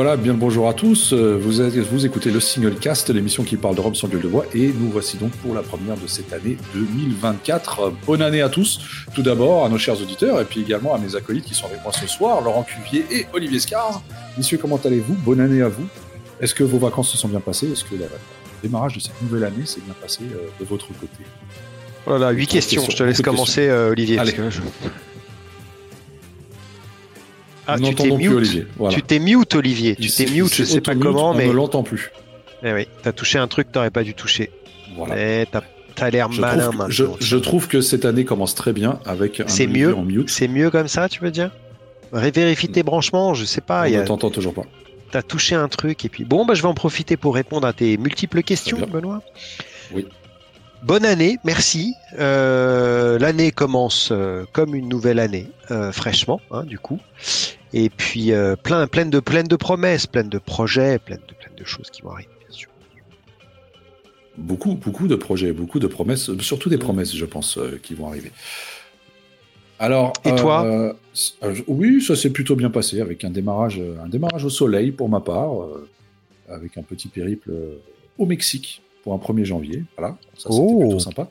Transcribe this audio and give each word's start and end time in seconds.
Voilà, 0.00 0.16
bien 0.16 0.32
le 0.32 0.38
bonjour 0.38 0.68
à 0.68 0.74
tous. 0.74 1.12
Euh, 1.12 1.36
vous, 1.36 1.54
vous 1.90 2.06
écoutez 2.06 2.30
le 2.30 2.38
Single 2.38 2.76
Cast, 2.76 3.10
l'émission 3.10 3.42
qui 3.42 3.56
parle 3.56 3.74
de 3.74 3.80
Rome 3.80 3.96
sans 3.96 4.06
gueule 4.06 4.20
de 4.20 4.28
bois. 4.28 4.44
Et 4.54 4.68
nous 4.68 4.92
voici 4.92 5.16
donc 5.16 5.32
pour 5.38 5.56
la 5.56 5.62
première 5.62 5.96
de 5.96 6.06
cette 6.06 6.32
année 6.32 6.56
2024. 6.72 7.80
Euh, 7.80 7.90
Bonne 8.06 8.22
année 8.22 8.40
à 8.40 8.48
tous. 8.48 8.78
Tout 9.12 9.22
d'abord 9.24 9.64
à 9.64 9.68
nos 9.68 9.76
chers 9.76 10.00
auditeurs 10.00 10.40
et 10.40 10.44
puis 10.44 10.60
également 10.60 10.94
à 10.94 10.98
mes 10.98 11.16
acolytes 11.16 11.46
qui 11.46 11.54
sont 11.54 11.66
avec 11.66 11.82
moi 11.82 11.90
ce 11.92 12.06
soir, 12.06 12.40
Laurent 12.42 12.62
Cuvier 12.62 13.06
et 13.10 13.26
Olivier 13.32 13.58
Scar. 13.58 14.00
Messieurs, 14.36 14.58
comment 14.62 14.78
allez-vous? 14.84 15.14
Bonne 15.14 15.40
année 15.40 15.62
à 15.62 15.68
vous. 15.68 15.88
Est-ce 16.40 16.54
que 16.54 16.62
vos 16.62 16.78
vacances 16.78 17.10
se 17.10 17.18
sont 17.18 17.26
bien 17.26 17.40
passées? 17.40 17.66
Est-ce 17.72 17.82
que 17.82 17.96
le 17.96 18.04
démarrage 18.62 18.94
de 18.94 19.00
cette 19.00 19.20
nouvelle 19.20 19.42
année 19.42 19.66
s'est 19.66 19.80
bien 19.84 19.96
passé 20.00 20.20
euh, 20.32 20.46
de 20.60 20.64
votre 20.64 20.86
côté? 20.86 21.24
Voilà, 22.06 22.30
huit 22.30 22.42
Beaucoup 22.42 22.46
de 22.46 22.52
questions. 22.52 22.80
questions, 22.82 22.92
Je 22.92 23.02
te 23.02 23.02
laisse 23.02 23.20
commencer, 23.20 23.66
euh, 23.68 23.90
Olivier. 23.90 24.16
Allez. 24.20 24.30
parce 24.30 24.44
que 24.54 24.62
je- 24.62 24.88
Ah, 27.70 27.76
Nous 27.78 27.88
tu 27.90 27.94
t'es 27.94 28.02
n'entendons 28.04 28.16
plus 28.16 28.28
mute. 28.28 28.36
Olivier. 28.36 28.66
Voilà. 28.76 28.94
Tu 28.96 29.02
t'es 29.02 29.18
mute, 29.18 29.54
Olivier. 29.54 29.94
Tu 29.96 30.10
t'es 30.10 30.24
mute, 30.26 30.52
je 30.54 30.64
s'est 30.64 30.72
sais 30.74 30.80
pas 30.80 30.94
comment, 30.94 31.30
on 31.30 31.34
mais 31.34 31.46
ne 31.46 31.52
l'entend 31.52 31.82
plus. 31.82 32.10
Eh 32.64 32.72
oui, 32.72 32.88
t'as 33.02 33.12
touché 33.12 33.38
un 33.38 33.46
truc 33.46 33.68
que 33.68 33.72
t'aurais 33.74 33.90
pas 33.90 34.02
dû 34.02 34.14
toucher. 34.14 34.50
Voilà. 34.96 35.14
Eh, 35.18 35.46
t'as 35.52 35.60
t'as 35.94 36.10
l'air 36.10 36.28
malin 36.30 36.70
trouve, 36.70 36.86
que, 36.86 36.92
je, 36.92 37.02
maintenant. 37.02 37.16
je 37.20 37.36
trouve 37.36 37.68
que 37.68 37.80
cette 37.80 38.04
année 38.04 38.24
commence 38.24 38.54
très 38.54 38.72
bien 38.72 39.00
avec 39.04 39.40
un 39.40 39.48
C'est 39.48 39.64
Olivier 39.64 39.86
mieux. 39.86 39.94
en 39.96 40.02
mute. 40.02 40.30
C'est 40.30 40.48
mieux 40.48 40.70
comme 40.70 40.88
ça, 40.88 41.08
tu 41.08 41.20
veux 41.20 41.30
dire? 41.30 41.50
Vérifie 42.12 42.68
tes 42.68 42.82
branchements, 42.82 43.34
je 43.34 43.44
sais 43.44 43.60
pas. 43.60 43.86
On 43.86 43.90
ne 43.90 43.98
a- 43.98 44.04
t'entend 44.04 44.30
toujours 44.30 44.54
pas. 44.54 44.62
T'as 45.10 45.22
touché 45.22 45.54
un 45.54 45.68
truc 45.68 46.04
et 46.04 46.08
puis 46.08 46.24
bon, 46.24 46.46
bah, 46.46 46.54
je 46.54 46.62
vais 46.62 46.68
en 46.68 46.74
profiter 46.74 47.16
pour 47.16 47.34
répondre 47.34 47.66
à 47.66 47.72
tes 47.72 47.96
multiples 47.98 48.42
questions. 48.42 48.78
Benoît. 48.90 49.22
Oui. 49.92 50.06
Bonne 50.82 51.04
année, 51.04 51.38
merci. 51.44 51.94
Euh, 52.20 53.18
L'année 53.18 53.50
commence 53.50 54.10
euh, 54.12 54.44
comme 54.52 54.74
une 54.76 54.88
nouvelle 54.88 55.18
année, 55.18 55.48
euh, 55.72 55.90
fraîchement, 55.92 56.40
hein, 56.52 56.62
du 56.64 56.78
coup. 56.78 57.00
Et 57.72 57.90
puis 57.90 58.32
euh, 58.32 58.56
plein, 58.56 58.86
de, 58.86 59.20
de 59.20 59.56
promesses, 59.56 60.06
pleine 60.06 60.28
de 60.28 60.38
projets, 60.38 60.98
pleine 60.98 61.20
de, 61.28 61.34
de 61.60 61.64
choses 61.64 61.90
qui 61.90 62.02
vont 62.02 62.12
arriver, 62.12 62.30
bien 62.46 62.56
sûr. 62.56 62.70
Beaucoup, 64.36 64.74
beaucoup 64.74 65.08
de 65.08 65.16
projets, 65.16 65.52
beaucoup 65.52 65.78
de 65.80 65.86
promesses, 65.86 66.30
euh, 66.30 66.38
surtout 66.40 66.68
des 66.68 66.78
promesses, 66.78 67.14
je 67.14 67.24
pense, 67.24 67.58
euh, 67.58 67.78
qui 67.82 67.94
vont 67.94 68.06
arriver. 68.08 68.30
Alors, 69.80 70.12
Et 70.24 70.34
toi 70.34 70.64
euh, 70.64 70.92
Oui, 71.66 72.00
ça 72.02 72.16
s'est 72.16 72.30
plutôt 72.30 72.56
bien 72.56 72.70
passé 72.70 73.00
avec 73.00 73.24
un 73.24 73.30
démarrage, 73.30 73.80
un 74.02 74.08
démarrage 74.08 74.44
au 74.44 74.50
soleil 74.50 74.90
pour 74.90 75.08
ma 75.08 75.20
part, 75.20 75.52
avec 76.48 76.76
un 76.78 76.82
petit 76.82 77.06
périple 77.06 77.52
au 78.18 78.26
Mexique 78.26 78.82
pour 79.04 79.14
un 79.14 79.18
1er 79.18 79.44
janvier. 79.44 79.84
Voilà, 79.96 80.16
ça 80.36 80.48
c'était 80.50 80.54
Oh. 80.60 80.80
plutôt 80.80 80.98
sympa. 80.98 81.28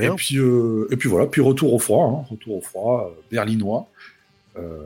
Et 0.00 0.08
puis, 0.16 0.36
et 0.36 0.96
puis 0.96 1.10
voilà, 1.10 1.26
puis 1.26 1.42
retour 1.42 1.74
au 1.74 1.78
froid, 1.78 2.06
hein, 2.06 2.26
retour 2.30 2.56
au 2.56 2.60
froid 2.62 3.14
berlinois, 3.30 3.86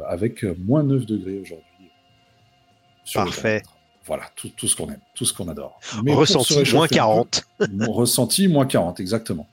avec 0.09 0.45
euh, 0.45 0.55
moins 0.59 0.83
9 0.83 1.06
degrés 1.06 1.39
aujourd'hui. 1.41 1.64
Parfait. 3.14 3.62
Voilà, 4.05 4.25
tout, 4.36 4.48
tout 4.56 4.69
ce 4.69 4.77
qu'on 4.77 4.89
aime, 4.89 5.00
tout 5.14 5.25
ce 5.25 5.33
qu'on 5.33 5.48
adore. 5.48 5.81
Mais 6.05 6.14
Ressenti, 6.14 6.55
moins 6.72 6.84
un 6.84 6.89
peu- 6.89 6.95
40. 6.95 7.45
Mon 7.72 7.92
ressenti, 7.92 8.48
moins 8.48 8.67
40, 8.67 9.00
exactement. 9.00 9.48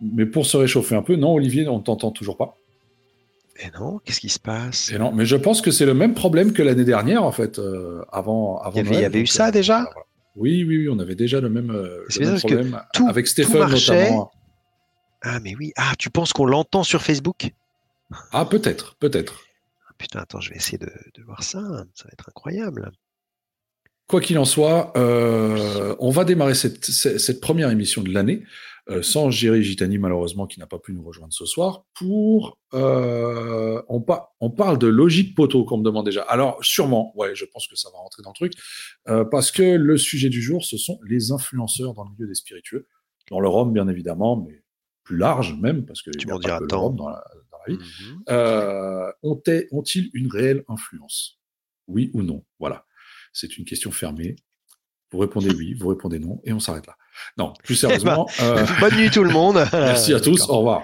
Mais 0.00 0.26
pour 0.26 0.46
se 0.46 0.56
réchauffer 0.56 0.94
un 0.94 1.02
peu, 1.02 1.16
non, 1.16 1.32
Olivier, 1.34 1.66
on 1.68 1.78
ne 1.78 1.82
t'entend 1.82 2.10
toujours 2.10 2.36
pas. 2.36 2.56
Et 3.60 3.70
non, 3.78 4.00
qu'est-ce 4.04 4.20
qui 4.20 4.28
se 4.28 4.38
passe? 4.40 4.90
Et 4.92 4.98
non, 4.98 5.12
mais 5.12 5.26
je 5.26 5.36
pense 5.36 5.60
que 5.60 5.70
c'est 5.70 5.86
le 5.86 5.94
même 5.94 6.14
problème 6.14 6.52
que 6.52 6.62
l'année 6.62 6.84
dernière, 6.84 7.22
en 7.24 7.30
fait, 7.32 7.58
euh, 7.58 8.04
avant, 8.12 8.58
avant 8.58 8.72
Il 8.72 8.76
y 8.78 8.80
avait- 8.80 8.90
Noël, 8.90 8.98
il 9.00 9.02
y 9.02 9.06
avait 9.06 9.20
eu 9.20 9.26
ça 9.26 9.48
euh, 9.48 9.50
déjà? 9.52 9.82
voilà. 9.82 10.00
Oui, 10.36 10.64
oui, 10.64 10.78
oui, 10.78 10.88
on 10.88 10.98
avait 10.98 11.14
déjà 11.14 11.40
le 11.40 11.48
même, 11.48 11.70
euh, 11.70 12.04
le 12.18 12.38
problème 12.38 12.80
tout- 12.92 13.06
avec 13.08 13.26
Stéphane 13.28 13.70
notamment. 13.70 14.32
Ah, 15.22 15.38
mais 15.40 15.54
oui. 15.56 15.72
Ah, 15.76 15.92
tu 15.98 16.10
penses 16.10 16.32
qu'on 16.32 16.44
l'entend 16.46 16.82
sur 16.82 17.00
Facebook? 17.02 17.50
Ah, 18.32 18.44
peut-être, 18.44 18.96
peut-être. 18.96 19.40
Putain, 19.98 20.20
attends, 20.20 20.40
je 20.40 20.50
vais 20.50 20.56
essayer 20.56 20.78
de, 20.78 20.90
de 21.14 21.22
voir 21.22 21.42
ça. 21.42 21.60
Ça 21.94 22.04
va 22.04 22.10
être 22.12 22.28
incroyable. 22.28 22.90
Quoi 24.06 24.20
qu'il 24.20 24.36
en 24.38 24.44
soit, 24.44 24.92
euh, 24.98 25.96
on 25.98 26.10
va 26.10 26.24
démarrer 26.24 26.54
cette, 26.54 27.40
première 27.40 27.70
émission 27.70 28.02
de 28.02 28.12
l'année 28.12 28.42
euh, 28.90 29.00
sans 29.00 29.30
Géry 29.30 29.62
Gitani, 29.62 29.96
malheureusement, 29.96 30.46
qui 30.46 30.60
n'a 30.60 30.66
pas 30.66 30.78
pu 30.78 30.92
nous 30.92 31.02
rejoindre 31.02 31.32
ce 31.32 31.46
soir, 31.46 31.86
pour... 31.94 32.58
euh, 32.74 33.80
on, 33.88 34.02
pa- 34.02 34.34
on 34.40 34.50
parle 34.50 34.76
de 34.78 34.88
logique 34.88 35.34
poteau, 35.34 35.64
qu'on 35.64 35.78
me 35.78 35.84
demande 35.84 36.04
déjà. 36.04 36.20
Alors, 36.24 36.62
sûrement, 36.62 37.16
ouais, 37.16 37.34
je 37.34 37.46
pense 37.46 37.66
que 37.66 37.76
ça 37.76 37.88
va 37.90 37.96
rentrer 37.96 38.22
dans 38.22 38.30
le 38.30 38.34
truc, 38.34 38.52
parce 39.30 39.50
que 39.50 39.62
le 39.62 39.96
sujet 39.96 40.28
du 40.28 40.42
jour, 40.42 40.66
ce 40.66 40.76
sont 40.76 41.00
les 41.08 41.32
influenceurs 41.32 41.94
dans 41.94 42.04
le 42.04 42.10
milieu 42.10 42.26
des 42.26 42.34
spiritueux, 42.34 42.86
dans 43.30 43.40
le 43.40 43.48
Rhum, 43.48 43.72
bien 43.72 43.88
évidemment, 43.88 44.36
mais 44.36 44.62
plus 45.02 45.16
large 45.16 45.58
même, 45.58 45.86
parce 45.86 46.02
que 46.02 46.10
Tu 46.10 46.26
m'en 46.26 46.38
diras 46.38 46.60
tant. 46.68 46.82
Rhum 46.88 46.96
dans 46.96 47.08
la, 47.08 47.24
Mhm. 47.72 48.22
Euh, 48.28 49.10
ont-ils 49.22 50.10
une 50.14 50.28
réelle 50.28 50.64
influence? 50.68 51.40
Oui 51.86 52.10
ou 52.14 52.22
non? 52.22 52.44
Voilà. 52.58 52.86
C'est 53.32 53.58
une 53.58 53.64
question 53.64 53.90
fermée. 53.90 54.36
Vous 55.10 55.18
répondez 55.18 55.54
oui, 55.54 55.74
vous 55.74 55.88
répondez 55.88 56.18
non, 56.18 56.40
et 56.44 56.52
on 56.52 56.58
s'arrête 56.60 56.86
là. 56.86 56.96
Non, 57.38 57.52
plus 57.62 57.76
sérieusement, 57.76 58.28
euh, 58.42 58.66
Bonne 58.80 58.96
nuit 58.96 59.10
tout 59.10 59.22
le 59.22 59.30
monde. 59.30 59.56
merci 59.72 60.12
à 60.12 60.20
tous, 60.20 60.48
au 60.48 60.58
revoir. 60.58 60.82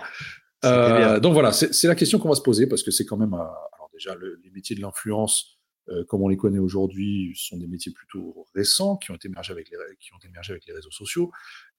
Euh, 0.64 1.18
donc 1.20 1.32
voilà, 1.32 1.52
c'est 1.52 1.88
la 1.88 1.94
question 1.94 2.18
qu'on 2.18 2.28
va 2.28 2.34
se 2.34 2.42
poser 2.42 2.66
parce 2.66 2.82
que 2.82 2.90
c'est 2.90 3.04
quand 3.06 3.16
même, 3.16 3.34
alors 3.34 3.90
déjà, 3.92 4.14
le- 4.14 4.38
les 4.44 4.50
métiers 4.50 4.76
de 4.76 4.80
l'influence, 4.82 5.58
comme 6.06 6.22
on 6.22 6.28
les 6.28 6.36
connaît 6.36 6.60
aujourd'hui, 6.60 7.32
sont 7.34 7.56
des 7.56 7.66
métiers 7.66 7.90
plutôt 7.92 8.46
récents 8.54 8.96
qui 8.96 9.10
ont 9.10 9.18
émergé 9.24 9.52
avec 9.52 9.68
les, 9.70 9.76
qui 9.98 10.12
ont 10.14 10.18
émergé 10.24 10.52
avec 10.52 10.64
les 10.66 10.72
réseaux 10.74 10.92
sociaux. 10.92 11.32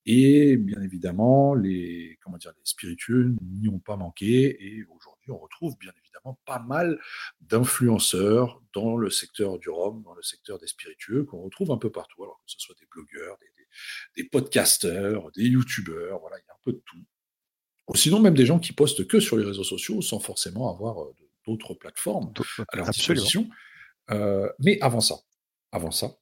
Et 0.04 0.56
bien 0.56 0.82
évidemment, 0.82 1.54
les, 1.54 2.18
comment 2.22 2.36
dire, 2.36 2.52
les 2.56 2.64
spiritueux 2.64 3.34
n'y 3.40 3.68
ont 3.68 3.78
pas 3.78 3.96
manqué. 3.96 4.56
Et 4.60 4.84
aujourd'hui, 4.84 5.30
on 5.30 5.38
retrouve 5.38 5.76
bien 5.78 5.92
évidemment 6.02 6.38
pas 6.44 6.58
mal 6.58 6.98
d'influenceurs 7.40 8.60
dans 8.74 8.96
le 8.96 9.10
secteur 9.10 9.58
du 9.58 9.68
rhum, 9.70 10.02
dans 10.02 10.14
le 10.14 10.22
secteur 10.22 10.58
des 10.58 10.66
spiritueux, 10.66 11.24
qu'on 11.24 11.42
retrouve 11.42 11.70
un 11.70 11.78
peu 11.78 11.90
partout. 11.90 12.24
Alors 12.24 12.40
que 12.44 12.50
ce 12.50 12.58
soit 12.58 12.74
des 12.80 12.86
blogueurs, 12.90 13.38
des, 13.38 13.46
des, 13.56 14.22
des 14.22 14.28
podcasteurs, 14.28 15.30
des 15.32 15.44
youtubeurs, 15.44 16.18
voilà, 16.20 16.36
il 16.38 16.44
y 16.46 16.50
a 16.50 16.54
un 16.54 16.62
peu 16.64 16.72
de 16.72 16.82
tout. 16.84 16.98
Ou 17.88 17.96
sinon, 17.96 18.20
même 18.20 18.34
des 18.34 18.46
gens 18.46 18.58
qui 18.58 18.72
postent 18.72 19.06
que 19.06 19.20
sur 19.20 19.36
les 19.36 19.44
réseaux 19.44 19.64
sociaux 19.64 20.02
sans 20.02 20.20
forcément 20.20 20.72
avoir 20.72 21.02
euh, 21.02 21.14
d'autres 21.46 21.74
plateformes 21.74 22.32
à 22.68 22.76
leur 22.76 22.88
Absolument. 22.88 23.22
disposition. 23.22 23.50
Euh, 24.10 24.48
mais 24.58 24.80
avant 24.80 25.00
ça, 25.00 25.16
avant 25.72 25.90
ça, 25.90 26.16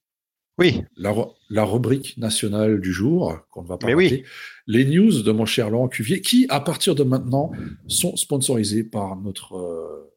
Oui, 0.60 0.84
la, 0.96 1.64
rubrique 1.64 2.18
nationale 2.18 2.80
du 2.80 2.92
jour, 2.92 3.38
qu'on 3.50 3.62
ne 3.62 3.66
va 3.68 3.78
pas 3.78 3.86
Mais 3.86 3.94
oui. 3.94 4.24
les 4.66 4.84
news 4.84 5.22
de 5.22 5.32
mon 5.32 5.46
cher 5.46 5.70
Laurent 5.70 5.88
Cuvier, 5.88 6.20
qui, 6.20 6.44
à 6.50 6.60
partir 6.60 6.94
de 6.94 7.02
maintenant, 7.02 7.50
sont 7.88 8.14
sponsorisés 8.16 8.84
par 8.84 9.16
notre 9.16 9.56
euh, 9.56 10.12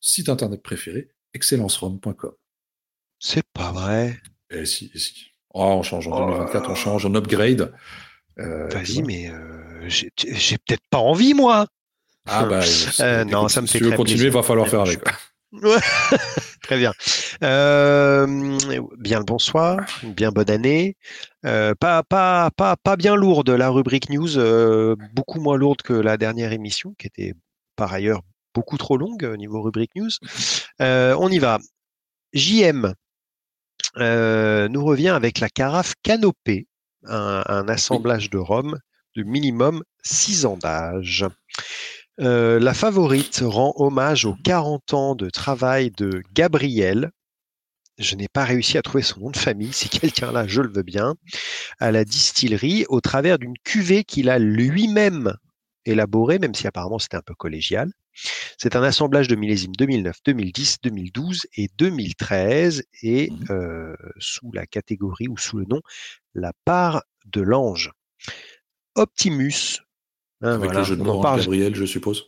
site 0.00 0.28
internet 0.28 0.62
préféré, 0.62 1.10
excellencerom.com. 1.34 2.32
c'est 3.18 3.42
pas 3.52 3.72
vrai. 3.72 4.16
Et 4.50 4.64
si, 4.64 4.92
et 4.94 4.98
si. 4.98 5.32
Oh, 5.52 5.62
on 5.78 5.82
change 5.82 6.06
en 6.06 6.12
Oh. 6.12 6.30
2024, 6.30 6.70
on 6.70 6.74
change, 6.76 7.06
on 7.06 7.14
upgrade. 7.16 7.72
Euh, 8.38 8.68
Vas-y, 8.68 9.02
mais 9.02 9.28
euh, 9.28 9.88
j'ai 9.88 10.08
peut-être 10.58 10.84
pas 10.88 10.98
envie, 10.98 11.34
moi. 11.34 11.66
Ah 12.26 12.44
bah, 12.44 12.60
non, 13.24 13.48
ça 13.48 13.60
me 13.60 13.66
si 13.66 13.72
fait 13.72 13.78
tu 13.78 13.84
veux 13.90 13.96
continuer, 13.96 14.26
il 14.26 14.30
va 14.30 14.44
falloir 14.44 14.68
faire 14.68 14.82
avec. 14.82 15.00
Très 16.62 16.78
bien. 16.78 16.92
Euh, 17.42 18.26
bien 18.98 19.18
le 19.18 19.24
bonsoir, 19.24 19.80
bien 20.04 20.30
bonne 20.30 20.50
année. 20.50 20.96
Euh, 21.44 21.74
pas, 21.74 22.02
pas, 22.04 22.50
pas, 22.56 22.76
pas 22.76 22.96
bien 22.96 23.16
lourde 23.16 23.50
la 23.50 23.68
rubrique 23.70 24.10
news, 24.10 24.38
euh, 24.38 24.94
beaucoup 25.12 25.40
moins 25.40 25.56
lourde 25.56 25.82
que 25.82 25.92
la 25.92 26.16
dernière 26.16 26.52
émission, 26.52 26.94
qui 26.98 27.08
était 27.08 27.34
par 27.74 27.92
ailleurs 27.92 28.22
beaucoup 28.54 28.78
trop 28.78 28.96
longue 28.96 29.24
au 29.24 29.36
niveau 29.36 29.62
rubrique 29.62 29.94
news. 29.96 30.10
On 30.78 31.28
y 31.28 31.38
va. 31.38 31.58
JM 32.32 32.94
nous 33.96 34.84
revient 34.84 35.08
avec 35.08 35.40
la 35.40 35.48
carafe 35.48 35.94
canopée, 36.04 36.68
un, 37.06 37.42
un 37.46 37.68
assemblage 37.68 38.30
de 38.30 38.38
rhum 38.38 38.78
de 39.16 39.24
minimum 39.24 39.82
6 40.04 40.46
ans 40.46 40.56
d'âge. 40.56 41.26
Euh, 42.20 42.58
la 42.60 42.74
favorite 42.74 43.40
rend 43.42 43.72
hommage 43.76 44.24
aux 44.26 44.34
40 44.44 44.94
ans 44.94 45.14
de 45.14 45.30
travail 45.30 45.90
de 45.90 46.22
Gabriel. 46.34 47.10
Je 47.98 48.16
n'ai 48.16 48.28
pas 48.28 48.44
réussi 48.44 48.78
à 48.78 48.82
trouver 48.82 49.02
son 49.02 49.20
nom 49.20 49.30
de 49.30 49.36
famille. 49.36 49.72
Si 49.72 49.88
quelqu'un 49.88 50.32
là, 50.32 50.46
je 50.46 50.60
le 50.62 50.70
veux 50.72 50.82
bien. 50.82 51.14
À 51.78 51.90
la 51.92 52.04
distillerie, 52.04 52.84
au 52.88 53.00
travers 53.00 53.38
d'une 53.38 53.56
cuvée 53.64 54.04
qu'il 54.04 54.30
a 54.30 54.38
lui-même 54.38 55.34
élaborée, 55.86 56.38
même 56.38 56.54
si 56.54 56.66
apparemment 56.66 56.98
c'était 56.98 57.16
un 57.16 57.22
peu 57.22 57.34
collégial. 57.34 57.90
C'est 58.58 58.76
un 58.76 58.82
assemblage 58.82 59.28
de 59.28 59.36
millésimes 59.36 59.72
2009, 59.78 60.16
2010, 60.26 60.78
2012 60.82 61.46
et 61.56 61.68
2013 61.78 62.84
et 63.02 63.30
Mhm. 63.30 63.44
euh, 63.50 63.96
sous 64.18 64.50
la 64.52 64.66
catégorie 64.66 65.28
ou 65.28 65.38
sous 65.38 65.56
le 65.58 65.64
nom 65.66 65.80
La 66.34 66.52
part 66.64 67.02
de 67.26 67.40
l'ange. 67.40 67.92
Optimus. 68.94 69.80
Hein, 70.42 70.52
Avec 70.54 70.64
voilà, 70.64 70.78
le 70.80 70.84
jeu 70.84 70.96
de 70.96 71.02
mots 71.02 71.20
parle. 71.20 71.40
Gabriel, 71.40 71.74
je 71.74 71.84
suppose. 71.84 72.24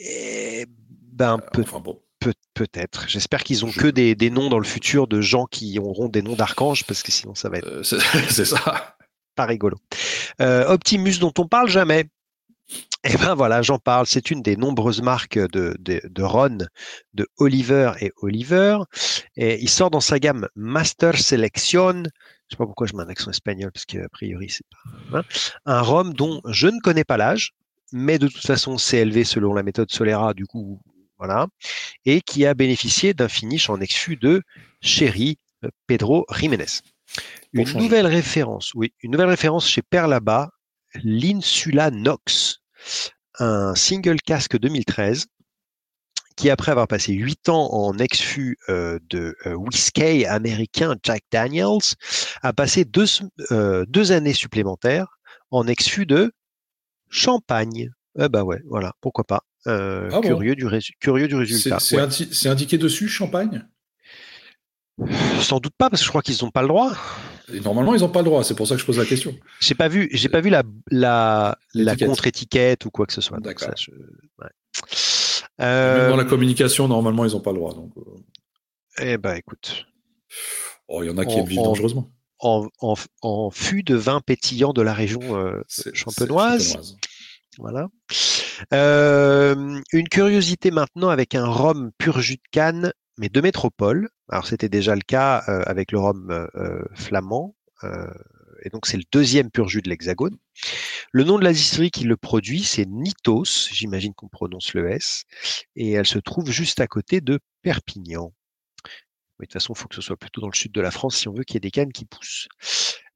Eh 0.00 0.66
ben, 1.12 1.38
peut- 1.52 1.62
Enfin 1.62 1.80
bon. 1.80 2.00
peut- 2.20 2.32
peut-être. 2.54 3.08
J'espère 3.08 3.42
qu'ils 3.44 3.64
ont 3.64 3.68
Je- 3.70 3.80
que 3.80 3.86
des, 3.88 4.14
des 4.14 4.30
noms 4.30 4.48
dans 4.48 4.58
le 4.58 4.64
futur 4.64 5.06
de 5.08 5.20
gens 5.20 5.46
qui 5.46 5.78
auront 5.78 6.08
des 6.08 6.22
noms 6.22 6.36
d'archanges, 6.36 6.84
parce 6.84 7.02
que 7.02 7.10
sinon 7.12 7.34
ça 7.34 7.48
va 7.48 7.58
être 7.58 7.66
Euh, 7.66 7.82
c'est 7.82 7.98
c'est 8.30 8.44
ça. 8.44 8.96
pas 9.34 9.46
rigolo. 9.46 9.76
Euh, 10.40 10.66
Optimus, 10.68 11.18
dont 11.18 11.32
on 11.38 11.46
parle 11.48 11.68
jamais. 11.68 12.04
Eh 13.04 13.16
ben 13.16 13.34
voilà, 13.34 13.62
j'en 13.62 13.78
parle. 13.78 14.06
C'est 14.06 14.30
une 14.30 14.42
des 14.42 14.56
nombreuses 14.56 15.00
marques 15.00 15.38
de, 15.38 15.74
de, 15.78 16.00
de 16.04 16.22
Ron, 16.22 16.58
de 17.14 17.26
Oliver 17.38 17.92
et 18.00 18.12
Oliver. 18.20 18.78
Et 19.36 19.58
il 19.62 19.70
sort 19.70 19.90
dans 19.90 20.00
sa 20.00 20.18
gamme 20.18 20.48
Master 20.54 21.16
Selection. 21.18 22.02
Je 22.48 22.54
sais 22.54 22.58
pas 22.58 22.66
pourquoi 22.66 22.86
je 22.86 22.94
mets 22.94 23.02
un 23.02 23.08
accent 23.08 23.30
espagnol, 23.30 23.70
parce 23.72 23.84
qu'a 23.84 24.08
priori, 24.08 24.48
c'est 24.48 24.64
pas. 24.70 25.18
Hein. 25.18 25.22
un 25.66 25.82
rhum 25.82 26.14
dont 26.14 26.40
je 26.48 26.68
ne 26.68 26.80
connais 26.80 27.04
pas 27.04 27.16
l'âge, 27.16 27.52
mais 27.92 28.18
de 28.18 28.28
toute 28.28 28.46
façon, 28.46 28.78
c'est 28.78 28.98
élevé 28.98 29.24
selon 29.24 29.54
la 29.54 29.62
méthode 29.62 29.90
Solera, 29.90 30.34
du 30.34 30.46
coup, 30.46 30.80
voilà. 31.18 31.46
Et 32.04 32.20
qui 32.20 32.46
a 32.46 32.54
bénéficié 32.54 33.12
d'un 33.12 33.28
finish 33.28 33.68
en 33.68 33.80
exclu 33.80 34.16
de 34.16 34.42
Chéri 34.80 35.38
euh, 35.64 35.68
Pedro 35.86 36.24
Jiménez. 36.34 36.82
Une 37.52 37.72
nouvelle 37.74 38.06
référence, 38.06 38.72
oui, 38.74 38.92
une 39.02 39.12
nouvelle 39.12 39.28
référence 39.28 39.68
chez 39.68 39.82
Perlaba, 39.82 40.50
l'Insula 41.02 41.90
Nox, 41.90 42.60
un 43.38 43.74
single 43.74 44.20
casque 44.20 44.58
2013 44.58 45.26
qui 46.38 46.50
après 46.50 46.70
avoir 46.70 46.86
passé 46.86 47.12
huit 47.12 47.48
ans 47.48 47.68
en 47.72 47.98
ex-fût 47.98 48.58
euh, 48.68 49.00
de 49.10 49.36
euh, 49.44 49.54
whisky 49.54 50.24
américain 50.24 50.94
Jack 51.02 51.24
Daniels, 51.32 51.96
a 52.42 52.52
passé 52.52 52.84
deux, 52.84 53.06
euh, 53.50 53.84
deux 53.88 54.12
années 54.12 54.32
supplémentaires 54.32 55.18
en 55.50 55.66
ex-fût 55.66 56.06
de 56.06 56.32
champagne. 57.10 57.90
Eh 58.18 58.28
ben 58.28 58.44
ouais, 58.44 58.62
voilà, 58.68 58.92
pourquoi 59.00 59.24
pas. 59.24 59.42
Ah 59.66 60.08
curieux, 60.22 60.54
du 60.54 60.66
curieux 61.00 61.28
du 61.28 61.34
résultat. 61.34 61.78
C'est 61.80 62.48
indiqué 62.48 62.78
dessus, 62.78 63.08
champagne? 63.08 63.66
Sans 65.40 65.58
doute 65.58 65.74
pas, 65.76 65.90
parce 65.90 66.02
que 66.02 66.06
je 66.06 66.10
crois 66.10 66.22
qu'ils 66.22 66.38
n'ont 66.42 66.50
pas 66.50 66.62
le 66.62 66.68
droit. 66.68 66.92
normalement, 67.64 67.94
ils 67.94 68.00
n'ont 68.00 68.08
pas 68.08 68.20
le 68.20 68.26
droit. 68.26 68.44
C'est 68.44 68.54
pour 68.54 68.66
ça 68.66 68.76
que 68.76 68.80
je 68.80 68.86
pose 68.86 68.98
la 68.98 69.04
question. 69.04 69.36
J'ai 69.60 69.74
pas 69.74 69.88
vu, 69.88 70.08
j'ai 70.12 70.28
pas 70.28 70.40
vu 70.40 70.50
la, 70.50 70.62
la, 70.90 71.58
la 71.74 71.96
contre-étiquette 71.96 72.86
ou 72.86 72.90
quoi 72.90 73.06
que 73.06 73.12
ce 73.12 73.20
soit. 73.20 73.40
D'accord. 73.40 73.74
Même 75.58 76.10
dans 76.10 76.16
la 76.16 76.22
euh, 76.22 76.28
communication, 76.28 76.88
normalement, 76.88 77.24
ils 77.24 77.32
n'ont 77.32 77.40
pas 77.40 77.52
le 77.52 77.58
droit. 77.58 77.74
Donc, 77.74 77.92
euh. 77.96 78.02
Eh 79.00 79.18
ben, 79.18 79.34
écoute. 79.34 79.86
Oh, 80.88 81.02
il 81.02 81.06
y 81.06 81.10
en 81.10 81.18
a 81.18 81.24
qui 81.24 81.40
vivent 81.42 81.62
dangereusement. 81.62 82.10
En, 82.40 82.68
en, 83.22 83.50
fût 83.50 83.82
de 83.82 83.96
vin 83.96 84.20
pétillant 84.20 84.72
de 84.72 84.82
la 84.82 84.94
région 84.94 85.20
euh, 85.36 85.62
champenoise. 85.92 86.96
Voilà. 87.58 87.88
une 88.70 90.08
curiosité 90.08 90.70
maintenant 90.70 91.08
avec 91.08 91.34
un 91.34 91.46
rhum 91.46 91.90
pur 91.98 92.20
jus 92.20 92.36
de 92.36 92.42
canne, 92.52 92.92
mais 93.18 93.28
de 93.28 93.40
métropole. 93.40 94.08
Alors 94.28 94.46
c'était 94.46 94.68
déjà 94.68 94.94
le 94.94 95.00
cas 95.00 95.38
avec 95.38 95.90
le 95.90 95.98
rhum 95.98 96.48
flamand 96.94 97.56
et 98.62 98.70
donc 98.70 98.86
c'est 98.86 98.96
le 98.96 99.04
deuxième 99.12 99.50
pur 99.50 99.68
jus 99.68 99.82
de 99.82 99.88
l'Hexagone. 99.88 100.36
Le 101.12 101.24
nom 101.24 101.38
de 101.38 101.44
la 101.44 101.52
distillerie 101.52 101.90
qui 101.90 102.04
le 102.04 102.16
produit, 102.16 102.62
c'est 102.62 102.86
Nitos, 102.86 103.68
j'imagine 103.72 104.14
qu'on 104.14 104.28
prononce 104.28 104.74
le 104.74 104.90
S, 104.90 105.24
et 105.76 105.92
elle 105.92 106.06
se 106.06 106.18
trouve 106.18 106.50
juste 106.50 106.80
à 106.80 106.86
côté 106.86 107.20
de 107.20 107.40
Perpignan. 107.62 108.32
de 109.40 109.44
toute 109.44 109.52
façon, 109.52 109.74
il 109.74 109.78
faut 109.78 109.88
que 109.88 109.94
ce 109.94 110.02
soit 110.02 110.16
plutôt 110.16 110.40
dans 110.40 110.50
le 110.50 110.56
sud 110.56 110.72
de 110.72 110.80
la 110.80 110.90
France 110.90 111.16
si 111.16 111.28
on 111.28 111.32
veut 111.32 111.44
qu'il 111.44 111.54
y 111.54 111.58
ait 111.58 111.60
des 111.60 111.70
cannes 111.70 111.92
qui 111.92 112.04
poussent. 112.04 112.48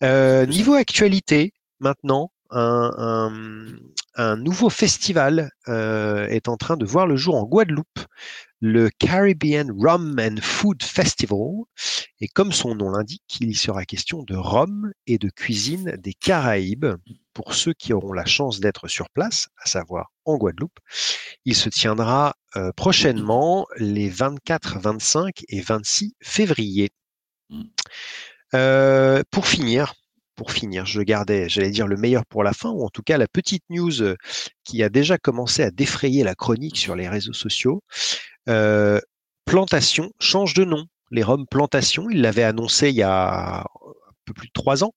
Euh, 0.03 0.47
niveau 0.47 0.75
actualité, 0.75 1.53
maintenant, 1.81 2.33
un, 2.55 4.37
nouveau 4.37 4.71
festival 4.71 5.51
euh, 5.69 6.27
est 6.27 6.49
en 6.49 6.57
train 6.57 6.77
de 6.77 6.85
voir 6.85 7.07
le 7.07 7.17
jour 7.17 7.37
en 7.37 7.45
Guadeloupe 7.45 8.01
le 8.63 8.91
Caribbean 8.91 9.73
Rum 9.77 10.17
and 10.21 10.37
Food 10.41 10.85
Festival. 10.85 11.65
Et 12.21 12.29
comme 12.29 12.53
son 12.53 12.77
nom 12.77 12.91
l'indique, 12.91 13.39
il 13.41 13.51
y 13.51 13.55
sera 13.55 13.85
question 13.85 14.23
de 14.23 14.37
rhum 14.37 14.93
et 15.09 15.19
de 15.19 15.29
cuisine 15.29 15.97
des 15.99 16.15
Caraïbes 16.15 16.95
pour 17.35 17.55
ceux 17.55 17.73
qui 17.73 17.93
auront 17.93 18.13
la 18.13 18.25
chance 18.25 18.61
d'être 18.61 18.87
sur 18.87 19.11
place, 19.11 19.49
à 19.63 19.69
savoir 19.69 20.13
en 20.25 20.37
Guadeloupe. 20.37 20.79
Il 21.45 21.57
se 21.57 21.69
tiendra 21.69 22.37
euh, 22.57 22.71
prochainement 22.77 23.67
les 23.79 24.09
24, 24.09 24.79
25 24.79 25.43
et 25.49 25.61
26 25.61 26.15
février. 26.23 26.91
Mmh. 27.51 27.63
Euh, 28.55 29.23
pour 29.33 29.49
finir, 29.49 29.95
pour 30.35 30.53
finir, 30.53 30.87
je 30.87 31.03
gardais, 31.03 31.49
j'allais 31.49 31.71
dire 31.71 31.87
le 31.87 31.97
meilleur 31.97 32.25
pour 32.27 32.43
la 32.43 32.53
fin, 32.53 32.71
ou 32.71 32.85
en 32.85 32.89
tout 32.89 33.03
cas 33.03 33.19
la 33.19 33.29
petite 33.29 33.65
news 33.71 34.03
euh, 34.03 34.17
qui 34.65 34.83
a 34.83 34.89
déjà 34.89 35.19
commencé 35.19 35.63
à 35.63 35.71
défrayer 35.71 36.25
la 36.25 36.35
chronique 36.35 36.79
sur 36.79 36.97
les 36.97 37.09
réseaux 37.09 37.33
sociaux. 37.33 37.83
Euh, 38.49 39.01
Plantation 39.45 40.13
change 40.21 40.55
de 40.55 40.65
nom. 40.65 40.87
Les 41.11 41.23
Roms 41.23 41.47
Plantation, 41.47 42.09
il 42.11 42.23
l'avait 42.23 42.45
annoncé 42.45 42.89
il 42.89 42.95
y 42.95 43.03
a 43.03 43.61
un 43.61 43.65
peu 44.25 44.33
plus 44.33 44.49
de 44.49 44.53
trois 44.53 44.85
ans. 44.85 44.95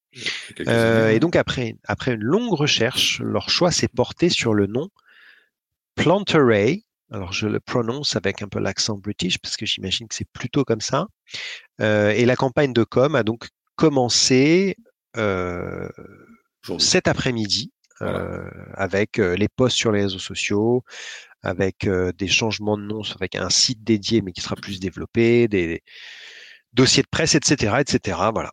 Euh, 0.67 1.09
et 1.09 1.19
donc 1.19 1.35
après, 1.35 1.75
après 1.85 2.13
une 2.13 2.23
longue 2.23 2.53
recherche, 2.53 3.19
leur 3.21 3.49
choix 3.49 3.71
s'est 3.71 3.89
porté 3.89 4.29
sur 4.29 4.53
le 4.53 4.67
nom 4.67 4.87
Planteray. 5.95 6.85
Alors 7.11 7.33
je 7.33 7.47
le 7.47 7.59
prononce 7.59 8.15
avec 8.15 8.41
un 8.41 8.47
peu 8.47 8.59
l'accent 8.59 8.97
british 8.97 9.39
parce 9.39 9.57
que 9.57 9.65
j'imagine 9.65 10.07
que 10.07 10.15
c'est 10.15 10.29
plutôt 10.31 10.63
comme 10.63 10.81
ça. 10.81 11.07
Euh, 11.81 12.11
et 12.11 12.25
la 12.25 12.35
campagne 12.35 12.73
de 12.73 12.83
com 12.83 13.15
a 13.15 13.23
donc 13.23 13.49
commencé 13.75 14.77
cet 16.79 17.07
après-midi 17.07 17.71
avec 18.00 19.17
les 19.17 19.47
posts 19.47 19.77
sur 19.77 19.91
les 19.91 20.03
réseaux 20.03 20.19
sociaux, 20.19 20.83
avec 21.41 21.88
des 22.17 22.27
changements 22.27 22.77
de 22.77 22.83
nom, 22.83 23.01
avec 23.15 23.35
un 23.35 23.50
site 23.50 23.83
dédié 23.83 24.21
mais 24.21 24.31
qui 24.31 24.41
sera 24.41 24.56
plus 24.56 24.79
développé, 24.79 25.47
des 25.47 25.83
dossiers 26.73 27.03
de 27.03 27.07
presse, 27.09 27.35
etc., 27.35 27.77
etc. 27.79 28.19
Voilà. 28.33 28.51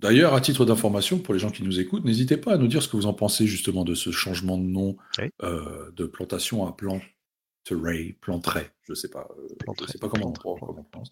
D'ailleurs, 0.00 0.34
à 0.34 0.40
titre 0.40 0.64
d'information 0.66 1.18
pour 1.18 1.32
les 1.32 1.40
gens 1.40 1.50
qui 1.50 1.62
nous 1.62 1.80
écoutent, 1.80 2.04
n'hésitez 2.04 2.36
pas 2.36 2.54
à 2.54 2.56
nous 2.58 2.66
dire 2.66 2.82
ce 2.82 2.88
que 2.88 2.96
vous 2.96 3.06
en 3.06 3.14
pensez 3.14 3.46
justement 3.46 3.84
de 3.84 3.94
ce 3.94 4.10
changement 4.10 4.58
de 4.58 4.64
nom 4.64 4.96
de 5.40 6.06
plantation 6.06 6.66
à 6.66 6.76
planteray, 6.76 8.14
planteray, 8.20 8.68
je 8.82 8.92
ne 8.92 8.96
sais 8.96 9.08
pas, 9.08 9.28
je 9.80 9.86
sais 9.86 9.98
pas 9.98 10.08
comment, 10.08 10.34
on, 10.44 10.56
comment 10.56 10.88
pense. 10.90 11.10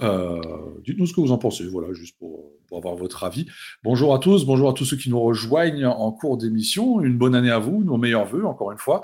Dites-nous 0.00 1.06
ce 1.06 1.14
que 1.14 1.20
vous 1.20 1.32
en 1.32 1.38
pensez, 1.38 1.66
voilà, 1.66 1.92
juste 1.92 2.18
pour, 2.18 2.52
pour, 2.66 2.78
avoir 2.78 2.96
votre 2.96 3.24
avis. 3.24 3.46
Bonjour 3.82 4.14
à 4.14 4.18
tous, 4.18 4.44
bonjour 4.44 4.68
à 4.68 4.72
tous 4.72 4.84
ceux 4.84 4.96
qui 4.96 5.08
nous 5.08 5.20
rejoignent 5.20 5.86
en 5.86 6.12
cours 6.12 6.36
d'émission. 6.36 7.00
Une 7.00 7.16
bonne 7.16 7.34
année 7.34 7.50
à 7.50 7.58
vous, 7.58 7.82
nos 7.82 7.96
meilleurs 7.96 8.26
voeux, 8.26 8.44
encore 8.44 8.72
une 8.72 8.78
fois. 8.78 9.02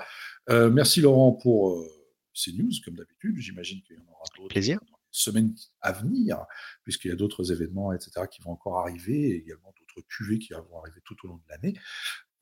Euh, 0.49 0.69
merci 0.69 1.01
Laurent 1.01 1.31
pour 1.31 1.71
euh, 1.71 1.87
ces 2.33 2.53
news, 2.53 2.69
comme 2.83 2.95
d'habitude. 2.95 3.37
J'imagine 3.37 3.81
qu'il 3.81 3.95
y 3.95 3.99
en 3.99 4.11
aura 4.11 4.25
d'autres 4.37 4.49
Plaisir. 4.49 4.79
semaines 5.11 5.55
à 5.81 5.93
venir, 5.93 6.45
puisqu'il 6.83 7.09
y 7.09 7.11
a 7.11 7.15
d'autres 7.15 7.51
événements, 7.51 7.93
etc., 7.93 8.27
qui 8.29 8.41
vont 8.41 8.51
encore 8.51 8.79
arriver, 8.79 9.29
et 9.29 9.35
également 9.37 9.73
d'autres 9.79 10.07
cuvées 10.07 10.39
qui 10.39 10.53
vont 10.53 10.79
arriver 10.79 10.99
tout 11.05 11.15
au 11.23 11.27
long 11.27 11.37
de 11.37 11.49
l'année. 11.49 11.77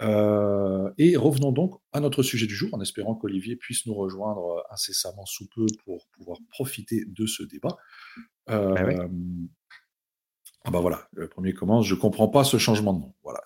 Euh, 0.02 0.90
et 0.98 1.16
revenons 1.16 1.52
donc 1.52 1.80
à 1.92 2.00
notre 2.00 2.24
sujet 2.24 2.48
du 2.48 2.56
jour, 2.56 2.70
en 2.74 2.82
espérant 2.82 3.16
qu'Olivier 3.16 3.56
puisse 3.56 3.86
nous 3.86 3.94
rejoindre 3.94 4.64
incessamment 4.72 5.26
sous 5.26 5.48
peu 5.56 5.66
pour 5.86 6.08
pouvoir 6.18 6.40
profiter 6.50 7.04
de 7.06 7.26
ce 7.26 7.44
débat. 7.44 7.78
Euh, 8.50 8.74
bah 8.74 9.08
ah 10.64 10.70
bah 10.70 10.80
voilà, 10.80 11.08
le 11.14 11.28
premier 11.28 11.54
commence, 11.54 11.88
je 11.88 11.96
comprends 11.96 12.28
pas 12.28 12.44
ce 12.44 12.58
changement 12.58 12.94
de 12.94 13.00
nom. 13.00 13.14
Voilà, 13.24 13.40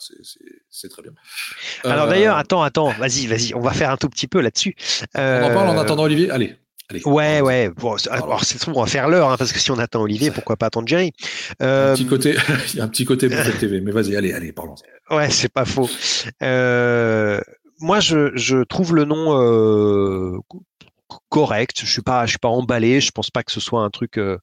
c'est 0.70 0.90
très 0.90 1.02
bien. 1.02 1.14
Alors 1.86 2.08
d'ailleurs, 2.08 2.36
euh, 2.36 2.42
attends, 2.42 2.62
attends, 2.62 2.90
vas-y, 2.90 3.26
vas-y, 3.26 3.54
on 3.54 3.62
va 3.62 3.72
faire 3.72 3.90
un 3.90 3.96
tout 3.96 4.10
petit 4.10 4.28
peu 4.28 4.42
là-dessus. 4.42 4.76
On 5.16 5.22
en 5.22 5.54
parle 5.54 5.70
en 5.70 5.78
euh, 5.78 5.82
attendant 5.82 6.04
Olivier? 6.04 6.30
Allez. 6.30 6.58
Allez, 6.90 7.02
ouais, 7.06 7.42
ouais. 7.42 7.70
Bon, 7.70 7.96
alors 8.10 8.44
c'est 8.44 8.68
on 8.68 8.74
va 8.74 8.86
faire 8.86 9.10
l'heure, 9.10 9.30
hein, 9.30 9.38
parce 9.38 9.52
que 9.52 9.60
si 9.60 9.72
on 9.72 9.80
attend 9.80 10.02
Olivier, 10.02 10.32
pourquoi 10.32 10.56
pas 10.56 10.68
attendre 10.68 10.88
Jerry? 10.88 11.14
Un 11.60 11.94
petit 11.94 12.06
côté, 12.06 12.36
Il 12.74 12.78
y 12.78 12.82
a 12.82 12.84
un 12.84 12.88
petit 12.88 13.06
côté 13.06 13.28
pour 13.30 13.58
TV, 13.60 13.82
mais 13.82 13.92
vas-y, 13.92 14.16
allez, 14.16 14.34
allez, 14.34 14.52
parlons. 14.52 14.76
Ouais, 15.10 15.30
c'est 15.30 15.52
pas 15.52 15.66
faux. 15.66 15.90
Euh, 16.44 17.40
moi, 17.80 18.00
je, 18.00 18.32
je, 18.36 18.64
trouve 18.64 18.96
le 18.96 19.06
nom 19.06 19.42
euh, 19.42 20.38
correct. 21.30 21.82
Je 21.82 21.92
suis 21.92 22.02
pas, 22.02 22.26
je 22.26 22.32
suis 22.32 22.40
pas 22.40 22.50
emballé. 22.50 23.02
Je 23.02 23.12
pense 23.12 23.32
pas 23.32 23.44
que 23.44 23.52
ce 23.52 23.60
soit 23.60 23.82
un 23.82 23.90
truc 23.90 24.18
euh, 24.18 24.38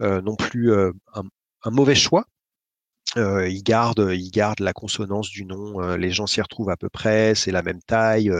non 0.00 0.36
plus 0.36 0.72
un, 0.74 0.92
un 1.14 1.70
mauvais 1.70 1.94
choix. 1.94 2.26
Euh, 3.16 3.48
ils 3.48 3.62
gardent, 3.62 4.10
ils 4.12 4.30
gardent 4.30 4.60
la 4.60 4.72
consonance 4.72 5.30
du 5.30 5.44
nom. 5.44 5.80
Euh, 5.80 5.96
les 5.96 6.10
gens 6.10 6.26
s'y 6.26 6.40
retrouvent 6.40 6.70
à 6.70 6.76
peu 6.76 6.88
près. 6.88 7.34
C'est 7.34 7.52
la 7.52 7.62
même 7.62 7.80
taille. 7.82 8.30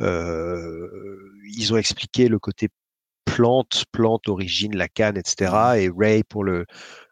Euh, 0.00 0.88
ils 1.56 1.72
ont 1.72 1.76
expliqué 1.76 2.28
le 2.28 2.38
côté 2.38 2.68
plante, 3.36 3.84
plante, 3.92 4.28
origine, 4.28 4.74
la 4.76 4.88
canne, 4.88 5.18
etc. 5.18 5.52
Mmh. 5.52 5.78
Et 5.78 5.90
Ray 5.94 6.24
pour 6.24 6.42
le 6.42 6.64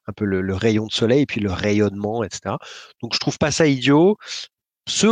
un 0.06 0.12
peu 0.12 0.24
le, 0.24 0.54
rayon 0.54 0.86
de 0.86 0.92
soleil 0.92 1.22
et 1.22 1.26
puis 1.26 1.40
le 1.40 1.50
rayonnement, 1.50 2.24
etc. 2.24 2.56
Donc 3.02 3.14
je 3.14 3.18
trouve 3.18 3.38
pas 3.38 3.50
ça 3.50 3.66
idiot. 3.66 4.16
Ce, 4.86 5.06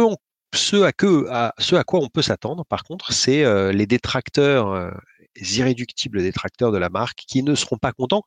ce 0.54 0.82
à, 0.82 0.92
que, 0.92 1.26
à, 1.30 1.54
ce 1.58 1.76
à 1.76 1.84
quoi 1.84 2.00
on 2.00 2.08
peut 2.08 2.20
s'attendre, 2.20 2.64
par 2.66 2.84
contre, 2.84 3.10
c'est 3.10 3.42
les 3.72 3.86
détracteurs, 3.86 4.92
les 5.34 5.58
irréductibles 5.58 6.20
détracteurs 6.20 6.72
de 6.72 6.76
la 6.76 6.90
marque, 6.90 7.20
qui 7.26 7.42
ne 7.42 7.54
seront 7.54 7.78
pas 7.78 7.92
contents 7.92 8.22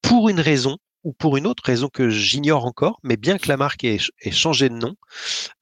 pour 0.00 0.30
une 0.30 0.40
raison 0.40 0.78
ou 1.06 1.12
pour 1.12 1.36
une 1.36 1.46
autre 1.46 1.62
raison 1.64 1.88
que 1.88 2.10
j'ignore 2.10 2.66
encore, 2.66 2.98
mais 3.04 3.16
bien 3.16 3.38
que 3.38 3.46
la 3.46 3.56
marque 3.56 3.84
ait, 3.84 3.98
changé 4.32 4.68
de 4.68 4.74
nom, 4.74 4.96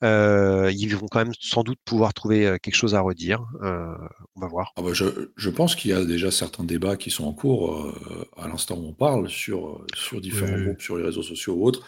euh, 0.02 0.72
ils 0.74 0.96
vont 0.96 1.06
quand 1.06 1.18
même 1.18 1.34
sans 1.38 1.62
doute 1.62 1.78
pouvoir 1.84 2.14
trouver 2.14 2.46
euh, 2.46 2.56
quelque 2.56 2.76
chose 2.76 2.94
à 2.94 3.02
redire. 3.02 3.44
Euh, 3.62 3.92
on 4.36 4.40
va 4.40 4.46
voir. 4.46 4.72
Ah 4.76 4.80
bah, 4.80 4.94
je, 4.94 5.50
pense 5.50 5.76
qu'il 5.76 5.90
y 5.90 5.94
a 5.94 6.02
déjà 6.06 6.30
certains 6.30 6.64
débats 6.64 6.96
qui 6.96 7.10
sont 7.10 7.26
en 7.26 7.34
cours 7.34 7.92
à 8.38 8.48
l'instant 8.48 8.76
où 8.78 8.86
on 8.86 8.94
parle 8.94 9.28
sur, 9.28 9.84
sur 9.94 10.22
différents 10.22 10.58
groupes, 10.58 10.80
sur 10.80 10.96
les 10.96 11.04
réseaux 11.04 11.22
sociaux 11.22 11.56
ou 11.56 11.66
autres. 11.66 11.86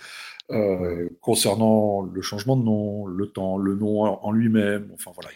concernant 1.22 2.02
le 2.02 2.20
changement 2.20 2.58
de 2.58 2.62
nom, 2.62 3.06
le 3.06 3.26
temps, 3.26 3.56
le 3.56 3.74
nom 3.74 4.02
en, 4.02 4.32
lui-même. 4.32 4.90
Enfin 4.92 5.12
voilà, 5.14 5.30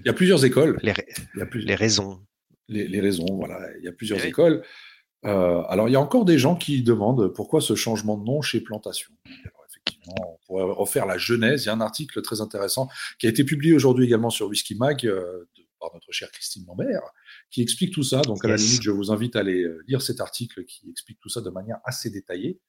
il 0.00 0.06
y, 0.06 0.10
a 0.10 0.12
plusieurs 0.12 0.44
écoles. 0.44 0.78
Les, 0.82 0.92
il 1.34 1.38
y 1.38 1.42
a 1.42 1.46
plus, 1.46 1.60
les 1.64 1.74
raisons. 1.74 2.20
Les, 2.68 3.00
raisons, 3.00 3.26
voilà. 3.30 3.60
Il 3.78 3.84
y 3.84 3.88
a 3.88 3.92
plusieurs 3.92 4.24
écoles. 4.26 4.62
Alors 5.22 5.88
il 5.88 5.92
y 5.92 5.96
a 5.96 6.00
encore 6.00 6.24
des 6.24 6.38
gens 6.38 6.54
qui 6.54 6.82
demandent 6.82 7.28
pourquoi 7.28 7.60
ce 7.60 7.74
changement 7.74 8.16
de 8.16 8.24
nom 8.24 8.42
chez 8.42 8.60
Plantation. 8.60 9.12
effectivement, 9.68 10.14
on 10.20 10.38
pourrait 10.46 10.64
refaire 10.64 11.06
la 11.06 11.18
genèse. 11.18 11.64
Il 11.64 11.66
y 11.66 11.70
a 11.70 11.74
un 11.74 11.80
article 11.80 12.22
très 12.22 12.40
intéressant 12.40 12.88
qui 13.18 13.26
a 13.26 13.30
été 13.30 13.44
publié 13.44 13.74
aujourd'hui 13.74 14.04
également 14.04 14.30
sur 14.30 14.46
Whisky 14.46 14.76
Mag 14.76 15.08
par 15.80 15.90
notre 15.94 16.12
chère 16.12 16.30
Christine 16.30 16.64
Lambert, 16.66 17.02
qui 17.50 17.62
explique 17.62 17.92
tout 17.92 18.02
ça. 18.02 18.22
Donc, 18.22 18.44
à 18.44 18.48
la 18.48 18.56
limite, 18.56 18.82
je 18.82 18.90
vous 18.90 19.10
invite 19.10 19.36
à 19.36 19.40
aller 19.40 19.62
euh, 19.62 19.82
lire 19.86 20.02
cet 20.02 20.20
article 20.20 20.64
qui 20.64 20.88
explique 20.90 21.20
tout 21.20 21.28
ça 21.28 21.40
de 21.40 21.50
manière 21.50 21.78
assez 21.84 22.10
détaillée. 22.10 22.60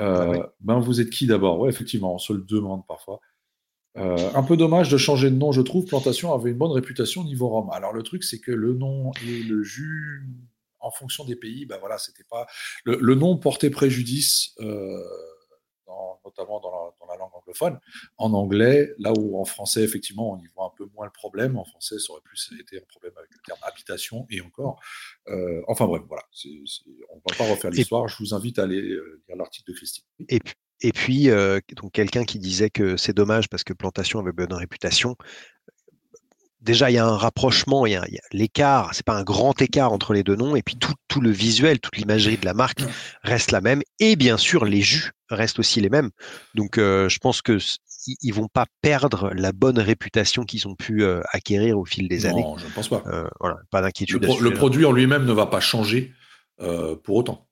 Euh, 0.00 0.38
ah 0.42 0.52
ben, 0.60 0.80
vous 0.80 1.00
êtes 1.00 1.10
qui 1.10 1.26
d'abord? 1.26 1.60
Oui, 1.60 1.68
effectivement, 1.68 2.14
on 2.14 2.18
se 2.18 2.32
le 2.32 2.42
demande 2.42 2.86
parfois. 2.86 3.20
Euh, 3.98 4.30
un 4.34 4.42
peu 4.42 4.56
dommage 4.56 4.88
de 4.88 4.96
changer 4.96 5.30
de 5.30 5.36
nom, 5.36 5.52
je 5.52 5.60
trouve. 5.60 5.84
Plantation 5.84 6.32
avait 6.32 6.50
une 6.50 6.58
bonne 6.58 6.72
réputation 6.72 7.24
niveau 7.24 7.48
Rome. 7.48 7.68
Alors, 7.72 7.92
le 7.92 8.02
truc, 8.02 8.24
c'est 8.24 8.40
que 8.40 8.52
le 8.52 8.72
nom 8.72 9.12
et 9.26 9.42
le 9.42 9.62
jus, 9.62 10.26
en 10.82 10.90
fonction 10.90 11.24
des 11.24 11.36
pays, 11.36 11.66
ben 11.66 11.78
voilà, 11.78 11.98
c'était 11.98 12.24
pas. 12.24 12.46
Le, 12.84 13.14
nom 13.14 13.36
portait 13.36 13.70
préjudice 13.70 14.54
notamment 16.24 16.60
dans 16.60 17.06
la, 17.08 17.16
langue 17.16 17.30
anglophone. 17.34 17.78
En 18.16 18.32
anglais, 18.32 18.94
là 18.98 19.12
où 19.16 19.38
en 19.38 19.44
français, 19.44 19.82
effectivement, 19.82 20.32
on 20.32 20.38
y 20.38 20.46
voit 20.54 20.66
un 20.66 20.76
peu 20.76 20.88
moins 20.94 21.06
le 21.06 21.12
problème, 21.12 21.56
en 21.56 21.64
français, 21.64 21.98
ça 21.98 22.12
aurait 22.12 22.22
plus 22.22 22.52
été 22.58 22.78
un 22.78 22.86
problème 22.88 23.12
avec 23.16 23.30
le 23.32 23.40
terme 23.44 23.58
habitation 23.62 24.26
et 24.30 24.40
encore. 24.40 24.80
Euh, 25.28 25.62
enfin 25.68 25.86
bref, 25.86 26.02
voilà, 26.08 26.22
on 27.10 27.16
ne 27.16 27.20
va 27.30 27.36
pas 27.36 27.50
refaire 27.50 27.70
l'histoire. 27.70 28.08
Je 28.08 28.16
vous 28.18 28.34
invite 28.34 28.58
à 28.58 28.64
aller 28.64 28.80
euh, 28.80 29.22
lire 29.28 29.36
l'article 29.36 29.70
de 29.70 29.76
Christine. 29.76 30.04
Et 30.28 30.40
puis, 30.40 30.54
et 30.80 30.92
puis 30.92 31.30
euh, 31.30 31.60
donc 31.76 31.92
quelqu'un 31.92 32.24
qui 32.24 32.38
disait 32.38 32.70
que 32.70 32.96
c'est 32.96 33.12
dommage 33.12 33.48
parce 33.48 33.64
que 33.64 33.72
Plantation 33.72 34.18
avait 34.18 34.32
bonne 34.32 34.52
réputation 34.52 35.16
déjà 36.62 36.90
il 36.90 36.94
y 36.94 36.98
a 36.98 37.06
un 37.06 37.16
rapprochement, 37.16 37.86
il 37.86 37.92
y 37.92 37.96
a, 37.96 38.04
l'écart, 38.32 38.94
c'est 38.94 39.04
pas 39.04 39.16
un 39.16 39.22
grand 39.22 39.60
écart 39.60 39.92
entre 39.92 40.14
les 40.14 40.22
deux 40.22 40.36
noms, 40.36 40.56
et 40.56 40.62
puis 40.62 40.76
tout, 40.76 40.94
tout 41.08 41.20
le 41.20 41.30
visuel, 41.30 41.80
toute 41.80 41.96
l'imagerie 41.96 42.38
de 42.38 42.44
la 42.44 42.54
marque 42.54 42.82
reste 43.22 43.50
la 43.50 43.60
même, 43.60 43.82
et 43.98 44.16
bien 44.16 44.36
sûr 44.36 44.64
les 44.64 44.80
jus 44.80 45.10
restent 45.28 45.58
aussi 45.58 45.80
les 45.80 45.90
mêmes. 45.90 46.10
Donc 46.54 46.78
euh, 46.78 47.08
je 47.08 47.18
pense 47.18 47.42
que 47.42 47.58
ils 48.22 48.32
vont 48.32 48.48
pas 48.48 48.66
perdre 48.80 49.30
la 49.34 49.52
bonne 49.52 49.78
réputation 49.78 50.44
qu'ils 50.44 50.66
ont 50.66 50.74
pu 50.74 51.04
euh, 51.04 51.20
acquérir 51.32 51.78
au 51.78 51.84
fil 51.84 52.08
des 52.08 52.26
années. 52.26 52.42
Non, 52.42 52.58
je 52.58 52.66
ne 52.66 52.70
pense 52.70 52.88
pas. 52.88 53.02
Euh, 53.06 53.28
voilà, 53.38 53.58
pas 53.70 53.80
d'inquiétude. 53.80 54.24
Le, 54.24 54.42
le 54.42 54.54
produit 54.54 54.84
en 54.84 54.92
lui-même 54.92 55.24
ne 55.24 55.32
va 55.32 55.46
pas 55.46 55.60
changer 55.60 56.12
pour 57.02 57.16
autant. 57.16 57.48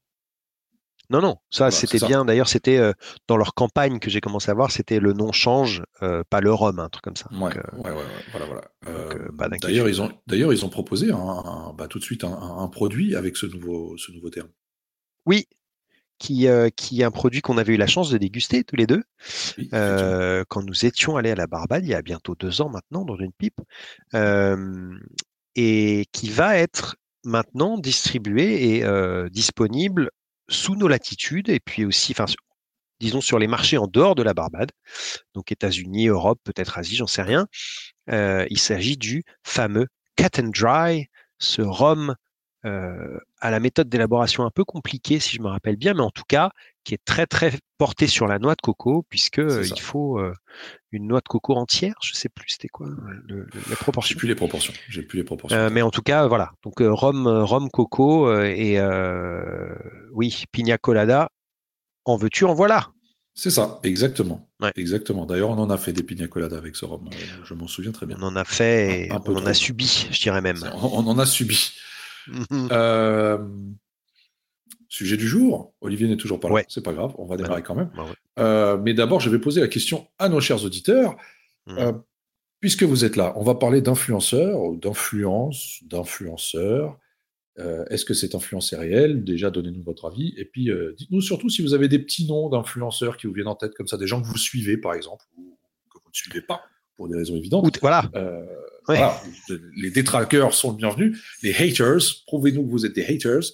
Non, 1.11 1.21
non, 1.21 1.39
ça 1.51 1.73
c'était 1.73 1.99
bien. 2.07 2.25
D'ailleurs, 2.25 2.49
c'était 2.49 2.79
euh, 2.79 2.93
dans 3.27 3.37
leur 3.37 3.55
campagne 3.55 3.99
que 3.99 4.09
j'ai 4.09 4.21
commencé 4.21 4.49
à 4.49 4.55
voir, 4.55 4.71
c'était 4.71 5.01
le 5.01 5.13
nom 5.13 5.33
change, 5.33 5.83
euh, 6.03 6.23
pas 6.31 6.41
le 6.41 6.53
rhum, 6.53 6.79
un 6.79 6.89
truc 6.89 7.03
comme 7.03 7.17
ça. 7.17 7.29
Ouais, 7.33 7.51
euh, 7.57 7.79
ouais, 7.79 7.91
ouais, 7.91 8.05
voilà, 8.31 8.47
voilà. 8.47 9.59
d'ailleurs, 9.61 9.89
ils 9.89 10.01
ont, 10.01 10.13
d'ailleurs, 10.29 10.53
ils 10.53 10.65
ont 10.65 10.69
proposé 10.69 11.11
un, 11.11 11.75
bah, 11.77 11.89
tout 11.89 11.99
de 11.99 12.05
suite 12.05 12.23
un, 12.23 12.69
produit 12.69 13.17
avec 13.17 13.37
ce 13.37 13.47
nouveau, 13.47 13.97
ce 13.99 14.13
nouveau 14.13 14.31
terme. 14.31 14.51
Oui, 15.27 15.49
qui, 16.19 16.47
qui 16.77 17.01
est 17.01 17.05
un 17.05 17.11
produit 17.11 17.41
qu'on 17.41 17.59
avait 17.59 17.75
eu 17.75 17.77
la 17.77 17.89
chance 17.89 18.11
de 18.11 18.19
déguster 18.19 18.63
tous 18.63 18.77
les 18.77 18.87
deux 18.87 19.03
quand 19.73 20.63
nous 20.63 20.87
étions 20.87 21.17
allés 21.17 21.33
à 21.33 21.35
la 21.35 21.49
Barbade 21.49 21.85
il 21.85 21.91
y 21.91 21.95
a 21.95 22.03
bientôt 22.03 22.37
deux 22.39 22.61
ans 22.61 22.69
maintenant 22.69 23.05
dans 23.05 23.17
une 23.17 23.33
pipe, 23.33 23.61
et 25.57 26.07
qui 26.13 26.31
va 26.31 26.57
être 26.57 26.97
maintenant 27.25 27.79
distribué 27.79 28.77
et 28.77 28.85
disponible 29.31 30.11
sous 30.51 30.75
nos 30.75 30.89
latitudes 30.89 31.49
et 31.49 31.61
puis 31.61 31.85
aussi, 31.85 32.15
disons 32.99 33.21
sur 33.21 33.39
les 33.39 33.47
marchés 33.47 33.79
en 33.79 33.87
dehors 33.87 34.15
de 34.15 34.23
la 34.23 34.35
Barbade, 34.35 34.73
donc 35.35 35.53
États-Unis, 35.53 36.09
Europe, 36.09 36.41
peut-être 36.45 36.79
Asie, 36.79 36.97
j'en 36.97 37.07
sais 37.07 37.23
rien. 37.23 37.47
Euh, 38.11 38.47
il 38.51 38.59
s'agit 38.59 38.97
du 38.97 39.25
fameux 39.43 39.87
cut 40.17 40.41
and 40.41 40.49
dry, 40.49 41.07
ce 41.39 41.63
rhum 41.63 42.15
euh, 42.67 43.19
à 43.41 43.51
la 43.51 43.61
méthode 43.61 43.89
d'élaboration 43.89 44.45
un 44.45 44.51
peu 44.51 44.65
compliquée, 44.65 45.19
si 45.19 45.37
je 45.37 45.43
me 45.43 45.49
rappelle 45.49 45.77
bien, 45.77 45.95
mais 45.95 46.03
en 46.03 46.11
tout 46.11 46.25
cas, 46.29 46.51
qui 46.85 46.95
est 46.95 47.05
très 47.05 47.27
très 47.27 47.53
porté 47.79 48.07
sur 48.07 48.27
la 48.27 48.39
noix 48.39 48.55
de 48.55 48.61
coco, 48.63 49.05
puisque 49.09 49.39
euh, 49.39 49.65
il 49.65 49.81
faut 49.81 50.19
euh, 50.19 50.33
une 50.93 51.07
noix 51.07 51.21
de 51.21 51.29
coco 51.29 51.55
entière. 51.55 51.95
Je 52.03 52.15
sais 52.15 52.29
plus 52.29 52.51
c'était 52.51 52.69
quoi 52.69 52.89
le, 53.27 53.47
la 53.69 53.77
proportion. 53.77 54.13
J'ai 54.13 54.19
plus 54.19 54.29
les 54.29 54.35
proportions. 54.35 54.73
J'ai 54.89 55.03
plus 55.03 55.19
les 55.19 55.25
proportions. 55.25 55.71
mais 55.71 55.83
en 55.83 55.91
tout 55.91 56.03
cas, 56.03 56.27
voilà. 56.27 56.53
Donc 56.63 56.75
rhum, 56.81 57.27
rhum 57.27 57.71
coco 57.71 58.33
et 58.43 58.79
oui, 60.13 60.45
pina 60.53 60.79
colada. 60.79 61.31
En 62.05 62.17
veux-tu, 62.17 62.45
en 62.45 62.55
voilà. 62.55 62.91
C'est 63.35 63.51
ça, 63.51 63.79
exactement. 63.85 64.51
Exactement. 64.77 65.25
D'ailleurs, 65.25 65.51
on 65.51 65.59
en 65.59 65.71
a 65.71 65.79
fait 65.79 65.93
des 65.93 66.03
pina 66.03 66.27
colada 66.29 66.59
avec 66.59 66.77
ce 66.77 66.85
rhum. 66.85 67.09
Je 67.45 67.55
m'en 67.55 67.69
souviens 67.69 67.93
très 67.93 68.05
bien. 68.05 68.17
On 68.21 68.25
en 68.25 68.37
a 68.37 68.45
fait, 68.45 69.07
et 69.07 69.13
on 69.13 69.37
en 69.37 69.47
a 69.47 69.55
subi, 69.55 70.09
je 70.11 70.21
dirais 70.21 70.43
même. 70.43 70.59
on 70.83 71.07
en 71.07 71.19
a 71.19 71.25
subi. 71.25 71.73
Mhm. 72.29 72.69
Euh, 72.73 73.39
sujet 74.89 75.17
du 75.17 75.29
jour. 75.29 75.75
Olivier 75.81 76.09
n'est 76.09 76.17
toujours 76.17 76.41
pas 76.41 76.49
là. 76.49 76.63
C'est 76.69 76.85
pas 76.85 76.93
grave, 76.93 77.15
on 77.19 77.27
va 77.27 77.37
bah 77.37 77.43
démarrer 77.43 77.63
quand 77.63 77.75
même. 77.75 77.91
Bah 77.97 78.07
euh, 78.39 78.79
mais 78.79 78.95
d'abord, 78.95 79.21
je 79.21 79.31
vais 79.31 79.39
poser 79.39 79.61
la 79.61 79.69
question 79.69 80.09
à 80.19 80.29
nos 80.29 80.41
chers 80.41 80.65
auditeurs. 80.65 81.17
Mhm. 81.67 81.79
Euh, 81.79 81.93
puisque 82.61 82.83
vous 82.83 83.05
êtes 83.05 83.17
là, 83.17 83.33
on 83.37 83.43
va 83.43 83.55
parler 83.55 83.81
d'influenceurs, 83.81 84.73
d'influence, 84.75 85.79
d'influenceurs. 85.83 86.99
Est-ce 87.91 88.07
que 88.07 88.15
cette 88.15 88.35
influence 88.35 88.73
est 88.73 88.77
réelle 88.77 89.23
Déjà, 89.23 89.51
donnez-nous 89.51 89.83
votre 89.83 90.07
avis. 90.07 90.33
Et 90.39 90.47
puis, 90.47 90.71
dites-nous 90.97 91.21
surtout 91.21 91.51
si 91.51 91.61
vous 91.61 91.75
avez 91.75 91.89
des 91.89 91.99
petits 91.99 92.27
noms 92.27 92.49
d'influenceurs 92.49 93.19
qui 93.19 93.27
vous 93.27 93.35
viennent 93.35 93.49
en 93.49 93.55
tête, 93.55 93.75
comme 93.75 93.87
ça, 93.87 93.99
des 93.99 94.07
gens 94.07 94.23
que 94.23 94.27
vous 94.27 94.39
suivez, 94.39 94.79
par 94.79 94.95
exemple, 94.95 95.27
ou 95.37 95.59
que 95.93 95.99
vous 95.99 96.09
ne 96.09 96.15
suivez 96.15 96.41
pas, 96.41 96.63
pour 97.01 97.09
des 97.09 97.17
raisons 97.17 97.37
évidentes. 97.37 97.79
voilà. 97.81 98.11
Les 99.75 99.91
détraqueurs 99.91 100.53
sont 100.53 100.73
le 100.73 100.77
bienvenu. 100.77 101.17
Les 101.43 101.55
haters, 101.55 102.03
prouvez-nous 102.27 102.63
que 102.63 102.71
vous 102.71 102.85
êtes 102.85 102.95
des 102.95 103.07
haters. 103.07 103.45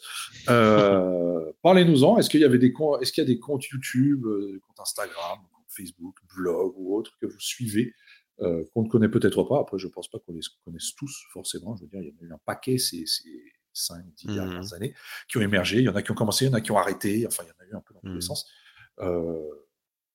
Euh, 0.49 1.53
parlez-nous-en. 1.63 2.19
Est-ce 2.19 2.29
qu'il 2.29 2.41
y 2.41 2.45
avait 2.45 2.59
des 2.59 2.75
est-ce 3.01 3.13
qu'il 3.13 3.23
y 3.23 3.25
a 3.25 3.29
des 3.29 3.39
comptes 3.39 3.65
YouTube, 3.67 4.27
euh, 4.27 4.51
des 4.55 4.59
comptes 4.59 4.81
Instagram, 4.81 5.39
Facebook, 5.69 6.17
blog 6.37 6.75
ou 6.77 6.97
autres 6.97 7.13
que 7.21 7.27
vous 7.27 7.39
suivez 7.39 7.95
euh, 8.41 8.65
qu'on 8.75 8.83
ne 8.83 8.89
connaît 8.89 9.09
peut-être 9.09 9.45
pas? 9.45 9.61
Après, 9.61 9.79
je 9.79 9.87
ne 9.87 9.93
pense 9.93 10.11
pas 10.11 10.19
qu'on 10.19 10.33
les 10.33 10.41
connaisse 10.65 10.97
tous 10.97 11.17
forcément. 11.33 11.77
Je 11.77 11.83
veux 11.83 11.89
dire, 11.89 12.01
il 12.01 12.09
y 12.09 12.11
en 12.11 12.25
a 12.25 12.31
eu 12.31 12.33
un 12.33 12.41
paquet 12.45 12.79
ces, 12.79 13.07
ces 13.07 13.31
5, 13.75 14.05
10 14.17 14.27
dernières 14.35 14.75
années 14.75 14.93
qui 15.29 15.39
ont 15.39 15.43
émergé. 15.43 15.79
Il 15.79 15.85
y 15.85 15.89
en 15.89 15.95
a 15.95 16.03
qui 16.03 16.11
ont 16.11 16.17
commencé, 16.17 16.47
il 16.47 16.49
y 16.49 16.51
en 16.51 16.55
a 16.55 16.61
qui 16.61 16.73
ont 16.73 16.79
arrêté. 16.79 17.25
Enfin, 17.29 17.45
il 17.45 17.47
y 17.47 17.51
en 17.51 17.65
a 17.65 17.71
eu 17.71 17.77
un 17.77 17.83
peu 17.83 17.95
dans 17.95 18.01
tous 18.01 18.09
les 18.09 18.17
mmh. 18.17 18.21
sens. 18.23 18.51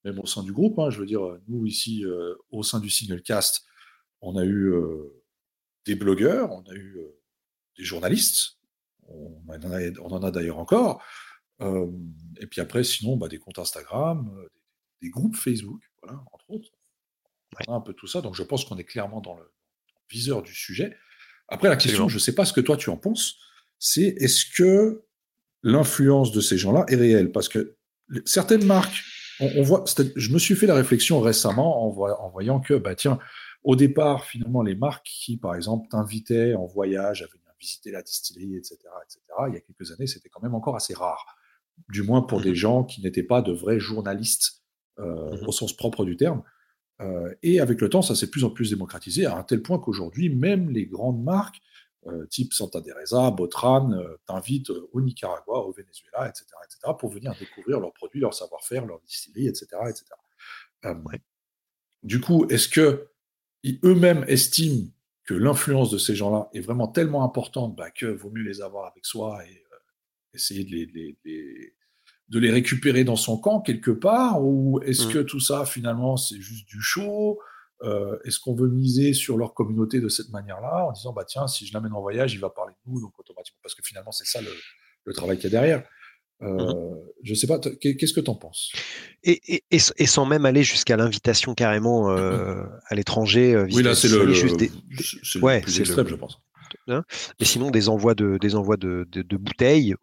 Même 0.03 0.19
au 0.19 0.25
sein 0.25 0.43
du 0.43 0.51
groupe, 0.51 0.79
hein, 0.79 0.89
je 0.89 0.99
veux 0.99 1.05
dire, 1.05 1.21
nous 1.47 1.65
ici, 1.65 2.03
au 2.49 2.63
sein 2.63 2.79
du 2.79 2.89
Single 2.89 3.21
Cast, 3.21 3.65
on 4.21 4.35
a 4.35 4.45
eu 4.45 4.73
des 5.85 5.95
blogueurs, 5.95 6.51
on 6.51 6.61
a 6.63 6.73
eu 6.73 6.97
des 7.77 7.83
journalistes, 7.83 8.57
on 9.07 9.43
en 9.47 10.23
a, 10.23 10.31
d'ailleurs 10.31 10.59
encore. 10.59 11.03
et 11.61 12.47
puis 12.49 12.61
après, 12.61 12.83
sinon, 12.83 13.17
bah, 13.17 13.27
des 13.27 13.37
comptes 13.37 13.59
Instagram, 13.59 14.31
des, 15.01 15.09
groupes 15.09 15.35
Facebook, 15.35 15.81
voilà, 16.01 16.19
entre 16.31 16.49
autres. 16.49 16.69
On 17.67 17.73
a 17.73 17.75
un 17.75 17.81
peu 17.81 17.93
tout 17.93 18.07
ça. 18.07 18.21
Donc 18.21 18.35
je 18.35 18.43
pense 18.43 18.65
qu'on 18.65 18.77
est 18.77 18.85
clairement 18.85 19.21
dans 19.21 19.35
le 19.35 19.51
viseur 20.09 20.41
du 20.41 20.53
sujet. 20.53 20.95
Après, 21.47 21.67
la 21.67 21.75
question, 21.75 22.07
je 22.07 22.15
ne 22.15 22.19
sais 22.19 22.33
pas 22.33 22.45
ce 22.45 22.53
que 22.53 22.61
toi 22.61 22.77
tu 22.77 22.89
en 22.89 22.97
penses, 22.97 23.35
c'est 23.77 24.15
est-ce 24.19 24.45
que 24.45 25.03
l'influence 25.63 26.31
de 26.31 26.39
ces 26.39 26.57
gens-là 26.57 26.85
est 26.87 26.95
réelle? 26.95 27.31
Parce 27.31 27.49
que 27.49 27.75
certaines 28.25 28.65
marques, 28.65 29.03
on, 29.41 29.61
voit, 29.63 29.83
je 30.15 30.31
me 30.31 30.39
suis 30.39 30.55
fait 30.55 30.67
la 30.67 30.75
réflexion 30.75 31.19
récemment 31.19 31.85
en, 31.85 32.09
en 32.09 32.29
voyant 32.29 32.59
que, 32.59 32.75
bah, 32.75 32.95
tiens, 32.95 33.19
au 33.63 33.75
départ, 33.75 34.25
finalement, 34.25 34.61
les 34.61 34.75
marques 34.75 35.05
qui, 35.05 35.37
par 35.37 35.55
exemple, 35.55 35.87
t'invitaient 35.89 36.55
en 36.55 36.65
voyage 36.65 37.21
à 37.21 37.25
venir 37.25 37.41
visiter 37.61 37.91
la 37.91 38.01
distillerie, 38.01 38.57
etc., 38.57 38.77
etc., 39.05 39.19
il 39.47 39.53
y 39.53 39.57
a 39.57 39.61
quelques 39.61 39.91
années, 39.91 40.07
c'était 40.07 40.29
quand 40.29 40.41
même 40.41 40.55
encore 40.55 40.75
assez 40.75 40.93
rare. 40.93 41.25
Du 41.89 42.03
moins 42.03 42.21
pour 42.21 42.41
des 42.41 42.51
mmh 42.51 42.55
gens 42.55 42.83
qui 42.83 43.01
n'étaient 43.01 43.23
pas 43.23 43.41
de 43.41 43.53
vrais 43.53 43.79
journalistes 43.79 44.63
euh, 44.99 45.31
mmh 45.31 45.47
au 45.47 45.51
sens 45.51 45.75
propre 45.75 46.03
du 46.03 46.17
terme. 46.17 46.43
Euh, 46.99 47.33
et 47.41 47.59
avec 47.59 47.79
le 47.81 47.89
temps, 47.89 48.01
ça 48.01 48.15
s'est 48.15 48.29
plus 48.29 48.43
en 48.43 48.49
plus 48.49 48.71
démocratisé 48.71 49.25
à 49.25 49.37
un 49.37 49.43
tel 49.43 49.61
point 49.61 49.79
qu'aujourd'hui, 49.79 50.29
même 50.29 50.69
les 50.69 50.85
grandes 50.85 51.23
marques, 51.23 51.61
euh, 52.07 52.25
type 52.27 52.53
Santa 52.53 52.81
Teresa, 52.81 53.31
Botran, 53.31 53.91
t'invitent 54.25 54.69
au 54.69 55.01
Nicaragua, 55.01 55.59
au 55.59 55.71
Venezuela, 55.71 56.27
etc., 56.27 56.45
etc., 56.65 56.93
pour 56.99 57.09
venir 57.09 57.33
découvrir 57.39 57.79
leurs 57.79 57.93
produits, 57.93 58.19
leur 58.19 58.33
savoir-faire, 58.33 58.85
leur 58.85 58.99
distillerie, 59.01 59.47
etc., 59.47 59.67
etc. 59.87 60.05
Du 62.03 62.19
coup, 62.19 62.47
est-ce 62.49 62.67
que 62.67 63.07
eux-mêmes 63.83 64.25
estiment 64.27 64.87
que 65.23 65.33
l'influence 65.33 65.91
de 65.91 65.97
ces 65.97 66.15
gens-là 66.15 66.49
est 66.53 66.61
vraiment 66.61 66.87
tellement 66.87 67.23
importante 67.23 67.75
bah, 67.75 67.91
que 67.91 68.07
vaut 68.07 68.31
mieux 68.31 68.43
les 68.43 68.61
avoir 68.61 68.91
avec 68.91 69.05
soi 69.05 69.45
et 69.45 69.63
euh, 69.71 69.77
essayer 70.33 70.63
de 70.63 70.71
les, 70.71 71.73
de 72.29 72.39
les 72.39 72.49
récupérer 72.49 73.03
dans 73.03 73.15
son 73.15 73.37
camp 73.37 73.61
quelque 73.61 73.91
part 73.91 74.43
Ou 74.43 74.81
est-ce 74.81 75.07
mmh. 75.07 75.11
que 75.13 75.19
tout 75.19 75.39
ça, 75.39 75.65
finalement, 75.65 76.17
c'est 76.17 76.39
juste 76.39 76.67
du 76.67 76.81
show 76.81 77.39
euh, 77.83 78.17
Est-ce 78.25 78.39
qu'on 78.39 78.53
veut 78.53 78.69
miser 78.69 79.13
sur 79.13 79.37
leur 79.37 79.53
communauté 79.53 79.99
de 79.99 80.09
cette 80.09 80.29
manière-là 80.29 80.85
en 80.87 80.91
disant, 80.91 81.13
bah 81.13 81.25
tiens, 81.25 81.47
si 81.47 81.65
je 81.65 81.73
l'amène 81.73 81.93
en 81.93 82.01
voyage, 82.01 82.33
il 82.33 82.39
va 82.39 82.49
parler 82.49 82.73
de 82.73 82.91
nous, 82.91 83.01
donc 83.01 83.17
automatiquement, 83.17 83.59
parce 83.63 83.75
que 83.75 83.83
finalement, 83.83 84.11
c'est 84.11 84.25
ça 84.25 84.39
le, 84.41 85.13
travail 85.13 85.37
qu'il 85.37 85.51
y 85.51 85.55
a 85.55 85.59
derrière. 85.59 85.83
Euh, 86.43 86.95
Je 87.23 87.33
sais 87.33 87.47
pas, 87.47 87.59
qu'est-ce 87.59 88.13
que 88.13 88.19
tu 88.19 88.29
en 88.29 88.35
penses? 88.35 88.71
Et, 89.23 89.41
et, 89.47 89.63
et, 89.69 90.07
sans 90.07 90.25
même 90.25 90.45
aller 90.45 90.63
jusqu'à 90.63 90.97
l'invitation 90.97 91.53
carrément 91.53 92.11
euh, 92.11 92.63
à 92.87 92.95
l'étranger. 92.95 93.53
Euh, 93.53 93.67
oui, 93.71 93.83
là, 93.83 93.93
c'est 93.93 94.07
le, 94.07 94.33
juste 94.33 94.57
des... 94.57 94.71
ouais, 95.41 95.61
plus 95.61 95.79
extrême, 95.79 96.07
je 96.07 96.15
pense. 96.15 96.39
Hein? 96.87 97.03
Mais 97.39 97.45
sinon, 97.45 97.69
des 97.69 97.89
envois 97.89 98.15
de, 98.15 98.37
des 98.39 98.55
envois 98.55 98.77
de, 98.77 99.07
de, 99.11 99.21
de 99.21 99.37
bouteilles 99.37 99.95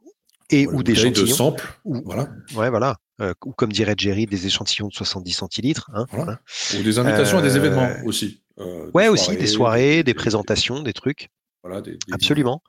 et 0.50 0.66
ou 0.66 0.82
des 0.82 0.92
échantillons. 0.92 1.26
de 1.26 1.30
samples. 1.30 1.80
Ou, 1.84 2.02
voilà. 2.04 2.28
Ouais, 2.54 2.70
voilà. 2.70 2.96
Euh, 3.20 3.34
ou 3.44 3.52
comme 3.52 3.72
dirait 3.72 3.94
Jerry, 3.96 4.26
des 4.26 4.46
échantillons 4.46 4.88
de 4.88 4.94
70 4.94 5.32
centilitres. 5.32 5.90
Hein, 5.92 6.06
voilà. 6.12 6.38
Ou 6.78 6.82
des 6.82 6.98
invitations 6.98 7.38
à 7.38 7.42
des 7.42 7.56
événements 7.56 7.90
aussi. 8.04 8.42
Euh, 8.60 8.90
ouais, 8.94 9.08
aussi, 9.08 9.36
des 9.36 9.46
soirées, 9.46 9.96
des, 9.96 10.02
des 10.04 10.14
présentations, 10.14 10.82
des 10.82 10.92
trucs. 10.92 11.28
Voilà, 11.62 11.80
des, 11.80 11.98
Absolument. 12.12 12.62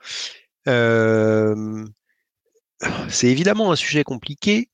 Euh, 0.67 1.85
c'est 3.09 3.27
évidemment 3.27 3.71
un 3.71 3.75
sujet 3.75 4.03
compliqué. 4.03 4.69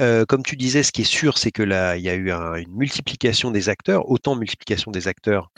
Euh, 0.00 0.24
comme 0.26 0.42
tu 0.42 0.56
disais, 0.56 0.82
ce 0.82 0.92
qui 0.92 1.02
est 1.02 1.04
sûr, 1.04 1.38
c'est 1.38 1.50
que 1.50 1.62
là, 1.62 1.96
il 1.96 2.02
y 2.02 2.08
a 2.08 2.14
eu 2.14 2.30
un, 2.30 2.54
une 2.54 2.72
multiplication 2.72 3.50
des 3.50 3.68
acteurs, 3.68 4.08
autant 4.10 4.36
multiplication 4.36 4.90
des 4.90 5.08
acteurs 5.08 5.50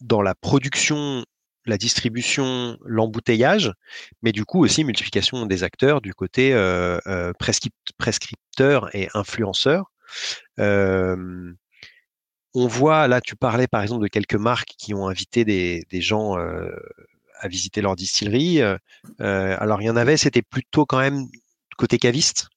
dans 0.00 0.22
la 0.22 0.34
production, 0.34 1.24
la 1.66 1.76
distribution, 1.78 2.78
l'embouteillage, 2.84 3.72
mais 4.22 4.32
du 4.32 4.44
coup 4.44 4.64
aussi 4.64 4.84
multiplication 4.84 5.46
des 5.46 5.62
acteurs 5.62 6.00
du 6.00 6.14
côté 6.14 6.52
euh, 6.54 6.98
euh, 7.06 7.32
prescripteur 7.98 8.94
et 8.94 9.08
influenceur. 9.14 9.92
On 12.52 12.66
voit, 12.66 13.06
là, 13.06 13.20
tu 13.20 13.36
parlais 13.36 13.68
par 13.68 13.80
exemple 13.80 14.02
de 14.02 14.08
quelques 14.08 14.34
marques 14.34 14.74
qui 14.76 14.92
ont 14.92 15.06
invité 15.06 15.44
des, 15.44 15.84
des 15.88 16.00
gens 16.00 16.36
euh, 16.36 16.68
à 17.38 17.46
visiter 17.46 17.80
leur 17.80 17.94
distillerie. 17.94 18.60
Alors, 19.20 19.80
il 19.80 19.84
y 19.84 19.90
en 19.90 19.96
avait, 19.96 20.16
c'était 20.16 20.42
plutôt 20.42 20.84
quand 20.84 20.98
même 20.98 21.26
côté 21.76 21.98
caviste? 21.98 22.48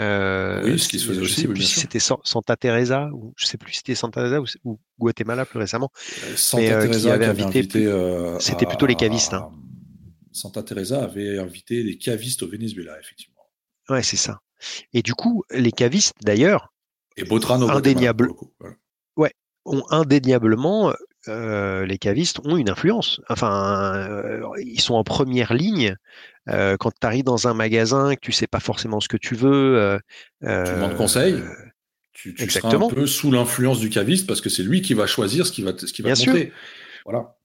Euh, 0.00 0.62
oui, 0.64 0.78
ce 0.78 0.88
qui 0.88 0.98
se 0.98 1.06
faisait 1.06 1.20
je 1.20 1.24
aussi. 1.24 1.42
sais 1.42 1.48
plus 1.48 1.62
si 1.62 1.80
c'était 1.80 1.98
Santa 1.98 2.56
Teresa 2.56 3.10
ou 3.12 3.34
je 3.36 3.46
sais 3.46 3.58
plus 3.58 3.72
si 3.72 3.78
c'était 3.78 3.94
Santa 3.94 4.22
Teresa 4.22 4.40
ou, 4.40 4.46
ou, 4.64 4.78
Guatemala 4.98 5.44
plus 5.44 5.58
récemment. 5.58 5.90
Santa 6.36 6.62
mais, 6.62 6.72
euh, 6.72 6.80
Teresa 6.82 7.08
qui 7.08 7.14
avait 7.14 7.26
invité. 7.26 7.58
invité 7.58 7.86
euh, 7.86 8.38
c'était 8.38 8.66
plutôt 8.66 8.86
les 8.86 8.94
cavistes. 8.94 9.34
Hein. 9.34 9.50
Santa 10.32 10.62
Teresa 10.62 11.04
avait 11.04 11.38
invité 11.38 11.82
les 11.82 11.98
cavistes 11.98 12.42
au 12.42 12.48
Venezuela, 12.48 12.98
effectivement. 12.98 13.42
Ouais, 13.88 14.02
c'est 14.02 14.16
ça. 14.16 14.40
Et 14.94 15.02
du 15.02 15.14
coup, 15.14 15.44
les 15.50 15.72
cavistes, 15.72 16.14
d'ailleurs, 16.22 16.72
et 17.16 17.24
Botran 17.24 17.60
indéniable, 17.68 18.30
voilà. 18.58 18.76
ouais, 19.16 19.32
ont 19.66 19.82
indéniablement 19.90 20.94
euh, 21.28 21.84
les 21.86 21.98
cavistes 21.98 22.40
ont 22.44 22.56
une 22.56 22.70
influence. 22.70 23.20
Enfin, 23.28 23.94
euh, 23.94 24.42
ils 24.58 24.80
sont 24.80 24.94
en 24.94 25.04
première 25.04 25.52
ligne. 25.52 25.96
Euh, 26.48 26.76
quand 26.78 26.90
tu 26.98 27.06
arrives 27.06 27.24
dans 27.24 27.46
un 27.46 27.54
magasin, 27.54 28.14
que 28.14 28.20
tu 28.20 28.32
sais 28.32 28.46
pas 28.46 28.60
forcément 28.60 29.00
ce 29.00 29.08
que 29.08 29.16
tu 29.16 29.34
veux, 29.34 29.98
tu 30.40 30.46
demandes 30.46 30.96
conseil. 30.96 31.42
Tu, 32.12 32.34
tu 32.34 32.50
seras 32.50 32.74
un 32.74 32.88
peu 32.88 33.06
sous 33.06 33.30
l'influence 33.30 33.80
du 33.80 33.88
caviste 33.88 34.26
parce 34.26 34.40
que 34.40 34.50
c'est 34.50 34.62
lui 34.62 34.82
qui 34.82 34.94
va 34.94 35.06
choisir 35.06 35.46
ce 35.46 35.52
qui 35.52 35.62
va, 35.62 35.72
ce 35.76 35.86
qui 35.86 36.02
va 36.02 36.12
Bien 36.12 36.22
te 36.22 36.28
montrer. 36.28 36.52
Voilà. 37.04 37.36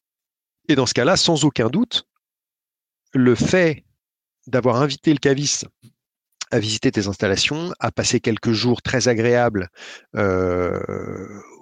Et 0.67 0.75
dans 0.75 0.85
ce 0.85 0.93
cas-là, 0.93 1.15
sans 1.15 1.45
aucun 1.45 1.69
doute, 1.69 2.07
le 3.13 3.35
fait 3.35 3.85
d'avoir 4.47 4.81
invité 4.81 5.11
le 5.11 5.19
caviste 5.19 5.67
à 6.51 6.59
visiter 6.59 6.91
tes 6.91 7.07
installations, 7.07 7.73
à 7.79 7.91
passer 7.91 8.19
quelques 8.19 8.51
jours 8.51 8.81
très 8.81 9.07
agréables 9.07 9.69
euh, 10.15 10.79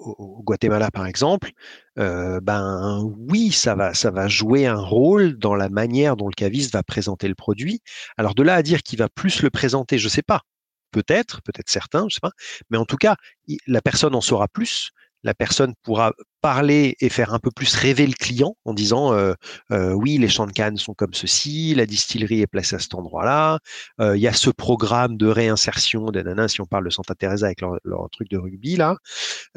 au 0.06 0.44
Guatemala 0.44 0.92
par 0.92 1.06
exemple, 1.06 1.52
ben 1.96 3.02
oui, 3.30 3.52
ça 3.52 3.76
va, 3.76 3.94
ça 3.94 4.12
va 4.12 4.28
jouer 4.28 4.66
un 4.68 4.80
rôle 4.80 5.38
dans 5.38 5.56
la 5.56 5.70
manière 5.70 6.18
dont 6.18 6.28
le 6.28 6.34
caviste 6.34 6.74
va 6.74 6.84
présenter 6.84 7.28
le 7.28 7.36
produit. 7.36 7.82
Alors 8.18 8.36
de 8.36 8.44
là 8.44 8.56
à 8.56 8.64
dire 8.64 8.84
qu'il 8.84 9.00
va 9.00 9.10
plus 9.10 9.42
le 9.42 9.50
présenter, 9.50 9.98
je 9.98 10.10
sais 10.10 10.22
pas. 10.24 10.42
Peut-être, 10.92 11.42
peut-être 11.42 11.70
certains, 11.70 12.06
je 12.10 12.16
sais 12.16 12.22
pas. 12.22 12.34
Mais 12.70 12.78
en 12.78 12.86
tout 12.86 12.98
cas, 12.98 13.16
la 13.68 13.82
personne 13.82 14.16
en 14.16 14.22
saura 14.22 14.48
plus 14.48 14.92
la 15.24 15.34
personne 15.34 15.74
pourra 15.84 16.14
parler 16.42 16.96
et 17.00 17.10
faire 17.10 17.34
un 17.34 17.40
peu 17.40 17.52
plus 17.52 17.76
rêver 17.76 18.06
le 18.06 18.14
client 18.14 18.56
en 18.66 18.74
disant 18.74 19.14
euh, 19.14 19.34
euh, 19.72 19.94
oui 19.94 20.18
les 20.18 20.28
champs 20.28 20.48
de 20.48 20.52
canne 20.52 20.78
sont 20.78 20.94
comme 20.94 21.14
ceci, 21.14 21.74
la 21.76 21.86
distillerie 21.86 22.42
est 22.42 22.48
placée 22.48 22.76
à 22.76 22.80
cet 22.80 22.94
endroit-là, 22.94 23.60
euh, 24.02 24.18
il 24.18 24.22
y 24.22 24.28
a 24.28 24.34
ce 24.34 24.50
programme 24.50 25.18
de 25.18 25.28
réinsertion 25.28 26.12
des 26.12 26.24
nanas 26.24 26.50
si 26.50 26.62
on 26.62 26.66
parle 26.66 26.86
de 26.86 26.90
Santa 26.90 27.16
Teresa 27.16 27.46
avec 27.48 27.62
leur, 27.62 27.78
leur 27.84 28.10
truc 28.10 28.30
de 28.30 28.38
rugby 28.38 28.76
là. 28.76 28.98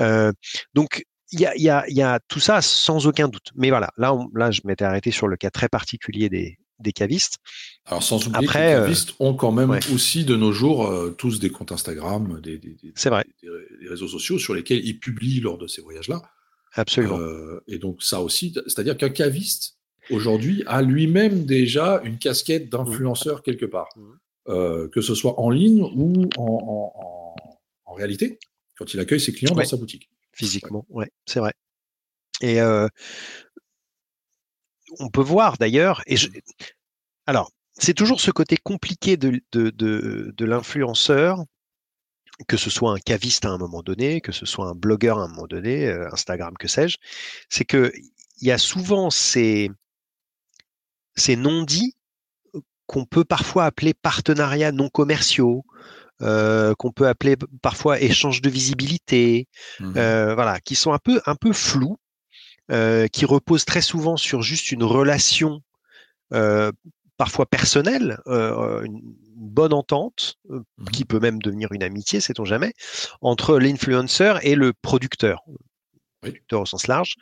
Euh, 0.01 0.33
donc 0.75 1.05
il 1.33 1.41
y 1.41 1.47
a, 1.47 1.57
y, 1.57 1.69
a, 1.69 1.85
y 1.89 2.03
a, 2.03 2.21
tout 2.29 2.39
ça 2.39 2.63
sans 2.63 3.09
aucun 3.09 3.27
doute. 3.27 3.51
Mais 3.57 3.71
voilà, 3.71 3.91
là, 3.97 4.15
on, 4.15 4.29
là 4.35 4.53
je 4.53 4.61
m'étais 4.65 4.85
arrêté 4.85 5.11
sur 5.11 5.27
le 5.27 5.37
cas 5.37 5.51
très 5.51 5.69
particulier 5.69 6.29
des, 6.29 6.57
des 6.79 6.93
cavistes. 6.93 7.39
Alors 7.85 8.03
sans 8.03 8.27
oublier 8.27 8.45
Après, 8.45 8.73
que 8.73 8.79
les 8.79 8.83
cavistes 8.83 9.15
ont 9.19 9.35
quand 9.35 9.53
même 9.53 9.71
ouais. 9.71 9.81
aussi 9.93 10.25
de 10.25 10.37
nos 10.37 10.53
jours 10.53 10.87
euh, 10.87 11.11
tous 11.11 11.41
des 11.41 11.51
comptes 11.51 11.73
Instagram, 11.73 12.41
des, 12.43 12.59
des, 12.59 12.75
des, 12.75 12.93
C'est 12.95 13.11
vrai. 13.11 13.25
des, 13.43 13.49
des 13.81 13.89
réseaux 13.89 14.09
sociaux 14.09 14.39
sur 14.39 14.55
lesquels 14.55 14.85
ils 14.85 14.99
publient 14.99 15.41
lors 15.41 15.59
de 15.59 15.67
ces 15.67 15.83
voyages-là. 15.83 16.23
Absolument. 16.77 17.19
Euh, 17.19 17.62
et 17.67 17.79
donc 17.79 18.03
ça 18.03 18.21
aussi, 18.21 18.55
c'est-à-dire 18.67 18.97
qu'un 18.97 19.09
caviste 19.09 19.79
aujourd'hui 20.11 20.62
a 20.67 20.83
lui-même 20.83 21.45
déjà 21.45 22.01
une 22.05 22.19
casquette 22.19 22.69
d'influenceur 22.69 23.43
quelque 23.43 23.67
part, 23.67 23.89
euh, 24.49 24.89
que 24.89 25.01
ce 25.01 25.15
soit 25.15 25.41
en 25.41 25.51
ligne 25.51 25.83
ou 25.83 26.29
en, 26.37 26.43
en, 26.43 26.93
en, 26.95 27.35
en, 27.87 27.95
réalité, 27.95 28.39
quand 28.77 28.93
il 28.93 29.01
accueille 29.01 29.21
ses 29.21 29.33
clients 29.33 29.55
ouais. 29.55 29.62
dans 29.62 29.69
sa 29.69 29.77
boutique. 29.77 30.11
Physiquement, 30.33 30.85
ouais, 30.91 31.11
c'est 31.25 31.41
vrai. 31.41 31.53
Et 32.43 32.61
euh, 32.61 32.89
on 34.99 35.09
peut 35.11 35.23
voir 35.23 35.59
d'ailleurs, 35.59 36.03
et 36.07 36.17
je... 36.17 36.29
alors 37.27 37.51
c'est 37.79 37.95
toujours 37.95 38.21
ce 38.21 38.31
côté 38.31 38.57
compliqué 38.57 39.17
de, 39.17 39.41
de, 39.53 39.71
de, 39.71 40.33
de 40.35 40.45
l'influenceur, 40.45 41.45
que 42.49 42.57
ce 42.57 42.71
soit 42.71 42.93
un 42.93 42.99
caviste 42.99 43.45
à 43.45 43.51
un 43.51 43.59
moment 43.59 43.83
donné, 43.83 44.21
que 44.21 44.33
ce 44.33 44.47
soit 44.47 44.67
un 44.67 44.75
blogueur 44.75 45.19
à 45.19 45.25
un 45.25 45.29
moment 45.29 45.47
donné, 45.47 45.87
euh, 45.87 46.09
Instagram, 46.13 46.55
que 46.59 46.69
sais-je, 46.69 46.97
c'est 47.49 47.65
que 47.65 47.93
il 48.41 48.49
y 48.49 48.51
a 48.51 48.59
souvent 48.59 49.11
ces, 49.11 49.71
ces 51.17 51.37
non-dits 51.37 51.95
qu'on 52.87 53.05
peut 53.05 53.25
parfois 53.25 53.65
appeler 53.65 53.95
partenariats 53.95 54.73
non 54.73 54.89
commerciaux, 54.89 55.65
euh, 56.23 56.75
qu'on 56.75 56.93
peut 56.93 57.09
appeler 57.09 57.37
parfois 57.63 58.01
échange 58.01 58.41
de 58.43 58.51
visibilité, 58.51 59.49
mmh. 59.81 59.97
euh, 59.97 60.35
voilà, 60.35 60.61
qui 60.61 60.75
sont 60.75 60.93
un 60.93 60.99
peu 60.99 61.21
un 61.27 61.35
peu 61.35 61.53
flous, 61.53 61.99
euh, 62.71 63.07
qui 63.09 63.25
reposent 63.25 63.65
très 63.65 63.81
souvent 63.81 64.17
sur 64.17 64.43
juste 64.43 64.73
une 64.73 64.85
relation 64.85 65.61
euh, 66.33 66.73
parfois 67.17 67.47
personnelle, 67.47 68.19
euh, 68.27 68.83
une 68.83 69.01
bonne 69.37 69.73
entente, 69.73 70.37
mmh. 70.49 70.61
qui 70.93 71.05
peut 71.05 71.21
même 71.21 71.41
devenir 71.41 71.73
une 71.73 71.83
amitié, 71.83 72.21
sait-on 72.21 72.45
jamais, 72.45 72.73
entre 73.21 73.59
l'influenceur 73.59 74.45
et 74.45 74.55
le 74.55 74.73
producteur 74.73 75.45
producteur 76.21 76.63
au 76.63 76.67
sens 76.67 76.87
large. 76.87 77.15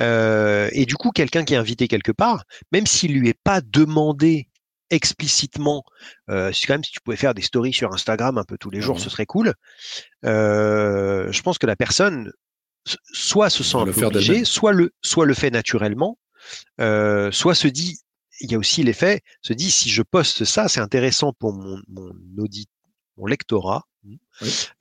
Euh, 0.00 0.68
et 0.72 0.86
du 0.86 0.96
coup, 0.96 1.10
quelqu'un 1.10 1.44
qui 1.44 1.54
est 1.54 1.56
invité 1.56 1.88
quelque 1.88 2.12
part, 2.12 2.44
même 2.72 2.86
s'il 2.86 3.18
lui 3.18 3.28
est 3.28 3.40
pas 3.42 3.60
demandé 3.60 4.48
explicitement, 4.90 5.82
euh, 6.30 6.52
c'est 6.52 6.66
quand 6.66 6.74
même 6.74 6.84
si 6.84 6.92
tu 6.92 7.00
pouvais 7.00 7.16
faire 7.16 7.34
des 7.34 7.42
stories 7.42 7.72
sur 7.72 7.92
Instagram 7.92 8.38
un 8.38 8.44
peu 8.44 8.56
tous 8.58 8.70
les 8.70 8.80
jours, 8.80 8.96
mmh. 8.96 9.00
ce 9.00 9.10
serait 9.10 9.26
cool. 9.26 9.54
Euh, 10.24 11.32
je 11.32 11.42
pense 11.42 11.58
que 11.58 11.66
la 11.66 11.74
personne 11.74 12.32
soit 13.12 13.50
se 13.50 13.62
sent 13.62 13.76
un 13.78 13.86
peu 13.86 14.04
obligée, 14.04 14.44
soit 14.44 14.72
le, 14.72 14.92
soit 15.02 15.26
le 15.26 15.34
fait 15.34 15.50
naturellement, 15.50 16.18
euh, 16.80 17.30
soit 17.32 17.54
se 17.54 17.68
dit, 17.68 17.98
il 18.40 18.50
y 18.50 18.54
a 18.54 18.58
aussi 18.58 18.82
l'effet, 18.82 19.20
se 19.42 19.52
dit 19.52 19.70
si 19.70 19.88
je 19.90 20.02
poste 20.02 20.44
ça, 20.44 20.68
c'est 20.68 20.80
intéressant 20.80 21.32
pour 21.32 21.52
mon, 21.54 21.78
mon 21.88 22.12
audit, 22.38 22.68
mon 23.16 23.26
lectorat. 23.26 23.84
Oui. 24.06 24.20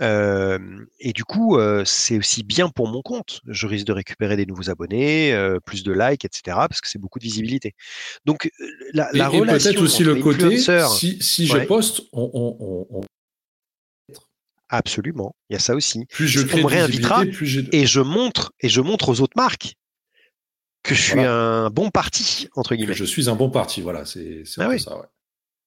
Euh, 0.01 0.59
et 0.99 1.13
du 1.13 1.23
coup, 1.23 1.57
euh, 1.57 1.83
c'est 1.85 2.17
aussi 2.17 2.43
bien 2.43 2.67
pour 2.67 2.89
mon 2.89 3.01
compte. 3.01 3.39
Je 3.47 3.67
risque 3.67 3.85
de 3.85 3.93
récupérer 3.93 4.35
des 4.35 4.45
nouveaux 4.45 4.69
abonnés, 4.69 5.33
plus 5.65 5.83
de 5.83 5.93
likes, 5.93 6.25
etc. 6.25 6.41
Parce 6.67 6.81
que 6.81 6.89
c'est 6.89 6.99
beaucoup 6.99 7.19
de 7.19 7.23
visibilité. 7.23 7.73
Donc, 8.25 8.51
la, 8.91 9.09
et, 9.13 9.17
la 9.17 9.25
et 9.25 9.27
relation 9.27 9.69
peut-être 9.69 9.81
aussi 9.81 10.03
le 10.03 10.15
côté, 10.15 10.57
si, 10.57 11.47
je 11.47 11.57
poste, 11.65 12.01
on, 12.11 12.29
on, 12.33 12.57
on, 12.59 12.97
on- 12.99 13.03
absolument, 14.77 15.35
il 15.49 15.53
y 15.53 15.55
a 15.55 15.59
ça 15.59 15.75
aussi. 15.75 16.05
plus 16.07 16.27
je 16.27 16.41
On 16.53 16.57
me 16.57 16.65
réinvitera 16.65 17.25
plus. 17.25 17.67
Et 17.71 17.85
je 17.85 17.99
montre, 18.01 18.53
et 18.59 18.69
je 18.69 18.81
montre 18.81 19.09
aux 19.09 19.21
autres 19.21 19.37
marques 19.37 19.75
que 20.83 20.93
je 20.95 21.01
suis 21.01 21.13
Voilà. 21.13 21.31
un 21.65 21.69
bon 21.69 21.89
parti 21.91 22.49
entre 22.55 22.71
que 22.71 22.75
guillemets. 22.75 22.93
je 22.93 23.05
suis 23.05 23.29
un 23.29 23.35
bon 23.35 23.49
parti, 23.49 23.81
voilà, 23.81 24.05
c'est 24.05 24.43
Ah 24.57 24.63
un 24.63 24.65
peu 24.67 24.73
oui. 24.73 24.79
ça, 24.79 24.97
ouais. 24.97 25.05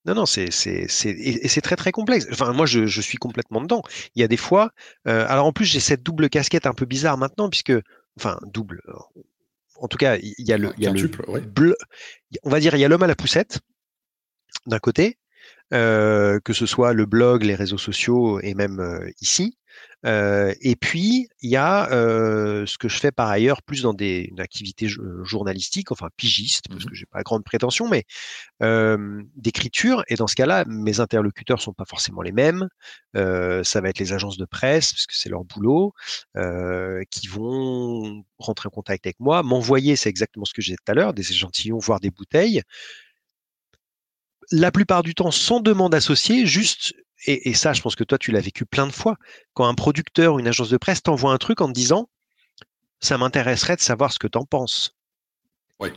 Non, 0.04 0.14
non, 0.14 0.26
c'est, 0.26 0.52
c'est, 0.52 0.86
c'est, 0.88 1.10
et, 1.10 1.48
c'est 1.48 1.60
très, 1.62 1.74
très 1.74 1.90
complexe. 1.90 2.26
Enfin, 2.30 2.52
moi, 2.52 2.64
je, 2.66 2.86
je 2.86 3.00
suis 3.00 3.18
complètement 3.18 3.60
dedans. 3.60 3.82
Il 4.14 4.20
y 4.20 4.24
a 4.24 4.28
des 4.28 4.36
fois, 4.36 4.70
euh, 5.08 5.26
alors 5.28 5.46
en 5.46 5.52
plus, 5.52 5.64
j'ai 5.64 5.80
cette 5.80 6.04
double 6.04 6.28
casquette 6.28 6.66
un 6.66 6.74
peu 6.74 6.84
bizarre 6.86 7.18
maintenant, 7.18 7.48
puisque, 7.50 7.72
enfin, 8.16 8.38
double. 8.44 8.82
euh, 8.88 9.22
En 9.80 9.88
tout 9.88 9.98
cas, 9.98 10.16
il 10.16 10.34
y 10.38 10.52
a 10.52 10.58
le, 10.58 10.72
il 10.78 10.84
y 10.84 10.86
a 10.86 10.90
le 10.92 10.96
Quintuple, 11.00 11.24
ouais. 11.28 11.40
bleu, 11.40 11.74
on 12.44 12.50
va 12.50 12.60
dire, 12.60 12.74
il 12.76 12.80
y 12.80 12.84
a 12.84 12.88
l'homme 12.88 13.02
à 13.02 13.08
la 13.08 13.16
poussette, 13.16 13.58
d'un 14.66 14.78
côté, 14.78 15.18
que 15.70 16.52
ce 16.52 16.66
soit 16.66 16.92
le 16.92 17.06
blog, 17.06 17.42
les 17.42 17.54
réseaux 17.54 17.78
sociaux 17.78 18.40
et 18.40 18.54
même 18.54 18.80
ici. 19.20 19.56
Euh, 20.04 20.54
et 20.60 20.76
puis, 20.76 21.28
il 21.40 21.50
y 21.50 21.56
a 21.56 21.90
euh, 21.90 22.64
ce 22.66 22.78
que 22.78 22.88
je 22.88 22.98
fais 22.98 23.10
par 23.10 23.28
ailleurs, 23.28 23.62
plus 23.62 23.82
dans 23.82 23.94
des, 23.94 24.28
une 24.30 24.40
activité 24.40 24.88
journalistique, 25.22 25.90
enfin 25.90 26.08
pigiste, 26.16 26.68
parce 26.68 26.84
mmh 26.84 26.88
que 26.88 26.94
j'ai 26.94 27.06
pas 27.06 27.22
grande 27.22 27.44
prétention, 27.44 27.88
mais 27.88 28.04
euh, 28.62 29.22
d'écriture. 29.34 30.04
Et 30.08 30.14
dans 30.16 30.26
ce 30.26 30.36
cas-là, 30.36 30.64
mes 30.68 31.00
interlocuteurs 31.00 31.60
sont 31.60 31.72
pas 31.72 31.84
forcément 31.86 32.22
les 32.22 32.32
mêmes. 32.32 32.68
ça 33.14 33.80
va 33.80 33.88
être 33.88 33.98
les 33.98 34.12
agences 34.12 34.38
de 34.38 34.44
presse, 34.44 34.92
parce 34.92 35.06
que 35.06 35.14
c'est 35.16 35.28
leur 35.28 35.44
boulot, 35.44 35.92
qui 37.10 37.26
vont 37.28 38.24
rentrer 38.38 38.68
en 38.68 38.70
contact 38.70 39.06
avec 39.06 39.18
moi, 39.20 39.42
m'envoyer, 39.42 39.96
c'est 39.96 40.10
exactement 40.10 40.44
ce 40.44 40.52
que 40.52 40.62
j'ai 40.62 40.74
dit 40.74 40.78
tout 40.84 40.92
à 40.92 40.94
l'heure, 40.94 41.14
des 41.14 41.30
échantillons, 41.30 41.78
voire 41.78 42.00
des 42.00 42.10
bouteilles 42.10 42.62
la 44.50 44.70
plupart 44.70 45.02
du 45.02 45.14
temps 45.14 45.30
sans 45.30 45.60
demande 45.60 45.94
associée, 45.94 46.46
juste 46.46 46.94
et, 47.26 47.54
ça, 47.54 47.72
je 47.72 47.82
pense 47.82 47.96
que 47.96 48.04
toi, 48.04 48.18
tu 48.18 48.30
l'as 48.30 48.40
vécu 48.40 48.64
plein 48.66 48.86
de 48.86 48.92
fois. 48.92 49.16
Quand 49.54 49.66
un 49.66 49.74
producteur 49.74 50.34
ou 50.34 50.38
une 50.38 50.46
agence 50.46 50.68
de 50.68 50.76
presse 50.76 51.02
t'envoie 51.02 51.32
un 51.32 51.38
truc 51.38 51.60
en 51.60 51.66
te 51.66 51.72
disant 51.72 52.08
Ça 53.00 53.18
m'intéresserait 53.18 53.76
de 53.76 53.80
savoir 53.80 54.12
ce 54.12 54.18
que 54.18 54.28
tu 54.28 54.38
en 54.38 54.44
penses. 54.44 54.94
Oui. 55.80 55.88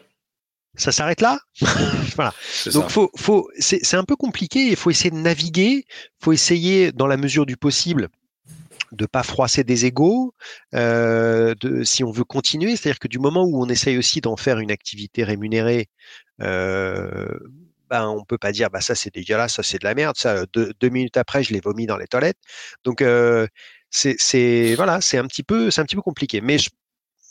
Ça 0.76 0.92
s'arrête 0.92 1.22
là? 1.22 1.40
Voilà. 2.16 2.34
Donc, 2.74 2.90
faut, 2.90 3.12
faut, 3.16 3.50
c'est 3.60 3.96
un 3.96 4.04
peu 4.04 4.16
compliqué. 4.16 4.68
Il 4.68 4.76
faut 4.76 4.90
essayer 4.90 5.12
de 5.12 5.18
naviguer. 5.18 5.86
Il 5.88 6.24
faut 6.24 6.34
essayer, 6.34 6.92
dans 6.92 7.08
la 7.08 7.18
mesure 7.18 7.46
du 7.46 7.56
possible, 7.56 8.10
de 8.92 9.06
pas 9.06 9.24
froisser 9.24 9.64
des 9.64 9.86
égaux, 9.86 10.34
euh, 10.74 11.54
de, 11.62 11.84
si 11.84 12.04
on 12.04 12.12
veut 12.12 12.24
continuer, 12.24 12.76
c'est-à-dire 12.76 13.00
que 13.00 13.08
du 13.08 13.20
moment 13.20 13.44
où 13.44 13.64
on 13.64 13.70
essaye 13.70 13.98
aussi 13.98 14.20
d'en 14.20 14.36
faire 14.36 14.60
une 14.60 14.72
activité 14.72 15.24
rémunérée, 15.24 15.90
euh, 16.42 17.28
ben, 17.90 18.08
on 18.08 18.24
peut 18.24 18.38
pas 18.38 18.52
dire 18.52 18.70
bah 18.70 18.82
ça 18.82 18.96
c'est 18.96 19.14
dégueulasse, 19.14 19.56
ça 19.56 19.64
c'est 19.64 19.80
de 19.80 19.84
la 19.84 19.96
merde, 19.96 20.16
ça 20.18 20.46
deux, 20.54 20.90
minutes 20.90 21.18
après 21.18 21.44
je 21.44 21.54
l'ai 21.54 21.60
vomi 21.60 21.86
dans 21.86 21.98
les 21.98 22.08
toilettes. 22.08 22.38
Donc 22.84 23.02
euh, 23.02 23.48
c'est 23.90 24.76
voilà, 24.76 25.02
c'est 25.02 25.18
un 25.18 25.26
petit 25.26 25.44
peu 25.44 25.72
c'est 25.72 25.82
un 25.82 25.86
petit 25.86 25.96
peu 25.96 26.02
compliqué. 26.02 26.42
Mais 26.42 26.58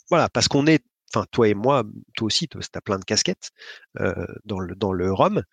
voilà 0.09 0.29
parce 0.29 0.47
qu'on 0.47 0.67
est 0.67 0.83
enfin 1.13 1.25
toi 1.31 1.47
et 1.47 1.53
moi, 1.53 1.83
toi 2.15 2.27
aussi, 2.27 2.47
tu 2.47 2.57
as 2.57 2.81
plein 2.81 2.99
de 2.99 3.05
casquettes 3.05 3.51
euh, 3.99 4.13
dans 4.45 4.59
le 4.59 4.75
dans 4.75 4.91
le 4.91 5.11
Rhum, 5.11 5.43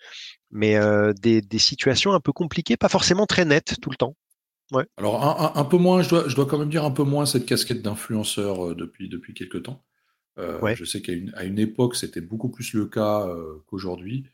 mais 0.51 0.77
euh, 0.77 1.13
des, 1.15 1.41
des, 1.41 1.59
situations 1.59 2.13
un 2.13 2.21
peu 2.21 2.33
compliquées, 2.33 2.77
pas 2.77 2.89
forcément 2.89 3.27
très 3.27 3.45
nettes 3.45 3.77
tout 3.81 3.91
le 3.91 3.97
temps. 3.97 4.17
Ouais. 4.73 4.85
Alors 4.99 5.25
un, 5.25 5.61
un, 5.61 5.65
peu 5.65 5.77
moins, 5.77 6.03
je 6.03 6.09
dois, 6.09 6.29
je 6.29 6.35
dois 6.35 6.47
quand 6.47 6.59
même 6.59 6.69
dire 6.69 6.85
un 6.85 6.91
peu 6.91 7.05
moins 7.05 7.25
cette 7.25 7.47
casquette 7.47 7.83
d'influenceur 7.83 8.75
depuis 8.75 9.09
depuis 9.09 9.33
quelques 9.33 9.63
temps. 9.63 9.85
Je 10.39 10.85
sais 10.85 11.01
qu'à 11.01 11.13
une, 11.13 11.33
à 11.35 11.45
une 11.45 11.59
époque 11.59 11.97
c'était 11.97 12.21
beaucoup 12.21 12.51
plus 12.51 12.75
le 12.75 12.87
cas 12.87 13.27
qu'aujourd'hui. 13.67 14.27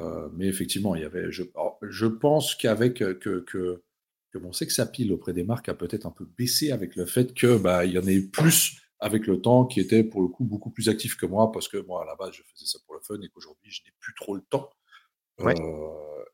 Euh, 0.00 0.28
mais 0.34 0.46
effectivement, 0.46 0.94
il 0.94 1.02
y 1.02 1.04
avait. 1.04 1.30
Je, 1.30 1.42
je 1.82 2.06
pense 2.06 2.54
qu'avec 2.54 3.02
euh, 3.02 3.14
que, 3.14 3.40
que, 3.40 3.82
que 4.32 4.38
sex 4.52 4.80
pile 4.92 5.12
auprès 5.12 5.32
des 5.32 5.44
marques 5.44 5.68
a 5.68 5.74
peut-être 5.74 6.06
un 6.06 6.10
peu 6.10 6.26
baissé 6.36 6.72
avec 6.72 6.96
le 6.96 7.06
fait 7.06 7.34
que 7.34 7.56
bah, 7.56 7.84
il 7.84 7.92
y 7.92 7.98
en 7.98 8.06
ait 8.06 8.20
plus 8.20 8.76
avec 8.98 9.26
le 9.26 9.40
temps 9.40 9.66
qui 9.66 9.80
était 9.80 10.04
pour 10.04 10.22
le 10.22 10.28
coup 10.28 10.44
beaucoup 10.44 10.70
plus 10.70 10.88
actif 10.88 11.16
que 11.16 11.26
moi 11.26 11.52
parce 11.52 11.68
que 11.68 11.76
moi 11.76 12.02
à 12.02 12.06
la 12.06 12.16
base 12.16 12.32
je 12.32 12.42
faisais 12.42 12.66
ça 12.66 12.78
pour 12.86 12.94
le 12.94 13.00
fun 13.02 13.20
et 13.22 13.28
qu'aujourd'hui 13.28 13.70
je 13.70 13.82
n'ai 13.84 13.92
plus 14.00 14.14
trop 14.14 14.34
le 14.34 14.42
temps. 14.48 14.70
Euh, 15.40 16.24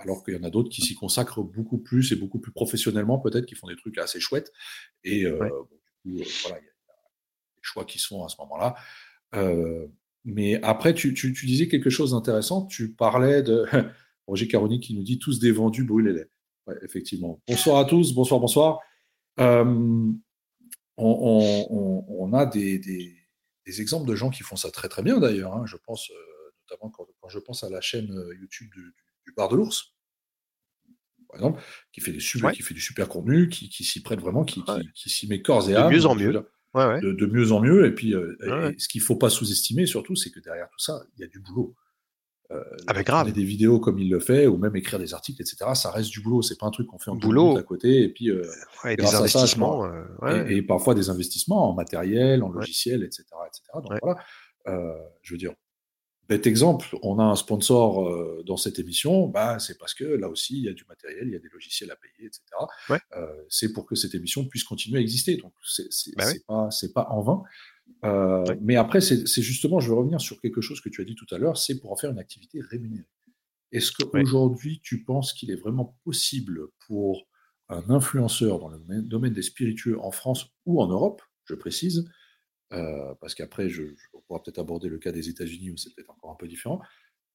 alors 0.00 0.22
qu'il 0.22 0.34
y 0.34 0.36
en 0.36 0.44
a 0.44 0.50
d'autres 0.50 0.68
qui 0.68 0.82
s'y 0.82 0.94
consacrent 0.94 1.42
beaucoup 1.42 1.78
plus 1.78 2.12
et 2.12 2.16
beaucoup 2.16 2.38
plus 2.38 2.52
professionnellement 2.52 3.18
peut-être 3.18 3.46
qui 3.46 3.56
font 3.56 3.66
des 3.66 3.74
trucs 3.74 3.98
assez 3.98 4.20
chouettes 4.20 4.52
et 5.02 5.24
du 5.24 5.32
coup 5.32 5.40
voilà 5.42 5.64
il 6.04 6.18
y, 6.18 6.22
a 6.22 6.60
des 6.60 7.62
choix 7.62 7.84
qui 7.84 7.98
sont 7.98 8.24
à 8.24 8.28
ce 8.28 8.36
moment-là. 8.38 8.76
Mais 10.24 10.62
après, 10.62 10.94
tu, 10.94 11.14
tu, 11.14 11.32
tu 11.32 11.46
disais 11.46 11.68
quelque 11.68 11.90
chose 11.90 12.12
d'intéressant. 12.12 12.66
Tu 12.66 12.92
parlais 12.92 13.42
de 13.42 13.66
Roger 14.26 14.48
Caroni 14.48 14.80
qui 14.80 14.94
nous 14.94 15.02
dit 15.02 15.18
tous 15.18 15.38
des 15.40 15.50
vendus, 15.50 15.84
brûlez-les. 15.84 16.24
Ouais, 16.66 16.76
effectivement. 16.82 17.40
Bonsoir 17.48 17.78
à 17.78 17.84
tous, 17.84 18.14
bonsoir, 18.14 18.40
bonsoir. 18.40 18.80
Euh, 19.40 19.64
on, 19.64 20.14
on, 20.96 22.04
on, 22.08 22.32
a 22.32 22.46
des, 22.46 22.78
des, 22.78 23.16
des, 23.66 23.80
exemples 23.80 24.08
de 24.08 24.14
gens 24.14 24.30
qui 24.30 24.42
font 24.42 24.56
ça 24.56 24.70
très 24.70 24.88
très 24.88 25.02
bien 25.02 25.18
d'ailleurs. 25.18 25.54
Hein. 25.54 25.64
Je 25.66 25.76
pense 25.76 26.10
euh, 26.10 26.52
notamment 26.60 26.90
quand, 26.90 27.06
quand, 27.20 27.28
je 27.28 27.38
pense 27.38 27.64
à 27.64 27.70
la 27.70 27.80
chaîne 27.80 28.12
euh, 28.12 28.34
YouTube 28.38 28.70
du, 28.72 28.94
du 29.26 29.32
Bar 29.36 29.48
de 29.48 29.56
l'Ours, 29.56 29.96
par 31.28 31.36
exemple, 31.36 31.62
qui 31.92 32.00
fait, 32.00 32.12
des 32.12 32.20
super, 32.20 32.52
qui 32.52 32.62
fait 32.62 32.74
du 32.74 32.80
super 32.80 33.08
contenu, 33.08 33.48
qui, 33.48 33.70
qui 33.70 33.84
s'y 33.84 34.02
prête 34.02 34.20
vraiment, 34.20 34.44
qui, 34.44 34.62
qui, 34.62 34.92
qui 34.94 35.10
s'y 35.10 35.26
met 35.26 35.40
corps 35.40 35.68
et 35.68 35.74
âme. 35.74 35.90
De 35.90 35.96
mieux 35.96 36.06
en 36.06 36.14
mieux 36.14 36.46
de, 36.74 37.26
mieux 37.26 37.52
en 37.52 37.60
mieux. 37.60 37.86
Et 37.86 37.92
puis, 37.92 38.14
euh, 38.14 38.72
ce 38.78 38.88
qu'il 38.88 39.00
ne 39.00 39.04
faut 39.04 39.16
pas 39.16 39.30
sous-estimer, 39.30 39.86
surtout, 39.86 40.16
c'est 40.16 40.30
que 40.30 40.40
derrière 40.40 40.68
tout 40.68 40.78
ça, 40.78 41.02
il 41.16 41.20
y 41.20 41.24
a 41.24 41.28
du 41.28 41.40
boulot. 41.40 41.74
Euh, 42.50 42.62
Avec 42.86 43.08
ah, 43.08 43.12
grave. 43.12 43.32
des 43.32 43.44
vidéos 43.44 43.80
comme 43.80 43.98
il 43.98 44.10
le 44.10 44.20
fait, 44.20 44.46
ou 44.46 44.58
même 44.58 44.76
écrire 44.76 44.98
des 44.98 45.14
articles, 45.14 45.40
etc. 45.40 45.70
Ça 45.74 45.90
reste 45.90 46.10
du 46.10 46.20
boulot. 46.20 46.42
C'est 46.42 46.58
pas 46.58 46.66
un 46.66 46.70
truc 46.70 46.86
qu'on 46.86 46.98
fait 46.98 47.10
en 47.10 47.16
boulot 47.16 47.56
à 47.56 47.62
côté. 47.62 48.02
Et 48.02 48.08
puis, 48.08 48.30
euh, 48.30 48.42
des 48.84 49.14
investissements. 49.14 49.86
et, 50.48 50.62
parfois 50.62 50.94
des 50.94 51.08
investissements 51.08 51.70
en 51.70 51.74
matériel, 51.74 52.42
en 52.42 52.50
logiciel, 52.50 53.02
etc., 53.04 53.24
etc. 53.46 53.62
Donc 53.74 53.98
voilà. 54.02 54.22
je 55.22 55.34
veux 55.34 55.38
dire, 55.38 55.52
Bête 56.28 56.46
exemple, 56.46 56.96
on 57.02 57.18
a 57.18 57.24
un 57.24 57.34
sponsor 57.34 58.08
euh, 58.08 58.42
dans 58.46 58.56
cette 58.56 58.78
émission, 58.78 59.26
bah, 59.26 59.58
c'est 59.58 59.76
parce 59.76 59.92
que 59.92 60.04
là 60.04 60.28
aussi, 60.28 60.56
il 60.56 60.64
y 60.64 60.68
a 60.68 60.72
du 60.72 60.84
matériel, 60.88 61.24
il 61.26 61.32
y 61.32 61.36
a 61.36 61.40
des 61.40 61.48
logiciels 61.48 61.90
à 61.90 61.96
payer, 61.96 62.28
etc. 62.28 62.42
Euh, 63.16 63.26
c'est 63.48 63.72
pour 63.72 63.86
que 63.86 63.96
cette 63.96 64.14
émission 64.14 64.44
puisse 64.46 64.64
continuer 64.64 64.98
à 64.98 65.00
exister. 65.00 65.36
Donc, 65.36 65.52
c'est 65.64 66.14
bah 66.16 66.24
pas, 66.46 66.68
pas 66.94 67.08
en 67.10 67.22
vain. 67.22 67.42
Euh, 68.04 68.44
mais 68.60 68.76
après, 68.76 69.00
c'est 69.00 69.42
justement, 69.42 69.80
je 69.80 69.88
veux 69.88 69.96
revenir 69.96 70.20
sur 70.20 70.40
quelque 70.40 70.60
chose 70.60 70.80
que 70.80 70.88
tu 70.88 71.00
as 71.00 71.04
dit 71.04 71.16
tout 71.16 71.26
à 71.32 71.38
l'heure, 71.38 71.56
c'est 71.56 71.80
pour 71.80 71.92
en 71.92 71.96
faire 71.96 72.10
une 72.10 72.18
activité 72.18 72.60
rémunérée. 72.60 73.04
Est-ce 73.72 73.90
qu'aujourd'hui, 73.90 74.80
tu 74.82 75.02
penses 75.02 75.32
qu'il 75.32 75.50
est 75.50 75.56
vraiment 75.56 75.96
possible 76.04 76.68
pour 76.86 77.26
un 77.68 77.88
influenceur 77.90 78.58
dans 78.58 78.68
le 78.68 79.02
domaine 79.02 79.32
des 79.32 79.42
spiritueux 79.42 79.98
en 80.00 80.10
France 80.10 80.46
ou 80.66 80.80
en 80.80 80.86
Europe, 80.86 81.22
je 81.44 81.54
précise, 81.54 82.08
euh, 82.72 83.14
parce 83.20 83.34
qu'après, 83.34 83.68
je, 83.68 83.82
on 84.14 84.20
pourra 84.20 84.42
peut-être 84.42 84.58
aborder 84.58 84.88
le 84.88 84.98
cas 84.98 85.12
des 85.12 85.28
États-Unis 85.28 85.70
où 85.70 85.76
c'est 85.76 85.94
peut-être 85.94 86.10
encore 86.10 86.30
un 86.30 86.36
peu 86.36 86.48
différent, 86.48 86.80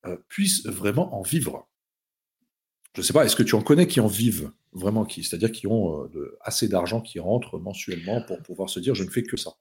euh, 0.06 0.17
puissent 0.30 0.65
vraiment 0.65 1.15
en 1.15 1.21
vivre. 1.21 1.67
Je 2.95 3.02
ne 3.02 3.06
sais 3.06 3.13
pas, 3.13 3.26
est-ce 3.26 3.36
que 3.36 3.43
tu 3.43 3.56
en 3.56 3.62
connais 3.62 3.88
qui 3.88 4.00
en 4.00 4.08
vivent 4.08 4.52
vraiment, 4.73 5.06
qui, 5.06 5.23
c'est-à-dire 5.23 5.52
qui 5.52 5.67
ont 5.67 6.06
euh, 6.06 6.38
assez 6.41 6.67
d'argent 6.67 7.02
qui 7.02 7.19
rentre 7.19 7.60
mensuellement 7.60 8.21
pour 8.23 8.41
pouvoir 8.41 8.69
se 8.69 8.80
dire 8.80 8.95
je 8.95 9.04
ne 9.04 9.10
fais 9.10 9.23
que 9.23 9.38
ça? 9.38 9.52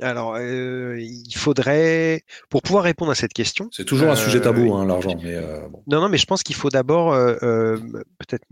Alors, 0.00 0.40
il 0.40 1.36
faudrait, 1.36 2.24
pour 2.50 2.62
pouvoir 2.62 2.82
répondre 2.82 3.12
à 3.12 3.14
cette 3.14 3.32
question. 3.32 3.68
C'est 3.70 3.84
toujours 3.84 4.10
un 4.10 4.16
sujet 4.16 4.40
tabou, 4.40 4.74
hein, 4.74 4.84
l'argent. 4.84 5.16
Mais 5.22 5.40
Non, 5.86 6.00
non, 6.00 6.08
mais 6.08 6.18
je 6.18 6.26
pense 6.26 6.42
qu'il 6.42 6.56
faut 6.56 6.68
d'abord 6.68 7.12
peut-être 7.14 8.44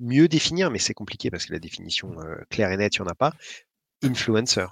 mieux 0.00 0.26
définir, 0.26 0.70
mais 0.70 0.78
c'est 0.78 0.94
compliqué 0.94 1.30
parce 1.30 1.44
que 1.44 1.52
la 1.52 1.58
définition 1.58 2.16
claire 2.48 2.72
et 2.72 2.78
nette, 2.78 2.96
il 2.96 3.02
n'y 3.02 3.08
en 3.08 3.10
a 3.10 3.14
pas. 3.14 3.34
Influencer. 4.02 4.64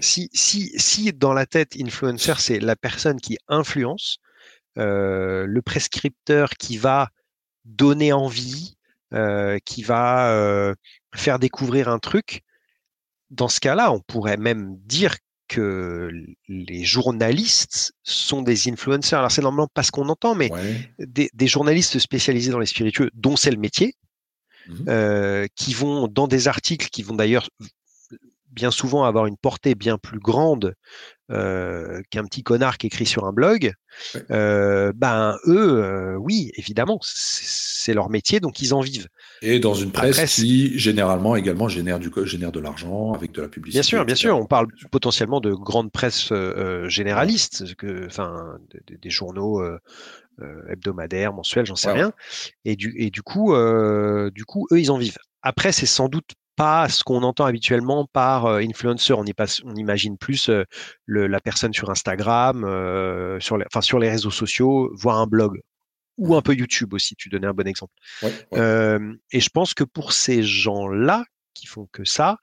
Si, 0.00 0.30
si, 0.32 0.72
si 0.76 1.12
dans 1.12 1.32
la 1.32 1.46
tête, 1.46 1.76
influencer, 1.80 2.34
c'est 2.38 2.60
la 2.60 2.76
personne 2.76 3.20
qui 3.20 3.38
influence, 3.48 4.18
euh, 4.78 5.46
le 5.46 5.62
prescripteur 5.62 6.50
qui 6.50 6.78
va 6.78 7.10
donner 7.64 8.12
envie, 8.12 8.76
euh, 9.12 9.58
qui 9.64 9.82
va 9.82 10.30
euh, 10.32 10.74
faire 11.14 11.38
découvrir 11.38 11.88
un 11.88 11.98
truc, 11.98 12.42
dans 13.30 13.48
ce 13.48 13.60
cas-là, 13.60 13.92
on 13.92 14.00
pourrait 14.00 14.36
même 14.36 14.76
dire 14.78 15.16
que 15.48 16.10
les 16.48 16.84
journalistes 16.84 17.92
sont 18.02 18.42
des 18.42 18.68
influenceurs. 18.68 19.20
Alors 19.20 19.30
c'est 19.30 19.42
normalement 19.42 19.68
pas 19.72 19.82
ce 19.82 19.92
qu'on 19.92 20.08
entend, 20.08 20.34
mais 20.34 20.50
des, 20.98 21.30
des, 21.34 21.46
journalistes 21.46 21.98
spécialisés 21.98 22.50
dans 22.50 22.58
les 22.58 22.66
spiritueux, 22.66 23.10
dont 23.14 23.36
c'est 23.36 23.50
le 23.50 23.58
métier, 23.58 23.94
mmh 24.66 25.46
qui 25.54 25.74
vont 25.74 26.08
dans 26.08 26.26
des 26.26 26.48
articles 26.48 26.88
qui 26.88 27.02
vont 27.02 27.14
d'ailleurs 27.14 27.48
bien 28.54 28.70
souvent 28.70 29.04
avoir 29.04 29.26
une 29.26 29.36
portée 29.36 29.74
bien 29.74 29.98
plus 29.98 30.20
grande 30.20 30.74
euh, 31.30 32.02
qu'un 32.10 32.24
petit 32.24 32.42
connard 32.42 32.76
qui 32.76 32.86
écrit 32.86 33.06
sur 33.06 33.24
un 33.24 33.32
blog, 33.32 33.72
euh, 34.30 34.92
ben 34.94 35.38
eux, 35.46 35.82
euh, 35.82 36.16
oui, 36.16 36.52
évidemment, 36.56 36.98
c'est 37.02 37.94
leur 37.94 38.10
métier, 38.10 38.40
donc 38.40 38.60
ils 38.60 38.74
en 38.74 38.80
vivent. 38.80 39.08
Et 39.40 39.58
dans 39.58 39.72
une 39.72 39.90
presse, 39.90 40.36
qui 40.36 40.78
généralement 40.78 41.34
également 41.34 41.66
génère 41.68 41.98
du 41.98 42.10
génère 42.24 42.52
de 42.52 42.60
l'argent 42.60 43.12
avec 43.12 43.32
de 43.32 43.40
la 43.40 43.48
publicité. 43.48 43.78
Bien 43.78 43.82
sûr, 43.82 44.04
bien 44.04 44.14
sûr, 44.14 44.36
on 44.36 44.44
parle 44.44 44.68
potentiellement 44.90 45.40
de 45.40 45.52
grandes 45.52 45.90
presses 45.90 46.32
généralistes, 46.88 47.74
que, 47.76 48.06
enfin, 48.06 48.58
des, 48.86 49.10
journaux. 49.10 49.62
hebdomadaires, 50.68 51.32
mensuels, 51.32 51.64
j'en 51.64 51.76
sais 51.76 51.92
rien. 51.92 52.12
Et 52.66 52.76
du, 52.76 52.94
et 52.98 53.10
du 53.10 53.22
coup, 53.22 53.54
du 54.34 54.44
coup, 54.44 54.66
eux, 54.72 54.80
ils 54.80 54.90
en 54.90 54.98
vivent. 54.98 55.18
Après, 55.42 55.72
c'est 55.72 55.86
sans 55.86 56.08
doute 56.08 56.32
pas 56.56 56.88
ce 56.88 57.04
qu'on 57.04 57.22
entend 57.22 57.44
habituellement 57.44 58.06
par 58.06 58.46
euh, 58.46 58.60
influencer. 58.60 59.12
On, 59.12 59.24
on 59.64 59.74
imagine 59.74 60.16
plus 60.16 60.48
euh, 60.48 60.64
le, 61.06 61.26
la 61.26 61.40
personne 61.40 61.72
sur 61.72 61.90
Instagram, 61.90 62.64
euh, 62.64 63.38
sur, 63.40 63.58
les, 63.58 63.64
enfin, 63.66 63.80
sur 63.80 63.98
les 63.98 64.10
réseaux 64.10 64.30
sociaux, 64.30 64.90
voire 64.94 65.18
un 65.18 65.26
blog 65.26 65.60
ou 66.16 66.36
un 66.36 66.42
peu 66.42 66.54
YouTube 66.54 66.94
aussi. 66.94 67.16
Tu 67.16 67.28
donnais 67.28 67.46
un 67.46 67.54
bon 67.54 67.66
exemple. 67.66 67.92
et 68.52 69.40
je 69.40 69.48
pense 69.50 69.74
que 69.74 69.84
pour 69.84 70.12
ces 70.12 70.42
gens-là 70.42 71.24
qui 71.54 71.66
font 71.66 71.88
que 71.92 72.04
ça, 72.04 72.38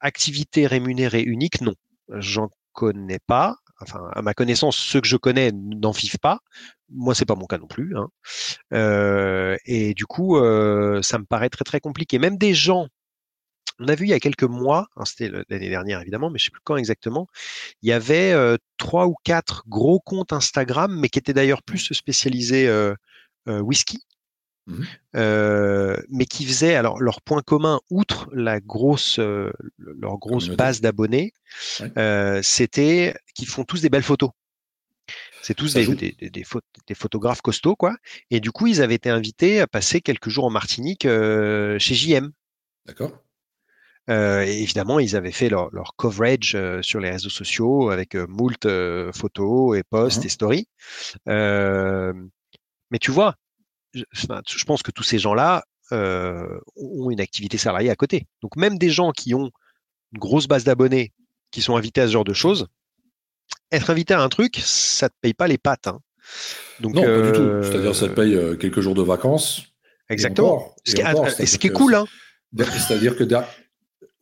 activité 0.00 0.66
rémunérée 0.66 1.22
unique, 1.22 1.60
non. 1.60 1.74
J'en 2.10 2.50
connais 2.72 3.18
pas. 3.26 3.56
enfin, 3.80 4.00
à 4.14 4.22
ma 4.22 4.34
connaissance, 4.34 4.76
ceux 4.76 5.00
que 5.00 5.08
je 5.08 5.16
connais 5.16 5.52
n'en 5.52 5.90
vivent 5.90 6.18
pas. 6.20 6.40
Moi, 6.90 7.14
c'est 7.14 7.24
pas 7.24 7.34
mon 7.34 7.46
cas 7.46 7.58
non 7.58 7.66
plus. 7.66 7.94
Hein. 7.96 8.08
et 9.64 9.94
du 9.94 10.04
coup, 10.04 10.36
ça 10.36 11.18
me 11.18 11.24
paraît 11.24 11.48
très 11.48 11.64
très 11.64 11.80
compliqué. 11.80 12.18
Même 12.18 12.36
des 12.36 12.52
gens 12.52 12.88
on 13.78 13.88
a 13.88 13.94
vu 13.94 14.06
il 14.06 14.10
y 14.10 14.14
a 14.14 14.20
quelques 14.20 14.44
mois, 14.44 14.88
hein, 14.96 15.04
c'était 15.04 15.30
l'année 15.48 15.68
dernière 15.68 16.00
évidemment, 16.00 16.30
mais 16.30 16.38
je 16.38 16.44
sais 16.44 16.50
plus 16.50 16.62
quand 16.64 16.76
exactement, 16.76 17.28
il 17.82 17.88
y 17.88 17.92
avait 17.92 18.34
trois 18.78 19.06
ou 19.06 19.14
quatre 19.24 19.64
gros 19.68 20.00
comptes 20.00 20.32
Instagram, 20.32 20.98
mais 20.98 21.08
qui 21.08 21.18
étaient 21.18 21.34
d'ailleurs 21.34 21.62
plus 21.62 21.92
spécialisés 21.92 22.70
whisky. 23.46 24.02
Mmh 24.68 24.82
mais 26.08 26.26
qui 26.26 26.44
faisaient 26.44 26.74
alors 26.74 27.00
leur 27.00 27.22
point 27.22 27.40
commun 27.40 27.80
outre 27.88 28.28
la 28.32 28.60
grosse 28.60 29.18
leur 29.18 30.18
grosse 30.18 30.48
base 30.48 30.80
d'abonnés, 30.80 31.32
c'était 32.42 33.14
qu'ils 33.34 33.48
font 33.48 33.64
tous 33.64 33.80
des 33.80 33.88
belles 33.88 34.02
photos. 34.02 34.30
C'est 35.40 35.54
tous 35.54 35.74
des, 35.74 35.86
des, 35.86 36.94
photographes 36.94 37.40
costauds, 37.40 37.76
quoi. 37.76 37.96
Et 38.32 38.40
du 38.40 38.50
coup, 38.50 38.66
ils 38.66 38.82
avaient 38.82 38.96
été 38.96 39.10
invités 39.10 39.60
à 39.60 39.68
passer 39.68 40.00
quelques 40.00 40.28
jours 40.28 40.46
en 40.46 40.50
Martinique 40.50 41.02
chez 41.04 41.94
JM. 41.94 42.32
D'accord. 42.86 43.12
Euh, 44.08 44.42
évidemment, 44.42 44.98
ils 45.00 45.16
avaient 45.16 45.32
fait 45.32 45.48
leur, 45.48 45.70
coverage 45.96 46.54
euh, 46.54 46.80
sur 46.82 47.00
les 47.00 47.10
réseaux 47.10 47.30
sociaux 47.30 47.90
avec 47.90 48.14
euh, 48.14 48.26
moult 48.28 48.68
photos 49.12 49.76
et 49.76 49.82
posts 49.82 50.22
mmh 50.22 50.26
et 50.26 50.28
stories. 50.28 50.68
mais 51.26 52.98
tu 53.00 53.10
vois, 53.10 53.34
je, 53.94 54.04
je, 54.12 54.64
pense 54.64 54.82
que 54.82 54.92
tous 54.92 55.02
ces 55.02 55.18
gens-là 55.18 55.64
ont 55.90 57.10
une 57.10 57.20
activité 57.20 57.58
salariée 57.58 57.90
à 57.90 57.96
côté. 57.96 58.26
Donc 58.42 58.56
même 58.56 58.78
des 58.78 58.90
gens 58.90 59.12
qui 59.12 59.34
ont 59.34 59.50
une 60.12 60.18
grosse 60.18 60.46
base 60.46 60.64
d'abonnés, 60.64 61.12
qui 61.50 61.62
sont 61.62 61.76
invités 61.76 62.00
à 62.00 62.06
ce 62.06 62.12
genre 62.12 62.24
de 62.24 62.32
choses, 62.32 62.68
être 63.72 63.90
invité 63.90 64.14
à 64.14 64.20
un 64.20 64.28
truc, 64.28 64.60
ça 64.62 65.08
te 65.08 65.14
paye 65.20 65.34
pas 65.34 65.48
les 65.48 65.58
pattes. 65.58 65.88
Hein. 65.88 66.00
Donc, 66.80 66.94
non, 66.94 67.02
pas 67.02 67.22
du 67.22 67.32
tout. 67.32 67.62
C'est-à-dire, 67.62 67.94
ça 67.94 68.08
te 68.08 68.14
paye 68.14 68.58
quelques 68.58 68.80
jours 68.80 68.94
de 68.94 69.02
vacances. 69.02 69.62
Exactement. 70.08 70.74
ce, 70.84 70.94
qui, 70.94 71.66
est 71.66 71.70
cool. 71.70 71.94
Hein. 71.94 72.06
C'est-à-dire 72.56 73.16
que 73.16 73.24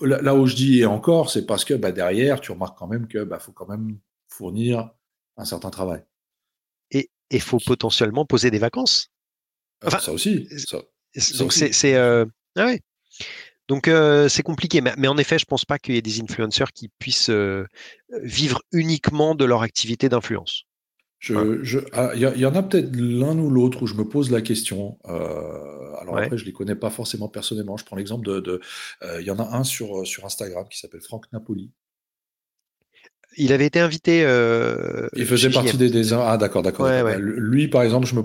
là, 0.01 0.35
où 0.35 0.47
je 0.47 0.55
dis 0.55 0.81
et 0.81 0.87
encore, 0.87 1.31
c'est 1.31 1.47
parce 1.47 1.65
que 1.65 1.75
bah, 1.75 1.93
derrière, 1.93 2.41
tu 2.41 2.53
remarques 2.53 2.79
quand 2.79 2.87
même 2.87 3.07
qu'il 3.09 3.25
bah, 3.25 3.39
faut 3.39 3.53
quand 3.53 3.69
même 3.69 3.99
fournir 4.29 4.91
un 5.37 5.45
certain 5.45 5.71
travail. 5.71 6.03
Et 6.91 7.11
il 7.31 7.41
faut 7.41 7.59
potentiellement 7.59 8.25
poser 8.25 8.51
des 8.51 8.59
vacances. 8.59 9.11
Ah, 9.83 9.89
enfin, 9.89 9.99
ça 9.99 10.13
aussi. 10.13 10.49
donc 11.39 11.53
c'est 11.53 11.95
euh, 11.95 12.25
ah 12.57 12.75
Donc 13.69 13.89
euh, 13.89 14.29
c'est 14.29 14.43
compliqué, 14.43 14.81
mais, 14.81 15.09
en 15.09 15.19
effet, 15.19 15.39
je 15.39 15.45
pense 15.45 15.65
pas 15.65 15.79
qu'il 15.79 15.95
y 15.95 15.99
ait 15.99 16.03
des 16.03 16.21
influenceurs 16.21 16.73
qui 16.73 16.89
puissent 16.99 17.31
euh, 17.31 17.67
vivre 18.23 18.63
uniquement 18.73 19.35
de 19.35 19.45
leur 19.45 19.63
activité 19.63 20.09
d'influence. 20.09 20.65
Ah, 21.93 22.13
il 22.15 22.21
y, 22.21 22.47
en 22.47 22.55
a 22.55 22.63
peut-être 22.63 22.95
l'un 22.97 23.39
ou 23.39 23.51
l'autre 23.51 23.83
où 23.83 23.87
je 23.87 23.95
me 23.95 24.05
pose 24.05 24.31
la 24.31 24.43
question. 24.43 24.99
Euh, 25.07 25.95
alors 26.01 26.19
après, 26.19 26.37
je 26.37 26.45
les 26.45 26.53
connais 26.53 26.75
pas 26.75 26.91
forcément 26.91 27.29
personnellement. 27.29 27.77
Je 27.77 27.85
prends 27.85 27.97
l'exemple 27.97 28.25
de, 28.25 28.61
euh, 29.03 29.21
il 29.21 29.27
y 29.27 29.31
en 29.31 29.39
a 29.39 29.57
un 29.57 29.65
sur 29.65 30.01
euh, 30.01 30.05
sur 30.05 30.25
Instagram 30.25 30.67
qui 30.69 30.79
s'appelle 30.79 31.01
Franck 31.01 31.33
Napoli. 31.33 31.71
Il 33.37 33.53
avait 33.53 33.67
été 33.67 33.81
invité. 33.81 34.21
il 35.17 35.27
faisait 35.27 35.51
partie 35.51 35.77
des, 35.77 35.91
des, 35.91 36.13
ah 36.13 36.37
d'accord 36.37 36.63
d'accord. 36.63 36.89
lui 37.19 37.69
par 37.69 37.83
exemple, 37.83 38.07
je 38.07 38.17
me 38.17 38.23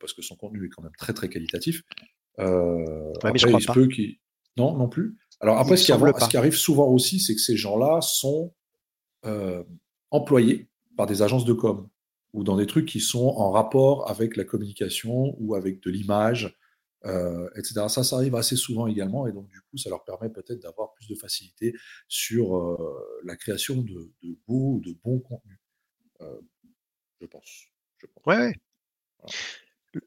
parce 0.00 0.12
que 0.12 0.22
son 0.22 0.36
contenu 0.36 0.66
est 0.66 0.68
quand 0.68 0.82
même 0.82 0.96
très 0.98 1.12
très 1.12 1.28
qualitatif. 1.28 1.82
mais 2.38 2.44
je 3.34 3.46
crois 3.46 3.60
pas. 3.66 3.80
Non 4.56 4.76
non 4.76 4.88
plus. 4.88 5.16
Alors 5.40 5.58
après, 5.58 5.76
ce 5.76 5.84
qui, 5.84 5.92
arrive, 5.92 6.14
ce 6.18 6.28
qui, 6.28 6.36
arrive 6.38 6.56
souvent 6.56 6.88
aussi, 6.88 7.20
c'est 7.20 7.34
que 7.34 7.40
ces 7.40 7.56
gens-là 7.56 8.00
sont 8.00 8.54
employés 10.10 10.68
par 10.96 11.06
des 11.06 11.22
agences 11.22 11.44
de 11.44 11.52
com 11.52 11.88
ou 12.32 12.44
dans 12.44 12.56
des 12.56 12.66
trucs 12.66 12.86
qui 12.86 13.00
sont 13.00 13.28
en 13.28 13.50
rapport 13.50 14.10
avec 14.10 14.36
la 14.36 14.44
communication 14.44 15.34
ou 15.38 15.54
avec 15.54 15.82
de 15.82 15.90
l'image, 15.90 16.58
euh, 17.06 17.48
etc. 17.56 17.86
Ça, 17.88 18.04
ça 18.04 18.16
arrive 18.16 18.34
assez 18.34 18.56
souvent 18.56 18.86
également 18.86 19.26
et 19.26 19.32
donc 19.32 19.48
du 19.48 19.60
coup, 19.62 19.78
ça 19.78 19.90
leur 19.90 20.04
permet 20.04 20.28
peut-être 20.28 20.60
d'avoir 20.60 20.92
plus 20.92 21.08
de 21.08 21.14
facilité 21.14 21.74
sur 22.08 22.56
euh, 22.56 23.20
la 23.24 23.36
création 23.36 23.76
de, 23.76 24.10
beaux, 24.46 24.80
de 24.84 24.92
bons 25.02 25.20
contenus. 25.20 25.58
Euh, 26.20 26.40
je 27.20 27.26
pense. 27.26 27.66
Je 27.98 28.06
Ouais, 28.26 28.52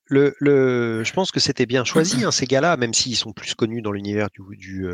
Le, 0.06 0.36
le, 0.39 1.04
je 1.04 1.13
pense 1.13 1.32
que 1.32 1.39
c'était 1.39 1.65
bien 1.65 1.84
choisi, 1.84 2.23
hein, 2.23 2.32
ces 2.32 2.45
gars-là, 2.45 2.78
même 2.78 2.93
s'ils 2.93 3.15
sont 3.15 3.34
plus 3.34 3.56
connus 3.56 3.82
dans 3.82 3.91
l'univers 3.91 4.28
du, 4.30 4.88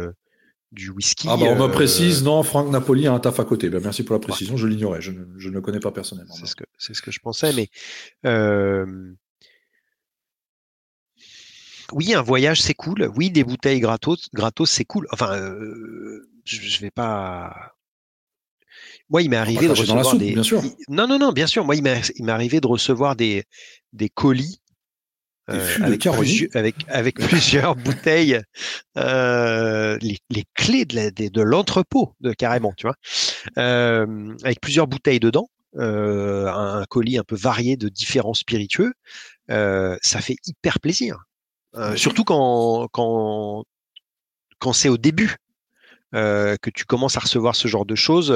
du 0.76 0.92
whisky. 0.92 1.28
Ah 1.30 1.38
bah 1.38 1.46
on 1.48 1.56
me 1.56 1.64
euh, 1.64 1.68
précise, 1.70 2.24
non, 2.24 2.44
Franck 2.44 2.70
Napoli 2.70 3.08
a 3.08 3.14
un 3.14 3.20
taf 3.20 3.40
à 3.40 3.46
côté. 3.46 3.70
Ben, 3.70 3.82
merci 3.82 4.04
pour 4.04 4.14
la 4.14 4.20
précision, 4.20 4.58
je 4.58 4.68
l'ignorais, 4.68 5.02
je, 5.02 5.12
ne 5.12 5.50
le 5.50 5.62
connais 5.62 5.80
pas 5.80 5.92
personnellement. 5.92 6.36
C'est 6.36 6.46
ce, 6.46 6.56
que, 6.56 6.66
ce 6.78 7.02
que 7.02 7.12
je 7.12 7.20
pensais, 7.20 7.54
mais 7.54 7.70
euh, 8.26 9.14
oui, 11.94 12.14
un 12.14 12.22
voyage 12.22 12.62
c'est 12.62 12.74
cool. 12.74 13.12
Oui, 13.16 13.32
des 13.32 13.44
bouteilles 13.44 13.80
gratos, 13.80 14.30
gratos 14.34 14.70
c'est 14.70 14.86
cool. 14.86 15.08
Enfin, 15.12 15.36
euh, 15.36 16.30
je, 16.44 16.78
ne 16.78 16.82
vais 16.82 16.92
pas. 16.92 17.74
Moi, 19.10 19.22
il 19.22 19.30
m'est 19.30 19.38
arrivé 19.38 19.68
de 19.68 19.72
recevoir 19.72 20.16
des. 20.18 20.34
Bien 20.34 20.44
sûr. 20.44 20.62
Non, 20.90 21.08
non, 21.08 21.18
non, 21.20 21.32
bien 21.32 21.48
sûr. 21.48 21.64
Moi, 21.64 21.76
il 21.76 21.84
m'est 21.84 22.32
arrivé 22.32 22.60
de 22.60 22.68
recevoir 22.68 23.16
des, 23.16 23.46
des 23.94 24.10
colis 24.10 24.60
euh, 25.50 25.78
avec, 25.82 26.06
avec, 26.08 26.76
avec, 26.88 27.16
plusieurs 27.30 27.76
bouteilles, 27.76 28.42
euh, 28.98 29.98
les, 30.02 30.18
les, 30.30 30.44
clés 30.56 30.86
de 30.86 31.42
l'entrepôt, 31.42 32.16
de, 32.20 32.34
carrément, 32.34 32.74
tu 32.76 32.88
vois, 32.88 32.96
euh, 33.58 34.36
avec 34.44 34.60
plusieurs 34.60 34.88
bouteilles 34.88 35.20
dedans, 35.20 35.50
euh, 35.78 36.48
un, 36.48 36.86
colis 36.86 37.18
un 37.18 37.24
peu 37.24 37.36
varié 37.36 37.78
de 37.78 37.90
différents 37.90 38.34
spiritueux, 38.34 38.94
euh, 39.52 39.98
ça 40.02 40.22
fait 40.22 40.38
hyper 40.48 40.80
plaisir. 40.80 41.18
surtout 41.96 42.24
quand, 42.24 42.88
quand, 42.92 43.66
quand 44.60 44.74
c'est 44.74 44.90
au 44.90 44.98
début. 44.98 45.36
que 46.14 46.70
tu 46.74 46.86
commences 46.86 47.18
à 47.18 47.20
recevoir 47.20 47.56
ce 47.56 47.68
genre 47.68 47.86
de 47.86 47.96
choses 47.96 48.34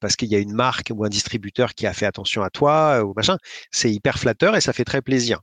parce 0.00 0.16
qu'il 0.16 0.28
y 0.28 0.34
a 0.34 0.40
une 0.40 0.52
marque 0.52 0.90
ou 0.92 1.04
un 1.04 1.08
distributeur 1.08 1.74
qui 1.74 1.86
a 1.86 1.92
fait 1.92 2.06
attention 2.06 2.42
à 2.42 2.50
toi 2.50 3.02
ou 3.04 3.14
machin, 3.14 3.38
c'est 3.70 3.90
hyper 3.92 4.18
flatteur 4.18 4.56
et 4.56 4.60
ça 4.60 4.72
fait 4.72 4.84
très 4.84 5.00
plaisir. 5.00 5.40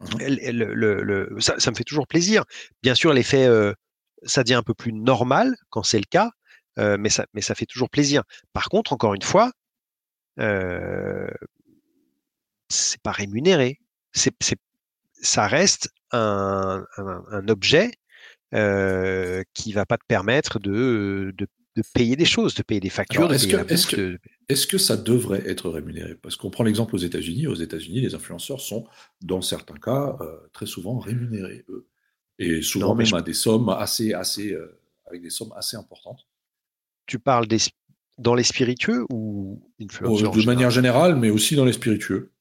Mmh 0.00 1.40
ça, 1.40 1.70
me 1.70 1.76
fait 1.76 1.84
toujours 1.84 2.06
plaisir. 2.06 2.44
Bien 2.82 2.94
sûr, 2.94 3.12
l'effet, 3.12 3.46
euh, 3.46 3.74
ça 4.22 4.42
devient 4.42 4.54
un 4.54 4.62
peu 4.62 4.74
plus 4.74 4.92
normal 4.92 5.54
quand 5.70 5.82
c'est 5.82 5.98
le 5.98 6.06
cas, 6.08 6.30
euh, 6.78 6.96
mais, 6.98 7.10
ça, 7.10 7.26
fait 7.54 7.66
toujours 7.66 7.90
plaisir. 7.90 8.22
Par 8.52 8.68
contre, 8.68 8.92
encore 8.92 9.14
une 9.14 9.22
fois, 9.22 9.52
euh, 10.38 11.28
c'est 12.68 13.00
pas 13.02 13.12
rémunéré. 13.12 13.78
Ça 15.22 15.46
reste 15.46 15.90
un, 16.12 16.84
objet 17.48 17.90
euh, 18.54 19.42
qui 19.54 19.72
va 19.72 19.86
pas 19.86 19.98
te 19.98 20.04
permettre 20.08 20.58
de 20.58 21.34
de 21.76 21.82
payer 21.94 22.16
des 22.16 22.24
choses, 22.24 22.54
de 22.54 22.62
payer 22.62 22.80
des 22.80 22.90
factures. 22.90 23.32
Est-ce 23.32 23.46
que, 23.86 24.18
est 24.48 24.66
que, 24.66 24.78
ça 24.78 24.96
devrait 24.96 25.42
être 25.48 25.70
rémunéré? 25.70 26.14
Parce 26.16 26.36
qu'on 26.36 26.50
prend 26.50 26.64
l'exemple 26.64 26.94
aux 26.94 26.98
États-Unis. 26.98 27.46
Aux 27.46 27.54
États-Unis, 27.54 28.00
les 28.00 28.14
influenceurs 28.14 28.60
sont, 28.60 28.86
dans 29.22 29.40
certains 29.40 29.78
cas, 29.78 30.16
euh, 30.20 30.36
très 30.52 30.66
souvent 30.66 30.98
rémunérés, 30.98 31.64
eux. 31.68 31.86
Et 32.38 32.62
souvent 32.62 32.94
même 32.94 33.14
à 33.14 33.22
des 33.22 33.34
sommes 33.34 33.68
assez, 33.68 34.14
assez, 34.14 34.52
euh, 34.52 34.80
avec 35.06 35.22
des 35.22 35.30
sommes 35.30 35.52
assez 35.56 35.76
importantes. 35.76 36.26
Tu 37.06 37.18
parles 37.18 37.46
des, 37.46 37.58
dans 38.18 38.34
les 38.34 38.42
spiritueux 38.42 39.04
ou 39.10 39.62
influenceurs 39.80 40.32
De 40.32 40.44
manière 40.44 40.70
générale, 40.70 41.16
mais 41.16 41.30
aussi 41.30 41.54
dans 41.54 41.64
les 41.64 41.72
spiritueux. 41.72 42.32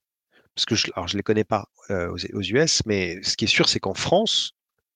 Parce 0.56 0.66
que 0.66 0.76
je, 0.76 0.88
alors 0.96 1.08
je 1.08 1.18
les 1.18 1.24
connais 1.24 1.44
pas 1.44 1.70
euh, 1.90 2.10
aux, 2.10 2.38
aux, 2.38 2.42
US, 2.42 2.82
mais 2.86 3.22
ce 3.24 3.38
qui 3.38 3.46
est 3.46 3.50
sûr, 3.50 3.70
c'est 3.70 3.80
qu'en 3.80 3.94
France, 3.94 4.54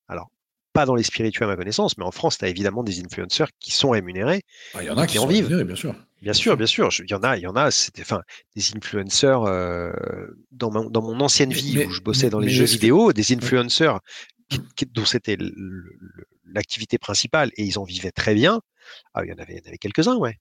alors 0.07 0.29
pas 0.73 0.86
dans 0.86 0.95
les 0.95 1.03
spirituels 1.03 1.47
à 1.47 1.51
ma 1.51 1.55
connaissance, 1.55 1.97
mais 1.97 2.03
en 2.03 2.12
France, 2.12 2.38
tu 2.38 2.45
as 2.45 2.49
évidemment 2.49 2.83
des 2.83 2.99
influenceurs 2.99 3.49
qui 3.59 3.71
sont 3.71 3.91
rémunérés. 3.91 4.43
Ah, 4.73 4.83
il 4.83 4.88
y 4.88 4.89
en 4.89 4.97
a 4.97 5.07
qui, 5.07 5.19
en 5.19 5.27
vivent. 5.27 5.47
bien 5.63 5.75
sûr. 5.75 5.95
Bien 6.21 6.33
sûr, 6.33 6.57
bien 6.57 6.65
sûr. 6.65 6.89
Il 6.99 7.12
y 7.12 7.13
en 7.13 7.23
a, 7.23 7.38
il 7.38 7.43
y 7.43 7.47
en 7.47 7.55
a. 7.55 7.69
C'était, 7.69 8.01
enfin, 8.01 8.21
des 8.55 8.75
influenceurs 8.75 9.43
euh, 9.43 9.91
dans, 10.51 10.71
mon, 10.71 10.89
dans 10.89 11.01
mon 11.01 11.19
ancienne 11.19 11.51
vie 11.51 11.86
où 11.86 11.91
je 11.91 12.01
bossais 12.01 12.29
dans 12.29 12.39
les 12.39 12.49
jeux 12.49 12.65
vidéo, 12.65 13.13
des 13.13 13.33
influenceurs 13.33 13.99
dont 14.91 15.05
c'était 15.05 15.38
l'activité 16.45 16.97
principale 16.97 17.51
et 17.57 17.63
ils 17.63 17.77
en 17.77 17.83
vivaient 17.83 18.12
très 18.12 18.33
bien. 18.33 18.62
Ah, 19.13 19.23
il 19.25 19.29
y 19.29 19.33
en 19.33 19.38
avait, 19.38 19.62
avait 19.65 19.77
quelques-uns, 19.77 20.15
ouais. 20.17 20.38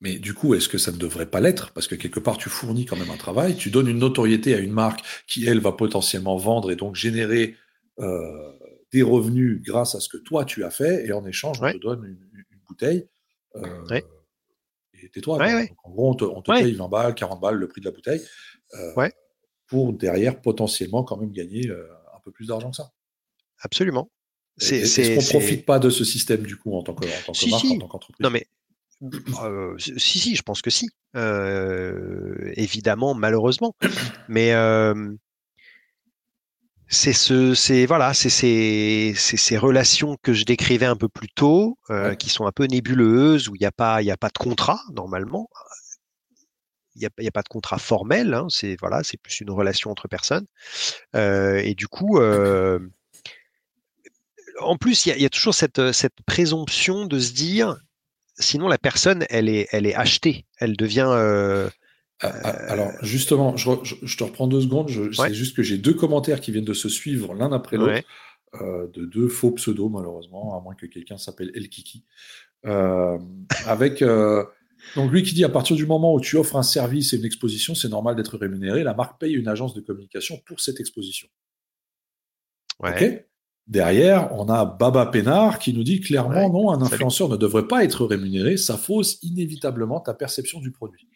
Mais 0.00 0.18
du 0.18 0.34
coup, 0.34 0.54
est-ce 0.54 0.68
que 0.68 0.78
ça 0.78 0.92
ne 0.92 0.96
devrait 0.96 1.26
pas 1.26 1.40
l'être? 1.40 1.72
Parce 1.72 1.88
que 1.88 1.94
quelque 1.94 2.20
part, 2.20 2.38
tu 2.38 2.48
fournis 2.48 2.84
quand 2.84 2.96
même 2.96 3.10
un 3.10 3.16
travail, 3.16 3.56
tu 3.56 3.70
donnes 3.70 3.88
une 3.88 3.98
notoriété 3.98 4.54
à 4.54 4.58
une 4.58 4.72
marque 4.72 5.00
qui, 5.26 5.46
elle, 5.46 5.60
va 5.60 5.72
potentiellement 5.72 6.36
vendre 6.36 6.70
et 6.70 6.76
donc 6.76 6.96
générer 6.96 7.56
euh, 7.98 8.52
des 8.92 9.02
revenus 9.02 9.62
grâce 9.62 9.94
à 9.94 10.00
ce 10.00 10.08
que 10.08 10.16
toi 10.16 10.44
tu 10.44 10.64
as 10.64 10.70
fait, 10.70 11.06
et 11.06 11.12
en 11.12 11.26
échange, 11.26 11.58
on 11.60 11.72
te 11.72 11.78
donne 11.78 12.04
une, 12.04 12.18
bouteille. 12.66 13.06
Euh, 13.54 14.00
et 14.94 15.08
tais-toi. 15.10 15.38
en 15.84 15.90
gros, 15.90 16.16
on 16.20 16.42
te, 16.42 16.50
paye 16.50 16.72
20 16.74 16.88
balles, 16.88 17.14
40 17.14 17.40
balles 17.40 17.54
le 17.54 17.68
prix 17.68 17.80
de 17.80 17.86
la 17.86 17.92
bouteille, 17.92 18.20
euh, 18.74 19.08
pour 19.68 19.92
derrière 19.92 20.40
potentiellement 20.40 21.04
quand 21.04 21.16
même 21.16 21.30
gagner 21.30 21.68
euh, 21.68 21.86
un 22.14 22.20
peu 22.24 22.32
plus 22.32 22.48
d'argent 22.48 22.70
que 22.70 22.76
ça. 22.76 22.90
Absolument. 23.60 24.10
Est-ce 24.60 25.14
qu'on 25.14 25.22
ne 25.22 25.40
profite 25.40 25.66
pas 25.66 25.78
de 25.78 25.90
ce 25.90 26.04
système 26.04 26.42
du 26.42 26.56
coup 26.56 26.74
en 26.74 26.82
tant 26.82 26.94
que, 26.94 27.06
marque, 27.06 27.28
en 27.28 27.78
tant 27.78 27.88
qu'entreprise 27.88 28.24
Non, 28.24 28.30
mais 28.30 28.46
si, 29.78 30.18
si, 30.18 30.34
je 30.34 30.42
pense 30.42 30.62
que 30.62 30.70
si. 30.70 30.88
évidemment, 32.56 33.14
malheureusement. 33.14 33.76
Mais 34.28 34.52
c'est 36.88 37.12
ce, 37.12 37.54
c'est 37.54 37.86
voilà, 37.86 38.14
c'est 38.14 38.30
ces, 38.30 39.12
ces, 39.16 39.58
relations 39.58 40.16
que 40.22 40.32
je 40.32 40.44
décrivais 40.44 40.86
un 40.86 40.96
peu 40.96 41.08
plus 41.08 41.28
tôt, 41.28 41.78
qui 42.18 42.28
sont 42.30 42.46
un 42.46 42.52
peu 42.52 42.66
nébuleuses, 42.66 43.48
où 43.48 43.56
il 43.56 43.60
n'y 43.60 43.66
a 43.66 43.72
pas, 43.72 44.02
il 44.02 44.10
a 44.10 44.16
pas 44.16 44.28
de 44.28 44.38
contrat 44.38 44.80
normalement. 44.92 45.48
Il 46.94 47.00
n'y 47.00 47.06
a, 47.06 47.10
y 47.18 47.28
a, 47.28 47.32
pas 47.32 47.42
de 47.42 47.48
contrat 47.48 47.78
formel. 47.78 48.32
Hein, 48.34 48.46
c'est 48.48 48.76
voilà, 48.80 49.02
c'est 49.02 49.18
plus 49.20 49.40
une 49.40 49.50
relation 49.50 49.90
entre 49.90 50.08
personnes. 50.08 50.46
et 51.14 51.74
du 51.76 51.88
coup, 51.88 52.20
en 54.60 54.76
plus, 54.76 55.06
il 55.06 55.20
y, 55.20 55.26
a 55.26 55.30
toujours 55.30 55.54
cette, 55.54 55.92
cette 55.92 56.22
présomption 56.24 57.06
de 57.06 57.18
se 57.18 57.32
dire, 57.32 57.76
sinon 58.38 58.68
la 58.68 58.78
personne, 58.78 59.26
elle 59.28 59.48
est, 59.48 59.68
elle 59.72 59.86
est 59.86 59.94
achetée, 59.94 60.46
elle 60.58 60.76
devient. 60.76 61.68
Euh, 62.24 62.30
ah, 62.32 62.40
ah, 62.44 62.72
alors 62.72 62.92
justement, 63.02 63.56
je, 63.56 64.16
te 64.16 64.24
reprends 64.24 64.46
deux 64.46 64.62
secondes. 64.62 64.90
C'est 65.12 65.34
juste 65.34 65.56
que 65.56 65.62
j'ai 65.62 65.78
deux 65.78 65.94
commentaires 65.94 66.40
qui 66.40 66.50
viennent 66.50 66.64
de 66.64 66.72
se 66.72 66.88
suivre 66.88 67.34
l'un 67.34 67.52
après 67.52 67.76
l'autre, 67.76 68.02
euh, 68.60 68.86
de 68.92 69.04
deux 69.04 69.28
faux 69.28 69.50
pseudos 69.52 69.90
malheureusement, 69.90 70.56
à 70.58 70.62
moins 70.62 70.74
que 70.74 70.86
quelqu'un 70.86 71.18
s'appelle 71.18 71.50
El 71.54 71.68
Kiki. 71.68 72.04
Euh, 72.64 73.18
avec 73.66 74.02
donc 74.94 75.10
lui 75.10 75.22
qui 75.22 75.34
dit 75.34 75.44
à 75.44 75.48
partir 75.48 75.76
du 75.76 75.86
moment 75.86 76.14
où 76.14 76.20
tu 76.20 76.36
offres 76.36 76.56
un 76.56 76.62
service 76.62 77.12
et 77.12 77.16
une 77.16 77.24
exposition, 77.24 77.74
c'est 77.74 77.88
normal 77.88 78.16
d'être 78.16 78.38
rémunéré. 78.38 78.82
La 78.82 78.94
marque 78.94 79.20
paye 79.20 79.34
une 79.34 79.48
agence 79.48 79.74
de 79.74 79.80
communication 79.80 80.40
pour 80.46 80.60
cette 80.60 80.80
exposition. 80.80 81.28
Ouais. 82.80 83.26
Derrière, 83.66 84.32
on 84.32 84.48
a 84.48 84.64
Baba 84.64 85.06
Pénard 85.06 85.58
qui 85.58 85.72
nous 85.72 85.82
dit 85.82 86.00
clairement 86.00 86.48
non, 86.48 86.70
un 86.70 86.80
influenceur 86.82 87.28
ne 87.28 87.36
devrait 87.36 87.66
pas 87.66 87.82
être 87.82 88.06
rémunéré, 88.06 88.56
ça 88.56 88.76
fausse 88.76 89.18
inévitablement 89.22 89.98
ta 89.98 90.14
perception 90.14 90.60
du 90.60 90.70
produit. 90.70 91.08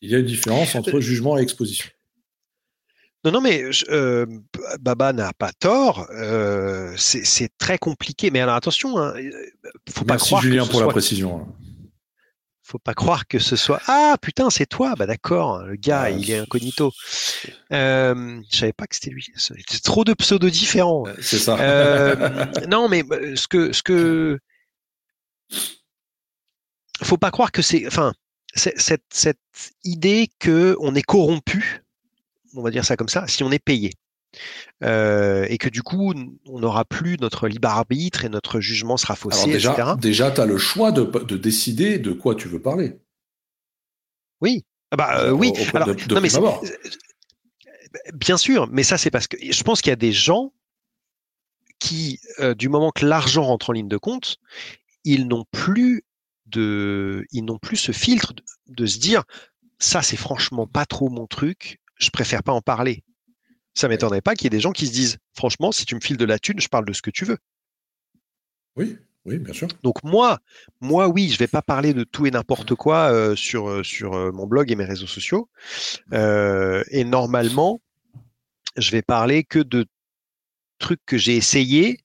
Il 0.00 0.10
y 0.10 0.14
a 0.14 0.18
une 0.18 0.26
différence 0.26 0.74
entre 0.74 0.96
euh, 0.96 1.00
jugement 1.00 1.38
et 1.38 1.42
exposition. 1.42 1.88
Non, 3.24 3.32
non, 3.32 3.40
mais 3.40 3.64
euh, 3.88 4.26
Baba 4.80 5.12
n'a 5.12 5.32
pas 5.32 5.52
tort. 5.52 6.06
Euh, 6.10 6.94
c'est 6.96 7.50
très 7.58 7.78
compliqué. 7.78 8.30
Mais 8.30 8.40
alors 8.40 8.54
attention, 8.54 8.96
hein, 8.98 9.12
faut 9.90 10.04
pas 10.04 10.18
croire 10.18 10.40
Julien 10.42 10.66
pour 10.66 10.80
la 10.80 10.88
précision. 10.88 11.40
Hein 11.40 11.58
faut 12.68 12.78
pas 12.78 12.92
croire 12.92 13.26
que 13.26 13.38
ce 13.38 13.56
soit 13.56 13.80
ah 13.86 14.16
putain 14.20 14.50
c'est 14.50 14.66
toi 14.66 14.94
bah 14.94 15.06
d'accord 15.06 15.62
le 15.62 15.76
gars 15.76 16.10
il 16.10 16.30
est 16.30 16.38
incognito 16.38 16.92
euh, 17.72 18.42
je 18.50 18.56
savais 18.56 18.74
pas 18.74 18.86
que 18.86 18.94
c'était 18.94 19.10
lui 19.10 19.26
c'est 19.36 19.82
trop 19.82 20.04
de 20.04 20.12
pseudos 20.12 20.52
différents 20.52 21.04
c'est 21.18 21.38
ça 21.38 21.58
euh, 21.58 22.44
non 22.68 22.90
mais 22.90 23.04
ce 23.36 23.48
que 23.48 23.72
ce 23.72 23.82
que 23.82 24.38
faut 27.02 27.16
pas 27.16 27.30
croire 27.30 27.52
que 27.52 27.62
c'est 27.62 27.86
enfin 27.86 28.12
cette 28.54 29.02
cette 29.10 29.38
idée 29.84 30.30
que 30.38 30.76
on 30.80 30.94
est 30.94 31.02
corrompu 31.02 31.82
on 32.54 32.62
va 32.62 32.70
dire 32.70 32.84
ça 32.84 32.96
comme 32.96 33.08
ça 33.08 33.26
si 33.28 33.42
on 33.42 33.50
est 33.50 33.58
payé 33.58 33.92
euh, 34.84 35.46
et 35.48 35.58
que 35.58 35.68
du 35.68 35.82
coup, 35.82 36.14
on 36.46 36.58
n'aura 36.58 36.84
plus 36.84 37.16
notre 37.20 37.48
libre 37.48 37.68
arbitre 37.68 38.24
et 38.24 38.28
notre 38.28 38.60
jugement 38.60 38.96
sera 38.96 39.16
faussé, 39.16 39.50
déjà, 39.50 39.96
Déjà, 39.96 40.30
tu 40.30 40.40
as 40.40 40.46
le 40.46 40.58
choix 40.58 40.92
de, 40.92 41.02
de, 41.02 41.36
décider 41.36 41.98
de 41.98 42.12
quoi 42.12 42.34
tu 42.34 42.48
veux 42.48 42.60
parler. 42.60 42.98
Oui. 44.40 44.64
Ah 44.90 44.96
bah, 44.96 45.20
euh, 45.20 45.30
oui. 45.30 45.52
Alors, 45.74 45.88
non, 45.88 46.20
mais 46.20 46.28
bien 48.14 48.36
sûr, 48.36 48.68
mais 48.70 48.82
ça, 48.82 48.98
c'est 48.98 49.10
parce 49.10 49.26
que 49.26 49.36
je 49.40 49.62
pense 49.62 49.80
qu'il 49.80 49.90
y 49.90 49.92
a 49.92 49.96
des 49.96 50.12
gens 50.12 50.52
qui, 51.80 52.20
euh, 52.38 52.54
du 52.54 52.68
moment 52.68 52.92
que 52.92 53.04
l'argent 53.04 53.44
rentre 53.44 53.70
en 53.70 53.72
ligne 53.72 53.88
de 53.88 53.96
compte, 53.96 54.38
ils 55.04 55.26
n'ont 55.26 55.44
plus 55.50 56.04
de, 56.48 57.24
ils 57.32 57.44
n'ont 57.44 57.58
plus 57.58 57.76
ce 57.76 57.92
filtre 57.92 58.32
de, 58.34 58.42
de 58.68 58.86
se 58.86 58.98
dire, 58.98 59.24
ça, 59.78 60.02
c'est 60.02 60.16
franchement 60.16 60.66
pas 60.66 60.86
trop 60.86 61.08
mon 61.08 61.26
truc, 61.26 61.80
je 61.96 62.10
préfère 62.10 62.42
pas 62.42 62.52
en 62.52 62.60
parler 62.60 63.04
ça 63.78 63.88
m'étonnerait 63.88 64.20
pas 64.20 64.34
qu'il 64.34 64.44
y 64.44 64.48
ait 64.48 64.50
des 64.50 64.60
gens 64.60 64.72
qui 64.72 64.86
se 64.86 64.92
disent, 64.92 65.18
franchement, 65.34 65.70
si 65.72 65.86
tu 65.86 65.94
me 65.94 66.00
files 66.00 66.16
de 66.16 66.24
la 66.24 66.38
thune, 66.38 66.60
je 66.60 66.68
parle 66.68 66.84
de 66.84 66.92
ce 66.92 67.00
que 67.00 67.10
tu 67.10 67.24
veux. 67.24 67.38
Oui, 68.76 68.98
oui, 69.24 69.38
bien 69.38 69.54
sûr. 69.54 69.68
Donc 69.82 70.02
moi, 70.02 70.40
moi 70.80 71.08
oui, 71.08 71.30
je 71.30 71.38
vais 71.38 71.46
pas 71.46 71.62
parler 71.62 71.94
de 71.94 72.02
tout 72.02 72.26
et 72.26 72.30
n'importe 72.30 72.74
quoi 72.74 73.12
euh, 73.12 73.36
sur 73.36 73.68
euh, 73.68 73.84
sur 73.84 74.14
euh, 74.14 74.32
mon 74.32 74.46
blog 74.46 74.70
et 74.70 74.76
mes 74.76 74.84
réseaux 74.84 75.06
sociaux. 75.06 75.48
et 76.12 77.04
normalement, 77.04 77.80
je 78.76 78.90
vais 78.90 79.02
parler 79.02 79.44
que 79.44 79.60
de 79.60 79.86
trucs 80.78 81.04
que 81.06 81.16
j'ai 81.16 81.36
essayé. 81.36 82.00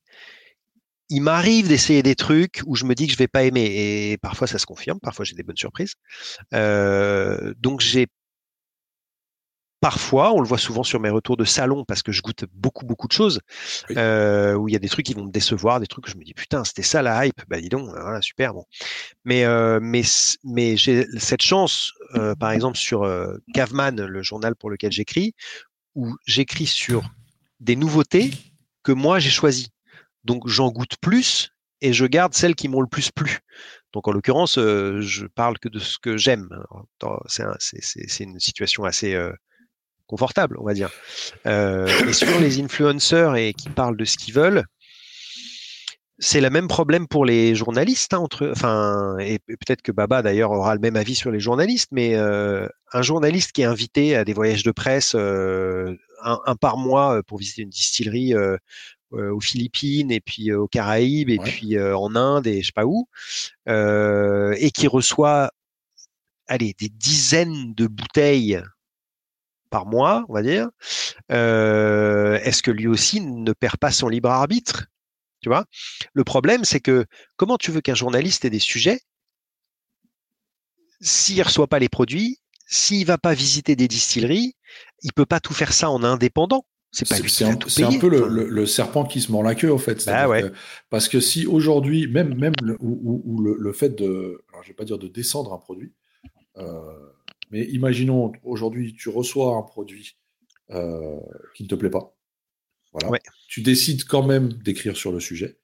Il 1.13 1.21
m'arrive 1.21 1.67
d'essayer 1.67 2.02
des 2.02 2.15
trucs 2.15 2.62
où 2.65 2.76
je 2.76 2.86
me 2.86 2.95
dis 2.95 3.06
que 3.06 3.13
je 3.13 3.17
vais 3.19 3.28
pas 3.28 3.43
aimer 3.43 3.65
et 4.12 4.17
parfois 4.17 4.47
ça 4.47 4.58
se 4.58 4.65
confirme, 4.65 4.99
parfois 4.99 5.26
j'ai 5.26 5.36
des 5.36 5.43
bonnes 5.43 5.56
surprises. 5.56 5.93
donc 6.52 7.82
j'ai 7.82 8.08
parfois, 9.84 10.32
on 10.32 10.39
le 10.39 10.47
voit 10.47 10.58
souvent 10.58 10.84
sur 10.84 11.02
mes 11.02 11.10
retours 11.10 11.36
de 11.36 11.43
salon 11.43 11.84
parce 11.84 12.02
que 12.02 12.13
je 12.13 12.21
goûte 12.21 12.45
beaucoup 12.54 12.86
beaucoup 12.86 13.06
de 13.10 13.12
choses 13.12 13.41
euh, 13.91 14.54
où 14.54 14.69
il 14.69 14.71
y 14.71 14.78
a 14.78 14.80
des 14.80 14.88
trucs 14.88 15.06
qui 15.06 15.13
vont 15.13 15.26
me 15.26 15.32
décevoir, 15.32 15.82
des 15.82 15.88
trucs 15.88 16.06
que 16.06 16.10
je 16.10 16.15
me 16.15 16.23
dis 16.23 16.34
putain 16.34 16.63
c'était 16.63 16.84
ça 16.84 17.02
la 17.02 17.26
hype, 17.26 17.41
bah 17.49 17.60
dis 17.60 17.67
donc 17.67 17.89
voilà 17.89 18.21
super 18.21 18.54
bon. 18.54 18.63
Mais 19.26 19.43
euh, 19.43 19.80
mais 19.82 20.04
mais 20.45 20.78
j'ai 20.78 21.06
cette 21.19 21.41
chance 21.41 21.91
euh, 22.15 22.34
par 22.34 22.52
exemple 22.52 22.78
sur 22.78 23.06
Caveman, 23.54 24.02
le 24.02 24.23
journal 24.23 24.56
pour 24.56 24.69
lequel 24.69 24.93
j'écris, 24.93 25.34
où 25.95 26.15
j'écris 26.26 26.65
sur 26.65 27.04
des 27.60 27.76
nouveautés 27.76 28.32
que 28.84 28.93
moi 28.93 29.19
j'ai 29.19 29.32
choisies. 29.32 29.67
Donc 30.23 30.47
j'en 30.47 30.71
goûte 30.71 30.95
plus 31.01 31.51
et 31.81 31.93
je 31.93 32.05
garde 32.05 32.33
celles 32.33 32.55
qui 32.55 32.69
m'ont 32.69 32.81
le 32.81 32.88
plus 32.88 33.12
plu. 33.12 33.39
Donc 33.91 34.07
en 34.07 34.12
l'occurrence, 34.12 34.55
je 34.55 35.25
parle 35.27 35.59
que 35.59 35.69
de 35.69 35.79
ce 35.79 35.97
que 35.99 36.17
j'aime. 36.17 36.49
C'est 37.29 38.23
une 38.23 38.39
situation 38.39 38.86
assez 38.86 39.15
confortable, 40.07 40.57
on 40.59 40.65
va 40.65 40.73
dire. 40.73 40.91
Euh, 41.47 41.88
et 42.07 42.13
sur 42.13 42.39
les 42.39 42.62
influenceurs 42.62 43.36
et 43.36 43.53
qui 43.53 43.69
parlent 43.69 43.97
de 43.97 44.05
ce 44.05 44.17
qu'ils 44.17 44.33
veulent, 44.33 44.63
c'est 46.19 46.41
le 46.41 46.49
même 46.49 46.67
problème 46.67 47.07
pour 47.07 47.25
les 47.25 47.55
journalistes. 47.55 48.13
Hein, 48.13 48.19
entre, 48.19 48.49
enfin, 48.51 49.17
et 49.19 49.39
peut-être 49.39 49.81
que 49.81 49.91
Baba 49.91 50.21
d'ailleurs 50.21 50.51
aura 50.51 50.75
le 50.75 50.81
même 50.81 50.95
avis 50.95 51.15
sur 51.15 51.31
les 51.31 51.39
journalistes, 51.39 51.89
mais 51.91 52.15
euh, 52.15 52.67
un 52.93 53.01
journaliste 53.01 53.51
qui 53.51 53.63
est 53.63 53.65
invité 53.65 54.15
à 54.15 54.23
des 54.23 54.33
voyages 54.33 54.63
de 54.63 54.71
presse 54.71 55.15
euh, 55.15 55.95
un, 56.23 56.55
par 56.55 56.77
mois 56.77 57.21
pour 57.23 57.39
visiter 57.39 57.63
une 57.63 57.69
distillerie 57.69 58.33
aux 59.13 59.39
Philippines 59.39 60.12
et 60.12 60.19
puis 60.19 60.52
aux 60.54 60.67
Caraïbes 60.67 61.30
et 61.30 61.38
puis 61.38 61.80
en 61.80 62.15
Inde 62.15 62.47
et 62.47 62.62
je 62.62 62.67
sais 62.67 62.71
pas 62.73 62.86
où, 62.86 63.08
et 63.67 64.71
qui 64.71 64.88
reçoit 64.88 65.52
allez 66.47 66.73
des 66.78 66.89
dizaines 66.89 67.73
de 67.73 67.88
bouteilles 67.88 68.62
par 69.69 69.86
mois, 69.88 70.23
on 70.30 70.34
va 70.34 70.43
dire, 70.43 70.69
euh, 71.32 72.39
est-ce 72.43 72.62
que 72.62 72.69
lui 72.71 72.88
aussi 72.88 73.21
ne 73.21 73.54
perd 73.54 73.78
pas 73.78 73.91
son 73.91 74.08
libre 74.08 74.30
arbitre? 74.30 74.86
Tu 75.41 75.49
vois? 75.49 75.65
Le 76.13 76.23
problème, 76.23 76.63
c'est 76.63 76.80
que 76.80 77.06
comment 77.38 77.58
tu 77.58 77.71
veux 77.71 77.82
qu'un 77.82 77.95
journaliste 77.95 78.45
ait 78.45 78.49
des 78.52 78.60
sujets 78.60 78.99
s'il 81.02 81.39
ne 81.39 81.43
reçoit 81.43 81.67
pas 81.67 81.80
les 81.80 81.89
produits, 81.89 82.39
s'il 82.65 83.06
va 83.06 83.17
pas 83.17 83.34
visiter 83.34 83.76
des 83.76 83.89
distilleries, 83.89 84.56
il 85.02 85.12
peut 85.12 85.26
pas 85.26 85.41
tout 85.41 85.54
faire 85.54 85.73
ça 85.73 85.89
en 85.89 86.02
indépendant. 86.04 86.65
C'est 86.93 87.10
pas 87.10 87.15
C'est 87.27 87.84
un, 87.84 87.97
peu 87.97 88.08
le, 88.08 88.65
serpent 88.67 89.03
qui 89.03 89.19
se 89.19 89.32
mord 89.32 89.41
la 89.41 89.56
queue, 89.56 89.73
en 89.73 89.79
fait. 89.79 90.06
Bah 90.06 90.29
parce 90.91 91.10
que 91.10 91.19
si 91.19 91.47
aujourd'hui, 91.47 92.08
même, 92.08 92.36
même 92.36 92.53
le, 92.62 92.77
ou, 92.79 93.41
le, 93.41 93.73
fait 93.73 93.89
de, 93.89 94.43
alors 94.51 94.62
je 94.62 94.67
vais 94.67 94.75
pas 94.75 94.86
dire 94.86 94.99
de 94.99 95.08
descendre 95.08 95.53
un 95.53 95.58
produit, 95.58 95.91
euh, 96.58 96.79
mais 97.49 97.65
imaginons, 97.65 98.32
aujourd'hui, 98.43 98.93
tu 98.93 99.10
reçois 99.10 99.56
un 99.56 99.63
produit 99.63 100.17
euh, 100.69 101.19
qui 101.56 101.63
ne 101.63 101.67
te 101.67 101.73
plaît 101.73 101.89
pas. 101.89 102.15
Voilà. 102.93 103.17
Tu 103.47 103.63
décides 103.63 104.03
quand 104.03 104.23
même 104.23 104.53
d'écrire 104.53 104.95
sur 104.95 105.12
le 105.12 105.19
sujet, 105.19 105.58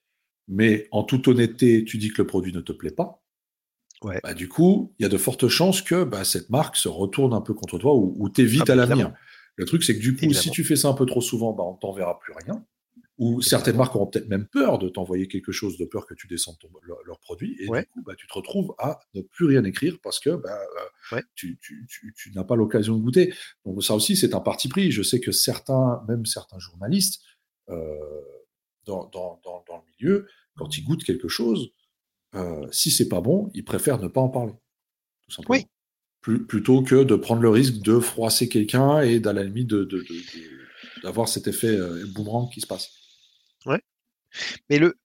mais 0.48 0.88
en 0.90 1.04
toute 1.04 1.28
honnêteté, 1.28 1.86
tu 1.86 2.00
dis 2.00 2.10
que 2.10 2.24
le 2.24 2.28
produit 2.28 2.54
ne 2.54 2.62
te 2.62 2.72
plaît 2.72 2.90
pas. 2.90 3.24
Ouais. 4.02 4.20
Bah, 4.24 4.34
du 4.34 4.48
coup, 4.48 4.96
il 4.98 5.04
y 5.04 5.06
a 5.06 5.10
de 5.10 5.18
fortes 5.18 5.48
chances 5.48 5.84
que 5.84 6.04
bah, 6.04 6.24
cette 6.24 6.50
marque 6.50 6.76
se 6.76 6.88
retourne 6.88 7.34
un 7.36 7.42
peu 7.42 7.54
contre 7.54 7.78
toi 7.78 7.94
ou, 7.94 8.16
ou 8.18 8.30
t'évite 8.30 8.68
ah, 8.70 8.74
à 8.74 8.76
l'avenir. 8.76 9.14
Le 9.60 9.66
truc, 9.66 9.84
c'est 9.84 9.94
que 9.94 10.00
du 10.00 10.16
coup, 10.16 10.32
si 10.32 10.52
tu 10.52 10.64
fais 10.64 10.78
ça 10.78 10.88
un 10.88 10.94
peu 10.94 11.06
trop 11.06 11.20
souvent, 11.20 11.52
bah, 11.52 11.64
on 11.66 11.74
t'enverra 11.74 12.18
plus 12.18 12.34
rien. 12.46 12.66
Ou 13.18 13.42
certaines 13.42 13.76
marques 13.76 13.94
auront 13.94 14.08
peut-être 14.08 14.30
même 14.30 14.48
peur 14.48 14.80
de 14.80 14.88
t'envoyer 14.88 15.28
quelque 15.28 15.52
chose, 15.52 15.78
de 15.78 15.84
peur 15.84 16.06
que 16.06 16.14
tu 16.14 16.28
descendes 16.28 16.56
leur, 17.06 17.20
produit, 17.20 17.58
et 17.60 17.66
du 17.66 17.86
coup, 17.88 18.02
bah, 18.06 18.14
tu 18.18 18.26
te 18.26 18.34
retrouves 18.34 18.74
à 18.78 19.02
ne 19.14 19.22
plus 19.22 19.48
rien 19.48 19.66
écrire 19.66 19.98
parce 20.02 20.22
que 20.22 20.30
bah, 20.30 20.58
euh, 21.12 21.22
tu, 21.36 21.60
n'as 22.34 22.46
pas 22.46 22.56
l'occasion 22.56 22.96
de 22.96 23.02
goûter. 23.02 23.34
Donc 23.66 23.84
ça 23.84 23.96
aussi, 23.96 24.16
c'est 24.16 24.34
un 24.34 24.40
parti 24.40 24.70
pris. 24.70 24.92
Je 24.92 25.04
sais 25.04 25.20
que 25.20 25.34
certains, 25.34 26.06
même 26.08 26.26
certains 26.26 26.60
journalistes, 26.60 27.22
euh, 27.68 27.98
dans, 28.86 29.12
le 29.14 29.92
milieu, 30.00 30.26
quand 30.56 30.78
ils 30.78 30.86
goûtent 30.86 31.04
quelque 31.04 31.28
chose, 31.28 31.74
euh, 32.34 32.66
si 32.72 32.92
c'est 32.92 33.10
pas 33.10 33.20
bon, 33.20 33.52
ils 33.54 33.66
préfèrent 33.66 34.00
ne 34.00 34.08
pas 34.08 34.22
en 34.22 34.30
parler, 34.30 34.54
tout 35.24 35.32
simplement. 35.32 35.60
Plutôt 36.48 36.82
que 36.82 37.04
de 37.04 37.16
prendre 37.16 37.42
le 37.42 37.50
risque 37.50 37.80
de 37.82 38.00
froisser 38.00 38.50
quelqu'un 38.50 39.02
et 39.02 39.20
d'à 39.20 39.34
la 39.34 39.44
limite 39.44 39.74
d'avoir 41.04 41.28
cet 41.28 41.48
effet 41.48 41.78
boomerang 42.14 42.50
qui 42.52 42.62
se 42.62 42.68
passe. 42.68 42.90
Ouais. 43.66 43.82
Mais 44.70 44.80
le. 44.80 44.96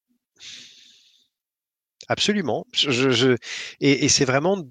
Absolument. 2.08 2.66
Je, 2.72 3.36
Et, 3.80 4.08
c'est 4.08 4.24
vraiment 4.24 4.62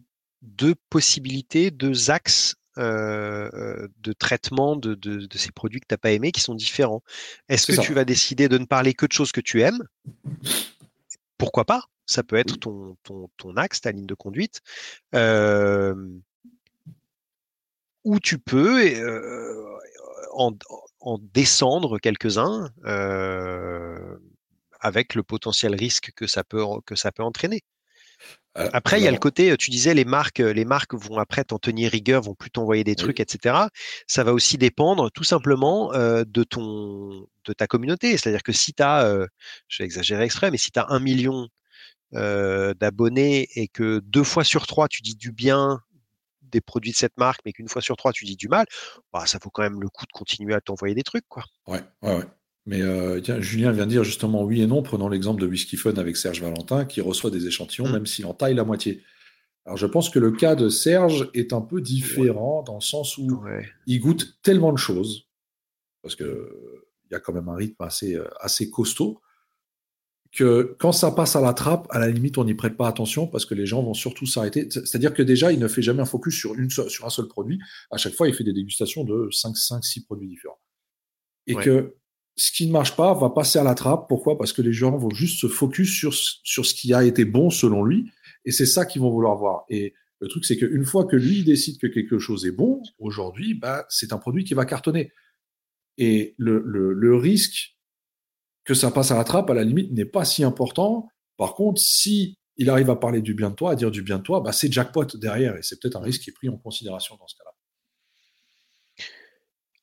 deux 0.41 0.75
possibilités, 0.89 1.71
deux 1.71 2.11
axes 2.11 2.55
euh, 2.77 3.87
de 3.99 4.13
traitement 4.13 4.75
de, 4.75 5.27
ces 5.35 5.51
produits 5.51 5.79
que 5.79 5.87
tu 5.87 5.93
n'as 5.93 5.97
pas 5.97 6.11
aimés 6.11 6.31
qui 6.31 6.41
sont 6.41 6.55
différents. 6.55 7.03
Est-ce 7.49 7.71
que 7.71 7.81
tu 7.81 7.93
vas 7.93 8.05
décider 8.05 8.49
de 8.49 8.57
ne 8.57 8.65
parler 8.65 8.93
que 8.93 9.05
de 9.05 9.11
choses 9.11 9.31
que 9.31 9.41
tu 9.41 9.61
aimes? 9.61 9.83
Pourquoi 11.37 11.65
pas? 11.65 11.85
Ça 12.05 12.23
peut 12.23 12.35
être 12.35 12.59
ton, 12.59 12.97
ton, 13.03 13.55
axe, 13.55 13.81
ta 13.81 13.91
ligne 13.91 14.05
de 14.05 14.13
conduite. 14.13 14.61
Euh, 15.15 15.95
ou 18.03 18.19
tu 18.19 18.37
peux 18.39 18.85
euh, 18.85 19.77
en, 20.33 20.51
descendre 21.33 21.99
quelques-uns 21.99 22.69
avec 24.79 25.15
le 25.15 25.23
potentiel 25.23 25.75
risque 25.75 26.11
que 26.15 26.27
ça 26.27 26.43
peut, 26.43 26.63
que 26.85 26.95
ça 26.95 27.11
peut 27.11 27.23
entraîner. 27.23 27.63
Euh, 28.57 28.69
après, 28.73 28.99
il 28.99 29.03
y 29.03 29.07
a 29.07 29.11
le 29.11 29.17
côté, 29.17 29.55
tu 29.57 29.71
disais, 29.71 29.93
les 29.93 30.05
marques, 30.05 30.39
les 30.39 30.65
marques 30.65 30.93
vont 30.93 31.17
après 31.17 31.43
t'en 31.43 31.57
tenir 31.57 31.91
rigueur, 31.91 32.21
vont 32.21 32.35
plus 32.35 32.51
t'envoyer 32.51 32.83
des 32.83 32.95
trucs, 32.95 33.19
etc. 33.19 33.55
Ça 34.07 34.23
va 34.23 34.33
aussi 34.33 34.57
dépendre 34.57 35.11
tout 35.11 35.23
simplement 35.23 35.93
euh, 35.93 36.23
de 36.27 36.43
ton, 36.43 37.25
de 37.45 37.53
ta 37.53 37.65
communauté. 37.65 38.11
C'est-à-dire 38.17 38.43
que 38.43 38.51
si 38.51 38.73
tu 38.73 38.83
as, 38.83 39.05
euh, 39.05 39.25
je 39.67 39.81
vais 39.81 39.85
exagérer 39.85 40.23
exprès, 40.23 40.51
mais 40.51 40.57
si 40.57 40.71
tu 40.71 40.79
as 40.79 40.87
un 40.89 40.99
million 40.99 41.47
d'abonnés 42.11 43.47
et 43.55 43.67
que 43.67 43.99
deux 44.05 44.23
fois 44.23 44.43
sur 44.43 44.67
trois 44.67 44.87
tu 44.87 45.01
dis 45.01 45.15
du 45.15 45.31
bien 45.31 45.79
des 46.53 46.61
produits 46.61 46.91
de 46.91 46.95
cette 46.95 47.17
marque, 47.17 47.41
mais 47.45 47.51
qu'une 47.51 47.67
fois 47.67 47.81
sur 47.81 47.97
trois 47.97 48.13
tu 48.13 48.25
dis 48.25 48.37
du 48.37 48.47
mal, 48.47 48.65
bah, 49.11 49.25
ça 49.25 49.39
vaut 49.43 49.49
quand 49.49 49.63
même 49.63 49.81
le 49.81 49.89
coup 49.89 50.05
de 50.05 50.11
continuer 50.11 50.53
à 50.53 50.61
t'envoyer 50.61 50.95
des 50.95 51.03
trucs, 51.03 51.25
quoi. 51.27 51.43
Ouais, 51.67 51.81
ouais, 52.01 52.15
ouais. 52.15 52.25
Mais 52.65 52.81
euh, 52.81 53.19
tiens, 53.19 53.41
Julien 53.41 53.71
vient 53.71 53.85
de 53.85 53.91
dire 53.91 54.05
justement 54.05 54.43
oui 54.43 54.61
et 54.61 54.67
non. 54.67 54.81
Prenons 54.83 55.09
l'exemple 55.09 55.41
de 55.41 55.47
Whisky 55.47 55.75
Fun 55.75 55.95
avec 55.95 56.15
Serge 56.15 56.41
Valentin 56.41 56.85
qui 56.85 57.01
reçoit 57.01 57.29
des 57.29 57.45
échantillons, 57.45 57.89
mmh. 57.89 57.91
même 57.91 58.05
s'il 58.05 58.25
en 58.25 58.33
taille 58.33 58.53
la 58.53 58.63
moitié. 58.63 59.03
Alors 59.65 59.77
je 59.77 59.85
pense 59.85 60.09
que 60.09 60.19
le 60.19 60.31
cas 60.31 60.55
de 60.55 60.69
Serge 60.69 61.29
est 61.33 61.53
un 61.53 61.61
peu 61.61 61.81
différent 61.81 62.63
dans 62.63 62.75
le 62.75 62.81
sens 62.81 63.17
où 63.17 63.43
il 63.85 63.99
goûte 63.99 64.37
tellement 64.41 64.71
de 64.73 64.77
choses, 64.77 65.27
parce 66.01 66.15
qu'il 66.15 66.27
y 67.11 67.15
a 67.15 67.19
quand 67.19 67.33
même 67.33 67.49
un 67.49 67.55
rythme 67.55 67.81
assez, 67.81 68.15
euh, 68.15 68.27
assez 68.39 68.69
costaud, 68.69 69.21
que 70.33 70.75
quand 70.79 70.91
ça 70.91 71.11
passe 71.11 71.35
à 71.35 71.41
la 71.41 71.53
trappe, 71.53 71.87
à 71.91 71.99
la 71.99 72.09
limite, 72.09 72.37
on 72.37 72.43
n'y 72.43 72.55
prête 72.55 72.75
pas 72.75 72.87
attention 72.87 73.27
parce 73.27 73.45
que 73.45 73.53
les 73.53 73.65
gens 73.65 73.83
vont 73.83 73.93
surtout 73.93 74.25
s'arrêter. 74.25 74.67
C'est-à-dire 74.69 75.13
que 75.13 75.21
déjà, 75.21 75.51
il 75.51 75.59
ne 75.59 75.67
fait 75.67 75.83
jamais 75.83 76.01
un 76.01 76.05
focus 76.05 76.35
sur, 76.35 76.55
une 76.55 76.69
sur 76.69 77.05
un 77.05 77.09
seul 77.09 77.27
produit. 77.27 77.59
À 77.91 77.97
chaque 77.97 78.13
fois, 78.13 78.27
il 78.27 78.33
fait 78.33 78.43
des 78.43 78.53
dégustations 78.53 79.03
de 79.03 79.29
5, 79.31 79.55
5 79.55 79.85
6 79.85 80.05
produits 80.05 80.27
différents. 80.27 80.59
Et 81.45 81.55
que 81.55 81.95
ce 82.35 82.51
qui 82.51 82.65
ne 82.65 82.71
marche 82.71 82.95
pas 82.95 83.13
va 83.13 83.29
passer 83.29 83.59
à 83.59 83.63
la 83.63 83.75
trappe. 83.75 84.07
Pourquoi? 84.07 84.37
Parce 84.37 84.53
que 84.53 84.61
les 84.61 84.73
gens 84.73 84.97
vont 84.97 85.11
juste 85.11 85.39
se 85.39 85.47
focus 85.47 85.91
sur, 85.91 86.13
sur 86.13 86.65
ce 86.65 86.73
qui 86.73 86.93
a 86.93 87.03
été 87.03 87.25
bon 87.25 87.49
selon 87.49 87.83
lui, 87.83 88.09
et 88.45 88.51
c'est 88.51 88.65
ça 88.65 88.85
qu'ils 88.85 89.01
vont 89.01 89.11
vouloir 89.11 89.37
voir. 89.37 89.65
Et 89.69 89.93
le 90.19 90.27
truc, 90.27 90.45
c'est 90.45 90.57
qu'une 90.57 90.85
fois 90.85 91.05
que 91.05 91.15
lui 91.15 91.43
décide 91.43 91.79
que 91.79 91.87
quelque 91.87 92.17
chose 92.17 92.45
est 92.45 92.51
bon, 92.51 92.81
aujourd'hui, 92.97 93.53
bah, 93.53 93.85
c'est 93.89 94.13
un 94.13 94.17
produit 94.17 94.43
qui 94.43 94.53
va 94.53 94.65
cartonner. 94.65 95.11
Et 95.97 96.33
le, 96.37 96.63
le, 96.65 96.93
le, 96.93 97.15
risque 97.15 97.72
que 98.63 98.73
ça 98.73 98.91
passe 98.91 99.11
à 99.11 99.17
la 99.17 99.23
trappe, 99.23 99.49
à 99.49 99.53
la 99.53 99.63
limite, 99.63 99.91
n'est 99.91 100.05
pas 100.05 100.25
si 100.25 100.43
important. 100.43 101.07
Par 101.37 101.53
contre, 101.53 101.81
si 101.81 102.37
il 102.57 102.69
arrive 102.69 102.89
à 102.89 102.95
parler 102.95 103.21
du 103.21 103.33
bien 103.33 103.49
de 103.49 103.55
toi, 103.55 103.71
à 103.71 103.75
dire 103.75 103.91
du 103.91 104.01
bien 104.01 104.19
de 104.19 104.23
toi, 104.23 104.41
bah, 104.41 104.51
c'est 104.51 104.71
jackpot 104.71 105.05
derrière, 105.15 105.55
et 105.55 105.63
c'est 105.63 105.79
peut-être 105.81 105.95
un 105.95 106.01
risque 106.01 106.21
qui 106.21 106.29
est 106.29 106.33
pris 106.33 106.49
en 106.49 106.57
considération 106.57 107.15
dans 107.19 107.27
ce 107.27 107.35
cas-là. 107.35 107.51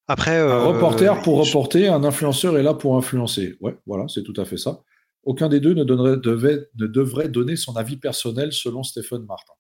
Après, 0.09 0.39
un 0.39 0.49
euh, 0.49 0.65
reporter 0.65 1.23
pour 1.23 1.39
reporter, 1.39 1.89
un 1.89 2.03
influenceur 2.03 2.59
est 2.59 2.63
là 2.63 2.75
pour 2.75 2.97
influencer. 2.97 3.57
Ouais, 3.61 3.77
voilà, 3.87 4.09
c'est 4.09 4.23
tout 4.23 4.35
à 4.37 4.45
fait 4.45 4.57
ça. 4.57 4.83
Aucun 5.23 5.49
des 5.49 5.61
deux 5.61 5.75
ne, 5.75 5.85
donnerait, 5.85 6.17
devait, 6.17 6.69
ne 6.77 6.87
devrait 6.87 7.29
donner 7.29 7.55
son 7.55 7.77
avis 7.77 7.97
personnel 7.97 8.53
selon 8.53 8.83
Stéphane 8.83 9.25
Martin. 9.25 9.53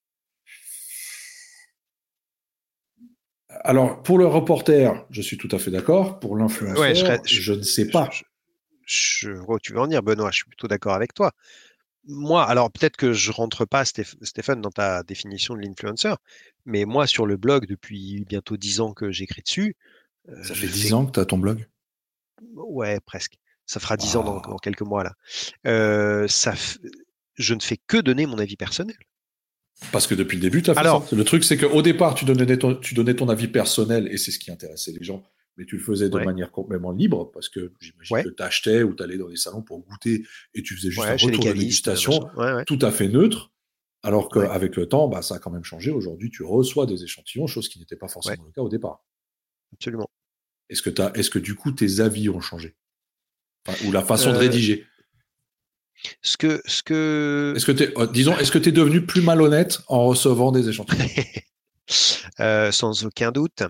Alors, 3.62 4.02
pour 4.02 4.18
le 4.18 4.26
reporter, 4.26 5.06
je 5.10 5.20
suis 5.22 5.36
tout 5.36 5.48
à 5.52 5.58
fait 5.58 5.70
d'accord. 5.70 6.18
Pour 6.18 6.36
l'influenceur, 6.36 7.20
je, 7.24 7.52
ne 7.52 7.62
sais 7.62 7.88
pas. 7.88 8.08
Je, 8.10 8.22
vois 9.26 9.56
où 9.56 9.60
tu 9.60 9.72
veux 9.72 9.80
en 9.80 9.86
dire, 9.86 10.02
Benoît. 10.02 10.30
Je 10.30 10.36
suis 10.36 10.46
plutôt 10.46 10.68
d'accord 10.68 10.94
avec 10.94 11.14
toi. 11.14 11.32
Moi, 12.04 12.42
alors 12.44 12.70
peut-être 12.70 12.96
que 12.96 13.12
je 13.12 13.30
rentre 13.30 13.66
pas, 13.66 13.84
Stéphane, 13.84 14.60
dans 14.60 14.70
ta 14.70 15.02
définition 15.02 15.54
de 15.54 15.60
l'influenceur, 15.60 16.18
mais 16.64 16.84
moi, 16.84 17.06
sur 17.06 17.26
le 17.26 17.36
blog, 17.36 17.66
depuis 17.66 18.24
bientôt 18.26 18.56
dix 18.56 18.80
ans 18.80 18.92
que 18.92 19.12
j'écris 19.12 19.42
dessus, 19.42 19.76
euh, 20.28 20.42
ça 20.42 20.54
fait 20.54 20.66
10 20.66 20.92
ans 20.94 21.06
que 21.06 21.12
tu 21.12 21.20
as 21.20 21.24
ton 21.24 21.38
blog? 21.38 21.66
Ouais, 22.54 23.00
presque. 23.00 23.34
Ça 23.66 23.80
fera 23.80 23.96
10 23.96 24.16
ans 24.16 24.24
dans, 24.24 24.56
quelques 24.56 24.82
mois 24.82 25.04
là. 25.04 25.14
Euh, 25.66 26.26
ça 26.28 26.54
Je 27.34 27.54
ne 27.54 27.60
fais 27.60 27.78
que 27.86 27.96
donner 27.96 28.26
mon 28.26 28.38
avis 28.38 28.56
personnel. 28.56 28.96
Parce 29.92 30.06
que 30.06 30.14
depuis 30.14 30.36
le 30.36 30.42
début, 30.42 30.62
tu 30.62 30.70
as 30.70 30.74
fait 30.74 30.80
Alors, 30.80 31.08
ça. 31.08 31.16
Le 31.16 31.24
truc, 31.24 31.44
c'est 31.44 31.56
qu'au 31.56 31.80
départ, 31.80 32.14
tu 32.14 32.24
donnais, 32.24 32.58
ton, 32.58 32.74
tu 32.74 32.94
donnais 32.94 33.14
ton 33.14 33.28
avis 33.28 33.48
personnel 33.48 34.08
et 34.10 34.18
c'est 34.18 34.30
ce 34.30 34.38
qui 34.38 34.50
intéressait 34.50 34.92
les 34.92 35.04
gens, 35.04 35.22
mais 35.60 35.66
tu 35.66 35.76
le 35.76 35.82
faisais 35.82 36.08
de 36.08 36.18
manière 36.18 36.50
complètement 36.50 36.90
libre 36.90 37.30
parce 37.34 37.50
que 37.50 37.70
j'imagine 37.80 38.30
que 38.30 38.34
tu 38.34 38.42
achetais 38.42 38.82
ou 38.82 38.94
tu 38.94 39.02
allais 39.02 39.18
dans 39.18 39.28
des 39.28 39.36
salons 39.36 39.60
pour 39.60 39.80
goûter 39.80 40.26
et 40.54 40.62
tu 40.62 40.74
faisais 40.74 40.90
juste 40.90 41.06
un 41.06 41.12
retour 41.12 41.44
de 41.44 41.52
dégustation 41.52 42.30
tout 42.66 42.78
à 42.80 42.90
fait 42.90 43.08
neutre. 43.08 43.52
Alors 44.02 44.30
qu'avec 44.30 44.76
le 44.76 44.88
temps, 44.88 45.08
bah, 45.08 45.20
ça 45.20 45.34
a 45.34 45.38
quand 45.38 45.50
même 45.50 45.62
changé. 45.62 45.90
Aujourd'hui, 45.90 46.30
tu 46.30 46.42
reçois 46.44 46.86
des 46.86 47.04
échantillons, 47.04 47.46
chose 47.46 47.68
qui 47.68 47.78
n'était 47.78 47.94
pas 47.94 48.08
forcément 48.08 48.42
le 48.42 48.52
cas 48.52 48.62
au 48.62 48.70
départ. 48.70 49.04
Absolument. 49.74 50.08
Est-ce 50.70 50.80
que, 50.80 51.18
est 51.18 51.28
que 51.28 51.38
du 51.38 51.54
coup 51.54 51.72
tes 51.72 52.00
avis 52.00 52.30
ont 52.30 52.40
changé? 52.40 52.74
Ou 53.86 53.92
la 53.92 54.02
façon 54.02 54.30
de 54.30 54.36
euh, 54.36 54.38
rédiger? 54.38 54.86
ce 56.22 56.38
que, 56.38 56.62
ce 56.64 56.82
que... 56.82 57.52
Est-ce 57.54 57.70
que 57.70 57.92
oh, 57.96 58.06
disons, 58.06 58.34
est-ce 58.38 58.50
que 58.50 58.56
tu 58.56 58.70
es 58.70 58.72
devenu 58.72 59.04
plus 59.04 59.20
malhonnête 59.20 59.80
en 59.88 60.06
recevant 60.06 60.52
des 60.52 60.70
échantillons? 60.70 61.04
euh, 62.40 62.70
Sans 62.70 63.04
aucun 63.04 63.32
doute. 63.32 63.62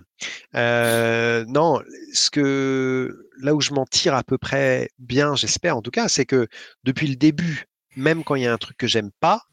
Euh, 0.55 1.45
non, 1.47 1.81
ce 2.13 2.29
que 2.29 3.29
là 3.39 3.53
où 3.55 3.61
je 3.61 3.73
m'en 3.73 3.85
tire 3.85 4.15
à 4.15 4.23
peu 4.23 4.37
près 4.37 4.89
bien, 4.99 5.35
j'espère 5.35 5.77
en 5.77 5.81
tout 5.81 5.91
cas, 5.91 6.07
c'est 6.07 6.25
que 6.25 6.47
depuis 6.83 7.07
le 7.07 7.15
début, 7.15 7.65
même 7.95 8.23
quand 8.23 8.35
il 8.35 8.43
y 8.43 8.47
a 8.47 8.53
un 8.53 8.57
truc 8.57 8.77
que 8.77 8.87
j'aime 8.87 9.11
pas, 9.19 9.43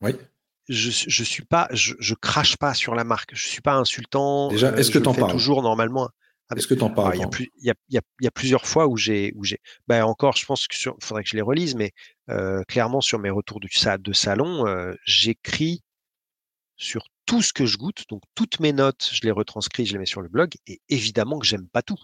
oui 0.00 0.14
je, 0.70 0.90
je 1.08 1.24
suis 1.24 1.44
pas, 1.44 1.68
je, 1.72 1.94
je, 1.98 2.14
crache 2.14 2.56
pas 2.56 2.74
sur 2.74 2.94
la 2.94 3.02
marque. 3.02 3.34
Je 3.34 3.46
suis 3.46 3.60
pas 3.60 3.74
insultant. 3.74 4.48
Déjà, 4.48 4.68
euh, 4.68 4.76
est-ce 4.76 4.90
que 4.90 4.98
tu 4.98 5.08
en 5.08 5.14
parles? 5.14 5.32
Toujours 5.32 5.62
normalement. 5.62 6.08
Est-ce 6.56 6.66
que 6.66 6.74
tu 6.74 6.82
en 6.82 6.90
parles 6.90 7.16
Il 7.16 7.48
y, 7.60 7.70
y, 7.96 8.00
y, 8.20 8.26
a 8.26 8.30
plusieurs 8.30 8.66
fois 8.66 8.88
où 8.88 8.96
j'ai, 8.96 9.32
où 9.36 9.44
j'ai, 9.44 9.58
ben 9.86 10.02
encore, 10.04 10.36
je 10.36 10.46
pense 10.46 10.66
qu'il 10.66 10.92
faudrait 11.00 11.22
que 11.22 11.28
je 11.28 11.36
les 11.36 11.42
relise, 11.42 11.76
mais 11.76 11.92
euh, 12.28 12.62
clairement 12.66 13.00
sur 13.00 13.20
mes 13.20 13.30
retours 13.30 13.60
du, 13.60 13.68
de 13.68 14.12
salon, 14.12 14.66
euh, 14.66 14.92
j'écris 15.04 15.82
sur 16.76 17.04
tout 17.30 17.42
ce 17.42 17.52
que 17.52 17.64
je 17.64 17.76
goûte, 17.76 18.06
donc 18.08 18.22
toutes 18.34 18.58
mes 18.58 18.72
notes, 18.72 19.08
je 19.12 19.20
les 19.22 19.30
retranscris, 19.30 19.86
je 19.86 19.92
les 19.92 20.00
mets 20.00 20.06
sur 20.06 20.20
le 20.20 20.28
blog, 20.28 20.54
et 20.66 20.80
évidemment 20.88 21.38
que 21.38 21.46
j'aime 21.46 21.68
pas 21.68 21.80
tout. 21.80 22.00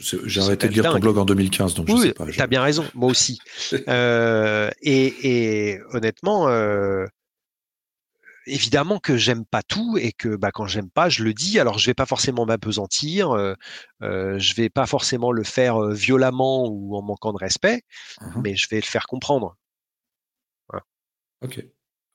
J'ai 0.00 0.40
arrêté 0.40 0.68
de 0.68 0.72
lire 0.72 0.90
ton 0.90 0.98
blog 0.98 1.18
en 1.18 1.26
2015, 1.26 1.74
donc 1.74 1.88
oui, 1.90 1.96
je 1.96 2.02
sais 2.08 2.14
pas. 2.14 2.26
Tu 2.26 2.40
as 2.40 2.46
bien 2.46 2.62
raison, 2.62 2.86
moi 2.94 3.10
aussi. 3.10 3.38
euh, 3.88 4.70
et, 4.80 5.72
et, 5.72 5.80
honnêtement, 5.92 6.48
euh, 6.48 7.04
évidemment 8.46 8.98
que 8.98 9.18
j'aime 9.18 9.44
pas 9.44 9.62
tout 9.62 9.98
et 9.98 10.12
que 10.12 10.36
bah, 10.36 10.52
quand 10.52 10.66
j'aime 10.66 10.88
pas, 10.88 11.10
je 11.10 11.22
le 11.22 11.34
dis. 11.34 11.58
Alors 11.60 11.78
je 11.78 11.84
vais 11.84 11.94
pas 11.94 12.06
forcément 12.06 12.46
m'apesantir, 12.46 13.32
euh, 13.32 13.52
euh, 14.02 14.38
je 14.38 14.54
vais 14.54 14.70
pas 14.70 14.86
forcément 14.86 15.32
le 15.32 15.44
faire 15.44 15.82
euh, 15.82 15.92
violemment 15.92 16.66
ou 16.66 16.96
en 16.96 17.02
manquant 17.02 17.34
de 17.34 17.38
respect, 17.38 17.82
mmh 18.22 18.40
mais 18.42 18.56
je 18.56 18.68
vais 18.70 18.76
le 18.76 18.86
faire 18.86 19.06
comprendre. 19.06 19.56
Ok. 21.42 21.62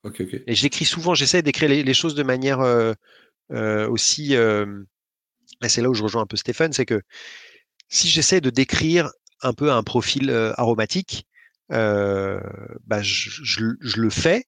Ok, 0.03 0.21
ok. 0.21 0.41
Et 0.47 0.55
j'écris 0.55 0.85
souvent, 0.85 1.13
j'essaie 1.13 1.41
d'écrire 1.41 1.69
les, 1.69 1.93
choses 1.93 2.15
de 2.15 2.23
manière 2.23 2.59
euh, 2.61 2.93
aussi. 3.87 4.33
et 4.33 5.69
c'est 5.69 5.81
là 5.81 5.89
où 5.89 5.93
je 5.93 6.03
rejoins 6.03 6.23
un 6.23 6.27
peu 6.27 6.37
Stéphane, 6.37 6.73
c'est 6.73 6.85
que 6.85 7.01
si 7.89 8.07
j'essaie 8.07 8.41
de 8.41 8.49
décrire 8.49 9.11
un 9.41 9.53
peu 9.53 9.71
un 9.71 9.83
profil 9.83 10.31
aromatique, 10.57 11.27
bah, 11.69 13.01
je, 13.01 13.29
je, 13.41 14.01
le 14.01 14.09
fais, 14.09 14.45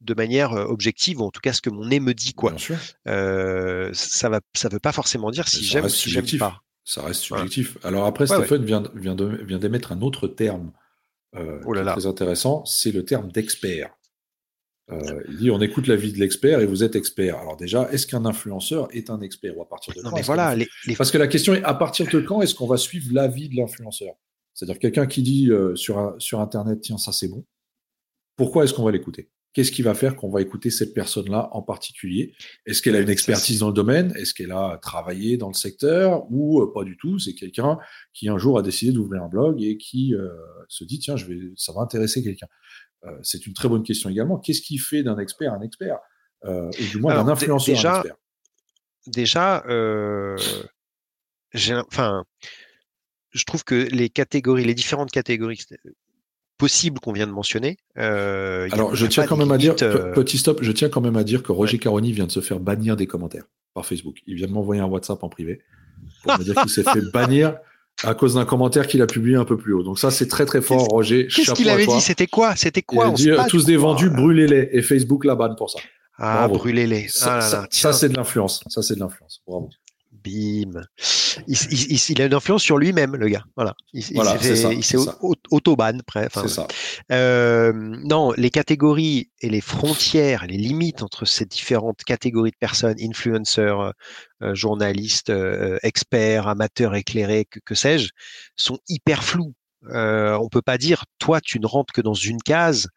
de 0.00 0.14
manière 0.14 0.52
objective, 0.52 1.20
ou 1.20 1.24
en 1.24 1.30
tout 1.30 1.40
cas 1.40 1.52
ce 1.52 1.62
que 1.62 1.70
mon 1.70 1.86
nez 1.86 2.00
me 2.00 2.14
dit. 2.14 2.34
Quoi. 2.34 2.54
Euh, 3.06 3.90
ça 3.92 4.28
va, 4.28 4.40
ça 4.54 4.68
veut 4.68 4.78
pas 4.78 4.92
forcément 4.92 5.30
dire 5.30 5.48
si 5.48 5.64
j'aime 5.64 5.84
ou 5.84 5.88
si 5.88 6.10
j'aime 6.10 6.26
pas. 6.38 6.62
Ça 6.84 7.02
reste 7.02 7.20
subjectif. 7.20 7.76
Alors 7.84 8.06
après, 8.06 8.26
Stéphane 8.26 8.64
vient, 8.64 8.82
vient, 8.94 9.14
de, 9.14 9.26
vient 9.44 9.58
d'émettre 9.58 9.92
un 9.92 10.00
autre 10.00 10.26
terme 10.26 10.72
euh, 11.36 11.60
oh 11.66 11.74
très 11.74 12.06
intéressant, 12.06 12.64
c'est 12.64 12.92
le 12.92 13.04
terme 13.04 13.30
d'expert. 13.30 13.90
Euh, 14.90 15.22
il 15.28 15.36
dit 15.36 15.50
on 15.50 15.60
écoute 15.60 15.86
l'avis 15.86 16.12
de 16.12 16.18
l'expert 16.18 16.60
et 16.60 16.66
vous 16.66 16.82
êtes 16.82 16.96
expert. 16.96 17.38
Alors 17.38 17.56
déjà, 17.56 17.90
est-ce 17.92 18.06
qu'un 18.06 18.24
influenceur 18.24 18.88
est 18.94 19.10
un 19.10 19.20
expert 19.20 19.56
ou 19.56 19.62
à 19.62 19.68
partir 19.68 19.94
de 19.94 20.00
quand 20.00 20.20
voilà, 20.22 20.56
Parce 20.96 21.10
que 21.10 21.18
la 21.18 21.26
question 21.26 21.54
est 21.54 21.62
à 21.62 21.74
partir 21.74 22.06
de 22.10 22.20
quand 22.20 22.40
est-ce 22.40 22.54
qu'on 22.54 22.66
va 22.66 22.78
suivre 22.78 23.12
l'avis 23.12 23.48
de 23.48 23.56
l'influenceur? 23.56 24.14
C'est-à-dire 24.54 24.78
quelqu'un 24.78 25.06
qui 25.06 25.22
dit 25.22 25.50
sur, 25.74 26.16
sur 26.18 26.40
Internet 26.40 26.80
tiens 26.80 26.98
ça 26.98 27.12
c'est 27.12 27.28
bon. 27.28 27.44
Pourquoi 28.36 28.64
est-ce 28.64 28.72
qu'on 28.72 28.84
va 28.84 28.92
l'écouter? 28.92 29.28
Qu'est-ce 29.58 29.72
qui 29.72 29.82
va 29.82 29.94
faire 29.94 30.14
qu'on 30.14 30.28
va 30.28 30.42
écouter 30.42 30.70
cette 30.70 30.94
personne-là 30.94 31.48
en 31.52 31.62
particulier? 31.62 32.34
Est-ce 32.66 32.82
qu'elle 32.82 32.94
a 32.94 33.00
une 33.00 33.08
expertise 33.08 33.58
dans 33.58 33.68
le 33.68 33.72
domaine? 33.72 34.12
Est-ce 34.14 34.32
qu'elle 34.32 34.52
a 34.52 34.78
travaillé 34.80 35.36
dans 35.36 35.48
le 35.48 35.54
secteur 35.54 36.30
Ou 36.30 36.60
euh, 36.62 36.72
pas 36.72 36.84
du 36.84 36.96
tout? 36.96 37.18
C'est 37.18 37.34
quelqu'un 37.34 37.78
qui 38.12 38.28
un 38.28 38.38
jour 38.38 38.58
a 38.58 38.62
décidé 38.62 38.92
d'ouvrir 38.92 39.22
un 39.22 39.28
blog 39.28 39.60
et 39.62 39.76
qui 39.78 40.14
euh, 40.14 40.28
se 40.68 40.84
dit 40.84 40.98
tiens, 40.98 41.16
je 41.16 41.24
vais, 41.24 41.40
ça 41.56 41.72
va 41.72 41.80
intéresser 41.80 42.22
quelqu'un. 42.22 42.46
C'est 43.22 43.46
une 43.46 43.54
très 43.54 43.68
bonne 43.68 43.82
question 43.82 44.10
également. 44.10 44.38
Qu'est-ce 44.38 44.62
qui 44.62 44.78
fait 44.78 45.02
d'un 45.02 45.18
expert 45.18 45.52
un 45.52 45.60
expert? 45.60 45.98
Ou 46.44 46.70
du 46.90 46.98
moins 46.98 47.14
d'un 47.14 47.28
influenceur 47.28 47.74
déjà, 47.74 47.94
un 47.94 48.00
expert? 48.00 48.16
Déjà, 51.54 51.84
enfin, 51.86 52.24
je 53.30 53.44
trouve 53.44 53.64
que 53.64 53.74
les 53.74 54.08
catégories, 54.08 54.64
les 54.64 54.74
différentes 54.74 55.10
catégories 55.10 55.64
possibles 56.58 56.98
qu'on 57.00 57.12
vient 57.12 57.26
de 57.26 57.32
mentionner. 57.32 57.78
Euh, 57.96 58.68
Alors, 58.72 58.94
je 58.94 59.06
tiens 59.06 59.26
quand 59.26 59.36
même 59.36 59.52
à 59.52 59.58
dire, 59.58 59.76
euh, 59.82 60.12
petit 60.12 60.38
stop, 60.38 60.58
je 60.62 60.72
tiens 60.72 60.88
quand 60.88 61.00
même 61.00 61.16
à 61.16 61.24
dire 61.24 61.42
que 61.42 61.52
Roger 61.52 61.78
Caroni 61.78 62.12
vient 62.12 62.26
de 62.26 62.32
se 62.32 62.40
faire 62.40 62.60
bannir 62.60 62.96
des 62.96 63.06
commentaires 63.06 63.44
par 63.74 63.86
Facebook. 63.86 64.18
Il 64.26 64.34
vient 64.34 64.48
de 64.48 64.52
m'envoyer 64.52 64.82
un 64.82 64.86
WhatsApp 64.86 65.22
en 65.22 65.28
privé 65.28 65.62
pour 66.22 66.36
me 66.36 66.44
dire 66.44 66.56
qu'il 66.56 66.70
s'est 66.70 66.82
fait 66.82 67.00
bannir 67.12 67.56
à 68.04 68.14
cause 68.14 68.34
d'un 68.34 68.44
commentaire 68.44 68.86
qu'il 68.86 69.02
a 69.02 69.06
publié 69.06 69.36
un 69.36 69.44
peu 69.44 69.56
plus 69.56 69.72
haut. 69.72 69.82
Donc 69.82 69.98
ça, 69.98 70.10
c'est 70.10 70.28
très 70.28 70.46
très 70.46 70.60
fort, 70.60 70.86
Roger. 70.86 71.26
Qu'est-ce 71.26 71.52
qu'il 71.52 71.68
avait 71.68 71.86
dit? 71.86 72.00
C'était 72.00 72.26
quoi? 72.26 72.54
C'était 72.56 72.82
quoi 72.82 73.12
Il 73.18 73.32
a 73.32 73.44
dit, 73.44 73.48
tous 73.48 73.64
des 73.64 73.76
vendus, 73.76 74.10
brûlez-les. 74.10 74.70
Et 74.72 74.82
Facebook 74.82 75.24
la 75.24 75.34
banne 75.34 75.56
pour 75.56 75.70
ça. 75.70 75.80
Ah, 76.18 76.48
brûlez-les. 76.48 77.08
Ça, 77.08 77.38
ah 77.40 77.66
ça 77.70 77.92
c'est 77.92 78.08
de 78.08 78.16
l'influence. 78.16 78.64
Ça, 78.68 78.82
c'est 78.82 78.94
de 78.94 79.00
l'influence. 79.00 79.40
Bravo. 79.46 79.70
Bim. 80.28 80.82
Il, 81.46 82.22
a 82.22 82.26
une 82.26 82.34
influence 82.34 82.62
sur 82.62 82.78
lui-même, 82.78 83.16
le 83.16 83.28
gars. 83.28 83.44
Voilà. 83.56 83.74
Il, 83.92 84.02
s'est 84.02 84.98
autoban, 85.50 85.98
ça. 86.48 86.66
Euh, 87.12 87.72
non, 87.74 88.32
les 88.36 88.50
catégories 88.50 89.30
et 89.40 89.48
les 89.48 89.60
frontières, 89.60 90.46
les 90.46 90.56
limites 90.56 91.02
entre 91.02 91.24
ces 91.24 91.44
différentes 91.44 92.04
catégories 92.04 92.50
de 92.50 92.56
personnes, 92.56 92.96
influenceurs, 93.00 93.92
euh, 94.42 94.54
journalistes, 94.54 95.30
euh, 95.30 95.78
experts, 95.82 96.48
amateurs 96.48 96.94
éclairés, 96.94 97.44
que, 97.44 97.60
que 97.64 97.74
sais-je, 97.74 98.10
sont 98.56 98.78
hyper 98.88 99.24
floues. 99.24 99.54
Euh, 99.86 100.36
on 100.38 100.48
peut 100.48 100.62
pas 100.62 100.76
dire 100.76 101.04
toi 101.18 101.40
tu 101.40 101.60
ne 101.60 101.66
rentres 101.66 101.92
que 101.92 102.00
dans 102.00 102.14
une 102.14 102.42
case 102.42 102.88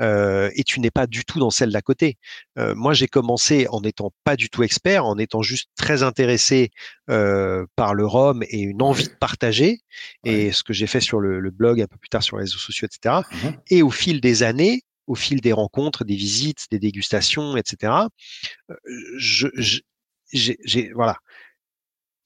euh, 0.00 0.50
et 0.54 0.64
tu 0.64 0.80
n'es 0.80 0.90
pas 0.90 1.06
du 1.06 1.24
tout 1.24 1.38
dans 1.38 1.50
celle 1.50 1.70
d'à 1.70 1.82
côté. 1.82 2.16
Euh, 2.58 2.74
moi 2.74 2.94
j'ai 2.94 3.08
commencé 3.08 3.66
en 3.68 3.82
n'étant 3.82 4.10
pas 4.24 4.36
du 4.36 4.48
tout 4.48 4.62
expert, 4.62 5.04
en 5.04 5.18
étant 5.18 5.42
juste 5.42 5.68
très 5.76 6.02
intéressé 6.02 6.70
par 7.06 7.94
le 7.94 8.06
rhum 8.06 8.42
et 8.44 8.60
une 8.60 8.82
envie 8.82 9.08
de 9.08 9.14
partager 9.20 9.80
et 10.24 10.52
ce 10.52 10.62
que 10.62 10.72
j'ai 10.72 10.86
fait 10.86 11.00
sur 11.00 11.20
le, 11.20 11.50
blog 11.50 11.82
un 11.82 11.86
peu 11.86 11.98
plus 11.98 12.08
tard 12.08 12.22
sur 12.22 12.36
les 12.36 12.44
réseaux 12.44 12.58
sociaux, 12.58 12.86
etc. 12.86 13.22
Mmh 13.30 13.48
et 13.70 13.82
au 13.82 13.90
fil 13.90 14.20
des 14.20 14.42
années, 14.42 14.82
au 15.06 15.14
fil 15.14 15.40
des 15.40 15.52
rencontres, 15.52 16.04
des 16.04 16.14
visites, 16.14 16.66
des 16.70 16.78
dégustations, 16.78 17.56
etc. 17.56 17.92
Je, 19.18 19.48
j'ai 20.32 20.92
voilà 20.94 21.16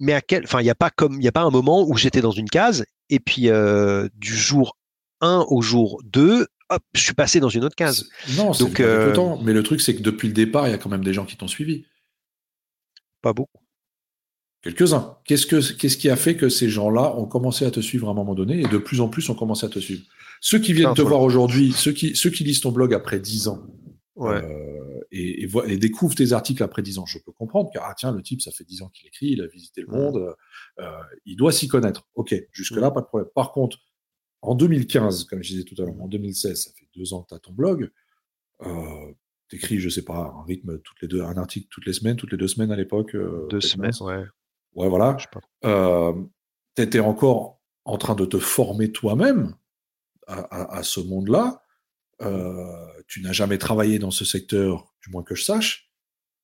mais 0.01 0.13
à 0.13 0.21
quel, 0.21 0.45
enfin, 0.45 0.61
il 0.61 0.65
n'y 0.65 0.71
a 0.71 0.75
pas 0.75 0.91
comme, 0.91 1.15
il 1.15 1.21
n'y 1.21 1.29
a 1.29 1.33
pas 1.33 1.43
un 1.43 1.51
moment 1.51 1.87
où 1.89 1.97
j'étais 1.97 2.21
dans 2.21 2.31
une 2.31 2.49
case 2.49 2.85
et 3.11 3.21
puis 3.21 3.49
euh, 3.49 4.09
du 4.17 4.35
jour 4.35 4.77
1 5.21 5.47
au 5.49 5.63
jour 5.63 6.01
2, 6.05 6.47
hop, 6.71 6.83
je 6.95 7.01
suis 7.01 7.15
passé 7.15 7.41
dans 7.41 7.49
une 7.49 7.65
autre 7.65 7.77
case. 7.77 8.09
Non, 8.37 8.53
c'est 8.53 8.65
Donc, 8.65 8.81
euh... 8.81 9.13
temps. 9.13 9.41
Mais 9.43 9.53
le 9.53 9.63
truc, 9.63 9.81
c'est 9.81 9.95
que 9.95 10.03
depuis 10.03 10.29
le 10.29 10.35
départ, 10.35 10.69
il 10.69 10.71
y 10.71 10.75
a 10.75 10.79
quand 10.79 10.91
même 10.91 11.05
des 11.05 11.13
gens 11.13 11.25
qui 11.25 11.37
t'ont 11.37 11.49
suivi. 11.49 11.85
Pas 13.23 13.33
beaucoup. 13.33 13.61
Quelques-uns. 14.63 15.19
Qu'est-ce, 15.25 15.47
que, 15.47 15.73
qu'est-ce 15.75 15.99
qui 15.99 16.09
a 16.09 16.17
fait 16.17 16.37
que 16.37 16.49
ces 16.49 16.71
gens-là 16.71 17.15
ont 17.17 17.27
commencé 17.27 17.67
à 17.67 17.71
te 17.71 17.81
suivre 17.81 18.09
à 18.09 18.13
un 18.13 18.15
moment 18.15 18.35
donné 18.35 18.61
et 18.61 18.67
de 18.67 18.79
plus 18.79 19.03
en 19.03 19.09
plus 19.09 19.29
ont 19.29 19.35
commencé 19.35 19.67
à 19.67 19.69
te 19.69 19.79
suivre? 19.79 20.05
Ceux 20.41 20.59
qui 20.59 20.73
viennent 20.73 20.95
te 20.95 21.03
voir 21.03 21.21
aujourd'hui, 21.21 21.73
ceux 21.73 21.93
qui, 21.93 22.17
ceux 22.17 22.31
qui 22.31 22.45
lisent 22.45 22.61
ton 22.61 22.73
blog 22.73 22.95
après 22.95 23.19
10 23.19 23.49
ans, 23.49 23.67
ouais. 24.17 24.43
euh, 24.43 24.94
et, 25.15 25.45
et, 25.45 25.77
découvre 25.79 26.15
tes 26.15 26.33
articles 26.33 26.63
après 26.63 26.83
10 26.83 26.99
ans. 26.99 27.07
Je 27.07 27.19
peux 27.19 27.33
comprendre 27.33 27.71
car 27.73 27.85
ah 27.87 27.95
tiens 27.97 28.13
le 28.13 28.23
type 28.23 28.43
ça 28.43 28.51
fait 28.51 28.65
10 28.65 28.83
ans 28.83 28.89
qu'il 28.89 29.07
écrit, 29.07 29.29
il 29.29 29.43
a 29.43 29.47
visité 29.47 29.83
le 29.83 29.89
mmh. 29.89 29.97
monde, 29.97 30.35
euh, 30.81 30.91
il 31.25 31.37
doit 31.37 31.53
s'y 31.53 31.69
connaître. 31.69 32.09
Ok, 32.15 32.35
jusque 32.53 32.77
là 32.77 32.91
mmh. 32.91 32.95
pas 32.95 33.01
de 33.01 33.07
problème. 33.07 33.31
Par 33.35 33.53
contre, 33.53 33.79
en 34.43 34.55
2015, 34.55 35.25
comme 35.25 35.43
je 35.43 35.51
disais 35.51 35.65
tout 35.65 35.75
à 35.81 35.87
l'heure, 35.87 36.01
en 36.01 36.09
2016, 36.09 36.65
ça 36.65 36.71
fait 36.79 36.87
deux 36.95 37.15
ans 37.15 37.23
que 37.23 37.29
tu 37.29 37.35
as 37.35 37.39
ton 37.39 37.53
blog. 37.53 37.91
Euh, 38.63 39.13
T'écris, 39.49 39.79
je 39.79 39.89
sais 39.89 40.05
pas, 40.05 40.35
un 40.37 40.45
rythme 40.45 40.79
toutes 40.81 41.01
les 41.03 41.09
deux, 41.09 41.23
un 41.23 41.37
article 41.37 41.67
toutes 41.71 41.87
les 41.87 41.93
semaines, 41.93 42.17
toutes 42.17 42.33
les 42.33 42.39
deux 42.39 42.49
semaines 42.49 42.73
à 42.73 42.77
l'époque. 42.77 43.15
Euh, 43.15 43.47
deux 43.51 43.61
semaines, 43.61 43.93
ouais. 44.01 44.25
Ouais, 44.75 44.89
voilà. 44.89 45.17
Euh, 45.65 46.13
tu 46.77 46.83
étais 46.83 47.01
encore 47.01 47.61
en 47.85 47.99
train 47.99 48.15
de 48.15 48.25
te 48.25 48.39
former 48.39 48.91
toi-même 48.91 49.55
à, 50.27 50.41
à, 50.41 50.79
à, 50.79 50.83
ce 50.83 51.01
monde-là. 51.01 51.63
Euh, 52.23 52.87
tu 53.07 53.21
n'as 53.23 53.33
jamais 53.33 53.59
travaillé 53.59 53.99
dans 53.99 54.11
ce 54.11 54.25
secteur, 54.25 54.95
du 55.03 55.11
moins 55.11 55.23
que 55.23 55.35
je 55.35 55.45
sache. 55.45 55.91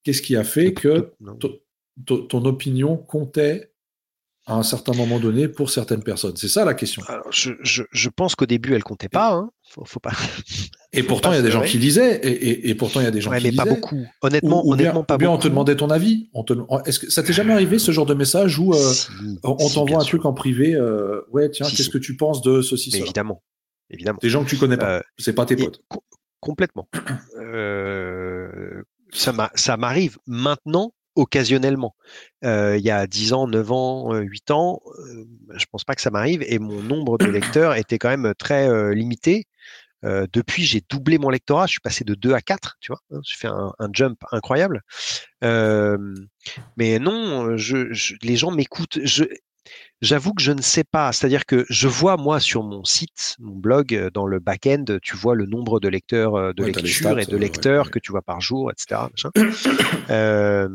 Qu'est-ce 0.02 0.22
qui 0.22 0.36
a 0.36 0.44
fait 0.44 0.72
que 0.72 1.12
ton 2.06 2.44
opinion 2.44 2.96
comptait 2.96 3.72
à 4.46 4.54
un 4.54 4.62
certain 4.62 4.92
moment 4.92 5.20
donné 5.20 5.46
pour 5.48 5.70
certaines 5.70 6.02
personnes? 6.02 6.36
C'est 6.36 6.48
ça 6.48 6.64
la 6.64 6.74
question. 6.74 7.02
je, 7.30 8.08
pense 8.08 8.34
qu'au 8.34 8.46
début, 8.46 8.74
elle 8.74 8.82
comptait 8.82 9.08
pas. 9.08 9.34
Hein. 9.34 9.50
Faut, 9.68 10.00
pas. 10.00 10.12
Et 10.92 11.02
pourtant, 11.02 11.32
il 11.32 11.36
y 11.36 11.38
a 11.38 11.42
des 11.42 11.50
gens 11.50 11.62
qui 11.62 11.78
lisaient. 11.78 12.20
Et, 12.22 12.74
pourtant, 12.74 13.00
il 13.00 13.04
y 13.04 13.06
a 13.06 13.10
des 13.10 13.20
gens 13.20 13.30
qui 13.32 13.44
mais 13.44 13.52
pas 13.52 13.64
beaucoup. 13.64 14.04
Honnêtement, 14.22 14.66
honnêtement, 14.66 15.04
pas 15.04 15.18
bien 15.18 15.30
on 15.30 15.38
te 15.38 15.48
demandait 15.48 15.76
ton 15.76 15.90
avis. 15.90 16.30
Est-ce 16.86 16.98
que 16.98 17.10
ça 17.10 17.22
t'est 17.22 17.32
jamais 17.32 17.52
arrivé 17.52 17.78
ce 17.78 17.92
genre 17.92 18.06
de 18.06 18.14
message 18.14 18.58
où 18.58 18.74
euh, 18.74 18.92
on 19.44 19.68
t'envoie 19.68 20.00
un 20.00 20.04
truc 20.04 20.24
en 20.24 20.32
privé 20.32 20.74
euh, 20.74 21.20
Ouais, 21.30 21.50
tiens, 21.50 21.66
qu'est-ce 21.68 21.90
que 21.90 21.98
tu 21.98 22.16
penses 22.16 22.42
de 22.42 22.62
ceci, 22.62 22.90
cela? 22.90 23.04
Évidemment, 23.04 23.42
évidemment. 23.90 24.18
Des 24.22 24.30
gens 24.30 24.44
que 24.44 24.48
tu 24.50 24.56
connais 24.56 24.76
pas. 24.76 24.98
Euh, 24.98 25.00
c'est 25.18 25.34
pas 25.34 25.46
tes 25.46 25.56
potes. 25.56 25.82
Complètement. 26.40 26.88
Euh, 27.52 28.82
ça 29.12 29.76
m'arrive 29.76 30.18
maintenant 30.26 30.92
occasionnellement. 31.14 31.94
Euh, 32.44 32.76
il 32.78 32.84
y 32.84 32.90
a 32.90 33.06
10 33.06 33.32
ans, 33.32 33.46
9 33.46 33.72
ans, 33.72 34.14
8 34.14 34.50
ans, 34.50 34.80
euh, 34.86 35.24
je 35.54 35.66
pense 35.70 35.84
pas 35.84 35.94
que 35.94 36.00
ça 36.00 36.10
m'arrive 36.10 36.42
et 36.46 36.58
mon 36.58 36.82
nombre 36.82 37.18
de 37.18 37.26
lecteurs 37.26 37.74
était 37.74 37.98
quand 37.98 38.08
même 38.08 38.32
très 38.38 38.68
euh, 38.68 38.94
limité. 38.94 39.46
Depuis, 40.02 40.62
j'ai 40.64 40.82
doublé 40.88 41.18
mon 41.18 41.28
lectorat, 41.28 41.66
je 41.66 41.72
suis 41.72 41.80
passé 41.80 42.04
de 42.04 42.14
2 42.14 42.32
à 42.32 42.40
4, 42.40 42.78
tu 42.80 42.90
vois, 42.90 43.02
hein, 43.10 43.20
j'ai 43.22 43.36
fait 43.36 43.48
un, 43.48 43.70
un, 43.78 43.90
jump 43.92 44.18
incroyable. 44.32 44.80
mais 45.42 46.98
non, 46.98 47.58
je, 47.58 47.92
je 47.92 48.14
les 48.22 48.36
gens 48.36 48.50
m'écoutent. 48.50 48.98
J'avoue 50.02 50.32
que 50.32 50.42
je 50.42 50.52
ne 50.52 50.62
sais 50.62 50.84
pas. 50.84 51.12
C'est-à-dire 51.12 51.44
que 51.44 51.66
je 51.68 51.86
vois, 51.86 52.16
moi, 52.16 52.40
sur 52.40 52.62
mon 52.62 52.84
site, 52.84 53.36
mon 53.38 53.54
blog, 53.54 53.94
euh, 53.94 54.10
dans 54.10 54.26
le 54.26 54.38
back-end, 54.38 54.84
tu 55.02 55.14
vois 55.16 55.34
le 55.34 55.44
nombre 55.44 55.78
de 55.78 55.88
lecteurs, 55.88 56.36
euh, 56.36 56.52
de 56.54 56.64
lectures 56.64 57.18
et 57.18 57.26
de 57.26 57.36
euh, 57.36 57.38
lecteurs 57.38 57.90
que 57.90 57.98
tu 57.98 58.10
vois 58.10 58.22
par 58.22 58.40
jour, 58.40 58.70
etc. 58.70 59.02
euh, 60.10 60.68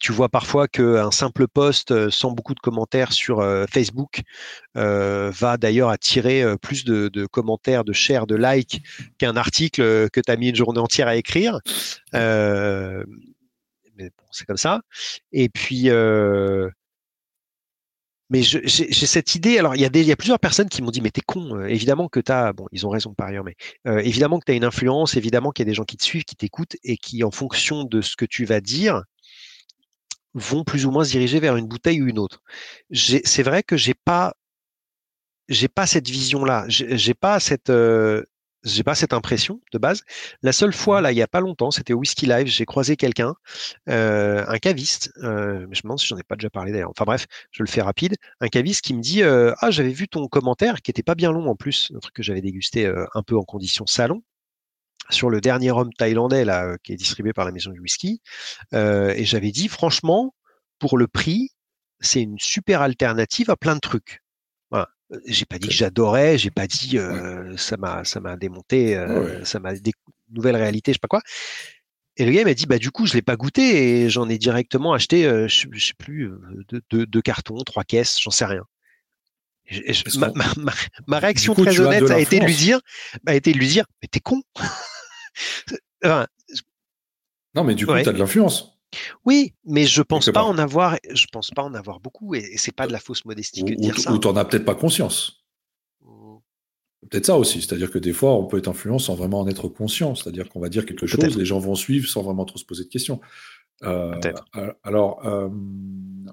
tu 0.00 0.12
vois 0.12 0.28
parfois 0.28 0.68
qu'un 0.68 1.10
simple 1.10 1.48
post 1.48 2.08
sans 2.10 2.30
beaucoup 2.30 2.54
de 2.54 2.60
commentaires 2.60 3.12
sur 3.12 3.44
Facebook 3.70 4.22
va 4.74 5.56
d'ailleurs 5.58 5.90
attirer 5.90 6.44
plus 6.62 6.86
de, 6.86 7.08
de, 7.08 7.26
commentaires, 7.26 7.84
de 7.84 7.92
shares, 7.92 8.26
de 8.26 8.34
likes 8.34 8.82
qu'un 9.18 9.36
article 9.36 10.08
que 10.08 10.20
tu 10.20 10.30
as 10.30 10.36
mis 10.36 10.48
une 10.48 10.56
journée 10.56 10.78
entière 10.78 11.08
à 11.08 11.16
écrire. 11.16 11.60
mais 12.14 13.02
bon, 13.98 14.24
c'est 14.30 14.46
comme 14.46 14.56
ça. 14.56 14.80
Et 15.30 15.50
puis, 15.50 15.90
mais 18.32 18.42
j'ai 18.42 19.06
cette 19.06 19.34
idée. 19.34 19.58
Alors, 19.58 19.76
il 19.76 19.82
y, 19.82 20.12
a 20.12 20.16
plusieurs 20.16 20.38
personnes 20.38 20.70
qui 20.70 20.80
m'ont 20.80 20.90
dit, 20.90 21.02
mais 21.02 21.10
t'es 21.10 21.20
con. 21.20 21.54
Euh, 21.54 21.66
évidemment 21.66 22.08
que 22.08 22.18
t'as, 22.18 22.54
bon, 22.54 22.66
ils 22.72 22.86
ont 22.86 22.88
raison 22.88 23.12
par 23.12 23.28
ailleurs, 23.28 23.44
mais 23.44 23.56
euh, 23.86 23.98
évidemment 23.98 24.40
que 24.40 24.46
t'as 24.46 24.54
une 24.54 24.64
influence, 24.64 25.16
évidemment 25.16 25.50
qu'il 25.50 25.66
y 25.66 25.68
a 25.68 25.70
des 25.70 25.74
gens 25.74 25.84
qui 25.84 25.98
te 25.98 26.02
suivent, 26.02 26.24
qui 26.24 26.34
t'écoutent 26.34 26.76
et 26.82 26.96
qui, 26.96 27.24
en 27.24 27.30
fonction 27.30 27.84
de 27.84 28.00
ce 28.00 28.16
que 28.16 28.24
tu 28.24 28.46
vas 28.46 28.62
dire, 28.62 29.02
vont 30.32 30.64
plus 30.64 30.86
ou 30.86 30.90
moins 30.90 31.04
se 31.04 31.10
diriger 31.10 31.40
vers 31.40 31.58
une 31.58 31.66
bouteille 31.66 32.00
ou 32.00 32.08
une 32.08 32.18
autre. 32.18 32.42
C'est 32.90 33.42
vrai 33.42 33.62
que 33.62 33.76
j'ai 33.76 33.94
pas, 33.94 34.32
j'ai 35.50 35.68
pas 35.68 35.86
cette 35.86 36.08
vision-là. 36.08 36.64
J'ai 36.68 37.14
pas 37.14 37.38
cette, 37.38 37.68
euh, 37.68 38.22
j'ai 38.64 38.82
pas 38.82 38.94
cette 38.94 39.12
impression 39.12 39.60
de 39.72 39.78
base. 39.78 40.02
La 40.42 40.52
seule 40.52 40.72
fois, 40.72 41.00
mmh. 41.00 41.02
là, 41.04 41.12
il 41.12 41.18
y 41.18 41.22
a 41.22 41.28
pas 41.28 41.40
longtemps, 41.40 41.70
c'était 41.70 41.92
au 41.92 41.98
Whisky 41.98 42.26
Live, 42.26 42.46
j'ai 42.46 42.64
croisé 42.64 42.96
quelqu'un, 42.96 43.34
euh, 43.88 44.44
un 44.46 44.58
caviste, 44.58 45.12
euh, 45.22 45.60
je 45.60 45.66
me 45.66 45.82
demande 45.82 45.98
si 45.98 46.06
j'en 46.06 46.16
ai 46.16 46.22
pas 46.22 46.36
déjà 46.36 46.50
parlé 46.50 46.72
d'ailleurs. 46.72 46.90
Enfin 46.90 47.04
bref, 47.04 47.26
je 47.50 47.62
le 47.62 47.68
fais 47.68 47.82
rapide. 47.82 48.16
Un 48.40 48.48
caviste 48.48 48.82
qui 48.82 48.94
me 48.94 49.00
dit 49.00 49.22
euh, 49.22 49.52
Ah, 49.60 49.70
j'avais 49.70 49.92
vu 49.92 50.08
ton 50.08 50.26
commentaire, 50.28 50.82
qui 50.82 50.90
était 50.90 51.02
pas 51.02 51.14
bien 51.14 51.32
long 51.32 51.46
en 51.48 51.56
plus, 51.56 51.92
un 51.94 51.98
truc 51.98 52.14
que 52.14 52.22
j'avais 52.22 52.40
dégusté 52.40 52.86
euh, 52.86 53.06
un 53.14 53.22
peu 53.22 53.36
en 53.36 53.42
condition 53.42 53.86
salon, 53.86 54.22
sur 55.10 55.30
le 55.30 55.40
dernier 55.40 55.70
rhum 55.70 55.92
thaïlandais, 55.92 56.44
là, 56.44 56.66
euh, 56.66 56.76
qui 56.82 56.92
est 56.92 56.96
distribué 56.96 57.32
par 57.32 57.44
la 57.44 57.52
maison 57.52 57.70
du 57.72 57.80
whisky. 57.80 58.20
et 58.72 59.24
j'avais 59.24 59.50
dit, 59.52 59.68
franchement, 59.68 60.34
pour 60.78 60.98
le 60.98 61.08
prix, 61.08 61.50
c'est 62.00 62.22
une 62.22 62.38
super 62.38 62.82
alternative 62.82 63.50
à 63.50 63.56
plein 63.56 63.74
de 63.74 63.80
trucs. 63.80 64.21
J'ai 65.26 65.44
pas 65.44 65.58
dit 65.58 65.68
que 65.68 65.74
j'adorais, 65.74 66.38
j'ai 66.38 66.50
pas 66.50 66.66
dit 66.66 66.98
euh, 66.98 67.56
ça 67.56 67.76
m'a 67.76 68.04
ça 68.04 68.20
m'a 68.20 68.36
démonté, 68.36 68.96
euh, 68.96 69.44
ça 69.44 69.60
m'a 69.60 69.74
des 69.74 69.92
nouvelles 70.30 70.56
réalités, 70.56 70.92
je 70.92 70.94
sais 70.94 71.00
pas 71.00 71.08
quoi. 71.08 71.22
Et 72.16 72.24
le 72.24 72.32
gars 72.32 72.44
m'a 72.44 72.54
dit 72.54 72.66
bah 72.66 72.78
du 72.78 72.90
coup 72.90 73.06
je 73.06 73.14
l'ai 73.14 73.22
pas 73.22 73.36
goûté 73.36 74.02
et 74.02 74.10
j'en 74.10 74.28
ai 74.28 74.38
directement 74.38 74.92
acheté, 74.92 75.26
euh, 75.26 75.48
je, 75.48 75.66
sais 75.78 75.94
plus, 75.98 76.30
deux, 76.90 77.06
deux, 77.06 77.22
cartons, 77.22 77.58
trois 77.58 77.84
caisses, 77.84 78.18
j'en 78.20 78.30
sais 78.30 78.46
rien. 78.46 78.64
ma, 80.16 80.32
ma, 80.56 80.72
ma, 81.06 81.18
réaction 81.18 81.54
très 81.54 81.78
honnête 81.78 82.10
a 82.10 82.18
été 82.18 82.40
de 82.40 82.44
lui 82.44 82.56
dire, 82.56 82.80
a 83.26 83.34
été 83.34 83.52
de 83.52 83.58
lui 83.58 83.68
dire 83.68 83.84
mais 84.00 84.08
t'es 84.08 84.20
con. 84.20 84.42
enfin, 86.04 86.26
non 87.54 87.64
mais 87.64 87.74
du 87.74 87.86
coup 87.86 87.96
tu 87.96 88.02
t'as 88.02 88.12
de 88.12 88.18
l'influence. 88.18 88.71
Oui, 89.24 89.54
mais 89.64 89.84
je 89.84 90.02
pense 90.02 90.30
pas 90.30 90.42
en 90.42 90.58
avoir. 90.58 90.96
Je 91.12 91.26
pense 91.32 91.50
pas 91.50 91.62
en 91.62 91.74
avoir 91.74 92.00
beaucoup, 92.00 92.34
et, 92.34 92.56
c'est 92.56 92.74
pas 92.74 92.86
de 92.86 92.92
la 92.92 93.00
fausse 93.00 93.24
modestie 93.24 93.64
que 93.64 93.70
de 93.70 93.80
dire 93.80 93.98
ça. 93.98 94.12
Ou 94.12 94.18
t'en 94.18 94.36
as 94.36 94.44
peut-être 94.44 94.64
pas 94.64 94.74
conscience. 94.74 95.44
Peut-être 97.10 97.26
ça 97.26 97.36
aussi, 97.36 97.60
c'est-à-dire 97.60 97.90
que 97.90 97.98
des 97.98 98.12
fois, 98.12 98.32
on 98.34 98.46
peut 98.46 98.58
être 98.58 98.68
influent 98.68 98.98
sans 98.98 99.14
vraiment 99.14 99.40
en 99.40 99.48
être 99.48 99.68
conscient, 99.68 100.14
c'est-à-dire 100.14 100.48
qu'on 100.48 100.60
va 100.60 100.68
dire 100.68 100.86
quelque 100.86 101.06
chose, 101.06 101.36
les 101.36 101.44
gens 101.44 101.58
vont 101.58 101.74
suivre 101.74 102.08
sans 102.08 102.22
vraiment 102.22 102.44
trop 102.44 102.58
se 102.58 102.64
poser 102.64 102.84
de 102.84 102.88
questions. 102.88 103.20
Euh, 103.82 104.14
alors, 104.84 105.26
euh, 105.26 105.48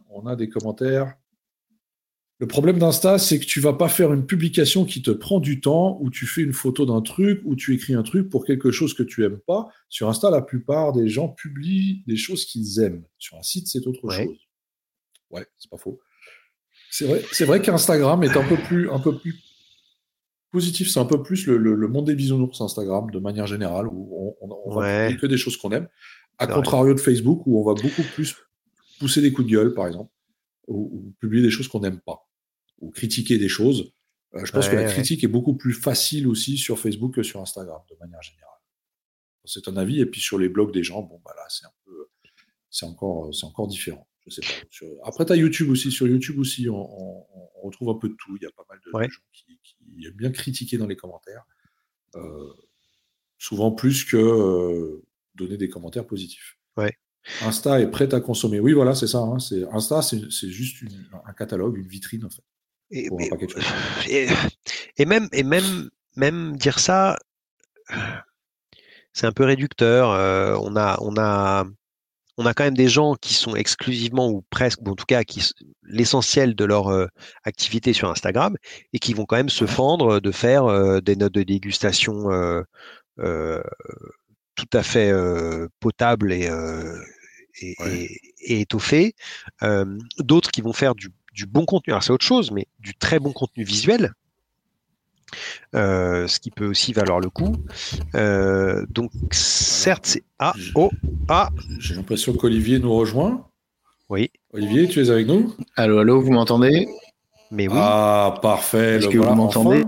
on 0.09 0.27
a 0.27 0.35
des 0.35 0.49
commentaires. 0.49 1.15
Le 2.39 2.47
problème 2.47 2.79
d'Insta, 2.79 3.17
c'est 3.19 3.37
que 3.37 3.45
tu 3.45 3.59
vas 3.59 3.73
pas 3.73 3.89
faire 3.89 4.13
une 4.13 4.25
publication 4.25 4.85
qui 4.85 5.01
te 5.01 5.11
prend 5.11 5.41
du 5.41 5.59
temps, 5.59 5.97
où 6.01 6.09
tu 6.09 6.25
fais 6.25 6.41
une 6.41 6.53
photo 6.53 6.85
d'un 6.85 7.01
truc, 7.01 7.41
où 7.43 7.55
tu 7.55 7.73
écris 7.73 7.93
un 7.93 8.03
truc 8.03 8.29
pour 8.29 8.45
quelque 8.45 8.71
chose 8.71 8.93
que 8.93 9.03
tu 9.03 9.25
aimes 9.25 9.39
pas. 9.45 9.67
Sur 9.89 10.07
Insta, 10.07 10.31
la 10.31 10.41
plupart 10.41 10.93
des 10.93 11.09
gens 11.09 11.27
publient 11.27 12.01
des 12.07 12.15
choses 12.15 12.45
qu'ils 12.45 12.79
aiment. 12.79 13.03
Sur 13.17 13.37
un 13.37 13.43
site, 13.43 13.67
c'est 13.67 13.85
autre 13.87 14.09
chose. 14.09 14.37
Ouais, 15.31 15.45
c'est 15.57 15.69
pas 15.69 15.77
faux. 15.77 15.99
C'est 16.89 17.05
vrai, 17.05 17.23
c'est 17.31 17.45
vrai 17.45 17.61
qu'Instagram 17.61 18.23
est 18.23 18.35
un 18.35 18.47
peu 18.47 18.57
plus, 18.57 18.89
un 18.89 18.99
peu 18.99 19.17
plus 19.17 19.35
positif. 20.51 20.89
C'est 20.89 20.99
un 20.99 21.05
peu 21.05 21.21
plus 21.21 21.45
le, 21.45 21.87
monde 21.87 22.05
des 22.05 22.15
bisounours 22.15 22.61
Instagram, 22.61 23.11
de 23.11 23.19
manière 23.19 23.47
générale, 23.47 23.87
où 23.87 24.35
on, 24.41 24.73
va 24.73 25.13
que 25.13 25.27
des 25.27 25.37
choses 25.37 25.57
qu'on 25.57 25.71
aime. 25.71 25.87
À 26.37 26.47
contrario 26.47 26.93
de 26.93 26.99
Facebook, 26.99 27.43
où 27.45 27.59
on 27.59 27.65
va 27.65 27.79
beaucoup 27.79 28.03
plus 28.13 28.35
pousser 28.99 29.21
des 29.21 29.33
coups 29.33 29.47
de 29.47 29.53
gueule, 29.53 29.73
par 29.73 29.87
exemple, 29.87 30.11
ou, 30.67 31.13
publier 31.19 31.43
des 31.43 31.49
choses 31.49 31.67
qu'on 31.67 31.81
n'aime 31.81 31.99
pas, 31.99 32.28
ou 32.79 32.91
critiquer 32.91 33.37
des 33.37 33.49
choses. 33.49 33.91
Euh, 34.35 34.45
je 34.45 34.51
pense 34.51 34.69
que 34.69 34.75
la 34.75 34.85
critique 34.85 35.23
est 35.23 35.29
beaucoup 35.29 35.55
plus 35.55 35.73
facile 35.73 36.27
aussi 36.27 36.57
sur 36.57 36.77
Facebook 36.77 37.15
que 37.15 37.23
sur 37.23 37.41
Instagram, 37.41 37.81
de 37.89 37.95
manière 37.99 38.21
générale. 38.21 38.49
C'est 39.45 39.67
un 39.67 39.77
avis. 39.77 39.99
Et 40.01 40.05
puis 40.05 40.21
sur 40.21 40.37
les 40.37 40.49
blogs 40.49 40.71
des 40.71 40.83
gens, 40.83 41.01
bon, 41.01 41.19
bah 41.25 41.33
là, 41.35 41.45
c'est 41.49 41.65
un 41.65 41.73
peu, 41.85 42.09
c'est 42.69 42.85
encore, 42.85 43.33
c'est 43.33 43.45
encore 43.45 43.67
différent. 43.67 44.07
Après, 45.03 45.25
tu 45.25 45.33
as 45.33 45.35
YouTube 45.35 45.69
aussi. 45.69 45.91
Sur 45.91 46.07
YouTube 46.07 46.39
aussi, 46.39 46.69
on, 46.69 47.25
retrouve 47.63 47.89
un 47.89 47.95
peu 47.95 48.09
de 48.09 48.15
tout. 48.15 48.37
Il 48.37 48.43
y 48.43 48.45
a 48.45 48.51
pas 48.51 48.65
mal 48.69 48.79
de, 48.85 49.09
gens 49.09 49.21
qui, 49.33 49.59
aiment 50.05 50.13
bien 50.13 50.31
critiquer 50.31 50.77
dans 50.77 50.87
les 50.87 50.95
commentaires. 50.95 51.43
Euh, 52.15 52.53
souvent 53.37 53.71
plus 53.71 54.05
que 54.05 54.17
euh, 54.17 55.03
donner 55.35 55.57
des 55.57 55.69
commentaires 55.69 56.07
positifs. 56.07 56.57
Ouais. 56.77 56.93
Insta 57.41 57.81
est 57.81 57.89
prêt 57.89 58.13
à 58.13 58.21
consommer. 58.21 58.59
Oui, 58.59 58.73
voilà, 58.73 58.95
c'est 58.95 59.07
ça. 59.07 59.19
Hein. 59.19 59.37
Insta, 59.71 60.01
c'est 60.01 60.49
juste 60.49 60.83
un 61.25 61.33
catalogue, 61.33 61.77
une 61.77 61.87
vitrine, 61.87 62.25
en 62.25 62.29
fait. 62.29 62.43
Et, 62.91 63.09
et, 64.97 65.05
même, 65.05 65.27
et 65.31 65.43
même, 65.43 65.89
même 66.15 66.55
dire 66.57 66.79
ça, 66.79 67.17
c'est 69.13 69.27
un 69.27 69.31
peu 69.31 69.43
réducteur. 69.43 70.11
Euh, 70.11 70.57
on 70.61 70.75
a, 70.75 70.97
on 71.01 71.15
a, 71.17 71.65
on 72.37 72.45
a 72.45 72.53
quand 72.53 72.63
même 72.63 72.77
des 72.77 72.87
gens 72.87 73.15
qui 73.15 73.33
sont 73.33 73.55
exclusivement 73.55 74.29
ou 74.29 74.43
presque, 74.49 74.81
ou 74.81 74.91
en 74.91 74.95
tout 74.95 75.05
cas, 75.05 75.23
qui 75.23 75.47
l'essentiel 75.83 76.55
de 76.55 76.65
leur 76.65 76.87
euh, 76.87 77.07
activité 77.43 77.93
sur 77.93 78.09
Instagram 78.09 78.55
et 78.93 78.99
qui 78.99 79.13
vont 79.13 79.25
quand 79.25 79.37
même 79.37 79.49
se 79.49 79.65
fendre 79.65 80.19
de 80.19 80.31
faire 80.31 80.65
euh, 80.65 81.01
des 81.01 81.15
notes 81.15 81.33
de 81.33 81.43
dégustation 81.43 82.29
tout 84.55 84.69
à 84.73 84.83
fait 84.83 85.13
potables 85.79 86.33
et, 86.33 86.49
et, 87.61 88.61
étoffées. 88.61 89.15
D'autres 90.17 90.51
qui 90.51 90.61
vont 90.61 90.73
faire 90.73 90.95
du, 90.95 91.09
du 91.33 91.45
bon 91.45 91.65
contenu, 91.65 91.93
alors 91.93 92.03
c'est 92.03 92.13
autre 92.13 92.25
chose, 92.25 92.51
mais 92.51 92.67
du 92.79 92.95
très 92.95 93.19
bon 93.19 93.31
contenu 93.31 93.63
visuel 93.63 94.13
euh, 95.75 96.27
ce 96.27 96.39
qui 96.39 96.51
peut 96.51 96.65
aussi 96.65 96.93
valoir 96.93 97.19
le 97.19 97.29
coup. 97.29 97.55
Euh, 98.15 98.85
donc, 98.89 99.11
certes, 99.31 100.05
c'est. 100.05 100.23
Ah, 100.39 100.53
oh, 100.75 100.89
ah 101.27 101.49
J'ai 101.79 101.95
l'impression 101.95 102.33
qu'Olivier 102.33 102.79
nous 102.79 102.93
rejoint. 102.93 103.45
Oui. 104.09 104.31
Olivier, 104.53 104.87
tu 104.87 105.01
es 105.01 105.09
avec 105.09 105.27
nous? 105.27 105.55
Allô, 105.75 105.99
allô, 105.99 106.21
vous 106.21 106.31
m'entendez? 106.31 106.87
Mais 107.51 107.67
oui. 107.67 107.77
Ah, 107.77 108.39
parfait. 108.41 108.97
Est-ce 108.97 109.07
que 109.07 109.17
vous 109.17 109.35
m'entendez? 109.35 109.83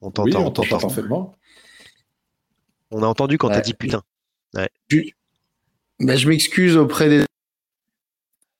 On 0.00 0.10
t'entend, 0.10 0.46
on 0.46 0.50
t'entend 0.50 0.78
parfaitement. 0.78 1.34
On 2.90 3.02
a 3.02 3.06
entendu 3.06 3.38
quand 3.38 3.48
tu 3.48 3.54
t'as 3.54 3.60
dit 3.60 3.74
putain. 3.74 4.02
Je 4.80 6.28
m'excuse 6.28 6.76
auprès 6.76 7.08
des 7.08 7.24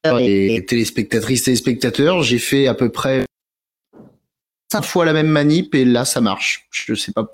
téléspectatrices, 0.04 1.42
téléspectateurs. 1.44 2.22
J'ai 2.22 2.38
fait 2.38 2.66
à 2.66 2.74
peu 2.74 2.90
près 2.90 3.24
fois 4.82 5.04
la 5.04 5.12
même 5.12 5.28
manip 5.28 5.74
et 5.74 5.84
là 5.84 6.04
ça 6.04 6.20
marche. 6.20 6.66
Je 6.70 6.94
sais 6.94 7.12
pas. 7.12 7.28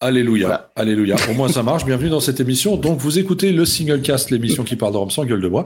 Alléluia, 0.00 0.70
alléluia. 0.76 1.16
Au 1.28 1.34
moins 1.34 1.48
ça 1.48 1.64
marche. 1.64 1.84
Bienvenue 1.84 2.08
dans 2.08 2.20
cette 2.20 2.38
émission. 2.38 2.76
Donc 2.76 2.98
vous 2.98 3.18
écoutez 3.18 3.50
le 3.50 3.64
single 3.64 4.00
cast, 4.00 4.30
l'émission 4.30 4.62
qui 4.62 4.76
parle 4.76 4.92
de 4.92 4.98
Rome 4.98 5.10
sans 5.10 5.24
gueule 5.24 5.40
de 5.40 5.48
bois. 5.48 5.64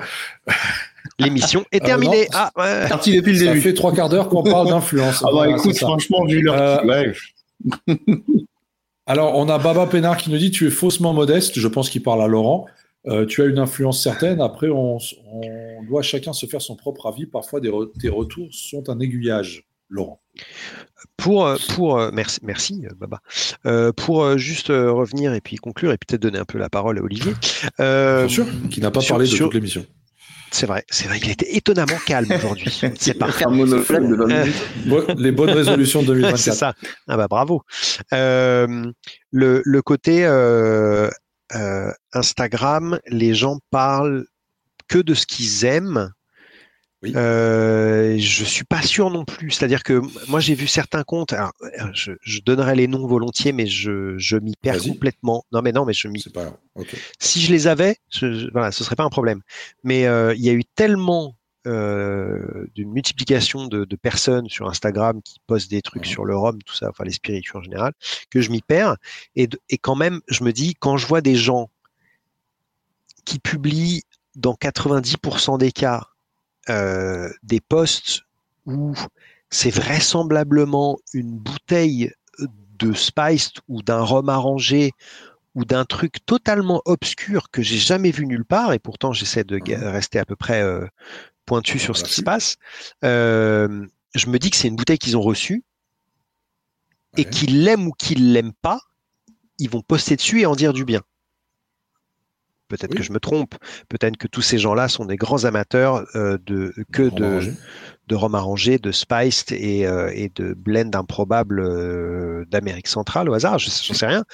L'émission 1.18 1.64
est 1.70 1.80
terminée. 1.84 2.28
ah, 2.32 2.50
ouais. 2.56 2.88
Parti 2.88 3.14
depuis 3.14 3.32
le 3.32 3.38
ça 3.38 3.44
début. 3.46 3.60
fait 3.60 3.74
trois 3.74 3.92
quarts 3.92 4.08
d'heure 4.08 4.30
qu'on 4.30 4.42
parle 4.42 4.68
d'influence. 4.68 5.22
Ah 5.26 5.30
bah 5.34 5.50
écoute, 5.50 5.76
franchement, 5.76 6.24
vu 6.24 6.40
leur. 6.40 6.54
Euh... 6.88 7.12
Alors 9.06 9.36
on 9.36 9.48
a 9.50 9.58
Baba 9.58 9.86
Pénard 9.86 10.16
qui 10.16 10.30
nous 10.30 10.38
dit 10.38 10.50
tu 10.50 10.66
es 10.66 10.70
faussement 10.70 11.12
modeste. 11.12 11.58
Je 11.58 11.68
pense 11.68 11.90
qu'il 11.90 12.02
parle 12.02 12.22
à 12.22 12.26
Laurent. 12.26 12.66
Euh, 13.06 13.26
tu 13.26 13.42
as 13.42 13.46
une 13.46 13.58
influence 13.58 14.02
certaine. 14.02 14.40
Après, 14.40 14.68
on, 14.68 14.98
on, 15.26 15.82
doit 15.88 16.02
chacun 16.02 16.32
se 16.32 16.46
faire 16.46 16.62
son 16.62 16.76
propre 16.76 17.06
avis. 17.06 17.26
Parfois, 17.26 17.60
des 17.60 17.72
tes 18.00 18.08
retours 18.08 18.48
sont 18.52 18.88
un 18.88 19.00
aiguillage. 19.00 19.66
Laurent. 19.92 20.22
Pour, 21.18 21.46
euh, 21.46 21.56
pour 21.74 21.98
euh, 21.98 22.10
merci, 22.12 22.40
merci 22.42 22.86
euh, 22.86 22.94
Baba. 22.96 23.92
pour 23.92 24.38
juste 24.38 24.68
revenir 24.68 25.34
et 25.34 25.40
puis 25.40 25.56
conclure 25.56 25.92
et 25.92 25.98
peut-être 25.98 26.22
donner 26.22 26.38
un 26.38 26.44
peu 26.44 26.58
la 26.58 26.70
parole 26.70 26.98
à 26.98 27.02
Olivier. 27.02 27.34
Bien 27.78 28.28
sûr, 28.28 28.46
qui 28.70 28.80
n'a 28.80 28.90
pas 28.90 29.02
parlé 29.06 29.28
de 29.28 29.36
toute 29.36 29.54
l'émission. 29.54 29.84
C'est 30.50 30.66
vrai, 30.66 30.84
c'est 30.90 31.08
vrai 31.08 31.18
qu'il 31.18 31.30
était 31.30 31.56
étonnamment 31.56 31.96
calme 32.06 32.30
aujourd'hui. 32.30 32.78
C'est 32.98 33.14
parfait. 33.14 33.46
Les 35.16 35.32
bonnes 35.32 35.50
résolutions 35.50 36.02
de 36.02 36.08
2024. 36.08 36.38
c'est 36.38 36.52
ça. 36.52 36.74
Ah 37.08 37.16
bah 37.16 37.26
bravo. 37.26 37.62
le, 38.10 38.92
le 39.32 39.82
côté 39.82 40.26
Instagram, 42.12 42.98
les 43.06 43.34
gens 43.34 43.58
parlent 43.70 44.26
que 44.88 44.98
de 44.98 45.14
ce 45.14 45.26
qu'ils 45.26 45.64
aiment 45.64 46.12
oui. 47.02 47.12
Euh, 47.16 48.16
je 48.16 48.44
suis 48.44 48.64
pas 48.64 48.80
sûr 48.80 49.10
non 49.10 49.24
plus. 49.24 49.50
C'est-à-dire 49.50 49.82
que 49.82 50.00
moi 50.28 50.38
j'ai 50.38 50.54
vu 50.54 50.68
certains 50.68 51.02
comptes. 51.02 51.32
Alors, 51.32 51.52
euh, 51.62 51.86
je, 51.92 52.12
je, 52.22 52.40
donnerai 52.40 52.76
les 52.76 52.86
noms 52.86 53.06
volontiers, 53.06 53.52
mais 53.52 53.66
je, 53.66 54.16
je 54.18 54.36
m'y 54.36 54.54
perds 54.60 54.82
complètement. 54.82 55.44
Non, 55.52 55.62
mais 55.62 55.72
non, 55.72 55.84
mais 55.84 55.94
je 55.94 56.06
m'y. 56.06 56.22
Pas... 56.32 56.56
Okay. 56.76 56.96
Si 57.18 57.40
je 57.40 57.50
les 57.50 57.66
avais, 57.66 57.96
je, 58.10 58.50
voilà, 58.52 58.70
ce 58.70 58.84
serait 58.84 58.94
pas 58.94 59.02
un 59.02 59.10
problème. 59.10 59.40
Mais 59.82 60.06
euh, 60.06 60.32
il 60.36 60.44
y 60.44 60.48
a 60.48 60.52
eu 60.52 60.64
tellement 60.64 61.34
euh, 61.66 62.66
d'une 62.74 62.90
multiplication 62.90 63.66
de, 63.66 63.84
de, 63.84 63.96
personnes 63.96 64.48
sur 64.48 64.68
Instagram 64.68 65.22
qui 65.22 65.38
postent 65.46 65.70
des 65.70 65.82
trucs 65.82 66.06
sur 66.06 66.24
le 66.24 66.36
rhum, 66.36 66.60
tout 66.62 66.74
ça, 66.74 66.88
enfin 66.90 67.04
les 67.04 67.12
spirituels 67.12 67.60
en 67.60 67.62
général, 67.62 67.92
que 68.30 68.40
je 68.40 68.50
m'y 68.50 68.62
perds. 68.62 68.96
Et, 69.36 69.48
et 69.68 69.78
quand 69.78 69.94
même, 69.94 70.20
je 70.28 70.44
me 70.44 70.52
dis 70.52 70.74
quand 70.74 70.96
je 70.96 71.06
vois 71.06 71.20
des 71.20 71.36
gens 71.36 71.70
qui 73.24 73.38
publient 73.38 74.02
dans 74.34 74.54
90% 74.54 75.58
des 75.58 75.72
cas 75.72 76.08
euh, 76.68 77.28
des 77.42 77.60
postes 77.60 78.22
où 78.66 78.94
c'est 79.50 79.70
vraisemblablement 79.70 80.98
une 81.12 81.38
bouteille 81.38 82.12
de 82.78 82.92
Spice 82.92 83.52
ou 83.68 83.82
d'un 83.82 84.00
rhum 84.00 84.28
arrangé 84.28 84.92
ou 85.54 85.64
d'un 85.64 85.84
truc 85.84 86.24
totalement 86.24 86.80
obscur 86.86 87.50
que 87.50 87.62
j'ai 87.62 87.76
jamais 87.76 88.10
vu 88.10 88.26
nulle 88.26 88.44
part 88.44 88.72
et 88.72 88.78
pourtant 88.78 89.12
j'essaie 89.12 89.44
de 89.44 89.60
rester 89.86 90.18
à 90.18 90.24
peu 90.24 90.36
près 90.36 90.62
euh, 90.62 90.86
pointu 91.46 91.78
sur 91.78 91.96
ce 91.96 92.04
qui 92.04 92.14
se 92.14 92.22
passe. 92.22 92.56
Euh, 93.04 93.86
je 94.14 94.26
me 94.28 94.38
dis 94.38 94.50
que 94.50 94.56
c'est 94.56 94.68
une 94.68 94.76
bouteille 94.76 94.98
qu'ils 94.98 95.16
ont 95.16 95.22
reçue 95.22 95.64
et 97.16 97.24
qu'ils 97.24 97.64
l'aiment 97.64 97.88
ou 97.88 97.92
qu'ils 97.92 98.32
l'aiment 98.32 98.54
pas, 98.62 98.80
ils 99.58 99.70
vont 99.70 99.82
poster 99.82 100.16
dessus 100.16 100.40
et 100.40 100.46
en 100.46 100.54
dire 100.54 100.72
du 100.72 100.84
bien. 100.84 101.02
Peut-être 102.68 102.94
que 102.94 103.02
je 103.02 103.12
me 103.12 103.20
trompe. 103.20 103.54
Peut-être 103.90 104.16
que 104.16 104.26
tous 104.26 104.40
ces 104.40 104.56
gens-là 104.56 104.88
sont 104.88 105.04
des 105.04 105.16
grands 105.16 105.44
amateurs 105.44 106.06
euh, 106.14 106.38
de 106.46 106.72
que 106.90 107.02
de, 107.02 107.52
de 108.06 108.14
rhum 108.14 108.34
arrangé, 108.34 108.78
de 108.78 108.92
spiced 108.92 109.52
et, 109.52 109.86
euh, 109.86 110.10
et 110.14 110.30
de 110.34 110.54
blend 110.54 110.90
improbable 110.94 112.46
d'Amérique 112.46 112.88
centrale 112.88 113.28
au 113.28 113.34
hasard. 113.34 113.58
Je 113.58 113.66
ne 113.66 113.94
sais 113.94 114.06
rien. 114.06 114.24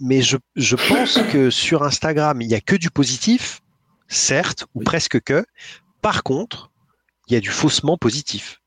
mais 0.00 0.20
je, 0.20 0.36
je 0.54 0.76
pense 0.76 1.18
que 1.32 1.48
sur 1.48 1.82
Instagram, 1.82 2.42
il 2.42 2.48
n'y 2.48 2.54
a 2.54 2.60
que 2.60 2.76
du 2.76 2.90
positif, 2.90 3.59
certes, 4.10 4.66
ou 4.74 4.82
presque 4.82 5.20
que. 5.20 5.44
Par 6.02 6.22
contre, 6.22 6.70
il 7.28 7.34
y 7.34 7.36
a 7.36 7.40
du 7.40 7.48
faussement 7.48 7.96
positif. 7.96 8.60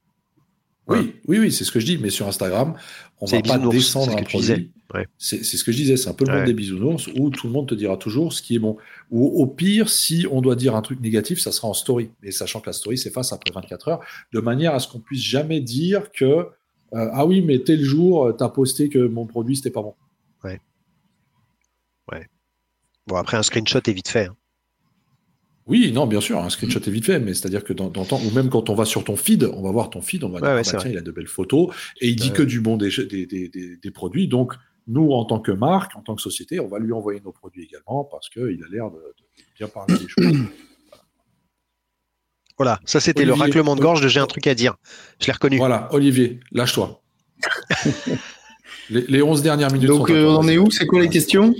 Oui, 0.88 1.16
oui, 1.28 1.40
oui, 1.40 1.52
c'est 1.52 1.64
ce 1.64 1.72
que 1.72 1.80
je 1.80 1.86
dis. 1.86 1.98
Mais 1.98 2.10
sur 2.10 2.28
Instagram, 2.28 2.76
on 3.22 3.26
va 3.26 3.42
pas 3.42 3.58
descendre 3.58 4.18
un 4.18 4.24
produit. 4.24 4.72
C'est 5.18 5.44
ce 5.44 5.64
que 5.64 5.72
je 5.72 5.78
disais, 5.78 5.98
c'est 5.98 6.10
un 6.10 6.14
peu 6.14 6.26
le 6.26 6.34
monde 6.34 6.46
des 6.46 6.54
bisounours 6.54 7.08
où 7.16 7.30
tout 7.30 7.48
le 7.48 7.54
monde 7.54 7.68
te 7.68 7.76
dira 7.76 7.98
toujours 7.98 8.34
ce 8.34 8.42
qui 8.42 8.56
est 8.56 8.60
bon. 8.60 8.78
Ou 9.12 9.42
au 9.42 9.48
pire, 9.48 9.90
si 9.90 10.28
on 10.30 10.42
doit 10.42 10.56
dire 10.56 10.76
un 10.76 10.82
truc 10.82 11.00
négatif, 11.00 11.40
ça 11.40 11.52
sera 11.52 11.68
en 11.68 11.74
story. 11.74 12.12
Mais 12.22 12.32
sachant 12.32 12.60
que 12.60 12.68
la 12.68 12.74
story 12.74 12.98
s'efface 12.98 13.34
après 13.34 13.52
24 13.54 13.88
heures, 13.88 14.02
de 14.34 14.40
manière 14.40 14.74
à 14.74 14.80
ce 14.80 14.88
qu'on 14.88 15.00
puisse 15.00 15.24
jamais 15.24 15.62
dire 15.62 16.12
que 16.12 16.48
euh, 16.96 17.10
ah 17.12 17.26
oui, 17.26 17.42
mais 17.42 17.60
tel 17.60 17.82
jour, 17.82 18.26
euh, 18.26 18.34
tu 18.34 18.44
as 18.44 18.50
posté 18.50 18.88
que 18.88 19.00
mon 19.00 19.26
produit 19.26 19.56
c'était 19.56 19.72
pas 19.72 19.82
bon. 19.82 19.96
Ouais. 20.44 20.62
Ouais. 22.12 22.28
Bon, 23.08 23.16
après, 23.16 23.38
un 23.38 23.44
screenshot 23.44 23.80
est 23.80 23.94
vite 23.94 24.10
fait. 24.10 24.28
Hein. 24.28 24.36
Oui, 25.66 25.92
non, 25.94 26.08
bien 26.08 26.20
sûr, 26.20 26.40
un 26.40 26.50
screenshot 26.50 26.80
est 26.80 26.90
vite 26.92 27.06
fait, 27.06 27.20
mais 27.20 27.34
c'est-à-dire 27.34 27.64
que 27.64 27.72
dans, 27.72 27.90
dans 27.90 28.04
temps, 28.04 28.20
ou 28.26 28.32
même 28.32 28.50
quand 28.50 28.70
on 28.70 28.76
va 28.76 28.84
sur 28.84 29.04
ton 29.06 29.16
feed, 29.16 29.44
on 29.46 29.62
va 29.62 29.72
voir 29.72 29.90
ton 29.90 30.02
feed, 30.02 30.24
on 30.26 30.30
va 30.30 30.36
Ouais, 30.36 30.42
dire, 30.42 30.50
ouais, 30.56 30.62
ah 30.68 30.72
bah, 30.74 30.80
tiens, 30.82 30.92
il 30.92 30.98
a 30.98 31.02
de 31.02 31.12
belles 31.12 31.28
photos, 31.28 31.74
et 32.02 32.10
il 32.10 32.16
dit 32.18 32.30
Ouais. 32.30 32.34
que 32.36 32.44
du 32.44 32.60
bon 32.60 32.76
des, 32.76 32.90
des, 33.10 33.26
des, 33.26 33.48
des- 33.48 33.78
des 33.78 33.92
produits. 33.92 34.28
Donc, 34.28 34.54
nous, 34.88 35.12
en 35.14 35.24
tant 35.24 35.40
que 35.40 35.52
marque, 35.54 35.96
en 35.96 36.02
tant 36.02 36.16
que 36.16 36.22
société, 36.22 36.60
on 36.60 36.68
va 36.68 36.80
lui 36.80 36.92
envoyer 36.92 37.22
nos 37.24 37.32
produits 37.32 37.64
également, 37.64 38.04
parce 38.04 38.30
qu'il 38.30 38.42
a 38.44 38.68
l'air 38.70 38.92
de, 38.92 38.98
de 38.98 39.44
bien 39.58 39.70
parler 39.70 39.96
des 39.98 40.08
choses. 40.08 40.38
Voilà, 42.60 42.80
ça 42.86 43.00
c'était 43.00 43.26
le 43.26 43.32
Olivier. 43.32 43.48
raclement 43.48 43.76
de 43.76 43.82
gorge 43.82 44.00
de 44.02 44.08
j'ai 44.08 44.20
un 44.20 44.28
truc 44.28 44.46
à 44.46 44.54
dire. 44.54 44.76
Je 45.20 45.26
l'ai 45.26 45.34
reconnu. 45.34 45.58
Voilà, 45.58 45.90
Olivier, 45.92 46.40
lâche-toi. 46.52 47.02
les, 48.92 49.02
les 49.08 49.22
11 49.24 49.42
dernières 49.42 49.72
minutes 49.72 49.88
Donc, 49.90 50.08
sont 50.10 50.14
euh, 50.14 50.28
on 50.28 50.36
en 50.36 50.48
est 50.48 50.60
où? 50.60 50.70
C'est 50.70 50.86
quoi 50.86 51.02
les 51.02 51.10
questions? 51.10 51.56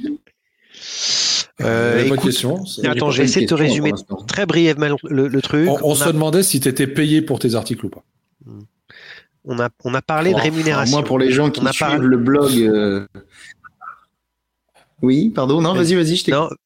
Euh, 1.64 2.06
écoute, 2.06 2.22
question. 2.22 2.64
Attends, 2.84 3.10
J'ai 3.12 3.12
je 3.12 3.18
vais 3.18 3.24
pas 3.24 3.24
essayer 3.24 3.46
de 3.46 3.50
te 3.50 3.56
résumer 3.56 3.92
très 4.28 4.46
brièvement 4.46 4.96
le, 5.04 5.28
le 5.28 5.42
truc. 5.42 5.68
On, 5.70 5.78
on 5.82 5.92
On 5.92 5.96
se 5.96 6.04
a, 6.04 6.12
demandait 6.12 6.44
si 6.44 6.60
tu 6.60 6.68
étais 6.68 6.88
payé 6.88 7.22
pour 7.22 7.40
tes 7.40 7.56
articles 7.56 7.86
ou 7.86 7.90
pas. 7.90 8.04
on 9.46 9.60
a, 9.60 9.70
on 9.84 9.94
a 9.94 10.02
parlé 10.02 10.32
de 10.32 10.36
Enfin, 10.36 10.44
rémunération. 10.44 10.98
Moi, 10.98 11.06
pour 11.06 11.20
les 11.20 11.32
gens 11.32 11.50
qui 11.50 11.62
On 11.62 11.66
a 11.66 11.72
suivent 11.72 11.88
parlé- 11.88 12.06
le 12.08 12.18
blog. 12.18 12.52
euh, 12.58 13.08
Oui, 15.02 15.30
pardon, 15.30 15.62
non, 15.62 15.74
vas-y, 15.74 15.96
vas-y, 15.96 16.16
je 16.16 16.24
t'écoute. 16.26 16.58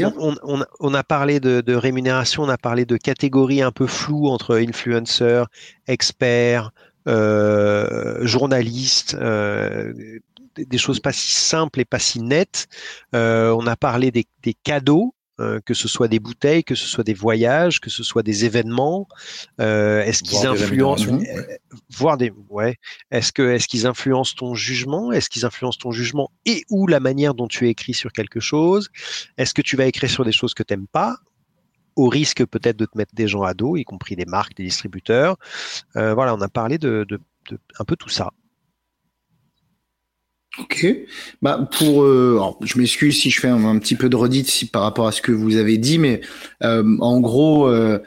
On- 0.00 0.64
on 0.80 0.94
a 0.94 1.02
parlé 1.02 1.40
de, 1.40 1.60
de 1.60 1.74
rémunération, 1.74 2.42
on 2.42 2.48
a 2.48 2.58
parlé 2.58 2.84
de 2.84 2.96
catégories 2.96 3.62
un 3.62 3.72
peu 3.72 3.86
floues 3.86 4.28
entre 4.28 4.56
influenceurs, 4.56 5.48
experts, 5.88 6.70
euh, 7.08 8.24
journalistes, 8.26 9.16
euh, 9.20 9.92
des, 10.56 10.78
choses 10.78 11.00
pas 11.00 11.12
si 11.12 11.32
simples 11.32 11.80
et 11.80 11.84
pas 11.84 11.98
si 11.98 12.20
nettes. 12.20 12.68
Euh, 13.14 13.50
on 13.58 13.66
a 13.66 13.76
parlé 13.76 14.10
des, 14.10 14.26
des 14.42 14.54
cadeaux. 14.54 15.14
euh, 15.40 15.58
que 15.66 15.74
ce 15.74 15.88
soit 15.88 16.06
des 16.06 16.20
bouteilles, 16.20 16.62
que 16.62 16.76
ce 16.76 16.86
soit 16.86 17.02
des 17.02 17.12
voyages, 17.12 17.80
que 17.80 17.90
ce 17.90 18.04
soit 18.04 18.22
des 18.22 18.44
événements, 18.44 19.08
euh, 19.60 20.00
est-ce 20.04 20.22
qu'ils 20.22 20.46
influencent. 20.46 21.10
Mhm. 21.10 21.26
voir 21.90 22.16
des 22.16 22.32
ouais 22.50 22.76
est-ce 23.10 23.32
que 23.32 23.42
est-ce 23.42 23.66
qu'ils 23.66 23.84
influencent 23.84 24.36
ton 24.36 24.54
jugement? 24.54 25.10
Est-ce 25.10 25.28
qu'ils 25.28 25.44
influencent 25.44 25.80
ton 25.80 25.90
jugement 25.90 26.30
et 26.46 26.62
ou 26.70 26.86
la 26.86 27.00
manière 27.00 27.34
dont 27.34 27.48
tu 27.48 27.68
écris 27.68 27.94
sur 27.94 28.12
quelque 28.12 28.38
chose? 28.38 28.90
Est-ce 29.36 29.54
que 29.54 29.62
tu 29.62 29.74
vas 29.76 29.86
écrire 29.86 30.08
sur 30.08 30.24
des 30.24 30.30
choses 30.30 30.54
que 30.54 30.62
t'aimes 30.62 30.86
pas? 30.86 31.16
Au 31.96 32.08
risque 32.08 32.44
peut-être 32.46 32.76
de 32.76 32.86
te 32.86 32.96
mettre 32.96 33.14
des 33.14 33.26
gens 33.26 33.42
à 33.42 33.54
dos 33.54 33.76
y 33.76 33.82
compris 33.82 34.14
des 34.14 34.26
marques 34.26 34.54
des 34.54 34.64
distributeurs 34.64 35.36
voilà 35.94 36.32
on 36.34 36.40
a 36.42 36.48
parlé 36.48 36.78
de, 36.78 37.04
de, 37.08 37.18
de 37.50 37.58
un 37.80 37.84
peu 37.84 37.96
tout 37.96 38.08
ça 38.08 38.30
Ok. 40.58 40.86
Bah 41.42 41.68
pour, 41.78 42.04
euh, 42.04 42.34
alors, 42.34 42.58
je 42.62 42.78
m'excuse 42.78 43.20
si 43.20 43.30
je 43.30 43.40
fais 43.40 43.48
un, 43.48 43.64
un 43.64 43.78
petit 43.78 43.96
peu 43.96 44.08
de 44.08 44.14
redite 44.16 44.48
si, 44.48 44.66
par 44.66 44.82
rapport 44.82 45.08
à 45.08 45.12
ce 45.12 45.20
que 45.20 45.32
vous 45.32 45.56
avez 45.56 45.78
dit, 45.78 45.98
mais 45.98 46.20
euh, 46.62 46.96
en 47.00 47.20
gros, 47.20 47.66
euh, 47.66 47.98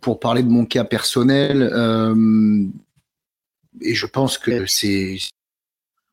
pour 0.00 0.20
parler 0.20 0.42
de 0.44 0.48
mon 0.48 0.64
cas 0.64 0.84
personnel, 0.84 1.62
euh, 1.72 2.64
et 3.80 3.94
je 3.94 4.06
pense 4.06 4.38
que 4.38 4.66
c'est, 4.66 5.18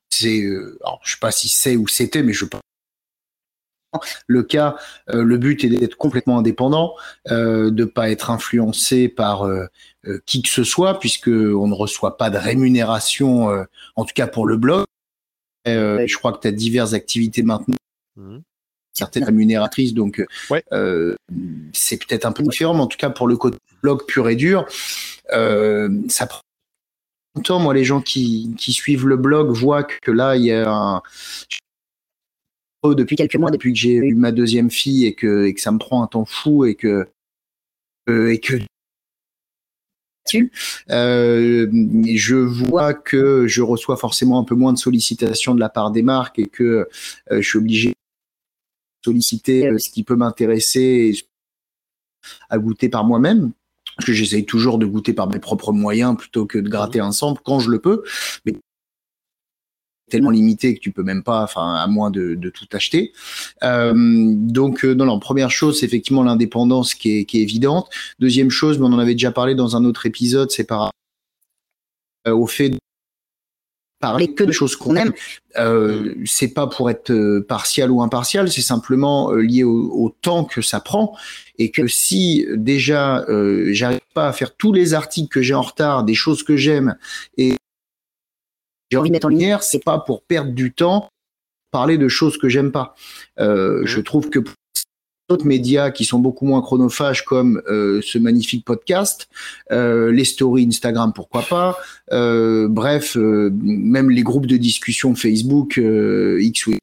c'est, 0.09 0.41
euh, 0.43 0.77
alors 0.83 1.01
je 1.03 1.11
sais 1.11 1.19
pas 1.21 1.31
si 1.31 1.49
c'est 1.49 1.75
ou 1.75 1.88
c'était, 1.88 2.23
mais 2.23 2.33
je 2.33 2.45
pense 2.45 2.61
le 4.27 4.43
cas, 4.43 4.75
euh, 5.09 5.23
le 5.23 5.38
but 5.38 5.63
est 5.63 5.69
d'être 5.69 5.95
complètement 5.95 6.39
indépendant, 6.39 6.95
euh, 7.29 7.71
de 7.71 7.86
pas 7.86 8.09
être 8.09 8.29
influencé 8.29 9.07
par 9.07 9.43
euh, 9.45 9.65
euh, 10.07 10.21
qui 10.25 10.41
que 10.41 10.49
ce 10.49 10.63
soit, 10.63 10.99
puisque 10.99 11.27
on 11.27 11.67
ne 11.67 11.73
reçoit 11.73 12.17
pas 12.17 12.29
de 12.29 12.38
rémunération, 12.38 13.49
euh, 13.49 13.63
en 13.95 14.05
tout 14.05 14.13
cas 14.13 14.27
pour 14.27 14.47
le 14.47 14.57
blog. 14.57 14.86
Euh, 15.68 16.05
je 16.07 16.18
crois 16.18 16.32
que 16.34 16.41
tu 16.41 16.47
as 16.47 16.51
diverses 16.51 16.93
activités 16.93 17.43
maintenant, 17.43 17.76
Mhm. 18.18 18.41
certaines 18.93 19.24
rémunératrices, 19.24 19.93
donc 19.93 20.20
euh, 20.20 20.26
Ouais. 20.49 20.63
euh, 20.72 21.16
c'est 21.74 21.97
peut-être 21.97 22.26
un 22.26 22.32
peu 22.32 22.43
différent, 22.43 22.74
mais 22.74 22.82
en 22.82 22.88
tout 22.88 22.97
cas 22.97 23.09
pour 23.09 23.28
le 23.28 23.36
côté 23.36 23.57
blog 23.82 24.05
pur 24.07 24.30
et 24.30 24.36
dur, 24.36 24.66
euh, 25.34 25.89
ça 26.07 26.28
prend 26.28 26.41
longtemps. 27.36 27.59
Moi, 27.59 27.74
les 27.74 27.84
gens 27.84 28.01
qui, 28.01 28.53
qui 28.57 28.72
suivent 28.74 29.07
le 29.07 29.18
blog 29.18 29.49
voient 29.49 29.84
que 29.84 30.11
là, 30.11 30.38
il 30.38 30.45
y 30.45 30.51
a 30.51 30.70
un 30.70 31.01
depuis 32.84 33.16
quelques 33.16 33.36
mois, 33.36 33.49
depuis 33.49 33.74
que 33.74 33.80
j'ai 33.80 33.95
eu 33.95 34.13
ma 34.13 34.32
deuxième 34.32 34.70
fille 34.70 35.05
et 35.05 35.16
que, 35.16 35.45
et 35.45 35.55
que 35.55 35.61
ça 35.61 35.72
me 35.72 35.80
prend 35.80 36.03
un 36.03 36.07
temps 36.07 36.26
fou 36.26 36.66
et 36.66 36.76
que 36.76 37.07
euh, 38.07 38.32
et 38.32 38.39
que 38.39 38.53
euh, 40.89 41.67
je 42.15 42.36
vois 42.36 42.93
que 42.93 43.47
je 43.47 43.61
reçois 43.61 43.97
forcément 43.97 44.39
un 44.39 44.43
peu 44.43 44.55
moins 44.55 44.73
de 44.73 44.78
sollicitations 44.78 45.55
de 45.55 45.59
la 45.59 45.69
part 45.69 45.91
des 45.91 46.01
marques 46.01 46.39
et 46.39 46.47
que 46.47 46.88
euh, 47.32 47.41
je 47.41 47.47
suis 47.47 47.57
obligé 47.57 47.89
de 47.89 47.95
solliciter 49.03 49.67
euh, 49.67 49.78
ce 49.78 49.89
qui 49.89 50.03
peut 50.03 50.15
m'intéresser 50.15 51.26
à 52.49 52.57
goûter 52.57 52.89
par 52.89 53.05
moi-même. 53.05 53.51
Parce 53.97 54.07
que 54.07 54.13
j'essaye 54.13 54.45
toujours 54.45 54.78
de 54.78 54.86
goûter 54.86 55.13
par 55.13 55.30
mes 55.30 55.39
propres 55.39 55.71
moyens 55.71 56.17
plutôt 56.17 56.45
que 56.45 56.57
de 56.57 56.67
gratter 56.67 56.99
un 56.99 57.13
sample 57.13 57.41
quand 57.45 57.59
je 57.59 57.69
le 57.69 57.80
peux. 57.80 58.03
Mais 58.45 58.53
tellement 60.09 60.29
limité 60.29 60.75
que 60.75 60.79
tu 60.79 60.91
peux 60.91 61.03
même 61.03 61.23
pas, 61.23 61.43
enfin, 61.43 61.75
à 61.75 61.87
moins 61.87 62.11
de, 62.11 62.35
de 62.35 62.49
tout 62.49 62.67
acheter. 62.73 63.11
Euh, 63.63 63.93
donc, 63.95 64.85
euh, 64.85 64.93
non, 64.93 65.05
non, 65.05 65.19
première 65.19 65.51
chose, 65.51 65.79
c'est 65.79 65.85
effectivement 65.85 66.23
l'indépendance 66.23 66.93
qui 66.93 67.19
est, 67.19 67.25
qui 67.25 67.39
est 67.39 67.43
évidente. 67.43 67.89
Deuxième 68.19 68.49
chose, 68.49 68.77
mais 68.77 68.85
on 68.85 68.93
en 68.93 68.99
avait 68.99 69.13
déjà 69.13 69.31
parlé 69.31 69.55
dans 69.55 69.75
un 69.75 69.83
autre 69.85 70.05
épisode, 70.05 70.51
c'est 70.51 70.63
par 70.65 70.91
euh, 72.27 72.33
au 72.33 72.47
fait 72.47 72.69
de 72.69 72.77
parler 73.99 74.33
que 74.33 74.43
de 74.43 74.51
choses 74.51 74.75
qu'on 74.75 74.95
aime. 74.95 75.13
Euh, 75.57 76.13
c'est 76.25 76.53
pas 76.53 76.67
pour 76.67 76.89
être 76.89 77.11
euh, 77.11 77.43
partial 77.47 77.89
ou 77.89 78.03
impartial, 78.03 78.51
c'est 78.51 78.61
simplement 78.61 79.31
euh, 79.31 79.41
lié 79.41 79.63
au, 79.63 79.89
au 79.91 80.15
temps 80.21 80.43
que 80.43 80.61
ça 80.61 80.79
prend 80.79 81.15
et 81.57 81.71
que 81.71 81.87
si 81.87 82.45
déjà 82.53 83.25
euh, 83.29 83.69
j'arrive 83.71 84.01
pas 84.13 84.27
à 84.27 84.33
faire 84.33 84.55
tous 84.55 84.73
les 84.73 84.93
articles 84.93 85.29
que 85.29 85.41
j'ai 85.41 85.55
en 85.55 85.61
retard, 85.61 86.03
des 86.03 86.13
choses 86.13 86.43
que 86.43 86.55
j'aime 86.57 86.95
et 87.37 87.55
j'ai 88.95 88.99
envie 88.99 89.09
de 89.09 89.13
mettre 89.13 89.27
en 89.27 89.29
lumière, 89.29 89.61
c'est 89.61 89.83
pas 89.83 89.99
pour 89.99 90.21
perdre 90.21 90.53
du 90.53 90.71
temps, 90.71 91.09
parler 91.69 91.97
de 91.97 92.07
choses 92.07 92.37
que 92.37 92.47
j'aime 92.47 92.71
pas. 92.71 92.95
Euh, 93.41 93.81
Mhm. 93.81 93.87
Je 93.87 93.99
trouve 93.99 94.29
que 94.29 94.39
pour 94.39 94.53
d'autres 95.27 95.45
médias 95.45 95.91
qui 95.91 96.05
sont 96.05 96.19
beaucoup 96.19 96.45
moins 96.45 96.61
chronophages 96.61 97.25
comme 97.25 97.61
euh, 97.67 97.99
ce 98.01 98.17
magnifique 98.17 98.63
podcast, 98.63 99.27
euh, 99.73 100.13
les 100.13 100.23
stories 100.23 100.65
Instagram 100.65 101.11
pourquoi 101.13 101.41
pas, 101.41 101.77
bref, 102.09 103.17
même 103.17 104.09
les 104.11 104.23
groupes 104.23 104.45
de 104.45 104.55
discussion 104.55 105.13
Facebook 105.13 105.75
X 105.77 106.67
ou 106.67 106.71
Y, 106.71 106.79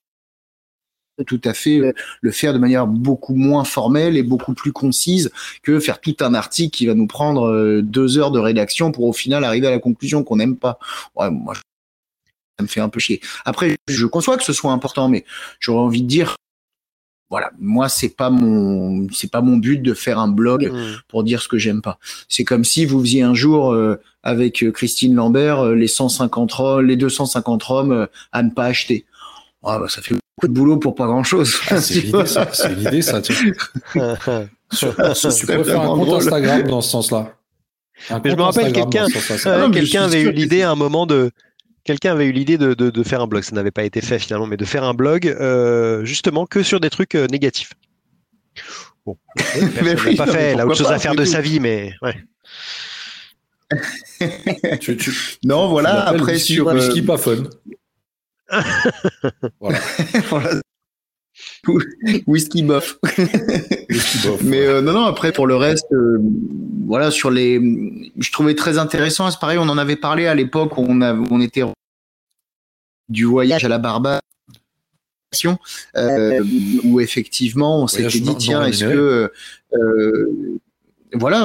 tout 1.26 1.40
à 1.44 1.54
fait 1.54 1.94
le 2.20 2.30
faire 2.30 2.52
de 2.52 2.58
manière 2.58 2.86
beaucoup 2.86 3.34
moins 3.34 3.64
formelle 3.64 4.18
et 4.18 4.22
beaucoup 4.22 4.52
plus 4.52 4.72
concise 4.72 5.30
que 5.62 5.80
faire 5.80 5.98
tout 5.98 6.16
un 6.20 6.34
article 6.34 6.76
qui 6.76 6.84
va 6.84 6.92
nous 6.92 7.06
prendre 7.06 7.80
deux 7.80 8.18
heures 8.18 8.32
de 8.32 8.38
rédaction 8.38 8.92
pour 8.92 9.04
au 9.04 9.14
final 9.14 9.44
arriver 9.44 9.68
à 9.68 9.70
la 9.70 9.78
conclusion 9.78 10.24
qu'on 10.24 10.36
n'aime 10.36 10.56
pas. 10.56 10.78
Ouais, 11.16 11.30
moi, 11.30 11.54
ça 11.54 11.62
me 12.62 12.66
fait 12.68 12.80
un 12.80 12.88
peu 12.88 13.00
chier. 13.00 13.20
Après, 13.44 13.76
je 13.88 14.06
conçois 14.06 14.36
que 14.38 14.44
ce 14.44 14.52
soit 14.52 14.72
important, 14.72 15.08
mais 15.08 15.24
j'aurais 15.60 15.80
envie 15.82 16.02
de 16.02 16.08
dire, 16.08 16.36
voilà, 17.30 17.50
moi 17.58 17.88
c'est 17.88 18.10
pas 18.10 18.28
mon, 18.30 19.06
c'est 19.12 19.30
pas 19.30 19.40
mon 19.40 19.56
but 19.56 19.78
de 19.82 19.94
faire 19.94 20.18
un 20.18 20.28
blog 20.28 20.70
Mhm. 20.70 20.96
pour 21.08 21.24
dire 21.24 21.40
ce 21.40 21.48
que 21.48 21.56
j'aime 21.58 21.80
pas. 21.80 21.98
C'est 22.28 22.44
comme 22.44 22.62
si 22.64 22.84
vous 22.84 23.00
faisiez 23.00 23.22
un 23.22 23.32
jour 23.34 23.72
euh, 23.72 23.98
avec 24.22 24.62
euh, 24.62 24.70
Christine 24.70 25.14
Lambert 25.14 25.60
euh, 25.60 25.74
les 25.74 25.88
150 25.88 26.52
roms, 26.52 26.84
les 26.86 26.96
250 26.96 27.62
roms 27.62 27.92
euh, 27.92 28.06
à 28.32 28.42
ne 28.42 28.50
pas 28.50 28.64
acheter. 28.66 29.06
Ah, 29.64 29.78
bah, 29.78 29.86
ça 29.88 30.02
fait 30.02 30.14
beaucoup 30.14 30.48
de 30.48 30.52
boulot 30.52 30.76
pour 30.76 30.94
pas 30.94 31.06
grand 31.06 31.22
chose. 31.24 31.54
Ah, 31.70 31.80
c'est 31.80 32.00
l'idée, 32.00 32.26
ça. 32.26 32.48
C'est 32.52 32.74
l'idée, 32.74 33.00
ça. 33.00 33.22
Tu, 33.22 33.32
sur- 34.72 34.94
tu 34.94 35.46
faire 35.46 35.80
un 35.80 35.86
compte 35.86 36.06
drôle. 36.06 36.16
Instagram 36.18 36.62
dans 36.64 36.80
ce 36.80 36.90
sens-là. 36.90 37.34
Mais 38.24 38.30
je 38.30 38.36
me 38.36 38.42
rappelle 38.42 38.72
quelqu'un- 38.72 39.06
quelqu'un 39.72 40.02
avait 40.02 40.22
eu 40.22 40.32
l'idée 40.32 40.62
à 40.62 40.72
un 40.72 40.74
moment 40.74 41.06
de 41.06 41.30
quelqu'un 41.84 42.12
avait 42.12 42.26
eu 42.26 42.32
l'idée 42.32 42.58
de, 42.58 42.74
de, 42.74 42.90
de 42.90 43.02
faire 43.02 43.20
un 43.20 43.26
blog 43.26 43.42
ça 43.42 43.54
n'avait 43.54 43.70
pas 43.70 43.84
été 43.84 44.00
fait 44.00 44.18
finalement 44.18 44.46
mais 44.46 44.56
de 44.56 44.64
faire 44.64 44.84
un 44.84 44.94
blog 44.94 45.26
euh, 45.26 46.04
justement 46.04 46.46
que 46.46 46.62
sur 46.62 46.80
des 46.80 46.90
trucs 46.90 47.14
euh, 47.14 47.26
négatifs 47.28 47.72
bon 49.06 49.16
Mais 49.82 49.94
oui, 50.06 50.16
pas 50.16 50.26
non, 50.26 50.32
fait 50.32 50.38
mais 50.38 50.42
elle 50.52 50.60
a 50.60 50.66
autre 50.66 50.76
chose 50.76 50.86
pas, 50.88 50.94
à 50.94 50.98
faire 50.98 51.14
de 51.14 51.24
tout. 51.24 51.30
sa 51.30 51.40
vie 51.40 51.60
mais 51.60 51.94
ouais 52.02 52.16
Tu, 54.80 54.96
tu, 54.96 55.10
Non, 55.44 55.66
tu 55.66 55.70
voilà. 55.70 56.06
Après 56.08 56.38
sur 56.38 56.68
euh, 56.68 57.02
pas 57.06 57.16
fun. 57.18 57.44
voilà. 59.60 59.78
voilà. 60.28 60.50
Whisky 62.26 62.62
bof. 62.62 62.98
Mais 64.44 64.66
euh, 64.66 64.80
non, 64.80 64.92
non, 64.92 65.04
après 65.04 65.32
pour 65.32 65.46
le 65.46 65.56
reste, 65.56 65.90
euh, 65.92 66.18
voilà, 66.86 67.10
sur 67.10 67.30
les, 67.30 67.60
je 68.18 68.32
trouvais 68.32 68.54
très 68.54 68.78
intéressant. 68.78 69.30
C'est 69.30 69.40
pareil, 69.40 69.58
on 69.58 69.68
en 69.68 69.78
avait 69.78 69.96
parlé 69.96 70.26
à 70.26 70.34
l'époque 70.34 70.76
où 70.76 70.84
on, 70.86 71.00
a, 71.00 71.14
on 71.14 71.40
était 71.40 71.62
du 73.08 73.24
voyage 73.24 73.64
à 73.64 73.68
la 73.68 73.78
Barbade, 73.78 74.20
euh, 75.96 76.44
où 76.84 77.00
effectivement 77.00 77.82
on 77.82 77.86
s'était 77.86 78.18
dit 78.18 78.36
tiens, 78.36 78.64
est-ce 78.64 78.84
que 78.84 79.32
voilà, 81.14 81.42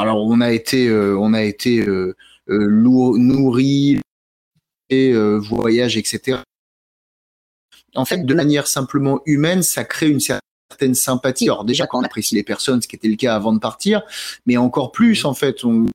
alors 0.00 0.24
on 0.26 0.40
a 0.40 0.52
été, 0.52 0.90
on 0.92 1.34
a 1.34 1.42
été 1.42 1.86
nourri 2.48 4.00
et 4.90 5.12
voyage, 5.12 5.96
etc. 5.96 6.38
En 7.94 8.04
fait, 8.04 8.24
de 8.24 8.34
manière 8.34 8.66
simplement 8.66 9.20
humaine, 9.26 9.62
ça 9.62 9.84
crée 9.84 10.08
une 10.08 10.20
certaine 10.20 10.94
sympathie. 10.94 11.44
Alors 11.44 11.64
déjà 11.64 11.86
quand 11.86 12.00
on 12.00 12.04
apprécie 12.04 12.34
les 12.34 12.42
personnes, 12.42 12.80
ce 12.80 12.88
qui 12.88 12.96
était 12.96 13.08
le 13.08 13.16
cas 13.16 13.34
avant 13.34 13.52
de 13.52 13.58
partir, 13.58 14.02
mais 14.46 14.56
encore 14.56 14.92
plus 14.92 15.24
en 15.24 15.34
fait, 15.34 15.64
on 15.64 15.86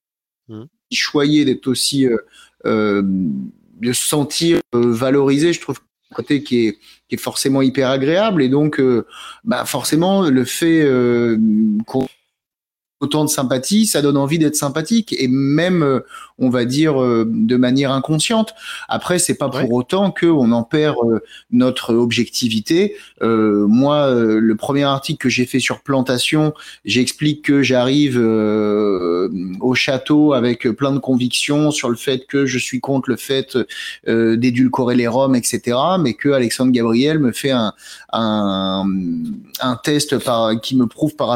mmh. 0.50 0.64
choyait 0.92 1.46
d'être 1.46 1.68
aussi 1.68 2.06
euh, 2.06 2.18
euh, 2.66 3.02
de 3.04 3.94
se 3.94 4.08
sentir 4.08 4.60
euh, 4.76 4.92
valorisé. 4.94 5.54
Je 5.54 5.62
trouve 5.62 5.80
un 6.12 6.16
côté 6.16 6.44
qui 6.44 6.68
est 6.68 6.78
qui 7.10 7.16
est 7.16 7.20
forcément 7.20 7.62
hyper 7.62 7.90
agréable 7.90 8.42
et 8.42 8.50
donc 8.50 8.82
bah 9.44 9.66
forcément 9.66 10.30
le 10.30 10.44
fait 10.46 10.86
qu'on 11.86 12.08
autant 13.00 13.24
de 13.24 13.30
sympathie, 13.30 13.86
ça 13.86 14.02
donne 14.02 14.18
envie 14.18 14.40
d'être 14.40 14.56
sympathique 14.56 15.16
et 15.18 15.28
même, 15.28 15.84
euh, 15.84 16.00
on 16.40 16.50
va 16.50 16.66
dire, 16.66 17.02
euh, 17.02 17.26
de 17.28 17.56
manière 17.56 17.92
inconsciente. 17.92 18.56
Après, 18.90 19.20
c'est 19.20 19.36
pas 19.36 19.50
pour 19.50 19.72
autant 19.72 20.12
que 20.12 20.26
on 20.26 20.52
en 20.52 20.64
perd 20.64 20.98
euh, 21.04 21.20
notre 21.52 21.94
objectivité. 21.94 22.96
moi, 23.22 24.12
le 24.14 24.56
premier 24.56 24.84
article 24.84 25.20
que 25.20 25.30
j'ai 25.30 25.46
fait 25.46 25.60
sur 25.60 25.82
plantation, 25.82 26.54
j'explique 26.86 27.44
que 27.44 27.62
j'arrive 27.62 28.18
au 28.18 29.76
château 29.76 30.34
avec 30.34 30.68
plein 30.70 30.92
de 30.92 31.00
convictions 31.00 31.72
sur 31.72 31.90
le 31.90 31.96
fait 31.96 32.26
que 32.28 32.46
je 32.46 32.58
suis 32.58 32.80
contre 32.80 33.10
le 33.10 33.16
fait 33.16 33.58
d'édulcorer 34.06 34.96
les 34.96 35.08
roms, 35.08 35.36
etc. 35.36 35.78
Mais 36.00 36.14
que 36.14 36.30
Alexandre 36.30 36.72
Gabriel 36.72 37.20
me 37.20 37.32
fait 37.32 37.52
un, 37.52 37.74
un, 38.14 38.86
un 39.60 39.76
test 39.84 40.18
par, 40.20 40.60
qui 40.62 40.76
me 40.76 40.88
prouve 40.88 41.16
par 41.16 41.30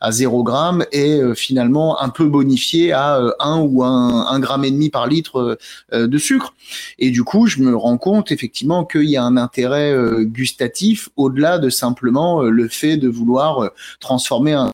à 0.00 0.12
0 0.12 0.42
gramme 0.42 0.84
et 0.92 1.20
euh, 1.20 1.34
finalement 1.34 2.00
un 2.00 2.08
peu 2.08 2.26
bonifié 2.26 2.92
à 2.92 3.16
1 3.40 3.60
euh, 3.60 3.62
ou 3.62 3.84
1, 3.84 4.26
1 4.28 4.40
gramme 4.40 4.64
et 4.64 4.70
demi 4.70 4.90
par 4.90 5.06
litre 5.06 5.58
euh, 5.92 6.06
de 6.06 6.18
sucre. 6.18 6.54
Et 6.98 7.10
du 7.10 7.24
coup, 7.24 7.46
je 7.46 7.60
me 7.60 7.76
rends 7.76 7.98
compte 7.98 8.32
effectivement 8.32 8.84
qu'il 8.84 9.08
y 9.08 9.16
a 9.16 9.24
un 9.24 9.36
intérêt 9.36 9.94
gustatif 10.24 11.08
au-delà 11.16 11.58
de 11.58 11.70
simplement 11.70 12.42
le 12.42 12.68
fait 12.68 12.96
de 12.96 13.08
vouloir 13.08 13.70
transformer 14.00 14.52
un 14.52 14.70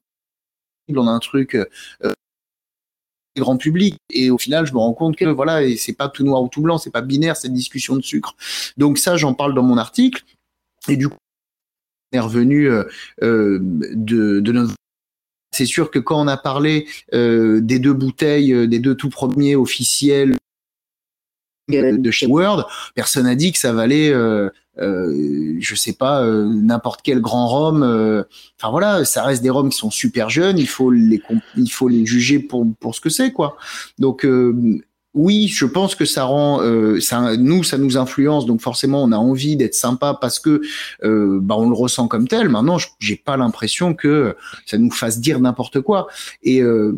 en 0.97 1.07
un 1.07 1.18
truc 1.18 1.57
grand 3.37 3.57
public. 3.57 3.97
Et 4.11 4.31
au 4.31 4.39
final 4.39 4.66
je 4.66 4.72
me 4.72 4.79
rends 4.79 4.95
compte 4.95 5.16
que 5.16 5.24
voilà 5.26 5.62
et 5.62 5.76
c'est 5.76 5.93
pas 5.93 6.09
tout 6.09 6.24
noir 6.24 6.43
ou 6.43 6.49
tout 6.49 6.62
blanc 6.62 6.79
c'est 6.79 6.91
pas 6.91 7.03
binaire 7.03 7.37
cette 7.37 7.53
discussion 7.53 7.97
de 7.97 8.03
sucre. 8.03 8.35
Donc 8.76 8.99
ça 8.99 9.16
j'en 9.16 9.35
parle 9.35 9.55
dans 9.55 9.62
mon 9.62 9.79
article. 9.79 10.24
Et 10.89 10.97
du 10.97 11.09
coup 11.09 11.18
euh, 12.14 12.84
euh, 13.22 14.68
c'est 15.54 15.66
sûr 15.66 15.90
que 15.90 15.98
quand 15.98 16.20
on 16.20 16.28
a 16.28 16.36
parlé 16.36 16.86
euh, 17.14 17.61
des 17.61 17.78
deux 17.78 17.92
bouteilles, 17.92 18.68
des 18.68 18.78
deux 18.78 18.94
tout 18.94 19.11
premiers 19.11 19.56
officiels 19.56 20.36
de 21.68 22.11
chez 22.11 22.26
Word, 22.26 22.66
personne 22.94 23.24
n'a 23.24 23.34
dit 23.34 23.52
que 23.52 23.59
ça 23.59 23.74
valait, 23.74 24.11
euh, 24.11 24.48
euh, 24.78 25.56
je 25.61 25.74
sais 25.74 25.92
pas, 25.92 26.24
n'importe 26.24 27.00
quel 27.02 27.20
grand 27.20 27.46
rhum. 27.46 27.82
Enfin 28.59 28.70
voilà, 28.70 29.04
ça 29.04 29.22
reste 29.22 29.42
des 29.42 29.50
rhums 29.50 29.68
qui 29.68 29.76
sont 29.76 29.90
super 29.90 30.30
jeunes. 30.30 30.59
Il 30.59 30.68
faut 30.68 30.90
les, 30.90 31.20
il 31.56 31.70
faut 31.70 31.88
les 31.88 32.06
juger 32.06 32.38
pour 32.38 32.66
pour 32.80 32.94
ce 32.94 33.02
que 33.02 33.11
c'est 33.11 33.32
quoi. 33.32 33.59
Donc 33.98 34.26
oui, 35.14 35.48
je 35.48 35.64
pense 35.64 35.94
que 35.94 36.04
ça 36.04 36.24
rend, 36.24 36.62
euh, 36.62 36.98
nous, 37.38 37.64
ça 37.64 37.78
nous 37.78 37.96
influence, 37.96 38.46
donc 38.46 38.61
forcément, 38.61 39.02
on 39.02 39.12
a 39.12 39.16
envie 39.16 39.56
d'être 39.56 39.74
sympa 39.74 40.16
parce 40.20 40.38
que, 40.38 40.61
euh, 41.02 41.38
bah, 41.40 41.56
on 41.59 41.68
le 41.68 41.74
ressent 41.74 42.09
comme 42.09 42.28
tel. 42.28 42.48
Maintenant, 42.48 42.76
j'ai 42.98 43.16
pas 43.16 43.36
l'impression 43.36 43.94
que 43.94 44.36
ça 44.66 44.76
nous 44.76 44.90
fasse 44.90 45.18
dire 45.18 45.40
n'importe 45.40 45.80
quoi. 45.80 46.09
Et 46.42 46.61
euh, 46.61 46.94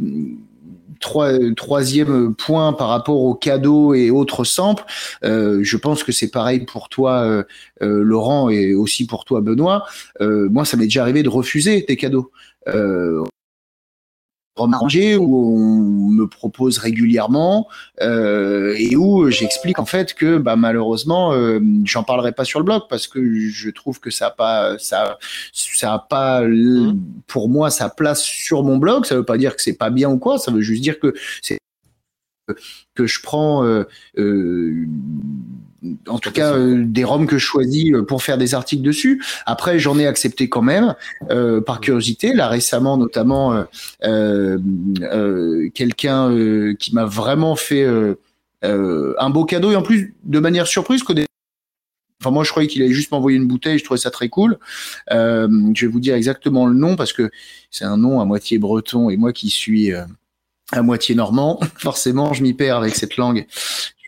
troisième 1.57 2.35
point 2.35 2.75
par 2.75 2.89
rapport 2.89 3.23
aux 3.23 3.35
cadeaux 3.35 3.95
et 3.95 4.11
autres 4.11 4.45
samples, 4.45 4.85
je 5.23 5.77
pense 5.79 6.05
que 6.05 6.13
c'est 6.13 6.31
pareil 6.31 6.67
pour 6.67 6.91
toi, 6.91 7.45
Laurent, 7.81 8.51
et 8.51 8.75
aussi 8.75 9.07
pour 9.07 9.25
toi, 9.25 9.41
Benoît. 9.41 9.87
moi, 10.21 10.67
ça 10.67 10.77
m'est 10.77 10.85
déjà 10.85 11.01
arrivé 11.01 11.23
de 11.23 11.31
refuser 11.31 11.87
des 11.89 11.97
cadeaux 11.97 12.31
arrangé 14.57 15.17
où 15.17 15.57
on 15.57 16.11
me 16.11 16.27
propose 16.27 16.79
régulièrement 16.79 17.69
euh, 18.01 18.75
et 18.79 18.97
où 18.97 19.31
j'explique 19.31 19.79
en 19.79 19.87
fait 19.87 20.15
que 20.15 20.39
bah, 20.39 20.57
malheureusement 20.57 21.33
euh, 21.33 21.61
j'en 21.85 22.03
parlerai 22.03 22.33
pas 22.33 22.45
sur 22.45 22.61
le 22.61 22.65
blog 22.65 22.83
parce 22.89 23.07
que 23.07 23.21
je 23.49 23.71
trouve 23.71 24.01
que 24.01 24.11
ça 24.11 24.27
a 24.27 24.31
pas 24.31 24.79
ça 24.79 25.19
ça 25.53 25.95
a 25.95 25.99
pas 25.99 26.43
mmh. 26.43 27.01
pour 27.27 27.49
moi 27.49 27.71
sa 27.71 27.89
place 27.89 28.23
sur 28.23 28.63
mon 28.63 28.77
blog 28.77 29.07
ça 29.07 29.15
veut 29.15 29.25
pas 29.25 29.39
dire 29.39 29.57
que 29.57 29.63
c'est 29.63 29.77
pas 29.77 29.91
bien 29.91 30.11
ou 30.11 30.19
quoi 30.19 30.39
ça 30.39 30.51
veut 30.51 30.61
juste 30.61 30.83
dire 30.83 30.99
que 31.01 31.15
c'est 31.43 31.59
que 32.95 33.07
je 33.07 33.23
prends 33.23 33.65
euh 33.65 34.87
en 36.09 36.19
tout 36.19 36.31
cas 36.31 36.53
euh, 36.55 36.85
des 36.85 37.05
roms 37.05 37.27
que 37.27 37.39
je 37.39 37.45
choisis 37.45 37.93
euh, 37.93 38.03
pour 38.03 38.23
faire 38.23 38.39
des 38.39 38.55
articles 38.55 38.83
dessus. 38.83 39.23
Après, 39.47 39.79
j'en 39.79 39.99
ai 39.99 40.07
accepté 40.07 40.49
quand 40.49 40.63
même 40.63 40.95
euh, 41.31 41.61
par 41.61 41.81
curiosité. 41.81 42.35
Là 42.35 42.49
récemment, 42.49 42.97
notamment 42.97 43.65
quelqu'un 45.75 46.75
qui 46.79 46.95
m'a 46.95 47.05
vraiment 47.05 47.57
fait 47.57 47.87
un 48.63 49.31
beau 49.31 49.45
cadeau 49.45 49.73
et 49.73 49.77
en 49.77 49.83
plus 49.83 50.15
de 50.25 50.39
manière 50.39 50.67
surprise 50.67 51.03
que 51.03 51.13
Enfin, 52.23 52.33
moi, 52.33 52.45
je 52.45 52.51
croyais 52.51 52.69
qu'il 52.69 52.83
allait 52.83 52.93
juste 52.93 53.13
m'envoyer 53.13 53.39
une 53.39 53.49
bouteille. 53.49 53.79
Je 53.79 53.85
trouvais 53.85 53.99
ça 53.99 54.11
très 54.11 54.29
cool. 54.29 54.59
je 55.11 55.47
vais 55.81 55.87
vous 55.87 56.01
dire 56.01 56.15
exactement 56.15 56.67
le 56.67 56.75
nom 56.75 56.95
parce 56.95 57.15
que 57.15 57.31
c'est 57.71 57.87
un 57.87 57.97
nom 57.97 58.21
à 58.21 58.27
moitié 58.27 58.59
breton 58.59 59.09
et 59.09 59.17
moi 59.17 59.33
qui 59.33 59.49
suis 59.49 59.93
à 60.73 60.83
moitié 60.83 61.15
normand. 61.15 61.61
Forcément, 61.77 62.33
je 62.35 62.43
m'y 62.43 62.55
perds 62.55 62.77
avec 62.77 62.95
cette 62.95 63.17
langue. 63.17 63.47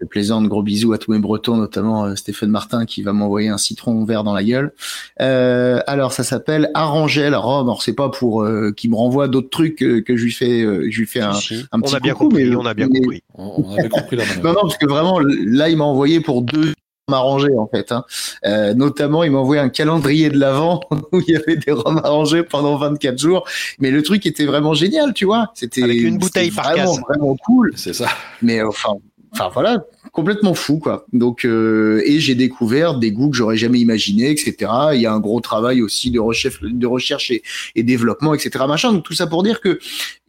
Je 0.02 0.06
plaisante, 0.08 0.48
gros 0.48 0.64
bisous 0.64 0.92
à 0.92 0.98
tous 0.98 1.12
mes 1.12 1.20
Bretons, 1.20 1.56
notamment 1.56 2.06
euh, 2.06 2.16
Stéphane 2.16 2.50
Martin 2.50 2.86
qui 2.86 3.02
va 3.02 3.12
m'envoyer 3.12 3.50
un 3.50 3.56
citron 3.56 4.04
vert 4.04 4.24
dans 4.24 4.34
la 4.34 4.42
gueule. 4.42 4.72
Euh, 5.20 5.80
alors, 5.86 6.12
ça 6.12 6.24
s'appelle 6.24 6.72
Arangel 6.74 7.36
Rome. 7.36 7.68
Alors, 7.68 7.82
c'est 7.82 7.92
pas 7.92 8.08
pour 8.08 8.42
euh, 8.42 8.72
qu'il 8.72 8.90
me 8.90 8.96
renvoie 8.96 9.28
d'autres 9.28 9.50
trucs 9.50 9.76
que, 9.76 10.02
je 10.08 10.24
lui 10.24 10.32
fais, 10.32 10.62
je 10.62 10.98
lui 10.98 11.06
fais 11.06 11.20
un, 11.20 11.30
un 11.30 11.80
petit 11.80 11.92
on 11.92 11.94
a 11.94 12.00
bien 12.00 12.14
compris, 12.14 12.56
on 12.56 12.66
a 12.66 12.74
bien 12.74 12.88
compris. 12.88 13.22
On, 13.34 13.78
avait 13.78 13.88
compris 13.88 14.16
non, 14.42 14.52
non, 14.52 14.62
parce 14.62 14.76
que 14.76 14.86
vraiment, 14.86 15.20
là, 15.20 15.68
il 15.68 15.76
m'a 15.76 15.84
envoyé 15.84 16.18
pour 16.20 16.42
deux 16.42 16.72
arrangés 17.12 17.56
en 17.56 17.66
fait. 17.66 17.92
Hein. 17.92 18.04
Euh, 18.44 18.74
notamment, 18.74 19.24
il 19.24 19.30
m'a 19.30 19.38
envoyé 19.38 19.60
un 19.60 19.68
calendrier 19.68 20.30
de 20.30 20.38
l'avant 20.38 20.80
où 21.12 21.20
il 21.26 21.34
y 21.34 21.36
avait 21.36 21.56
des 21.56 21.72
rhums 21.72 22.00
arrangés 22.02 22.42
pendant 22.42 22.76
24 22.76 23.18
jours. 23.18 23.46
Mais 23.78 23.90
le 23.90 24.02
truc 24.02 24.26
était 24.26 24.46
vraiment 24.46 24.74
génial, 24.74 25.12
tu 25.12 25.24
vois. 25.24 25.50
C'était 25.54 25.82
avec 25.82 26.00
une 26.00 26.18
bouteille 26.18 26.50
par 26.50 26.72
vraiment, 26.72 26.94
vraiment 27.08 27.36
cool. 27.44 27.72
C'est 27.76 27.92
ça. 27.92 28.08
Mais 28.40 28.62
enfin, 28.62 28.94
enfin 29.32 29.50
voilà, 29.52 29.84
complètement 30.12 30.52
fou 30.52 30.78
quoi. 30.78 31.06
Donc 31.12 31.44
euh, 31.44 32.02
et 32.04 32.20
j'ai 32.20 32.34
découvert 32.34 32.98
des 32.98 33.12
goûts 33.12 33.30
que 33.30 33.36
j'aurais 33.36 33.56
jamais 33.56 33.80
imaginé, 33.80 34.30
etc. 34.30 34.70
Il 34.92 35.00
y 35.00 35.06
a 35.06 35.12
un 35.12 35.20
gros 35.20 35.40
travail 35.40 35.80
aussi 35.80 36.10
de 36.10 36.20
recherche, 36.20 36.60
de 36.60 36.86
recherche 36.86 37.30
et, 37.30 37.82
développement, 37.82 38.34
etc. 38.34 38.64
Machin. 38.68 38.92
Donc 38.92 39.04
tout 39.04 39.14
ça 39.14 39.26
pour 39.26 39.42
dire 39.42 39.60
que 39.60 39.78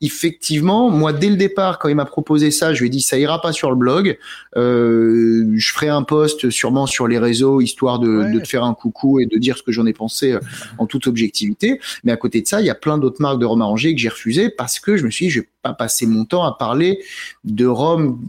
effectivement, 0.01 0.89
moi 0.89 1.11
dès 1.11 1.29
le 1.29 1.35
départ, 1.35 1.79
quand 1.79 1.89
il 1.89 1.95
m'a 1.95 2.05
proposé 2.05 2.49
ça, 2.49 2.73
je 2.73 2.79
lui 2.79 2.87
ai 2.87 2.89
dit 2.89 3.01
ça 3.01 3.17
ira 3.17 3.41
pas 3.41 3.51
sur 3.51 3.69
le 3.69 3.75
blog. 3.75 4.17
Euh, 4.55 5.51
je 5.53 5.71
ferai 5.73 5.89
un 5.89 6.03
post 6.03 6.49
sûrement 6.49 6.87
sur 6.87 7.07
les 7.07 7.19
réseaux 7.19 7.59
histoire 7.59 7.99
de, 7.99 8.31
de 8.33 8.39
te 8.39 8.47
faire 8.47 8.63
un 8.63 8.73
coucou 8.73 9.19
et 9.19 9.25
de 9.25 9.37
dire 9.37 9.57
ce 9.57 9.63
que 9.63 9.73
j'en 9.73 9.85
ai 9.85 9.93
pensé 9.93 10.31
euh, 10.31 10.39
en 10.77 10.85
toute 10.85 11.07
objectivité. 11.07 11.79
Mais 12.05 12.13
à 12.13 12.17
côté 12.17 12.41
de 12.41 12.47
ça, 12.47 12.61
il 12.61 12.67
y 12.67 12.69
a 12.69 12.75
plein 12.75 12.97
d'autres 12.97 13.21
marques 13.21 13.39
de 13.39 13.45
rhum 13.45 13.61
arrangé 13.61 13.93
que 13.93 13.99
j'ai 13.99 14.09
refusé 14.09 14.49
parce 14.49 14.79
que 14.79 14.95
je 14.95 15.05
me 15.05 15.11
suis 15.11 15.25
dit 15.25 15.31
je 15.31 15.39
vais 15.41 15.49
pas 15.61 15.73
passer 15.73 16.05
mon 16.05 16.23
temps 16.23 16.45
à 16.45 16.53
parler 16.53 17.03
de 17.43 17.65
rhum 17.65 18.19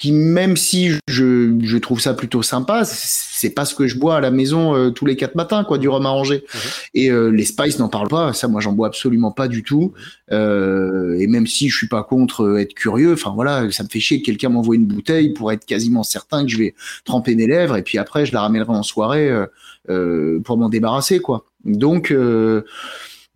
qui 0.00 0.12
même 0.12 0.56
si 0.56 0.92
je, 1.08 1.58
je, 1.60 1.76
trouve 1.76 2.00
ça 2.00 2.14
plutôt 2.14 2.42
sympa, 2.42 2.84
c'est 2.86 3.50
pas 3.50 3.66
ce 3.66 3.74
que 3.74 3.86
je 3.86 3.98
bois 3.98 4.16
à 4.16 4.20
la 4.20 4.30
maison 4.30 4.74
euh, 4.74 4.90
tous 4.90 5.04
les 5.04 5.14
quatre 5.14 5.34
matins, 5.34 5.62
quoi, 5.62 5.76
du 5.76 5.90
rhum 5.90 6.06
arrangé. 6.06 6.36
Mhm. 6.36 6.60
Et 6.94 7.10
euh, 7.10 7.28
les 7.28 7.44
spices 7.44 7.78
n'en 7.78 7.90
parlent 7.90 8.08
pas, 8.08 8.32
ça 8.32 8.48
moi 8.48 8.62
j'en 8.62 8.72
bois 8.72 8.88
absolument 8.88 9.30
pas 9.30 9.46
du 9.46 9.62
tout. 9.62 9.92
Euh, 10.32 11.18
et 11.18 11.26
même 11.26 11.46
si 11.46 11.68
je 11.68 11.76
suis 11.76 11.86
pas 11.86 12.02
contre 12.02 12.44
euh, 12.44 12.60
être 12.62 12.72
curieux, 12.72 13.12
enfin 13.12 13.32
voilà, 13.34 13.70
ça 13.70 13.84
me 13.84 13.90
fait 13.90 14.00
chier 14.00 14.22
que 14.22 14.26
quelqu'un 14.26 14.48
m'envoie 14.48 14.74
une 14.74 14.86
bouteille 14.86 15.34
pour 15.34 15.52
être 15.52 15.66
quasiment 15.66 16.02
certain 16.02 16.46
que 16.46 16.50
je 16.50 16.56
vais 16.56 16.74
tremper 17.04 17.34
mes 17.34 17.46
lèvres 17.46 17.76
et 17.76 17.82
puis 17.82 17.98
après 17.98 18.24
je 18.24 18.32
la 18.32 18.40
ramènerai 18.40 18.72
en 18.72 18.82
soirée 18.82 19.30
pour 19.86 20.56
m'en 20.56 20.70
débarrasser, 20.70 21.20
quoi. 21.20 21.44
Donc 21.66 22.14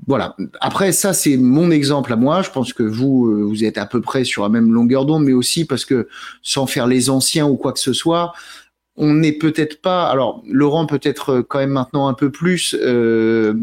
voilà. 0.07 0.36
Après, 0.61 0.92
ça, 0.92 1.12
c'est 1.12 1.36
mon 1.36 1.70
exemple 1.70 2.12
à 2.12 2.16
moi. 2.16 2.42
Je 2.42 2.51
pense 2.51 2.72
que 2.72 2.82
vous, 2.82 3.26
euh, 3.26 3.42
vous 3.42 3.64
êtes 3.64 3.78
à 3.78 3.86
peu 3.86 4.01
près 4.01 4.24
sur 4.24 4.42
la 4.42 4.49
même 4.49 4.72
longueur 4.72 5.07
d'onde, 5.07 5.24
mais 5.24 5.32
aussi 5.32 5.64
parce 5.64 5.84
que 5.84 6.09
sans 6.42 6.66
faire 6.66 6.86
les 6.86 7.11
anciens 7.11 7.47
ou 7.47 7.57
quoi 7.57 7.72
que 7.72 7.78
ce 7.78 7.92
soit, 7.92 8.32
on 8.97 9.14
n'est 9.14 9.32
peut-être 9.32 9.80
pas. 9.80 10.07
Alors, 10.09 10.42
Laurent, 10.47 10.86
peut-être 10.86 11.30
euh, 11.30 11.42
quand 11.42 11.59
même 11.59 11.70
maintenant 11.70 12.09
un 12.09 12.14
peu 12.14 12.30
plus. 12.30 12.76
Euh, 12.78 13.55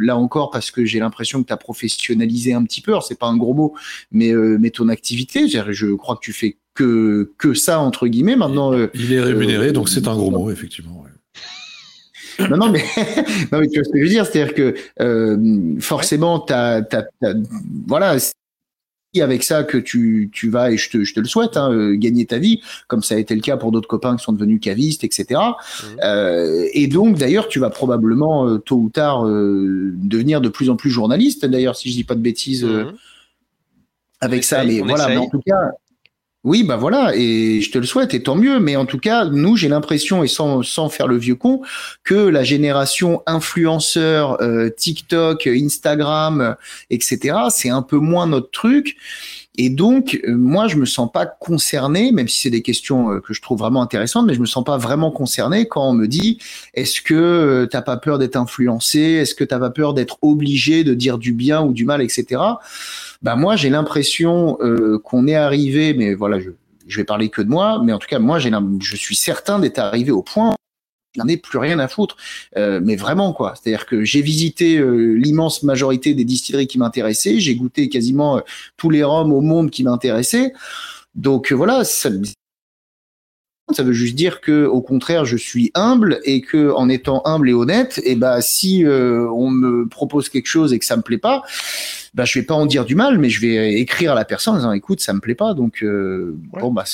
là 0.00 0.16
encore, 0.16 0.50
parce 0.50 0.70
que 0.70 0.84
j'ai 0.84 1.00
l'impression 1.00 1.42
que 1.42 1.48
tu 1.48 1.52
as 1.52 1.58
professionnalisé 1.58 2.54
un 2.54 2.64
petit 2.64 2.80
peu. 2.80 2.92
Alors, 2.92 3.04
c'est 3.04 3.18
pas 3.18 3.26
un 3.26 3.36
gros 3.36 3.54
mot, 3.54 3.74
mais, 4.10 4.32
mais 4.32 4.70
ton 4.70 4.88
activité. 4.88 5.48
Je 5.48 5.94
crois 5.94 6.14
que 6.16 6.20
tu 6.22 6.32
fais 6.32 6.56
que 6.74 7.32
que 7.38 7.54
ça 7.54 7.80
entre 7.80 8.06
guillemets 8.06 8.36
maintenant. 8.36 8.72
Il 8.94 9.12
est 9.12 9.20
rémunéré, 9.20 9.72
donc 9.72 9.88
c'est 9.88 10.06
un 10.06 10.14
gros 10.14 10.30
mot, 10.30 10.50
effectivement 10.50 11.04
non, 12.38 12.56
non, 12.56 12.70
mais, 12.70 12.84
non, 13.52 13.60
mais 13.60 13.68
tu 13.68 13.78
vois 13.78 13.84
ce 13.84 13.90
que 13.90 13.98
je 13.98 14.02
veux 14.02 14.08
dire, 14.08 14.26
c'est-à-dire 14.26 14.54
que 14.54 14.74
euh, 15.00 15.80
forcément, 15.80 16.38
t'as, 16.38 16.82
t'as, 16.82 17.04
voilà, 17.86 18.16
avec 19.20 19.42
ça 19.42 19.64
que 19.64 19.78
tu, 19.78 20.30
tu 20.32 20.48
vas, 20.48 20.70
et 20.70 20.76
je 20.76 20.90
te, 20.90 21.02
je 21.02 21.12
te 21.12 21.18
le 21.18 21.26
souhaite, 21.26 21.56
hein, 21.56 21.72
euh, 21.72 21.96
gagner 21.96 22.24
ta 22.26 22.38
vie, 22.38 22.60
comme 22.86 23.02
ça 23.02 23.16
a 23.16 23.18
été 23.18 23.34
le 23.34 23.40
cas 23.40 23.56
pour 23.56 23.72
d'autres 23.72 23.88
copains 23.88 24.16
qui 24.16 24.22
sont 24.22 24.32
devenus 24.32 24.60
cavistes, 24.60 25.02
etc. 25.02 25.40
Mmh. 25.40 25.86
Euh, 26.04 26.68
et 26.72 26.86
donc, 26.86 27.18
d'ailleurs, 27.18 27.48
tu 27.48 27.58
vas 27.58 27.70
probablement, 27.70 28.58
tôt 28.58 28.76
ou 28.76 28.90
tard, 28.90 29.24
devenir 29.24 30.40
de 30.40 30.48
plus 30.48 30.70
en 30.70 30.76
plus 30.76 30.90
journaliste, 30.90 31.44
d'ailleurs, 31.44 31.74
si 31.74 31.90
je 31.90 31.94
dis 31.96 32.04
pas 32.04 32.14
de 32.14 32.20
bêtises 32.20 32.64
mmh. 32.64 32.92
avec 34.20 34.44
ça. 34.44 34.64
mais 34.64 34.80
voilà, 34.80 35.08
mais 35.08 35.16
en 35.16 35.28
tout 35.28 35.42
cas, 35.44 35.72
oui, 36.48 36.64
bah 36.64 36.76
voilà, 36.76 37.12
et 37.14 37.60
je 37.60 37.70
te 37.70 37.76
le 37.76 37.84
souhaite, 37.84 38.14
et 38.14 38.22
tant 38.22 38.34
mieux. 38.34 38.58
Mais 38.58 38.74
en 38.74 38.86
tout 38.86 38.98
cas, 38.98 39.26
nous, 39.26 39.54
j'ai 39.54 39.68
l'impression, 39.68 40.24
et 40.24 40.28
sans, 40.28 40.62
sans 40.62 40.88
faire 40.88 41.06
le 41.06 41.18
vieux 41.18 41.34
con, 41.34 41.60
que 42.04 42.14
la 42.14 42.42
génération 42.42 43.22
influenceur, 43.26 44.40
euh, 44.40 44.70
TikTok, 44.70 45.46
Instagram, 45.46 46.56
etc., 46.88 47.36
c'est 47.50 47.68
un 47.68 47.82
peu 47.82 47.98
moins 47.98 48.26
notre 48.26 48.50
truc. 48.50 48.96
Et 49.58 49.68
donc, 49.68 50.18
euh, 50.26 50.36
moi, 50.36 50.68
je 50.68 50.76
me 50.76 50.86
sens 50.86 51.12
pas 51.12 51.26
concerné, 51.26 52.12
même 52.12 52.28
si 52.28 52.40
c'est 52.40 52.50
des 52.50 52.62
questions 52.62 53.12
euh, 53.12 53.20
que 53.20 53.34
je 53.34 53.42
trouve 53.42 53.58
vraiment 53.58 53.82
intéressantes, 53.82 54.24
mais 54.24 54.32
je 54.32 54.40
me 54.40 54.46
sens 54.46 54.64
pas 54.64 54.78
vraiment 54.78 55.10
concerné 55.10 55.68
quand 55.68 55.86
on 55.86 55.92
me 55.92 56.06
dit 56.06 56.38
est-ce 56.72 57.02
que 57.02 57.68
t'as 57.70 57.82
pas 57.82 57.98
peur 57.98 58.18
d'être 58.18 58.36
influencé, 58.36 59.00
est-ce 59.00 59.34
que 59.34 59.44
t'as 59.44 59.58
pas 59.58 59.70
peur 59.70 59.92
d'être 59.92 60.16
obligé 60.22 60.82
de 60.82 60.94
dire 60.94 61.18
du 61.18 61.32
bien 61.34 61.60
ou 61.60 61.74
du 61.74 61.84
mal, 61.84 62.00
etc 62.00 62.40
bah 63.22 63.36
moi 63.36 63.56
j'ai 63.56 63.70
l'impression 63.70 64.58
euh, 64.60 64.98
qu'on 64.98 65.26
est 65.26 65.34
arrivé, 65.34 65.94
mais 65.94 66.14
voilà, 66.14 66.40
je, 66.40 66.50
je 66.86 66.96
vais 66.96 67.04
parler 67.04 67.28
que 67.28 67.42
de 67.42 67.48
moi, 67.48 67.80
mais 67.84 67.92
en 67.92 67.98
tout 67.98 68.08
cas 68.08 68.18
moi 68.18 68.38
j'ai, 68.38 68.50
je 68.80 68.96
suis 68.96 69.16
certain 69.16 69.58
d'être 69.58 69.78
arrivé 69.78 70.10
au 70.10 70.22
point 70.22 70.54
n'en 71.18 71.28
est 71.28 71.36
plus 71.36 71.58
rien 71.58 71.78
à 71.78 71.88
foutre, 71.88 72.16
euh, 72.56 72.80
mais 72.82 72.96
vraiment 72.96 73.32
quoi. 73.32 73.54
C'est-à-dire 73.54 73.86
que 73.86 74.04
j'ai 74.04 74.22
visité 74.22 74.78
euh, 74.78 75.14
l'immense 75.14 75.62
majorité 75.62 76.14
des 76.14 76.24
distilleries 76.24 76.66
qui 76.66 76.78
m'intéressaient, 76.78 77.40
j'ai 77.40 77.54
goûté 77.54 77.88
quasiment 77.88 78.38
euh, 78.38 78.40
tous 78.76 78.90
les 78.90 79.04
rhums 79.04 79.32
au 79.32 79.40
monde 79.40 79.70
qui 79.70 79.84
m'intéressaient. 79.84 80.52
Donc 81.14 81.52
voilà, 81.52 81.84
ça, 81.84 82.10
ça 83.72 83.82
veut 83.82 83.92
juste 83.92 84.14
dire 84.14 84.40
que, 84.40 84.64
au 84.64 84.80
contraire, 84.80 85.24
je 85.24 85.36
suis 85.36 85.70
humble 85.74 86.20
et 86.24 86.40
que, 86.40 86.72
en 86.72 86.88
étant 86.88 87.22
humble 87.26 87.50
et 87.50 87.52
honnête, 87.52 87.98
et 87.98 88.12
eh 88.12 88.16
ben, 88.16 88.40
si 88.40 88.84
euh, 88.84 89.28
on 89.30 89.50
me 89.50 89.86
propose 89.86 90.28
quelque 90.28 90.46
chose 90.46 90.72
et 90.72 90.78
que 90.78 90.84
ça 90.84 90.96
me 90.96 91.02
plaît 91.02 91.18
pas, 91.18 91.42
ben, 92.14 92.24
je 92.24 92.38
vais 92.38 92.44
pas 92.44 92.54
en 92.54 92.66
dire 92.66 92.84
du 92.84 92.94
mal, 92.94 93.18
mais 93.18 93.30
je 93.30 93.40
vais 93.40 93.74
écrire 93.74 94.12
à 94.12 94.14
la 94.14 94.24
personne 94.24 94.54
en 94.54 94.58
disant, 94.58 94.72
écoute, 94.72 95.00
ça 95.00 95.12
me 95.12 95.20
plaît 95.20 95.34
pas, 95.34 95.54
donc 95.54 95.82
euh, 95.82 96.36
bon 96.52 96.72
bah 96.72 96.84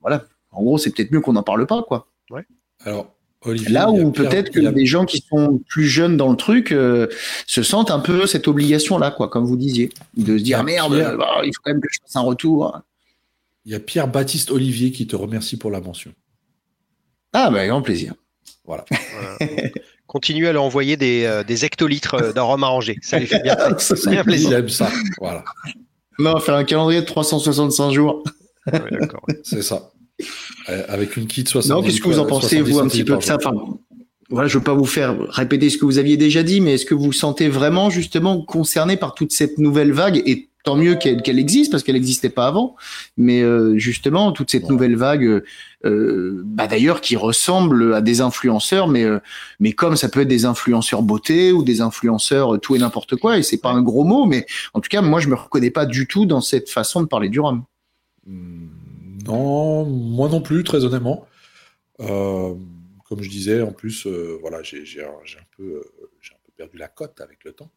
voilà. 0.00 0.24
En 0.52 0.62
gros, 0.62 0.78
c'est 0.78 0.90
peut-être 0.90 1.10
mieux 1.10 1.20
qu'on 1.20 1.32
n'en 1.32 1.42
parle 1.42 1.66
pas, 1.66 1.82
quoi. 1.82 2.06
Ouais. 2.30 2.46
Alors. 2.84 3.10
Olivier, 3.46 3.72
Là 3.72 3.90
où 3.90 4.10
peut-être 4.10 4.50
que 4.50 4.60
des 4.60 4.86
gens 4.86 5.04
qui 5.04 5.22
sont 5.28 5.60
plus 5.68 5.84
jeunes 5.84 6.16
dans 6.16 6.30
le 6.30 6.36
truc 6.36 6.72
euh, 6.72 7.08
se 7.46 7.62
sentent 7.62 7.90
un 7.90 7.98
peu 7.98 8.26
cette 8.26 8.48
obligation-là, 8.48 9.10
quoi, 9.10 9.28
comme 9.28 9.44
vous 9.44 9.58
disiez, 9.58 9.90
de 10.16 10.38
se 10.38 10.42
dire 10.42 10.64
merde, 10.64 10.94
bah, 11.18 11.42
il 11.44 11.52
faut 11.54 11.60
quand 11.62 11.72
même 11.72 11.82
que 11.82 11.88
je 11.92 11.98
fasse 12.00 12.16
un 12.16 12.22
retour. 12.22 12.80
Il 13.66 13.72
y 13.72 13.74
a 13.74 13.80
Pierre-Baptiste 13.80 14.50
Olivier 14.50 14.92
qui 14.92 15.06
te 15.06 15.14
remercie 15.14 15.58
pour 15.58 15.70
la 15.70 15.82
mention. 15.82 16.12
Ah, 17.34 17.50
bah, 17.50 17.66
grand 17.66 17.82
plaisir. 17.82 18.14
Voilà. 18.64 18.86
Continue 20.14 20.46
à 20.46 20.52
leur 20.52 20.62
envoyer 20.62 20.96
des, 20.96 21.24
euh, 21.24 21.42
des 21.42 21.64
hectolitres 21.64 22.14
euh, 22.14 22.32
d'arômes 22.32 22.62
arrangés. 22.62 22.98
Ça 23.02 23.18
lui 23.18 23.26
fait 23.26 23.42
bien, 23.42 23.56
bien 24.06 24.22
plaisir. 24.22 24.50
J'aime 24.50 24.68
ça. 24.68 24.88
Voilà. 25.18 25.42
Non, 26.20 26.30
on 26.30 26.34
va 26.34 26.40
faire 26.40 26.54
un 26.54 26.62
calendrier 26.62 27.00
de 27.00 27.06
365 27.06 27.90
jours. 27.90 28.22
Ouais, 28.72 28.80
D'accord. 28.92 29.26
C'est 29.42 29.62
ça. 29.62 29.90
Euh, 30.68 30.84
avec 30.88 31.16
une 31.16 31.26
kit 31.26 31.44
60 31.44 31.68
Non, 31.68 31.82
qu'est-ce 31.82 32.00
que 32.00 32.06
vous 32.06 32.20
en 32.20 32.26
pensez, 32.26 32.62
vous, 32.62 32.78
un 32.78 32.86
petit 32.86 33.02
peu 33.02 33.16
de 33.16 33.22
ça 33.24 33.34
enfin, 33.34 33.54
voilà, 34.30 34.46
je 34.46 34.54
ne 34.56 34.60
veux 34.60 34.64
pas 34.64 34.74
vous 34.74 34.86
faire 34.86 35.18
répéter 35.30 35.68
ce 35.68 35.78
que 35.78 35.84
vous 35.84 35.98
aviez 35.98 36.16
déjà 36.16 36.44
dit, 36.44 36.60
mais 36.60 36.74
est-ce 36.74 36.86
que 36.86 36.94
vous 36.94 37.06
vous 37.06 37.12
sentez 37.12 37.48
vraiment 37.48 37.90
justement 37.90 38.40
concerné 38.40 38.96
par 38.96 39.14
toute 39.14 39.32
cette 39.32 39.58
nouvelle 39.58 39.90
vague 39.90 40.22
et 40.26 40.48
tant 40.64 40.76
mieux 40.76 40.96
qu'elle 40.96 41.38
existe 41.38 41.70
parce 41.70 41.82
qu'elle 41.82 41.94
n'existait 41.94 42.30
pas 42.30 42.46
avant. 42.46 42.74
Mais 43.16 43.42
euh, 43.42 43.76
justement, 43.76 44.32
toute 44.32 44.50
cette 44.50 44.68
nouvelle 44.68 44.96
vague, 44.96 45.44
euh, 45.84 46.42
bah 46.44 46.66
d'ailleurs, 46.66 47.00
qui 47.00 47.16
ressemble 47.16 47.94
à 47.94 48.00
des 48.00 48.22
influenceurs, 48.22 48.88
mais 48.88 49.04
euh, 49.04 49.20
mais 49.60 49.72
comme 49.72 49.94
ça 49.94 50.08
peut 50.08 50.22
être 50.22 50.28
des 50.28 50.46
influenceurs 50.46 51.02
beauté 51.02 51.52
ou 51.52 51.62
des 51.62 51.82
influenceurs 51.82 52.58
tout 52.60 52.74
et 52.74 52.78
n'importe 52.78 53.14
quoi, 53.16 53.38
et 53.38 53.42
c'est 53.42 53.60
pas 53.60 53.70
un 53.70 53.82
gros 53.82 54.04
mot, 54.04 54.24
mais 54.24 54.46
en 54.72 54.80
tout 54.80 54.88
cas, 54.88 55.02
moi, 55.02 55.20
je 55.20 55.28
me 55.28 55.34
reconnais 55.34 55.70
pas 55.70 55.86
du 55.86 56.08
tout 56.08 56.24
dans 56.26 56.40
cette 56.40 56.70
façon 56.70 57.02
de 57.02 57.06
parler 57.06 57.28
du 57.28 57.40
rhum. 57.40 57.64
Hmm, 58.26 58.68
non, 59.26 59.84
moi 59.84 60.28
non 60.30 60.40
plus, 60.40 60.64
très 60.64 60.84
honnêtement. 60.84 61.26
comme 61.98 63.20
je 63.20 63.28
disais, 63.28 63.60
en 63.60 63.72
plus, 63.72 64.06
voilà, 64.40 64.62
j'ai 64.62 65.04
un, 65.04 65.08
un, 65.08 65.46
peu, 65.56 65.82
j'ai 66.22 66.32
un 66.32 66.38
peu 66.42 66.52
perdu 66.56 66.78
la 66.78 66.88
cote 66.88 67.20
avec 67.20 67.44
le 67.44 67.52
temps 67.52 67.70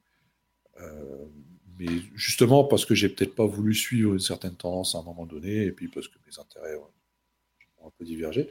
mais 1.79 1.87
justement 2.15 2.63
parce 2.63 2.85
que 2.85 2.95
j'ai 2.95 3.09
peut-être 3.09 3.35
pas 3.35 3.45
voulu 3.45 3.73
suivre 3.73 4.13
une 4.13 4.19
certaine 4.19 4.55
tendance 4.55 4.95
à 4.95 4.99
un 4.99 5.03
moment 5.03 5.25
donné, 5.25 5.65
et 5.65 5.71
puis 5.71 5.87
parce 5.87 6.07
que 6.07 6.17
mes 6.25 6.39
intérêts 6.39 6.75
ont 6.75 7.87
un 7.87 7.91
peu 7.97 8.05
divergé. 8.05 8.49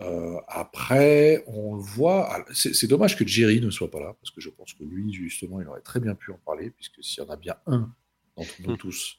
Euh, 0.00 0.40
après, 0.48 1.44
on 1.46 1.76
le 1.76 1.82
voit. 1.82 2.44
C'est 2.52 2.86
dommage 2.86 3.16
que 3.16 3.26
Jerry 3.26 3.60
ne 3.60 3.70
soit 3.70 3.90
pas 3.90 4.00
là, 4.00 4.16
parce 4.20 4.30
que 4.30 4.40
je 4.40 4.50
pense 4.50 4.72
que 4.72 4.84
lui, 4.84 5.12
justement, 5.12 5.60
il 5.60 5.68
aurait 5.68 5.82
très 5.82 6.00
bien 6.00 6.14
pu 6.14 6.32
en 6.32 6.38
parler, 6.38 6.70
puisque 6.70 7.02
s'il 7.04 7.22
y 7.22 7.26
en 7.26 7.30
a 7.30 7.36
bien 7.36 7.54
un 7.66 7.92
d'entre 8.36 8.50
nous 8.60 8.74
hmm. 8.74 8.78
tous 8.78 9.16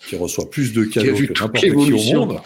qui 0.00 0.16
reçoit 0.16 0.48
plus 0.48 0.72
de 0.72 0.84
cadeaux 0.84 1.14
que 1.14 1.40
n'importe 1.40 1.60
qui 1.60 1.92
au 1.92 2.26
monde, 2.26 2.40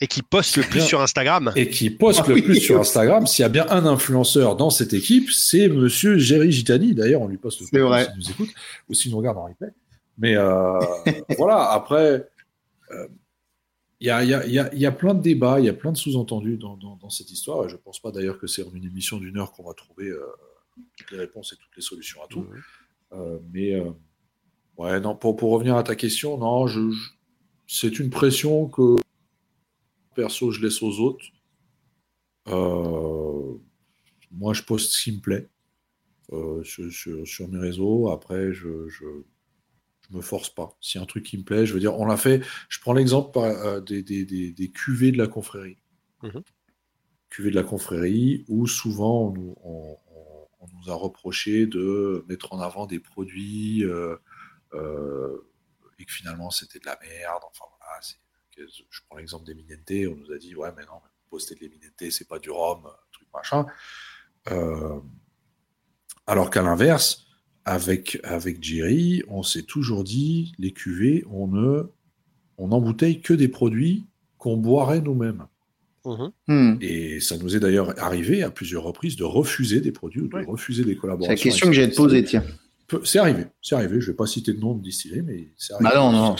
et 0.00 0.06
qui 0.06 0.22
poste 0.22 0.56
le 0.56 0.64
plus 0.64 0.80
sur 0.80 1.00
Instagram. 1.00 1.52
Et 1.56 1.68
qui 1.68 1.90
poste 1.90 2.22
ah 2.24 2.28
le 2.28 2.42
plus 2.42 2.60
sur 2.60 2.80
Instagram. 2.80 3.26
S'il 3.26 3.42
y 3.42 3.46
a 3.46 3.48
bien 3.48 3.66
un 3.70 3.86
influenceur 3.86 4.56
dans 4.56 4.70
cette 4.70 4.92
équipe, 4.92 5.30
c'est 5.30 5.68
monsieur 5.68 6.18
Jerry 6.18 6.50
Gitani. 6.50 6.94
D'ailleurs, 6.94 7.22
on 7.22 7.28
lui 7.28 7.38
poste 7.38 7.60
le 7.60 7.66
plus 7.66 8.04
s'il 8.04 8.16
nous 8.16 8.30
écoute 8.30 8.54
ou 8.88 8.94
s'il 8.94 9.12
nous 9.12 9.18
regarde 9.18 9.38
en 9.38 9.44
replay. 9.44 9.68
Mais 10.18 10.36
euh, 10.36 10.78
voilà, 11.38 11.70
après, 11.70 12.28
euh, 12.90 13.08
il 14.00 14.08
y, 14.08 14.10
a, 14.10 14.24
y, 14.24 14.34
a, 14.34 14.74
y, 14.74 14.86
a, 14.86 14.92
plein 14.92 15.14
de 15.14 15.22
débats, 15.22 15.60
il 15.60 15.66
y 15.66 15.68
a 15.68 15.72
plein 15.72 15.92
de 15.92 15.96
sous-entendus 15.96 16.58
dans, 16.58 16.76
dans, 16.76 17.10
cette 17.10 17.30
histoire. 17.30 17.64
Et 17.64 17.68
je 17.68 17.74
ne 17.74 17.80
pense 17.80 18.00
pas 18.00 18.10
d'ailleurs 18.10 18.38
que 18.38 18.46
c'est 18.46 18.62
en 18.62 18.74
une 18.74 18.84
émission 18.84 19.18
d'une 19.18 19.38
heure 19.38 19.52
qu'on 19.52 19.64
va 19.64 19.74
trouver 19.74 20.08
euh, 20.08 20.20
toutes 20.98 21.12
les 21.12 21.18
réponses 21.18 21.52
et 21.52 21.56
toutes 21.56 21.74
les 21.76 21.82
solutions 21.82 22.20
à 22.22 22.26
tout. 22.26 22.46
mais 23.52 23.80
ouais, 24.76 25.00
non, 25.00 25.14
pour, 25.14 25.36
pour 25.36 25.52
revenir 25.52 25.76
à 25.76 25.82
ta 25.84 25.94
question, 25.94 26.36
non, 26.36 26.66
je 26.66 26.80
c'est 27.66 27.98
une 27.98 28.10
pression 28.10 28.66
que 28.66 28.96
perso, 30.14 30.50
je 30.50 30.60
laisse 30.62 30.82
aux 30.82 31.00
autres. 31.00 31.26
Euh, 32.48 33.58
moi, 34.30 34.52
je 34.52 34.62
poste 34.62 34.92
ce 34.92 35.04
qui 35.04 35.12
me 35.12 35.20
plaît 35.20 35.48
euh, 36.32 36.62
sur, 36.64 37.48
mes 37.48 37.58
réseaux. 37.58 38.10
Après, 38.10 38.52
je, 38.52 38.88
je, 38.88 39.04
me 40.10 40.20
force 40.20 40.50
pas. 40.50 40.76
Si 40.80 40.98
un 40.98 41.06
truc 41.06 41.24
qui 41.24 41.38
me 41.38 41.44
plaît, 41.44 41.64
je 41.64 41.72
veux 41.72 41.80
dire, 41.80 41.98
on 41.98 42.04
l'a 42.04 42.18
fait. 42.18 42.42
Je 42.68 42.78
prends 42.80 42.92
l'exemple 42.92 43.38
euh, 43.38 43.80
des, 43.80 44.02
des, 44.02 44.24
des, 44.24 44.70
cuvées 44.70 45.12
de 45.12 45.18
la 45.18 45.26
confrérie. 45.26 45.78
Mmh 46.22 46.40
cuvées 47.30 47.50
de 47.50 47.56
la 47.56 47.64
confrérie, 47.64 48.44
où 48.46 48.68
souvent 48.68 49.34
on, 49.64 49.98
nous 50.72 50.88
a 50.88 50.94
reproché 50.94 51.66
de 51.66 52.24
mettre 52.28 52.52
en 52.52 52.60
avant 52.60 52.86
des 52.86 53.00
produits 53.00 53.82
et 53.82 53.86
que 56.04 56.12
finalement 56.12 56.50
c'était 56.50 56.78
de 56.78 56.86
la 56.86 56.96
merde. 57.00 57.42
Enfin 57.50 57.64
voilà, 57.76 58.00
c'est 58.02 58.18
je 58.56 59.00
prends 59.08 59.18
l'exemple 59.18 59.44
des 59.44 59.54
Minente, 59.54 60.12
on 60.12 60.16
nous 60.16 60.32
a 60.32 60.38
dit 60.38 60.54
ouais 60.54 60.70
mais 60.76 60.84
non, 60.84 61.00
poster 61.30 61.54
de 61.54 61.60
l'Eminente, 61.60 62.10
c'est 62.10 62.28
pas 62.28 62.38
du 62.38 62.50
rhum, 62.50 62.82
truc 63.12 63.28
machin. 63.34 63.66
Euh, 64.50 65.00
alors 66.26 66.50
qu'à 66.50 66.62
l'inverse, 66.62 67.26
avec, 67.64 68.18
avec 68.22 68.62
Jerry, 68.62 69.22
on 69.28 69.42
s'est 69.42 69.62
toujours 69.62 70.04
dit 70.04 70.52
les 70.58 70.72
cuvées, 70.72 71.24
on 71.30 71.48
ne 71.48 71.90
on 72.56 72.70
embouteille 72.70 73.20
que 73.20 73.34
des 73.34 73.48
produits 73.48 74.06
qu'on 74.38 74.56
boirait 74.56 75.00
nous-mêmes. 75.00 75.46
Mhm. 76.04 76.32
Hmm. 76.48 76.76
Et 76.80 77.18
ça 77.20 77.38
nous 77.38 77.56
est 77.56 77.60
d'ailleurs 77.60 77.98
arrivé 78.02 78.42
à 78.42 78.50
plusieurs 78.50 78.82
reprises 78.82 79.16
de 79.16 79.24
refuser 79.24 79.80
des 79.80 79.90
produits 79.90 80.20
ou 80.20 80.28
de 80.28 80.46
refuser 80.46 80.84
des 80.84 80.96
collaborations. 80.96 81.36
C'est 81.36 81.44
la 81.44 81.50
question 81.50 81.66
que 81.68 81.72
j'ai 81.72 81.84
à 81.84 81.88
te 81.88 81.96
poser, 81.96 82.22
tiens. 82.22 82.44
C'est 83.04 83.18
arrivé, 83.18 83.46
c'est 83.62 83.74
arrivé. 83.74 84.00
Je 84.00 84.06
ne 84.06 84.12
vais 84.12 84.16
pas 84.16 84.26
citer 84.26 84.52
de 84.52 84.60
nom 84.60 84.74
de 84.74 84.82
distillerie, 84.82 85.22
mais 85.22 85.48
c'est 85.56 85.72
arrivé. 85.72 85.90
Bah 85.90 85.96
non, 85.96 86.12
non. 86.12 86.36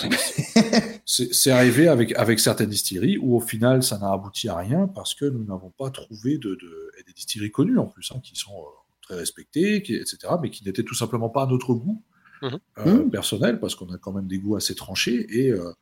C'est 1.06 1.50
arrivé 1.50 1.88
avec, 1.88 2.12
avec 2.16 2.40
certaines 2.40 2.70
distilleries 2.70 3.18
où 3.18 3.36
au 3.36 3.40
final 3.40 3.82
ça 3.82 3.98
n'a 3.98 4.12
abouti 4.12 4.48
à 4.48 4.56
rien 4.56 4.86
parce 4.86 5.14
que 5.14 5.24
nous 5.24 5.44
n'avons 5.44 5.70
pas 5.70 5.90
trouvé 5.90 6.38
de, 6.38 6.54
de 6.54 6.84
des 7.06 7.12
distilleries 7.12 7.50
connues 7.50 7.78
en 7.78 7.86
plus, 7.86 8.10
hein, 8.14 8.20
qui 8.22 8.36
sont 8.36 8.56
euh, 8.58 8.70
très 9.02 9.16
respectées, 9.16 9.76
etc., 9.76 10.16
mais 10.40 10.50
qui 10.50 10.64
n'étaient 10.64 10.82
tout 10.82 10.94
simplement 10.94 11.28
pas 11.28 11.44
à 11.44 11.46
notre 11.46 11.74
goût 11.74 12.02
mmh. 12.42 12.48
Euh, 12.78 13.04
mmh. 13.04 13.10
personnel 13.10 13.60
parce 13.60 13.74
qu'on 13.74 13.92
a 13.92 13.98
quand 13.98 14.12
même 14.12 14.26
des 14.26 14.38
goûts 14.38 14.56
assez 14.56 14.74
tranchés 14.74 15.26
et, 15.30 15.50
euh, 15.50 15.72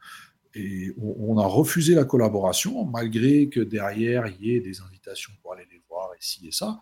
et 0.55 0.93
on, 0.99 1.39
a 1.39 1.47
refusé 1.47 1.95
la 1.95 2.05
collaboration 2.05 2.85
malgré 2.85 3.49
que 3.49 3.61
derrière 3.61 4.27
il 4.27 4.47
y 4.47 4.57
ait 4.57 4.61
des 4.61 4.81
invitations 4.81 5.33
pour 5.41 5.55
aller 5.55 5.67
les 5.71 5.81
voir 5.89 6.11
ici 6.21 6.47
et 6.47 6.53
ça. 6.53 6.81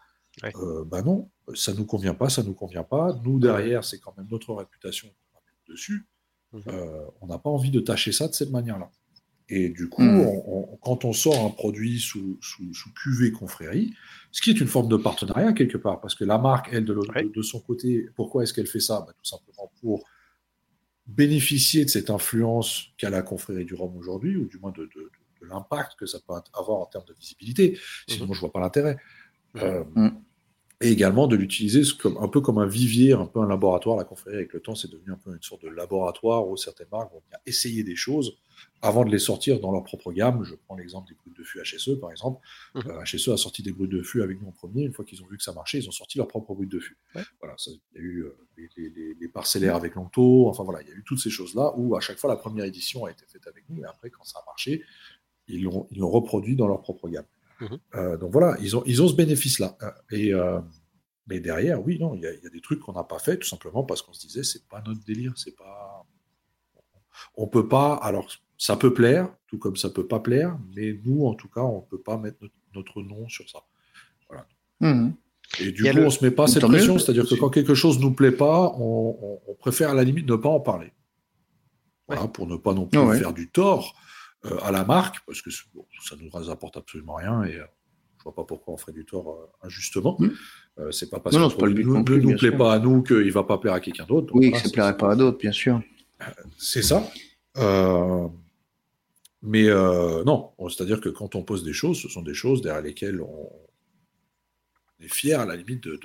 Bah 0.87 1.03
non, 1.03 1.31
ça 1.55 1.75
nous 1.75 1.85
convient 1.85 2.15
pas, 2.15 2.29
ça 2.29 2.43
nous 2.43 2.55
convient 2.55 2.85
pas. 2.85 3.19
Nous 3.25 3.39
derrière, 3.39 3.85
c'est 3.85 3.99
quand 3.99 4.17
même 4.17 4.29
notre 4.31 4.55
réputation 4.55 5.09
qu'on 5.09 5.39
va 5.39 5.45
mettre 5.47 5.65
dessus. 5.69 6.07
Mhm. 6.53 6.63
Euh, 6.69 7.05
on 7.21 7.27
n'a 7.27 7.39
pas 7.39 7.51
envie 7.51 7.71
de 7.71 7.81
tâcher 7.81 8.13
ça 8.13 8.29
de 8.29 8.35
cette 8.35 8.51
manière-là. 8.51 8.91
Et 9.49 9.69
du 9.69 9.89
coup, 9.89 10.03
mhm. 10.03 10.79
quand 10.81 11.05
on 11.05 11.13
sort 11.13 11.45
un 11.45 11.51
produit 11.51 11.99
sous, 11.99 12.39
sous, 12.41 12.73
sous, 12.73 12.93
cuvée 12.95 13.33
confrérie, 13.33 13.93
ce 14.31 14.41
qui 14.43 14.51
est 14.51 14.61
une 14.61 14.69
forme 14.69 14.89
de 14.89 14.97
partenariat 14.97 15.53
quelque 15.53 15.77
part, 15.77 16.01
parce 16.01 16.15
que 16.15 16.25
la 16.25 16.39
marque, 16.39 16.69
elle, 16.73 16.85
de, 16.85 16.97
de, 17.35 17.43
son 17.43 17.59
côté, 17.59 18.09
pourquoi 18.15 18.45
est-ce 18.45 18.55
qu'elle 18.55 18.69
fait 18.69 18.81
ça? 18.81 19.01
Bah, 19.01 19.13
Tout 19.13 19.25
simplement 19.25 19.73
pour 19.81 20.05
bénéficier 21.05 21.85
de 21.85 21.91
cette 21.91 22.11
influence 22.11 22.87
qu'a 22.97 23.11
la 23.11 23.23
confrérie 23.23 23.65
du 23.65 23.75
Rhum 23.75 23.97
aujourd'hui, 23.97 24.37
ou 24.37 24.47
du 24.47 24.59
moins 24.59 24.71
de, 24.71 24.89
l'impact 25.43 25.97
que 25.99 26.07
ça 26.07 26.19
peut 26.21 26.35
avoir 26.53 26.81
en 26.81 26.87
termes 26.87 27.07
de 27.07 27.15
visibilité. 27.15 27.79
Sinon, 28.07 28.27
mhm. 28.27 28.35
je 28.35 28.41
vois 28.41 28.53
pas 28.53 28.61
l'intérêt. 28.61 28.99
Euh, 29.57 29.85
et 30.83 30.91
également 30.91 31.27
de 31.27 31.37
l'utiliser 31.37 31.83
comme, 31.99 32.17
un 32.19 32.29
peu 32.29 32.41
comme 32.41 32.59
un 32.59 32.67
vivier, 32.67 33.13
un 33.13 33.27
peu 33.27 33.41
un 33.41 33.47
laboratoire. 33.47 33.99
La 33.99 34.05
confrérie, 34.05 34.39
avec 34.39 34.53
le 34.55 34.61
temps, 34.61 34.75
c'est 34.75 34.91
devenu 34.91 35.13
un 35.13 35.19
peu 35.23 35.31
une 35.31 35.43
sorte 35.43 35.63
de 35.63 35.69
laboratoire 35.69 36.49
où 36.49 36.57
certaines 36.57 36.89
marques 36.91 37.13
vont 37.13 37.23
essayer 37.45 37.85
des 37.85 37.97
choses 37.97 38.39
avant 38.81 39.05
de 39.05 39.11
les 39.11 39.19
sortir 39.19 39.61
dans 39.61 39.73
leur 39.73 39.85
propre 39.85 40.11
gamme. 40.11 40.43
Je 40.43 40.55
prends 40.55 40.77
l'exemple 40.77 41.09
des 41.09 41.15
brutes 41.15 41.37
de 41.37 41.45
fût 41.45 41.61
HSE, 41.61 42.01
par 42.01 42.11
exemple. 42.11 42.41
Mhm. 42.75 42.83
Euh, 42.87 43.05
HSE 43.05 43.29
a 43.29 43.37
sorti 43.37 43.63
des 43.63 43.73
brutes 43.73 43.91
de 43.91 44.03
fût 44.03 44.23
avec 44.23 44.41
nous 44.41 44.49
en 44.49 44.53
premier. 44.53 44.85
Une 44.85 44.93
fois 44.93 45.05
qu'ils 45.05 45.23
ont 45.23 45.27
vu 45.27 45.37
que 45.37 45.43
ça 45.43 45.53
marchait, 45.53 45.79
ils 45.79 45.89
ont 45.89 45.93
sorti 45.93 46.17
leur 46.17 46.29
propre 46.29 46.55
brute 46.55 46.71
de 46.71 46.81
fût. 46.81 46.97
Voilà, 47.41 47.57
il 47.67 47.81
y 47.95 47.99
a 47.99 48.01
eu 48.01 48.25
euh, 48.25 49.15
les, 49.21 49.29
parcellaires 49.29 49.77
avec 49.77 49.97
Lanto. 49.97 50.49
Enfin 50.49 50.65
voilà, 50.65 50.81
il 50.81 50.89
y 50.89 50.93
a 50.93 50.95
eu 50.95 51.05
toutes 51.05 51.21
ces 51.21 51.31
choses-là 51.31 51.75
où 51.77 51.95
à 51.95 52.01
chaque 52.01 52.19
fois 52.19 52.31
la 52.31 52.37
première 52.37 52.65
édition 52.65 53.05
a 53.05 53.11
été 53.11 53.27
faite 53.27 53.47
avec 53.47 53.65
nous 53.69 53.83
et 53.83 53.87
après, 53.87 54.09
quand 54.09 54.25
ça 54.25 54.39
a 54.39 54.45
marché, 54.47 54.83
ils 55.47 55.63
l'ont, 55.63 55.87
reproduit 56.01 56.57
dans 56.57 56.69
leur 56.69 56.81
propre 56.81 57.09
gamme. 57.09 57.27
Mhm. 57.61 57.79
Euh, 57.95 58.17
donc 58.17 58.33
voilà, 58.33 58.57
ils 58.61 58.77
ont, 58.77 58.83
ils 58.87 59.03
ont 59.03 59.09
ce 59.09 59.15
bénéfice-là. 59.15 59.77
Et, 60.11 60.33
mais 61.27 61.39
derrière, 61.39 61.81
oui, 61.85 61.99
non, 61.99 62.15
il 62.15 62.23
y, 62.23 62.27
a, 62.27 62.51
des 62.51 62.61
trucs 62.61 62.81
qu'on 62.81 62.93
n'a 62.93 63.05
pas 63.05 63.21
fait 63.21 63.39
tout 63.39 63.47
simplement 63.47 63.85
parce 63.85 64.03
qu'on 64.03 64.13
se 64.13 64.27
disait 64.27 64.43
c'est 64.43 64.67
pas 64.69 64.83
notre 64.85 65.05
délire, 65.05 65.33
c'est 65.37 65.57
pas. 65.57 66.05
On 67.37 67.47
peut 67.47 67.69
pas. 67.69 67.95
Alors, 67.95 68.29
ça 68.59 68.77
peut 68.77 68.93
plaire, 68.93 69.29
tout 69.47 69.59
comme 69.59 69.77
ça 69.77 69.91
peut 69.91 70.07
pas 70.07 70.21
plaire, 70.21 70.59
mais 70.75 70.99
nous, 71.05 71.27
en 71.27 71.35
tout 71.35 71.49
cas, 71.49 71.63
on 71.63 71.83
peut 71.83 72.01
pas 72.01 72.19
mettre 72.19 72.39
notre, 72.75 73.03
nom 73.03 73.29
sur 73.29 73.49
ça. 73.49 73.61
Voilà. 74.29 74.47
Mmh. 74.81 75.13
Et 75.61 75.73
du 75.73 75.83
coup, 75.85 75.99
on 75.99 76.11
se 76.11 76.25
met 76.25 76.31
pas 76.31 76.47
cette 76.47 76.67
pression, 76.67 76.99
c'est-à-dire 76.99 77.29
que 77.29 77.35
quand 77.35 77.51
quelque 77.51 77.75
chose 77.75 78.01
nous 78.01 78.13
plaît 78.13 78.33
pas, 78.33 78.75
on, 78.79 79.41
préfère 79.59 79.91
à 79.91 79.95
la 79.95 80.05
limite 80.05 80.29
ne 80.29 80.37
pas 80.37 80.49
en 80.49 80.61
parler. 80.61 80.93
Voilà, 82.09 82.27
pour 82.27 82.47
ne 82.47 82.57
pas 82.57 82.75
non 82.75 82.87
plus 82.87 83.19
faire 83.19 83.33
du 83.33 83.49
tort 83.49 83.95
euh, 83.95 84.10
à 84.63 84.71
la 84.71 84.85
marque, 84.85 85.19
parce 85.27 85.43
que 85.43 85.51
ça 85.51 86.17
nous 86.19 86.51
apporte 86.51 86.77
absolument 86.77 87.15
rien 87.15 87.45
et 87.45 87.53
je 87.53 87.59
euh, 87.59 87.65
je 88.19 88.25
vois 88.25 88.35
pas 88.35 88.45
pourquoi 88.45 88.75
on 88.75 88.77
ferait 88.77 88.93
du 88.93 89.07
tort 89.07 89.31
euh, 89.31 89.67
injustement. 89.67 90.19
Mmh. 90.19 90.91
c'est 90.91 91.09
pas 91.09 91.21
parce 91.21 91.35
que 91.35 91.41
ça 91.41 91.67
ne 91.67 92.21
nous, 92.21 92.37
plaît 92.37 92.53
pas 92.53 92.75
à 92.75 92.79
nous 92.79 93.03
qu'il 93.03 93.33
va 93.33 93.45
pas 93.45 93.57
plaire 93.57 93.73
à 93.73 93.81
quelqu'un 93.81 94.05
d'autre. 94.05 94.35
Oui, 94.35 94.53
ça 94.55 94.69
ne 94.69 94.73
plairait 94.73 94.97
pas 94.99 95.13
à 95.13 95.17
d'autres, 95.17 95.39
bien 95.39 95.53
sûr. 95.53 95.81
C'est 96.59 96.83
ça. 96.83 97.11
Mais 99.43 99.69
euh, 99.69 100.23
non, 100.25 100.53
c'est-à-dire 100.69 101.01
que 101.01 101.09
quand 101.09 101.35
on 101.35 101.43
pose 101.43 101.65
des 101.65 101.73
choses, 101.73 102.01
ce 102.01 102.09
sont 102.09 102.23
des 102.23 102.35
choses 102.35 102.61
derrière 102.61 102.83
lesquelles 102.83 103.23
on 103.23 103.51
est 105.01 105.09
fier, 105.09 105.41
à 105.41 105.47
la 105.47 105.57
limite, 105.57 105.85
de, 105.85 105.99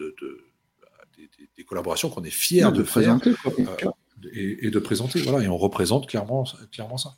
des, 1.57 1.63
collaborations 1.65 2.09
qu'on 2.09 2.23
est 2.23 2.29
fier 2.29 2.71
de, 2.71 2.83
faire 2.83 3.19
euh, 3.25 3.91
et, 4.31 4.69
de 4.69 4.79
présenter. 4.79 5.21
Voilà, 5.21 5.43
et 5.43 5.49
on 5.49 5.57
représente 5.57 6.07
clairement, 6.07 6.45
clairement 6.71 6.97
ça. 6.97 7.17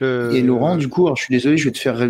Et 0.00 0.42
Laurent, 0.42 0.76
du 0.76 0.88
coup, 0.88 1.08
je 1.16 1.22
suis 1.22 1.34
désolé, 1.34 1.56
je 1.56 1.64
vais 1.64 1.72
te 1.72 1.78
faire 1.78 2.08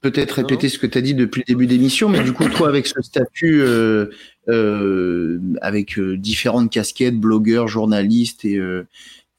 peut-être 0.00 0.32
répéter 0.32 0.68
ce 0.68 0.78
que 0.78 0.86
tu 0.86 0.98
as 0.98 1.00
dit 1.00 1.14
depuis 1.14 1.40
le 1.40 1.46
début 1.46 1.66
d'émission, 1.66 2.08
mais 2.08 2.22
du 2.22 2.32
coup, 2.32 2.48
toi, 2.48 2.68
avec 2.68 2.86
ce 2.86 3.00
statut, 3.02 3.62
euh, 3.62 5.38
avec 5.60 5.98
différentes 5.98 6.70
casquettes, 6.70 7.18
blogueur, 7.18 7.68
journaliste 7.68 8.44
et, 8.44 8.60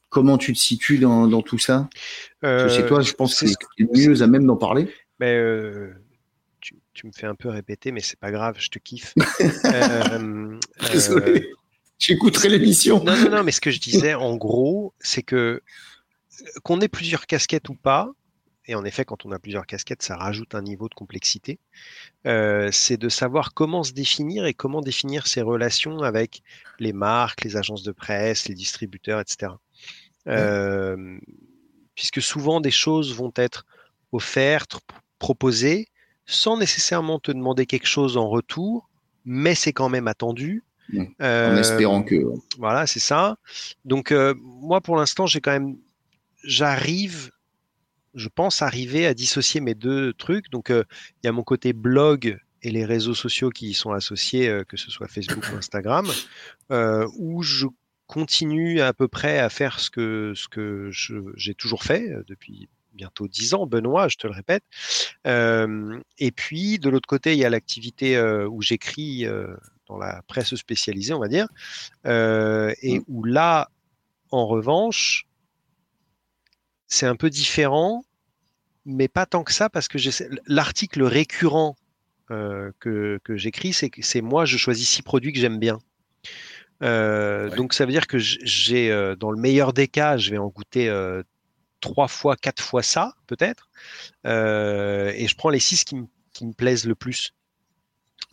comment 0.09 0.38
tu 0.38 0.53
te 0.53 0.57
situes 0.57 0.99
dans, 0.99 1.41
tout 1.41 1.59
ça? 1.59 1.89
C'est 2.41 2.88
toi, 2.88 3.01
je 3.01 3.13
pense, 3.13 3.39
que 3.39 3.47
c'est 3.47 3.55
le 3.77 3.88
mieux 3.93 4.21
à 4.21 4.27
même 4.27 4.45
d'en 4.45 4.57
parler. 4.57 4.88
Mais 5.19 5.36
euh, 5.36 5.93
tu, 6.59 7.07
me 7.07 7.11
fais 7.11 7.27
un 7.27 7.36
peu 7.36 7.49
répéter, 7.49 7.91
mais 7.91 8.01
c'est 8.01 8.19
pas 8.19 8.31
grave, 8.31 8.55
je 8.59 8.69
te 8.69 8.79
kiffe. 8.79 9.13
euh, 9.65 10.59
euh 11.09 11.39
J'écouterai 11.97 12.49
l'émission. 12.49 13.01
Non, 13.03 13.15
non, 13.15 13.29
non, 13.29 13.43
mais 13.43 13.53
ce 13.53 13.61
que 13.61 13.71
je 13.71 13.79
disais, 13.79 14.15
en 14.15 14.36
gros, 14.36 14.93
c'est 14.99 15.23
que 15.23 15.61
qu'on 16.63 16.81
ait 16.81 16.88
plusieurs 16.88 17.25
casquettes 17.25 17.69
ou 17.69 17.75
pas, 17.75 18.11
et 18.67 18.75
en 18.75 18.83
effet, 18.83 19.05
quand 19.05 19.25
on 19.25 19.31
a 19.31 19.39
plusieurs 19.39 19.67
casquettes, 19.67 20.01
ça 20.01 20.15
rajoute 20.15 20.55
un 20.55 20.61
niveau 20.61 20.89
de 20.89 20.95
complexité. 20.95 21.59
Euh, 22.25 22.69
c'est 22.71 22.97
de 22.97 23.09
savoir 23.09 23.53
comment 23.53 23.83
se 23.83 23.93
définir 23.93 24.45
et 24.45 24.55
comment 24.55 24.81
définir 24.81 25.27
ses 25.27 25.41
relations 25.41 25.99
avec 25.99 26.41
les 26.79 26.93
marques, 26.93 27.43
les 27.43 27.57
agences 27.57 27.83
de 27.83 27.91
presse, 27.91 28.47
les 28.47 28.55
distributeurs, 28.55 29.19
etc. 29.19 29.51
Euh, 30.27 31.19
puisque 31.93 32.21
souvent 32.21 32.59
des 32.59 32.71
choses 32.71 33.15
vont 33.15 33.31
être 33.36 33.65
offertes, 34.11 34.79
proposées, 35.19 35.88
sans 36.25 36.57
nécessairement 36.57 37.19
te 37.19 37.31
demander 37.31 37.65
quelque 37.65 37.88
chose 37.88 38.17
en 38.17 38.27
retour, 38.27 38.89
mais 39.25 39.55
c'est 39.55 39.73
quand 39.73 39.89
même 39.89 40.07
attendu. 40.07 40.63
en 40.97 41.05
euh, 41.21 41.57
espérant 41.57 42.03
que. 42.03 42.15
Voilà, 42.57 42.88
c'est 42.88 42.99
ça. 42.99 43.38
Donc 43.86 44.11
euh, 44.11 44.33
moi, 44.39 44.81
pour 44.81 44.97
l'instant, 44.97 45.27
j'ai 45.27 45.41
quand 45.41 45.51
même, 45.51 45.77
j'arrive, 46.45 47.31
je 48.13 48.29
pense 48.29 48.61
arriver 48.61 49.05
à 49.05 49.13
dissocier 49.13 49.61
mes 49.61 49.75
deux 49.75 50.13
trucs. 50.13 50.49
Donc 50.49 50.69
il 50.69 51.25
y 51.25 51.27
a 51.27 51.31
mon 51.31 51.43
côté 51.43 51.73
blog 51.73 52.39
et 52.61 52.71
les 52.71 52.85
réseaux 52.85 53.13
sociaux 53.13 53.49
qui 53.49 53.69
y 53.69 53.73
sont 53.73 53.91
associés, 53.91 54.61
que 54.67 54.77
ce 54.77 54.89
soit 54.89 55.07
Facebook 55.07 55.45
ou 55.53 55.57
Instagram, 55.57 56.07
où 57.17 57.43
je 57.43 57.67
continue 58.07 58.81
à 58.81 58.93
peu 58.93 59.07
près 59.07 59.39
à 59.39 59.49
faire 59.49 59.79
ce 59.79 59.89
que, 59.89 60.33
ce 60.35 60.47
que 60.47 60.89
j'ai 61.35 61.55
toujours 61.55 61.83
fait 61.83 62.09
euh, 62.09 62.23
depuis 62.27 62.69
bientôt 62.93 63.27
dix 63.27 63.53
ans, 63.53 63.67
Benoît, 63.67 64.07
je 64.07 64.15
te 64.15 64.25
le 64.25 64.33
répète. 64.33 64.63
Euh, 65.27 65.99
et 66.17 66.31
puis, 66.31 66.79
de 66.79 66.89
l'autre 66.89 67.07
côté, 67.07 67.33
il 67.33 67.39
y 67.39 67.43
a 67.43 67.49
l'activité 67.49 68.15
euh, 68.15 68.47
où 68.47 68.61
j'écris 68.61 69.25
dans 69.87 69.97
la 69.97 70.21
presse 70.27 70.55
spécialisée, 70.55 71.13
on 71.13 71.19
va 71.19 71.27
dire, 71.27 71.47
et 72.05 72.99
mmh. 72.99 73.03
où 73.09 73.25
là, 73.25 73.69
en 74.31 74.47
revanche, 74.47 75.27
c'est 76.88 77.05
un 77.05 77.15
peu 77.15 77.29
différent, 77.29 78.03
mais 78.86 79.07
pas 79.07 79.25
tant 79.25 79.43
que 79.43 79.53
ça, 79.53 79.69
parce 79.69 79.88
que 79.88 79.97
l'article 80.47 81.03
récurrent 81.03 81.75
que, 82.29 83.19
que 83.23 83.38
j'écris, 83.38 83.73
c'est 83.73 83.89
que 83.89 84.01
c'est 84.01 84.21
moi, 84.21 84.45
je 84.45 84.57
choisis 84.57 84.89
six 84.89 85.01
produits 85.01 85.33
que 85.33 85.39
j'aime 85.39 85.59
bien. 85.59 85.79
Euh, 86.83 87.49
donc 87.55 87.73
ça 87.73 87.86
veut 87.86 87.91
dire 87.91 88.07
que 88.07 88.17
j'ai, 88.19 88.91
euh, 88.91 89.15
dans 89.15 89.31
le 89.31 89.39
meilleur 89.39 89.73
des 89.73 89.88
cas, 89.88 90.17
je 90.17 90.31
vais 90.31 90.38
en 90.38 90.47
goûter 90.47 90.89
euh, 90.89 91.23
trois 91.79 92.07
fois, 92.07 92.36
quatre 92.36 92.61
fois 92.61 92.83
ça, 92.83 93.13
peut-être, 93.27 93.69
et 94.25 95.27
je 95.27 95.36
prends 95.36 95.49
les 95.49 95.59
six 95.59 95.83
qui, 95.83 95.95
me 95.95 96.53
plaisent 96.53 96.86
le 96.86 96.95
plus. 96.95 97.33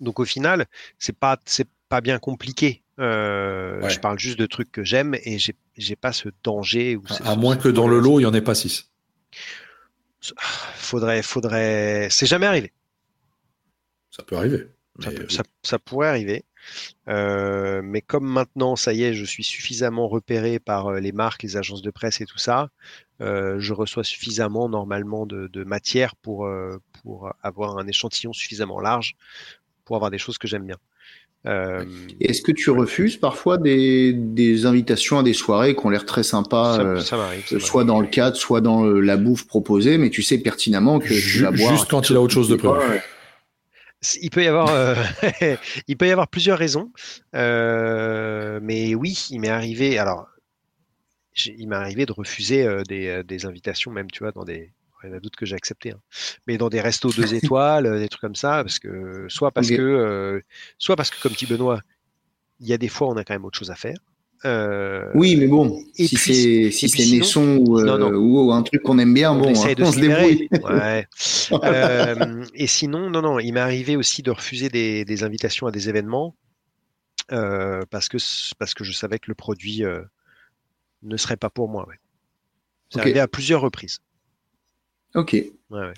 Donc 0.01 0.19
au 0.19 0.25
final, 0.25 0.67
c'est 0.99 1.17
pas 1.17 1.39
c'est 1.45 1.69
pas 1.89 2.01
bien 2.01 2.19
compliqué. 2.19 2.82
Je 2.99 3.99
parle 4.01 4.19
juste 4.19 4.39
de 4.39 4.47
trucs 4.47 4.71
que 4.71 4.85
j'aime 4.85 5.15
et 5.25 5.39
j'ai 5.39 5.97
pas 5.97 6.13
ce 6.13 6.29
danger. 6.43 6.99
à, 7.25 7.37
moins 7.37 7.57
que 7.57 7.69
dans 7.69 7.89
le 7.89 7.99
lot, 7.99 8.21
il 8.21 8.25
y 8.25 8.27
en 8.27 8.35
ait 8.35 8.43
pas 8.43 8.55
six. 8.55 8.91
Faudrait, 10.75 11.23
faudrait. 11.23 12.09
C'est 12.11 12.27
jamais 12.27 12.47
arrivé. 12.47 12.73
Ça 14.11 14.23
peut 14.23 14.37
arriver. 14.37 14.69
ça, 15.63 15.79
pourrait 15.79 16.09
arriver. 16.09 16.45
Euh, 17.09 17.81
mais 17.83 18.03
comme 18.03 18.27
maintenant, 18.27 18.77
ça 18.77 18.93
y 18.93 19.03
est, 19.03 19.15
je 19.15 19.25
suis 19.25 19.43
suffisamment 19.43 20.07
repéré 20.07 20.59
par 20.59 20.89
euh, 20.89 21.01
les 21.01 21.13
marques, 21.13 21.43
les 21.43 21.57
agences 21.57 21.83
de 21.83 21.91
presse 21.91 22.21
et 22.21 22.27
tout 22.27 22.39
ça, 22.39 22.69
euh, 23.21 23.59
je 23.59 23.73
reçois 23.73 24.05
suffisamment 24.05 24.69
normalement 24.69 25.27
de, 25.27 25.65
matière 25.65 26.15
pour, 26.15 26.49
pour 27.03 27.33
avoir 27.43 27.79
un 27.79 27.87
échantillon 27.87 28.33
suffisamment 28.33 28.81
large 28.81 29.17
pour 29.85 29.97
avoir 29.97 30.11
des 30.11 30.19
choses 30.19 30.39
que 30.39 30.47
j'aime 30.47 30.67
bien. 30.67 30.79
Est-ce 31.45 32.43
que 32.43 32.53
tu 32.53 32.71
refuses 32.71 33.17
parfois 33.17 33.59
des, 33.59 34.67
invitations 34.67 35.19
à 35.19 35.23
des 35.23 35.33
soirées 35.33 35.75
qui 35.75 35.87
ont 35.87 35.91
l'air 35.91 36.07
très 36.07 36.23
sympas, 36.23 37.03
soit 37.59 37.85
dans 37.85 38.01
le 38.01 38.07
cadre, 38.07 38.37
soit 38.37 38.61
dans 38.61 38.85
la 38.85 39.17
bouffe 39.17 39.47
proposée, 39.47 39.99
mais 39.99 40.11
tu 40.11 40.23
sais 40.23 40.39
pertinemment 40.39 40.99
que 40.99 41.09
tu 41.09 41.43
vas 41.43 41.51
boire. 41.51 41.73
Juste 41.73 41.91
quand 41.91 42.11
il 42.11 42.17
a 42.17 42.21
autre 42.21 42.35
chose 42.35 42.49
de 42.49 42.57
prévu 42.57 43.01
il 44.21 44.31
peut 44.31 44.43
y 44.43 44.47
avoir, 44.47 44.69
euh, 44.71 44.95
il 45.89 45.97
peut 45.97 46.07
y 46.07 46.11
avoir 46.11 46.29
plusieurs 46.29 46.59
raisons, 46.59 46.91
euh, 47.35 48.59
mais 48.63 48.95
oui, 48.95 49.27
il 49.31 49.41
m'est 49.41 49.49
arrivé. 49.49 49.99
Alors, 49.99 50.29
il 51.47 51.69
m'est 51.69 51.77
arrivé 51.77 52.07
de 52.07 52.13
refuser 52.13 52.67
euh, 52.67 52.83
des, 52.83 53.23
des, 53.25 53.47
invitations, 53.47 53.91
même 53.91 54.11
tu 54.11 54.25
vois, 54.25 54.33
dans 54.33 54.45
des. 54.45 54.73
Il 55.05 55.11
y 55.11 55.13
en 55.13 55.17
a 55.17 55.21
d'autres 55.21 55.39
que 55.39 55.47
j'ai 55.47 55.57
accepté, 55.57 55.91
hein, 55.91 56.01
mais 56.47 56.59
dans 56.59 56.69
des 56.69 56.81
restos 56.81 57.11
deux 57.11 57.35
étoiles, 57.35 57.99
des 57.99 58.09
trucs 58.09 58.21
comme 58.21 58.35
ça, 58.35 58.63
parce 58.63 58.79
que 58.79 59.27
soit 59.29 59.51
parce 59.51 59.69
que, 59.69 60.43
soit 60.79 60.97
parce 60.97 61.11
que 61.11 61.21
comme 61.23 61.33
dit 61.33 61.47
Benoît, 61.47 61.81
il 62.61 62.69
y 62.69 62.73
a 62.73 62.79
des 62.79 62.89
fois 62.89 63.09
on 63.09 63.17
a 63.17 63.25
quand 63.25 63.35
même 63.35 63.45
autre 63.45 63.59
chose 63.59 63.71
à 63.71 63.75
faire. 63.75 63.97
Euh, 64.45 65.09
oui, 65.15 65.37
mais 65.37 65.47
bon, 65.47 65.85
si 65.95 66.09
c'est 66.17 66.71
si 66.73 66.89
c'est 66.89 67.17
Nesson 67.17 67.59
ou, 67.59 67.79
euh, 67.79 68.17
ou, 68.17 68.51
un 68.53 68.63
truc 68.63 68.83
qu'on 68.83 68.99
aime 68.99 69.15
bien, 69.15 69.31
on 69.33 69.39
bon, 69.39 69.51
on, 69.51 69.55
se 69.55 70.01
débrouille. 70.01 70.49
Ouais. 70.65 71.07
euh, 71.53 72.45
et 72.55 72.67
sinon, 72.67 73.09
non, 73.09 73.23
non, 73.23 73.39
il 73.39 73.53
m'est 73.53 73.61
arrivé 73.61 73.95
aussi 73.97 74.23
de 74.23 74.33
refuser 74.33 74.69
des, 74.69 75.05
des 75.05 75.23
invitations 75.23 75.69
à 75.69 75.71
des 75.71 75.89
événements 75.89 76.35
euh, 77.31 77.85
parce 77.91 78.09
que 78.09 78.19
parce 78.59 78.75
que 78.75 78.83
je 78.83 78.93
savais 78.93 79.19
que 79.21 79.29
le 79.29 79.35
produit 79.37 79.85
euh, 79.85 80.03
ne 81.03 81.17
serait 81.17 81.37
pas 81.37 81.51
pour 81.51 81.69
moi. 81.69 81.87
Ouais. 81.89 82.01
C'est 82.91 83.01
arrivé 83.01 83.21
à 83.21 83.29
plusieurs 83.29 83.61
reprises. 83.61 84.01
Ok. 85.15 85.33
Ouais, 85.33 85.53
ouais. 85.71 85.95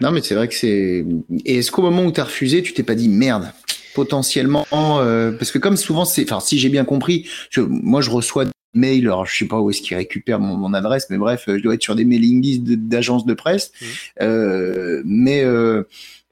Non, 0.00 0.10
mais 0.10 0.22
c'est 0.22 0.34
vrai 0.34 0.48
que 0.48 0.54
c'est. 0.54 1.04
Et 1.44 1.58
est-ce 1.58 1.70
qu'au 1.70 1.82
moment 1.82 2.04
où 2.04 2.12
tu 2.12 2.20
as 2.20 2.24
refusé, 2.24 2.62
tu 2.62 2.72
t'es 2.72 2.82
pas 2.82 2.94
dit 2.94 3.08
merde 3.08 3.52
potentiellement 3.94 4.66
euh, 4.72 5.32
parce 5.32 5.52
que 5.52 5.58
comme 5.58 5.76
souvent 5.76 6.04
c'est 6.04 6.24
enfin 6.24 6.40
si 6.40 6.58
j'ai 6.58 6.68
bien 6.68 6.84
compris 6.84 7.28
je, 7.48 7.60
moi 7.60 8.00
je 8.00 8.10
reçois 8.10 8.44
des 8.44 8.50
mails 8.74 9.06
alors 9.06 9.24
je 9.24 9.38
sais 9.38 9.46
pas 9.46 9.60
où 9.60 9.70
est-ce 9.70 9.82
qu'ils 9.82 9.96
récupèrent 9.96 10.40
mon, 10.40 10.56
mon, 10.56 10.74
adresse 10.74 11.06
mais 11.10 11.16
bref 11.16 11.44
je 11.46 11.62
dois 11.62 11.74
être 11.74 11.82
sur 11.82 11.94
des 11.94 12.04
mailing 12.04 12.42
lists 12.42 12.64
d'agences 12.64 13.24
de, 13.24 13.34
presse 13.34 13.70
mmh. 13.70 13.84
euh, 14.22 15.02
mais 15.04 15.44
euh, 15.44 15.84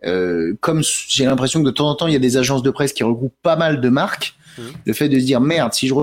euh, 0.04 0.54
comme 0.60 0.82
j'ai 1.08 1.24
l'impression 1.24 1.60
que 1.60 1.66
de 1.66 1.70
temps 1.70 1.88
en 1.88 1.94
temps 1.94 2.08
il 2.08 2.12
y 2.12 2.16
a 2.16 2.18
des 2.18 2.36
agences 2.36 2.64
de 2.64 2.70
presse 2.70 2.92
qui 2.92 3.04
regroupent 3.04 3.40
pas 3.42 3.54
mal 3.54 3.80
de 3.80 3.88
marques 3.88 4.34
mmh. 4.58 4.62
le 4.84 4.92
fait 4.92 5.08
de 5.08 5.20
se 5.20 5.24
dire 5.24 5.40
merde 5.40 5.72
si 5.72 5.86
je 5.86 5.94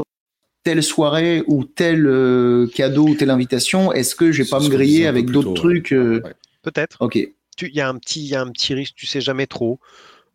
telle 0.70 0.84
soirée 0.84 1.44
ou 1.48 1.64
tel 1.64 2.06
euh, 2.06 2.68
cadeau 2.68 3.08
ou 3.08 3.16
telle 3.16 3.32
invitation 3.32 3.92
est-ce 3.92 4.14
que 4.14 4.32
je 4.32 4.44
vais 4.44 4.50
pas 4.50 4.60
me 4.60 4.70
griller 4.70 5.08
avec 5.08 5.26
d'autres 5.26 5.54
trucs 5.54 5.94
euh? 5.94 6.22
ouais. 6.24 6.34
peut-être 6.62 6.98
ok 7.00 7.16
il 7.16 7.76
y 7.76 7.82
a 7.82 7.90
un 7.90 7.96
petit 7.96 8.22
il 8.22 8.28
y 8.28 8.36
a 8.36 8.42
un 8.42 8.52
petit 8.52 8.76
risque 8.76 8.94
tu 8.96 9.08
sais 9.08 9.20
jamais 9.20 9.48
trop 9.48 9.80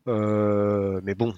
euh, 0.07 1.01
mais 1.03 1.15
bon. 1.15 1.35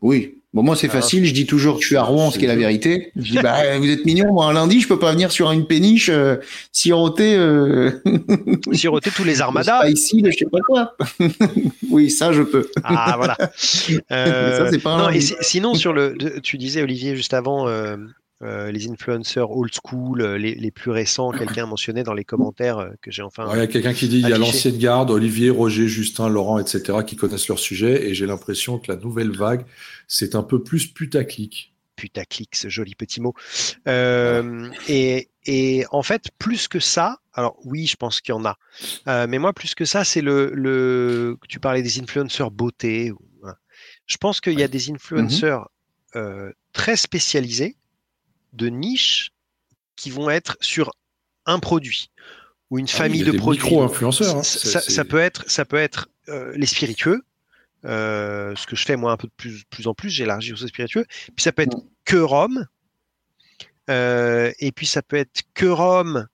Oui. 0.00 0.42
Bon, 0.54 0.62
moi, 0.62 0.76
c'est 0.76 0.88
facile. 0.88 1.26
Je 1.26 1.34
dis 1.34 1.46
toujours 1.46 1.76
que 1.76 1.82
je 1.82 1.88
suis 1.88 1.96
à 1.96 2.04
Rouen, 2.04 2.30
ce 2.30 2.38
qui 2.38 2.44
est 2.44 2.48
la 2.48 2.54
vérité. 2.54 3.10
Je 3.16 3.32
dis, 3.32 3.38
bah, 3.38 3.76
vous 3.76 3.90
êtes 3.90 4.04
mignon. 4.06 4.32
Moi, 4.32 4.46
un 4.46 4.52
lundi, 4.52 4.80
je 4.80 4.86
peux 4.86 4.98
pas 4.98 5.10
venir 5.10 5.32
sur 5.32 5.50
une 5.50 5.66
péniche 5.66 6.08
euh, 6.08 6.36
siroter. 6.70 7.34
Euh... 7.36 7.90
siroter 8.72 9.10
tous 9.10 9.24
les 9.24 9.40
armadas. 9.40 9.80
Pas 9.80 9.90
ici, 9.90 10.22
je 10.24 10.30
sais 10.30 10.46
pas 10.50 10.60
quoi. 10.60 10.96
oui, 11.90 12.08
ça, 12.08 12.32
je 12.32 12.42
peux. 12.42 12.68
ah, 12.84 13.14
voilà. 13.16 13.36
Euh... 14.12 14.70
ça, 14.70 14.78
pas 14.78 14.96
non, 14.96 15.10
et 15.10 15.20
sinon, 15.20 15.74
sur 15.74 15.92
le, 15.92 16.16
tu 16.42 16.56
disais, 16.56 16.82
Olivier, 16.82 17.16
juste 17.16 17.34
avant, 17.34 17.66
euh, 18.42 18.72
les 18.72 18.88
influenceurs 18.90 19.52
old 19.52 19.72
school, 19.72 20.20
euh, 20.20 20.36
les, 20.36 20.54
les 20.54 20.70
plus 20.70 20.90
récents, 20.90 21.30
quelqu'un 21.38 21.66
mentionnait 21.66 22.02
dans 22.02 22.14
les 22.14 22.24
commentaires 22.24 22.78
euh, 22.78 22.90
que 23.00 23.10
j'ai 23.10 23.22
enfin. 23.22 23.48
Il 23.52 23.58
y 23.58 23.60
a 23.60 23.66
quelqu'un 23.66 23.94
qui 23.94 24.08
dit 24.08 24.18
il 24.18 24.28
y 24.28 24.32
a 24.32 24.38
l'ancienne 24.38 24.76
garde, 24.76 25.10
Olivier, 25.10 25.50
Roger, 25.50 25.86
Justin, 25.86 26.28
Laurent, 26.28 26.58
etc., 26.58 26.98
qui 27.06 27.16
connaissent 27.16 27.48
leur 27.48 27.58
sujet, 27.58 28.08
et 28.08 28.14
j'ai 28.14 28.26
l'impression 28.26 28.78
que 28.78 28.90
la 28.90 28.98
nouvelle 28.98 29.30
vague, 29.30 29.64
c'est 30.08 30.34
un 30.34 30.42
peu 30.42 30.62
plus 30.62 30.86
putaclic. 30.86 31.72
Putaclic, 31.96 32.56
ce 32.56 32.68
joli 32.68 32.96
petit 32.96 33.20
mot. 33.20 33.34
Euh, 33.86 34.68
et, 34.88 35.28
et, 35.46 35.84
en 35.92 36.02
fait, 36.02 36.24
plus 36.38 36.66
que 36.66 36.80
ça, 36.80 37.18
alors 37.34 37.56
oui, 37.64 37.86
je 37.86 37.94
pense 37.94 38.20
qu'il 38.20 38.34
y 38.34 38.36
en 38.36 38.44
a, 38.44 38.58
euh, 39.06 39.26
mais 39.28 39.38
moi, 39.38 39.52
plus 39.52 39.76
que 39.76 39.84
ça, 39.84 40.02
c'est 40.04 40.20
le, 40.20 40.50
le. 40.52 41.38
Tu 41.48 41.60
parlais 41.60 41.82
des 41.82 42.00
influenceurs 42.00 42.50
beauté. 42.50 43.12
Hein. 43.44 43.54
Je 44.06 44.16
pense 44.16 44.40
qu'il 44.40 44.58
y 44.58 44.62
a 44.64 44.68
des 44.68 44.90
influenceurs 44.90 45.70
mm 46.14 46.18
-hmm. 46.18 46.52
très 46.72 46.96
spécialisés 46.96 47.76
de 48.54 48.68
niches 48.68 49.30
qui 49.96 50.10
vont 50.10 50.30
être 50.30 50.56
sur 50.60 50.92
un 51.46 51.58
produit 51.58 52.10
ou 52.70 52.78
une 52.78 52.88
famille 52.88 53.22
ah 53.22 53.26
oui, 53.26 53.32
de 53.32 53.38
produits. 53.38 53.62
Micro-influenceurs. 53.62 54.36
Hein. 54.36 54.42
Ça, 54.42 54.80
ça, 54.80 55.04
peut 55.04 55.18
être, 55.18 55.48
ça 55.48 55.64
peut 55.64 55.76
être 55.76 56.08
euh, 56.28 56.52
les 56.56 56.66
spiritueux, 56.66 57.22
euh, 57.84 58.54
ce 58.56 58.66
que 58.66 58.76
je 58.76 58.84
fais 58.84 58.96
moi 58.96 59.12
un 59.12 59.16
peu 59.16 59.26
de 59.26 59.32
plus, 59.36 59.64
plus 59.64 59.86
en 59.86 59.94
plus, 59.94 60.10
j'élargis 60.10 60.52
aux 60.52 60.56
spiritueux. 60.56 61.04
Puis 61.36 61.42
ça 61.42 61.52
peut 61.52 61.62
être 61.62 61.76
que 62.04 62.16
rhum. 62.16 62.66
Euh, 63.90 64.50
et 64.60 64.72
puis 64.72 64.86
ça 64.86 65.02
peut 65.02 65.16
être 65.16 65.42
que 65.52 65.66
rhum 65.66 66.26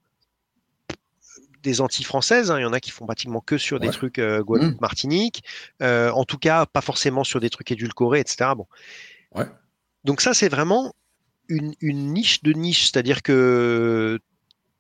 des 1.63 1.81
Antilles 1.81 2.05
françaises. 2.05 2.51
Hein. 2.51 2.59
Il 2.59 2.63
y 2.63 2.67
en 2.67 2.73
a 2.73 2.81
qui 2.81 2.91
font 2.91 3.07
pratiquement 3.07 3.41
que 3.41 3.59
sur 3.59 3.81
ouais. 3.81 3.87
des 3.87 3.93
trucs 3.93 4.19
euh, 4.19 4.43
Guadeloupe, 4.43 4.77
mmh. 4.77 4.81
Martinique. 4.81 5.45
Euh, 5.83 6.11
en 6.11 6.25
tout 6.25 6.39
cas, 6.39 6.67
pas 6.67 6.81
forcément 6.81 7.25
sur 7.25 7.41
des 7.41 7.51
trucs 7.51 7.71
édulcorés, 7.71 8.21
etc. 8.21 8.51
Bon. 8.57 8.67
Ouais. 9.35 9.47
Donc 10.05 10.21
ça, 10.21 10.35
c'est 10.35 10.49
vraiment 10.49 10.95
une, 11.51 11.75
une, 11.81 12.13
niche 12.13 12.43
de 12.43 12.53
niche, 12.53 12.91
c'est-à-dire 12.91 13.23
que 13.23 14.19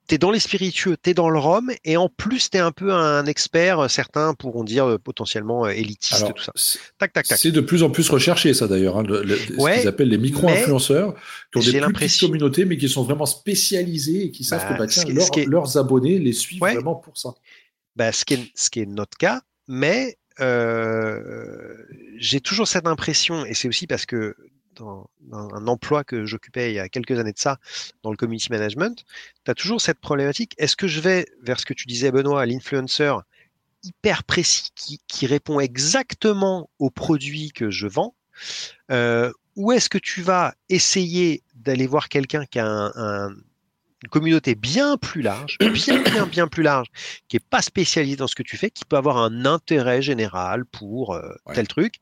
tu 0.09 0.15
es 0.15 0.19
dans 0.19 0.31
les 0.31 0.41
spiritueux, 0.41 0.97
tu 1.01 1.11
es 1.11 1.15
dans 1.15 1.29
le 1.29 1.39
rhum, 1.39 1.71
et 1.85 1.97
en 1.97 2.09
plus, 2.09 2.51
tu 2.51 2.57
es 2.57 2.61
un 2.61 2.73
peu 2.73 2.93
un 2.93 3.27
expert, 3.27 3.91
certains 3.91 4.35
pourront 4.35 4.65
dire 4.65 4.87
euh, 4.87 4.99
potentiellement 4.99 5.69
élitiste, 5.69 6.15
Alors, 6.15 6.35
tout 6.35 6.43
ça. 6.43 6.53
Tac, 6.99 7.13
tac, 7.13 7.27
tac. 7.27 7.39
C'est 7.39 7.53
de 7.53 7.61
plus 7.61 7.83
en 7.83 7.91
plus 7.91 8.09
recherché, 8.09 8.55
ça 8.55 8.67
d'ailleurs, 8.67 8.99
hein, 8.99 9.03
le, 9.03 9.23
le, 9.23 9.37
ouais, 9.59 9.75
ce 9.75 9.81
qu'ils 9.81 9.89
appellent 9.89 10.09
les 10.09 10.19
micro-influenceurs, 10.19 11.15
qui 11.53 11.59
ont 11.59 11.73
des 11.73 11.81
plus 11.81 11.93
petites 11.93 12.21
communautés, 12.21 12.65
mais 12.65 12.77
qui 12.77 12.89
sont 12.89 13.05
vraiment 13.05 13.27
spécialisés 13.27 14.25
et 14.25 14.31
qui 14.31 14.45
savent 14.45 14.63
bah, 14.63 14.75
que 14.75 14.79
bah, 14.79 14.87
tiens, 14.87 15.05
leur, 15.13 15.39
est... 15.39 15.45
leurs 15.47 15.77
abonnés 15.77 16.19
les 16.19 16.33
suivent 16.33 16.63
ouais. 16.63 16.75
vraiment 16.75 16.97
pour 16.97 17.17
ça. 17.17 17.35
Bah, 17.97 18.13
ce, 18.13 18.25
qui 18.25 18.35
est, 18.35 18.51
ce 18.55 18.71
qui 18.71 18.81
est 18.81 18.87
notre 18.87 19.17
cas, 19.19 19.43
mais 19.69 20.17
euh, 20.41 21.77
j'ai 22.17 22.41
toujours 22.41 22.67
cette 22.67 22.87
impression, 22.87 23.45
et 23.45 23.55
c'est 23.55 23.69
aussi 23.69 23.87
parce 23.87 24.07
que 24.07 24.35
dans, 24.81 25.11
dans, 25.21 25.55
un 25.55 25.67
emploi 25.67 26.05
que 26.05 26.25
j'occupais 26.25 26.73
il 26.73 26.75
y 26.75 26.79
a 26.79 26.89
quelques 26.89 27.19
années 27.19 27.33
de 27.33 27.39
ça, 27.39 27.59
dans 28.03 28.11
le 28.11 28.17
community 28.17 28.51
management, 28.51 29.05
tu 29.45 29.51
as 29.51 29.55
toujours 29.55 29.81
cette 29.81 30.01
problématique. 30.01 30.55
Est-ce 30.59 30.77
que 30.77 30.89
je 30.89 31.01
vais 31.01 31.27
vers 31.43 31.61
ce 31.61 31.67
que 31.67 31.75
tu 31.75 31.87
disais, 31.87 32.11
Benoît, 32.11 32.45
l'influencer 32.47 33.13
hyper 33.83 34.25
précis 34.25 34.71
qui, 34.75 35.01
qui, 35.07 35.27
répond 35.27 35.61
exactement 35.61 36.69
au 36.79 36.91
produit 36.91 37.51
que 37.53 37.71
je 37.71 37.87
vends 37.87 38.15
euh, 38.91 39.33
Ou 39.57 39.73
est-ce 39.73 39.89
que 39.89 39.99
tu 39.99 40.23
vas 40.23 40.55
essayer 40.69 41.43
d'aller 41.55 41.87
voir 41.87 42.09
quelqu'un 42.09 42.45
qui 42.45 42.59
a 42.59 42.67
un, 42.67 42.93
un, 42.95 43.31
une 44.03 44.09
communauté 44.11 44.55
bien 44.55 44.97
plus 44.97 45.23
large, 45.23 45.59
bien, 45.61 46.03
bien, 46.03 46.27
bien 46.27 46.49
plus 46.49 46.63
large, 46.63 46.89
qui 47.29 47.37
est 47.37 47.47
pas 47.49 47.63
spécialisée 47.63 48.17
dans 48.17 48.29
ce 48.29 48.35
que 48.35 48.43
tu 48.43 48.57
fais, 48.57 48.71
qui 48.71 48.85
peut 48.85 48.97
avoir 48.97 49.19
un 49.19 49.45
intérêt 49.45 50.03
général 50.03 50.65
pour 50.65 51.15
euh, 51.15 51.33
ouais. 51.47 51.55
tel 51.55 51.69
truc, 51.69 51.97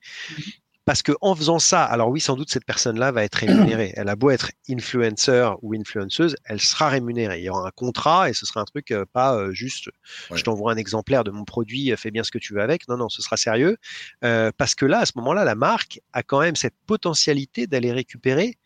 parce 0.88 1.02
que 1.02 1.12
en 1.20 1.34
faisant 1.34 1.58
ça, 1.58 1.84
alors 1.84 2.08
oui, 2.08 2.18
sans 2.18 2.34
doute 2.34 2.48
cette 2.48 2.64
personne-là 2.64 3.12
va 3.12 3.22
être 3.22 3.34
rémunérée. 3.34 3.92
Elle 3.94 4.08
a 4.08 4.16
beau 4.16 4.30
être 4.30 4.52
influencer 4.70 5.50
ou 5.60 5.74
influenceuse, 5.74 6.34
elle 6.46 6.62
sera 6.62 6.88
rémunérée. 6.88 7.40
Il 7.40 7.44
y 7.44 7.50
aura 7.50 7.68
un 7.68 7.70
contrat 7.72 8.30
et 8.30 8.32
ce 8.32 8.46
sera 8.46 8.62
un 8.62 8.64
truc 8.64 8.90
euh, 8.90 9.04
pas 9.12 9.36
euh, 9.36 9.52
juste. 9.52 9.90
Ouais. 10.30 10.38
Je 10.38 10.44
t'envoie 10.44 10.72
un 10.72 10.78
exemplaire 10.78 11.24
de 11.24 11.30
mon 11.30 11.44
produit, 11.44 11.92
fais 11.98 12.10
bien 12.10 12.24
ce 12.24 12.30
que 12.30 12.38
tu 12.38 12.54
veux 12.54 12.62
avec. 12.62 12.88
Non, 12.88 12.96
non, 12.96 13.10
ce 13.10 13.20
sera 13.20 13.36
sérieux 13.36 13.76
euh, 14.24 14.50
parce 14.56 14.74
que 14.74 14.86
là, 14.86 15.00
à 15.00 15.04
ce 15.04 15.12
moment-là, 15.16 15.44
la 15.44 15.54
marque 15.54 16.00
a 16.14 16.22
quand 16.22 16.40
même 16.40 16.56
cette 16.56 16.76
potentialité 16.86 17.66
d'aller 17.66 17.92
récupérer, 17.92 18.56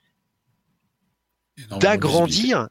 d'agrandir 1.81 2.69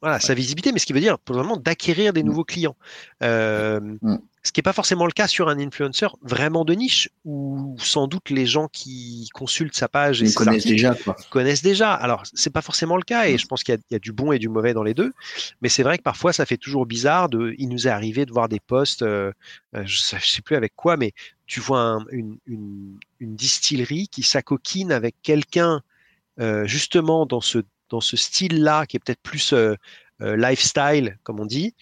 voilà, 0.00 0.16
ouais. 0.16 0.20
sa 0.20 0.34
visibilité, 0.34 0.72
mais 0.72 0.78
ce 0.78 0.86
qui 0.86 0.92
veut 0.92 1.00
dire 1.00 1.18
probablement 1.18 1.56
d'acquérir 1.56 2.12
des 2.12 2.22
mmh. 2.22 2.26
nouveaux 2.26 2.44
clients. 2.44 2.76
Euh, 3.22 3.80
mmh. 3.80 4.18
Ce 4.42 4.52
qui 4.52 4.60
n'est 4.60 4.62
pas 4.62 4.72
forcément 4.72 5.04
le 5.04 5.12
cas 5.12 5.28
sur 5.28 5.50
un 5.50 5.58
influencer 5.58 6.06
vraiment 6.22 6.64
de 6.64 6.72
niche, 6.72 7.10
où 7.26 7.76
sans 7.78 8.06
doute 8.06 8.30
les 8.30 8.46
gens 8.46 8.68
qui 8.68 9.28
consultent 9.34 9.76
sa 9.76 9.86
page 9.86 10.22
et 10.22 10.26
Ils 10.26 10.34
connaissent 10.34 10.66
déjà, 10.66 10.94
quoi. 10.94 11.14
connaissent 11.28 11.62
déjà. 11.62 11.92
Alors, 11.92 12.22
c'est 12.32 12.48
pas 12.48 12.62
forcément 12.62 12.96
le 12.96 13.02
cas, 13.02 13.26
et 13.26 13.36
je 13.36 13.46
pense 13.46 13.62
qu'il 13.62 13.74
y, 13.74 13.92
y, 13.92 13.96
a 13.96 13.98
du 13.98 14.12
bon 14.12 14.32
et 14.32 14.38
du 14.38 14.48
mauvais 14.48 14.72
dans 14.72 14.82
les 14.82 14.94
deux. 14.94 15.12
Mais 15.60 15.68
c'est 15.68 15.82
vrai 15.82 15.98
que 15.98 16.02
parfois, 16.02 16.32
ça 16.32 16.46
fait 16.46 16.56
toujours 16.56 16.86
bizarre. 16.86 17.28
De, 17.28 17.54
il 17.58 17.68
nous 17.68 17.86
est 17.86 17.90
arrivé 17.90 18.24
de 18.24 18.32
voir 18.32 18.48
des 18.48 18.60
posts, 18.60 19.02
euh, 19.02 19.30
je, 19.74 19.98
sais, 19.98 20.16
je 20.18 20.30
sais 20.30 20.42
plus 20.42 20.56
avec 20.56 20.74
quoi, 20.74 20.96
mais 20.96 21.12
tu 21.46 21.60
vois 21.60 21.80
un, 21.80 22.06
une, 22.10 22.38
une, 22.46 22.98
une, 23.18 23.36
distillerie 23.36 24.08
qui 24.08 24.22
s'acoquine 24.22 24.90
avec 24.90 25.16
quelqu'un 25.22 25.82
euh, 26.40 26.66
justement 26.66 27.26
dans 27.26 27.42
ce 27.42 27.58
dans 27.90 28.00
ce 28.00 28.16
style-là, 28.16 28.86
qui 28.86 28.96
est 28.96 29.00
peut-être 29.00 29.22
plus 29.22 29.52
euh, 29.52 29.74
euh, 30.22 30.36
lifestyle, 30.36 31.18
comme 31.22 31.40
on 31.40 31.46
dit. 31.46 31.74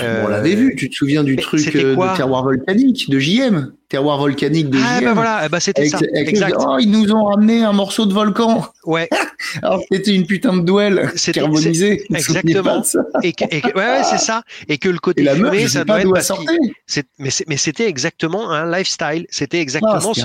On 0.00 0.26
l'avait 0.26 0.56
vu, 0.56 0.74
tu 0.74 0.90
te 0.90 0.94
souviens 0.96 1.22
du 1.22 1.36
truc 1.36 1.64
euh, 1.76 1.94
de 1.94 2.16
terroir 2.16 2.42
volcanique, 2.42 3.08
de 3.08 3.20
JM, 3.20 3.72
terroir 3.88 4.18
volcanique 4.18 4.68
de 4.68 4.78
ah, 4.82 4.98
JM. 4.98 5.04
Ben 5.04 5.14
voilà, 5.14 5.48
bah 5.48 5.60
c'était 5.60 5.86
ça. 5.86 6.00
exact. 6.14 6.56
oh, 6.58 6.78
ils 6.80 6.90
nous 6.90 7.12
ont 7.12 7.26
ramené 7.26 7.62
un 7.62 7.72
morceau 7.72 8.04
de 8.04 8.12
volcan. 8.12 8.66
Ouais. 8.84 9.08
Alors 9.62 9.80
c'était 9.92 10.12
une 10.12 10.26
putain 10.26 10.56
de 10.56 10.62
duel 10.62 11.12
carbonisé. 11.32 12.04
Exactement. 12.12 12.82
Et, 13.22 13.32
que, 13.32 13.44
et 13.44 13.60
que, 13.60 13.68
ouais, 13.68 13.74
ouais 13.74 14.02
c'est 14.02 14.18
ça. 14.18 14.42
Et 14.66 14.78
que 14.78 14.88
le 14.88 14.98
côté 14.98 15.22
et 15.22 15.26
la 15.26 15.36
fumé, 15.36 15.50
meuf, 15.50 15.68
ça 15.68 15.84
doit 15.84 16.00
être 16.00 16.12
parce 16.12 16.32
mais, 17.20 17.30
mais 17.46 17.56
c'était 17.56 17.88
exactement 17.88 18.50
un 18.50 18.68
lifestyle. 18.68 19.26
C'était 19.30 19.60
exactement 19.60 20.00
oh, 20.04 20.14
ce, 20.14 20.22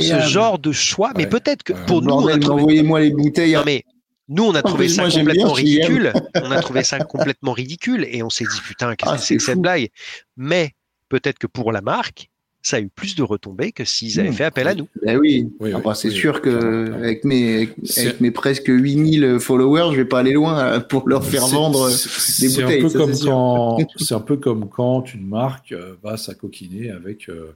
ce, 0.00 0.28
genre 0.28 0.60
de 0.60 0.70
choix. 0.70 1.08
Ouais. 1.08 1.14
Mais 1.16 1.26
peut-être 1.26 1.64
que 1.64 1.72
pour 1.72 2.02
nous, 2.02 2.10
trouvé... 2.38 2.46
envoyez-moi 2.46 3.00
les 3.00 3.10
bouteilles. 3.10 3.54
Non, 3.54 3.62
mais 3.66 3.84
nous, 4.28 4.44
on 4.44 4.54
a 4.54 4.62
trouvé 4.62 4.88
ça 4.88 5.08
complètement 5.08 5.52
ridicule. 5.52 6.12
on 6.34 6.50
a 6.50 6.60
trouvé 6.60 6.84
ça 6.84 6.98
complètement 7.00 7.52
ridicule 7.52 8.06
et 8.10 8.22
on 8.22 8.30
s'est 8.30 8.44
dit 8.44 8.60
putain, 8.66 8.94
qu'est-ce 8.94 9.10
ah, 9.10 9.16
que 9.16 9.22
c'est 9.22 9.36
que 9.36 9.42
cette 9.42 9.60
blague? 9.60 9.88
Mais 10.36 10.72
peut-être 11.08 11.38
que 11.38 11.46
pour 11.46 11.72
la 11.72 11.80
marque, 11.80 12.30
ça 12.60 12.76
a 12.76 12.80
eu 12.80 12.88
plus 12.88 13.14
de 13.14 13.22
retombées 13.22 13.72
que 13.72 13.84
s'ils 13.84 14.20
avaient 14.20 14.30
mmh. 14.30 14.34
fait 14.34 14.44
appel 14.44 14.68
à 14.68 14.74
nous. 14.74 14.88
Ben 15.02 15.16
oui, 15.16 15.50
oui, 15.60 15.72
oui 15.72 15.92
c'est 15.94 16.08
oui, 16.08 16.14
sûr 16.14 16.42
que 16.42 16.92
avec 16.92 17.24
mes 17.24 17.70
avec 17.96 18.20
mes 18.20 18.30
presque 18.30 18.68
8000 18.68 19.38
followers, 19.40 19.92
je 19.92 19.96
vais 19.96 20.04
pas 20.04 20.18
aller 20.18 20.32
loin 20.32 20.58
euh, 20.58 20.80
pour 20.80 21.08
leur 21.08 21.24
faire 21.24 21.46
vendre 21.46 21.88
des 21.88 22.48
bouteilles. 22.48 23.86
C'est 23.96 24.14
un 24.14 24.20
peu 24.20 24.36
comme 24.36 24.68
quand 24.68 25.14
une 25.14 25.26
marque 25.26 25.72
euh, 25.72 25.94
va 26.02 26.16
s'acoquiner 26.16 26.90
avec 26.90 27.28
euh, 27.28 27.54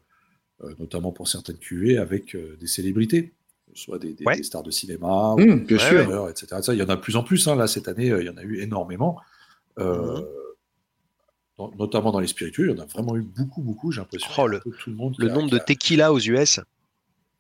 notamment 0.78 1.11
pour 1.11 1.28
certaines 1.28 1.59
cuvées 1.59 1.99
avec 1.99 2.36
des 2.61 2.66
célébrités 2.69 3.32
soit 3.74 3.99
des, 3.99 4.15
des, 4.15 4.24
ouais. 4.24 4.36
des, 4.36 4.43
stars 4.43 4.62
de 4.62 4.70
cinéma, 4.70 5.35
mmh, 5.36 5.65
bien 5.65 5.78
sûr. 5.78 6.28
etc. 6.28 6.47
Il 6.69 6.74
y 6.74 6.82
en 6.82 6.89
a 6.89 6.97
de 6.97 7.01
plus 7.01 7.16
en 7.16 7.23
plus. 7.23 7.47
Hein. 7.49 7.57
Là, 7.57 7.66
cette 7.66 7.89
année, 7.89 8.07
il 8.07 8.27
y 8.27 8.28
en 8.28 8.36
a 8.36 8.43
eu 8.43 8.61
énormément. 8.61 9.19
Euh, 9.78 10.20
mmh. 10.20 10.24
dans, 11.59 11.70
notamment 11.78 12.12
dans 12.12 12.20
les 12.20 12.27
spiritueux, 12.27 12.66
il 12.69 12.77
y 12.77 12.81
en 12.81 12.82
a 12.82 12.86
vraiment 12.86 13.16
eu 13.16 13.23
beaucoup, 13.23 13.62
beaucoup. 13.62 13.93
J'ai 13.93 14.01
l'impression 14.01 14.31
oh, 14.39 14.47
le, 14.47 14.61
tout 14.61 14.90
le, 14.90 14.97
monde 14.97 15.15
le 15.19 15.28
nombre 15.28 15.55
a, 15.55 15.59
de 15.59 15.65
tequila 15.65 16.12
aux 16.12 16.20
US. 16.20 16.61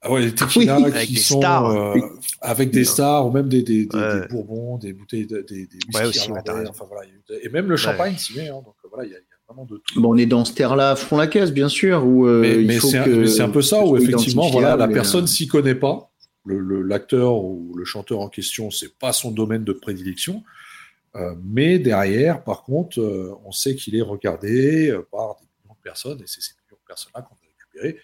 Ah 0.00 0.10
ouais, 0.10 0.22
les 0.22 0.34
tequila 0.34 0.80
oui, 0.80 1.06
qui 1.06 1.16
sont 1.16 1.38
stars. 1.38 1.66
Euh, 1.66 2.00
avec 2.40 2.70
des 2.70 2.84
stars 2.84 3.26
ou 3.26 3.30
même 3.30 3.48
des, 3.48 3.62
des, 3.62 3.86
ouais. 3.92 4.20
des, 4.20 4.28
bourbons, 4.28 4.78
des 4.78 4.92
bouteilles, 4.92 5.26
des, 5.26 5.42
des 5.42 5.68
ouais, 5.94 6.06
aussi, 6.06 6.30
enfin, 6.30 6.86
voilà, 6.88 7.06
et 7.42 7.48
même 7.50 7.68
le 7.68 7.76
champagne 7.76 8.16
s'y 8.16 8.36
met. 8.36 8.48
Hein, 8.48 8.62
donc 8.64 8.74
voilà, 8.90 9.06
il 9.06 9.12
y 9.12 9.14
a, 9.14 9.18
vraiment 9.46 9.64
de 9.64 9.76
tout. 9.76 10.00
Bon, 10.00 10.14
on 10.14 10.16
est 10.16 10.26
dans 10.26 10.44
ce 10.44 10.54
terre-là, 10.54 10.96
font 10.96 11.18
la 11.18 11.28
caisse, 11.28 11.52
bien 11.52 11.68
sûr. 11.68 12.04
Où, 12.04 12.26
mais, 12.26 12.80
c'est 12.80 12.98
un, 13.40 13.50
peu 13.50 13.62
ça, 13.62 13.84
où 13.84 13.96
effectivement, 13.96 14.48
voilà, 14.50 14.76
la 14.76 14.88
personne 14.88 15.26
s'y 15.26 15.46
connaît 15.46 15.76
pas. 15.76 16.11
L'acteur 16.44 17.36
ou 17.36 17.74
le 17.76 17.84
chanteur 17.84 18.20
en 18.20 18.28
question, 18.28 18.70
c'est 18.70 18.98
pas 18.98 19.12
son 19.12 19.30
domaine 19.30 19.64
de 19.64 19.72
prédilection. 19.72 20.42
mais 21.42 21.78
derrière, 21.78 22.42
par 22.42 22.64
contre, 22.64 23.00
on 23.44 23.52
sait 23.52 23.76
qu'il 23.76 23.94
est 23.96 24.02
regardé 24.02 24.92
par 25.10 25.36
des 25.36 25.46
millions 25.62 25.74
de 25.74 25.82
personnes, 25.82 26.20
et 26.20 26.26
c'est 26.26 26.40
ces 26.40 26.54
millions 26.54 26.80
de 26.82 26.86
personnes-là 26.86 27.22
qu'on 27.22 27.34
va 27.34 27.40
récupérer. 27.46 28.00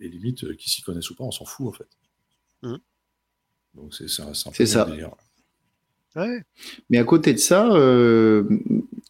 et 0.00 0.08
limite, 0.08 0.56
qui 0.56 0.70
s'y 0.70 0.82
connaissent 0.82 1.10
ou 1.10 1.16
pas, 1.16 1.24
on 1.24 1.32
s'en 1.32 1.44
fout 1.44 1.68
en 1.68 1.72
fait. 1.72 1.88
Mmh. 2.62 2.76
Donc 3.74 3.94
c'est 3.94 4.22
un, 4.22 4.32
peu 4.56 4.66
ça. 4.66 4.88
Mais 6.90 6.98
à 6.98 7.04
côté 7.04 7.32
de 7.32 7.38
ça, 7.38 7.66
euh, 7.72 8.44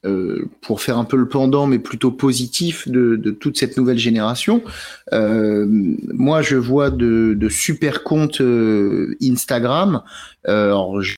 euh, 0.04 0.48
pour 0.62 0.80
faire 0.80 0.98
un 0.98 1.04
peu 1.04 1.16
le 1.16 1.28
pendant, 1.28 1.66
mais 1.66 1.78
plutôt 1.78 2.10
positif 2.10 2.88
de, 2.88 3.16
toute 3.30 3.58
cette 3.58 3.76
nouvelle 3.76 3.98
génération, 3.98 4.62
euh, 5.12 5.66
moi 5.68 6.42
je 6.42 6.56
vois 6.56 6.90
de, 6.90 7.48
super 7.50 8.02
comptes 8.02 8.42
Instagram. 9.22 10.02
alors 10.44 11.02
je, 11.02 11.14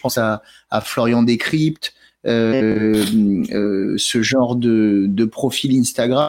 pense 0.00 0.18
à, 0.18 0.42
Florian 0.82 1.22
Décrypte, 1.22 1.94
ce 2.24 4.22
genre 4.22 4.56
de, 4.56 5.06
de 5.08 5.24
profil 5.24 5.78
Instagram 5.78 6.28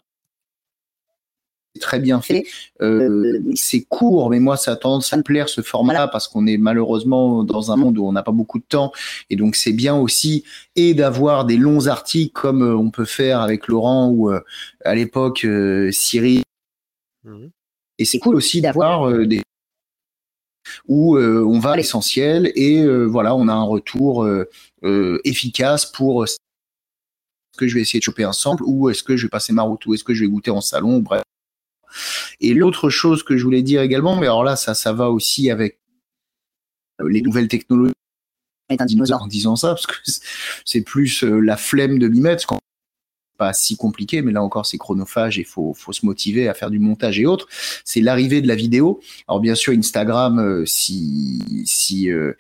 très 1.79 1.99
bien 1.99 2.21
fait. 2.21 2.45
Euh, 2.81 3.41
c'est 3.55 3.81
court, 3.81 4.29
mais 4.29 4.39
moi, 4.39 4.57
ça 4.57 4.71
a 4.71 4.75
tendance 4.75 5.11
à 5.13 5.17
me 5.17 5.23
plaire 5.23 5.49
ce 5.49 5.61
format-là 5.61 6.07
parce 6.07 6.27
qu'on 6.27 6.47
est 6.47 6.57
malheureusement 6.57 7.43
dans 7.43 7.71
un 7.71 7.75
monde 7.75 7.97
où 7.97 8.05
on 8.05 8.11
n'a 8.11 8.23
pas 8.23 8.31
beaucoup 8.31 8.59
de 8.59 8.65
temps. 8.67 8.91
Et 9.29 9.35
donc, 9.35 9.55
c'est 9.55 9.73
bien 9.73 9.95
aussi 9.95 10.43
et 10.75 10.93
d'avoir 10.93 11.45
des 11.45 11.57
longs 11.57 11.87
articles 11.87 12.33
comme 12.33 12.63
euh, 12.63 12.75
on 12.75 12.89
peut 12.89 13.05
faire 13.05 13.41
avec 13.41 13.67
Laurent 13.67 14.09
ou 14.09 14.31
euh, 14.31 14.41
à 14.85 14.95
l'époque 14.95 15.45
Siri. 15.91 16.43
Mhm. 17.23 17.49
Et 17.97 18.05
c'est 18.05 18.19
cool 18.19 18.35
aussi 18.35 18.61
d'avoir 18.61 19.11
des 19.27 19.41
où 20.87 21.17
on 21.17 21.59
va 21.59 21.71
à 21.71 21.75
l'essentiel 21.75 22.51
et 22.55 22.85
voilà, 23.05 23.35
on 23.35 23.47
a 23.47 23.53
un 23.53 23.63
retour 23.63 24.29
efficace 25.25 25.85
pour 25.85 26.25
ce 26.27 26.37
que 27.57 27.67
je 27.67 27.75
vais 27.75 27.81
essayer 27.81 27.99
de 27.99 28.03
choper 28.03 28.23
ensemble 28.25 28.63
ou 28.65 28.89
est-ce 28.89 29.03
que 29.03 29.17
je 29.17 29.25
vais 29.25 29.29
passer 29.29 29.51
ma 29.51 29.63
route 29.63 29.85
ou 29.85 29.93
est-ce 29.93 30.03
que 30.03 30.13
je 30.13 30.23
vais 30.23 30.29
goûter 30.29 30.51
en 30.51 30.61
salon, 30.61 30.99
bref. 30.99 31.23
Et 32.39 32.53
l'autre 32.53 32.89
chose 32.89 33.23
que 33.23 33.37
je 33.37 33.43
voulais 33.43 33.63
dire 33.63 33.81
également, 33.81 34.15
mais 34.15 34.27
alors 34.27 34.43
là, 34.43 34.55
ça, 34.55 34.73
ça 34.73 34.93
va 34.93 35.09
aussi 35.09 35.49
avec 35.51 35.79
les 37.07 37.21
nouvelles 37.21 37.47
technologies. 37.47 37.93
Un 38.69 38.85
dinosaure 38.85 39.23
en 39.23 39.27
disant 39.27 39.55
ça, 39.55 39.69
parce 39.69 39.87
que 39.87 39.95
c'est 40.63 40.81
plus 40.81 41.23
euh, 41.23 41.39
la 41.39 41.57
flemme 41.57 41.97
de 41.97 42.07
m'y 42.07 42.21
mettre, 42.21 42.45
pas 43.35 43.53
si 43.53 43.77
compliqué, 43.77 44.21
mais 44.21 44.31
là 44.31 44.43
encore 44.43 44.67
c'est 44.67 44.77
chronophage 44.77 45.39
et 45.39 45.43
faut 45.43 45.73
faut 45.73 45.93
se 45.93 46.05
motiver 46.05 46.47
à 46.47 46.53
faire 46.53 46.69
du 46.69 46.77
montage 46.77 47.19
et 47.19 47.25
autres. 47.25 47.47
C'est 47.83 48.01
l'arrivée 48.01 48.41
de 48.41 48.47
la 48.47 48.53
vidéo. 48.53 48.99
Alors 49.27 49.39
bien 49.39 49.55
sûr 49.55 49.73
Instagram 49.73 50.37
euh, 50.37 50.65
si 50.67 51.63
si 51.65 52.11
euh, 52.11 52.35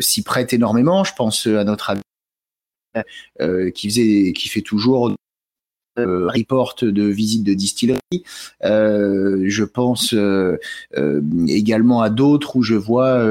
s'y 0.00 0.22
prête 0.22 0.52
énormément. 0.52 1.02
Je 1.02 1.14
pense 1.14 1.46
à 1.46 1.64
notre 1.64 1.90
ami 1.90 2.02
qui 3.72 3.88
faisait 3.88 4.32
qui 4.34 4.48
fait 4.48 4.60
toujours 4.60 5.14
euh, 5.96 6.28
report 6.28 6.74
de 6.82 7.04
visite 7.04 7.44
de 7.44 7.54
distillerie. 7.54 8.00
Euh, 8.64 9.44
je 9.46 9.62
pense 9.62 10.12
euh, 10.12 10.58
également 11.46 12.02
à 12.02 12.10
d'autres 12.10 12.56
où 12.56 12.62
je 12.62 12.74
vois 12.74 13.24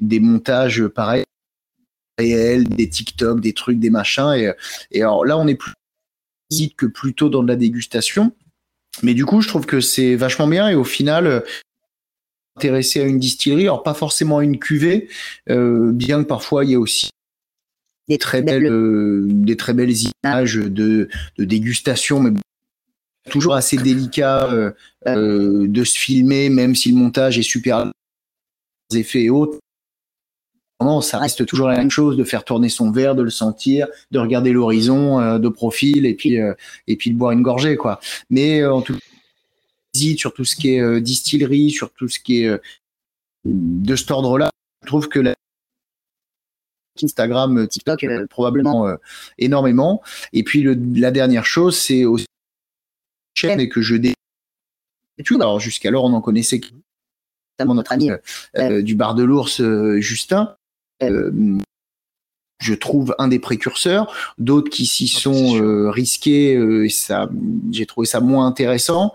des 0.00 0.18
montages 0.18 0.86
pareils 0.88 1.24
réels, 2.18 2.68
des 2.68 2.88
TikTok, 2.88 3.40
des 3.40 3.52
trucs, 3.52 3.78
des 3.78 3.90
machins. 3.90 4.32
Et, 4.34 4.50
et 4.90 5.02
alors 5.02 5.24
là, 5.24 5.38
on 5.38 5.46
est 5.46 5.54
plus 5.54 5.72
visite 6.50 6.74
que 6.74 6.86
plutôt 6.86 7.28
dans 7.28 7.44
de 7.44 7.48
la 7.48 7.56
dégustation. 7.56 8.32
Mais 9.04 9.14
du 9.14 9.24
coup, 9.24 9.40
je 9.40 9.48
trouve 9.48 9.66
que 9.66 9.80
c'est 9.80 10.16
vachement 10.16 10.48
bien 10.48 10.68
et 10.68 10.74
au 10.74 10.82
final, 10.82 11.44
intéressé 12.56 13.00
à 13.00 13.04
une 13.04 13.20
distillerie, 13.20 13.62
alors 13.62 13.84
pas 13.84 13.94
forcément 13.94 14.38
à 14.38 14.44
une 14.44 14.58
cuvée, 14.58 15.08
bien 15.46 16.22
que 16.24 16.26
parfois 16.26 16.64
il 16.64 16.72
y 16.72 16.74
a 16.74 16.80
aussi 16.80 17.10
des 18.08 18.18
très 18.18 18.42
belles, 18.42 18.66
euh, 18.66 19.22
des 19.26 19.56
très 19.56 19.74
belles 19.74 19.94
images 20.24 20.56
de, 20.56 21.08
de 21.38 21.44
dégustation, 21.44 22.20
mais 22.20 22.32
toujours 23.30 23.54
assez 23.54 23.76
délicat 23.76 24.50
euh, 24.50 24.70
euh, 25.06 25.66
de 25.68 25.84
se 25.84 25.98
filmer, 25.98 26.48
même 26.48 26.74
si 26.74 26.90
le 26.90 26.96
montage 26.96 27.38
est 27.38 27.42
super 27.42 27.90
effets 28.94 29.24
et 29.24 29.30
autres. 29.30 29.58
Non, 30.80 31.00
ça 31.00 31.18
reste 31.18 31.44
toujours 31.44 31.68
la 31.68 31.76
même 31.76 31.90
chose 31.90 32.16
de 32.16 32.24
faire 32.24 32.44
tourner 32.44 32.68
son 32.68 32.92
verre, 32.92 33.16
de 33.16 33.22
le 33.22 33.30
sentir, 33.30 33.88
de 34.12 34.18
regarder 34.18 34.52
l'horizon 34.52 35.38
de 35.38 35.48
profil 35.48 36.06
et 36.06 36.14
puis 36.14 36.38
et 36.86 36.96
puis 36.96 37.10
de 37.10 37.16
boire 37.16 37.32
une 37.32 37.42
gorgée 37.42 37.76
quoi. 37.76 37.98
Mais 38.30 38.64
en 38.64 38.80
tout 38.80 38.94
cas, 38.94 39.00
sur 40.16 40.32
tout 40.32 40.44
ce 40.44 40.54
qui 40.54 40.76
est 40.76 41.00
distillerie, 41.00 41.72
sur 41.72 41.90
tout 41.90 42.08
ce 42.08 42.20
qui 42.20 42.44
est 42.44 42.60
de 43.44 43.96
cet 43.96 44.12
ordre-là, 44.12 44.50
je 44.82 44.86
trouve 44.86 45.08
que 45.08 45.18
la 45.18 45.34
Instagram, 47.02 47.58
euh, 47.58 47.66
TikTok, 47.66 48.04
euh, 48.04 48.26
probablement 48.26 48.88
euh, 48.88 48.96
énormément. 49.38 50.02
Et 50.32 50.42
puis 50.42 50.66
la 50.94 51.10
dernière 51.10 51.46
chose, 51.46 51.76
c'est 51.76 52.04
aussi 52.04 52.26
chaîne 53.34 53.60
et 53.60 53.68
que 53.68 53.82
je 53.82 53.96
dé... 53.96 54.14
Alors 55.30 55.60
jusqu'alors, 55.60 56.04
on 56.04 56.12
en 56.12 56.20
connaissait 56.20 56.60
notamment 57.58 57.74
notre 57.74 57.92
ami 57.92 58.10
du 58.82 58.94
bar 58.94 59.14
de 59.14 59.24
l'ours, 59.24 59.60
Justin. 59.98 60.56
je 61.00 62.74
trouve 62.74 63.14
un 63.18 63.28
des 63.28 63.38
précurseurs, 63.38 64.14
d'autres 64.38 64.70
qui 64.70 64.86
s'y 64.86 65.12
ah, 65.16 65.20
sont 65.20 65.90
risqués, 65.90 66.88
ça, 66.88 67.28
j'ai 67.72 67.86
trouvé 67.86 68.06
ça 68.06 68.20
moins 68.20 68.46
intéressant, 68.46 69.12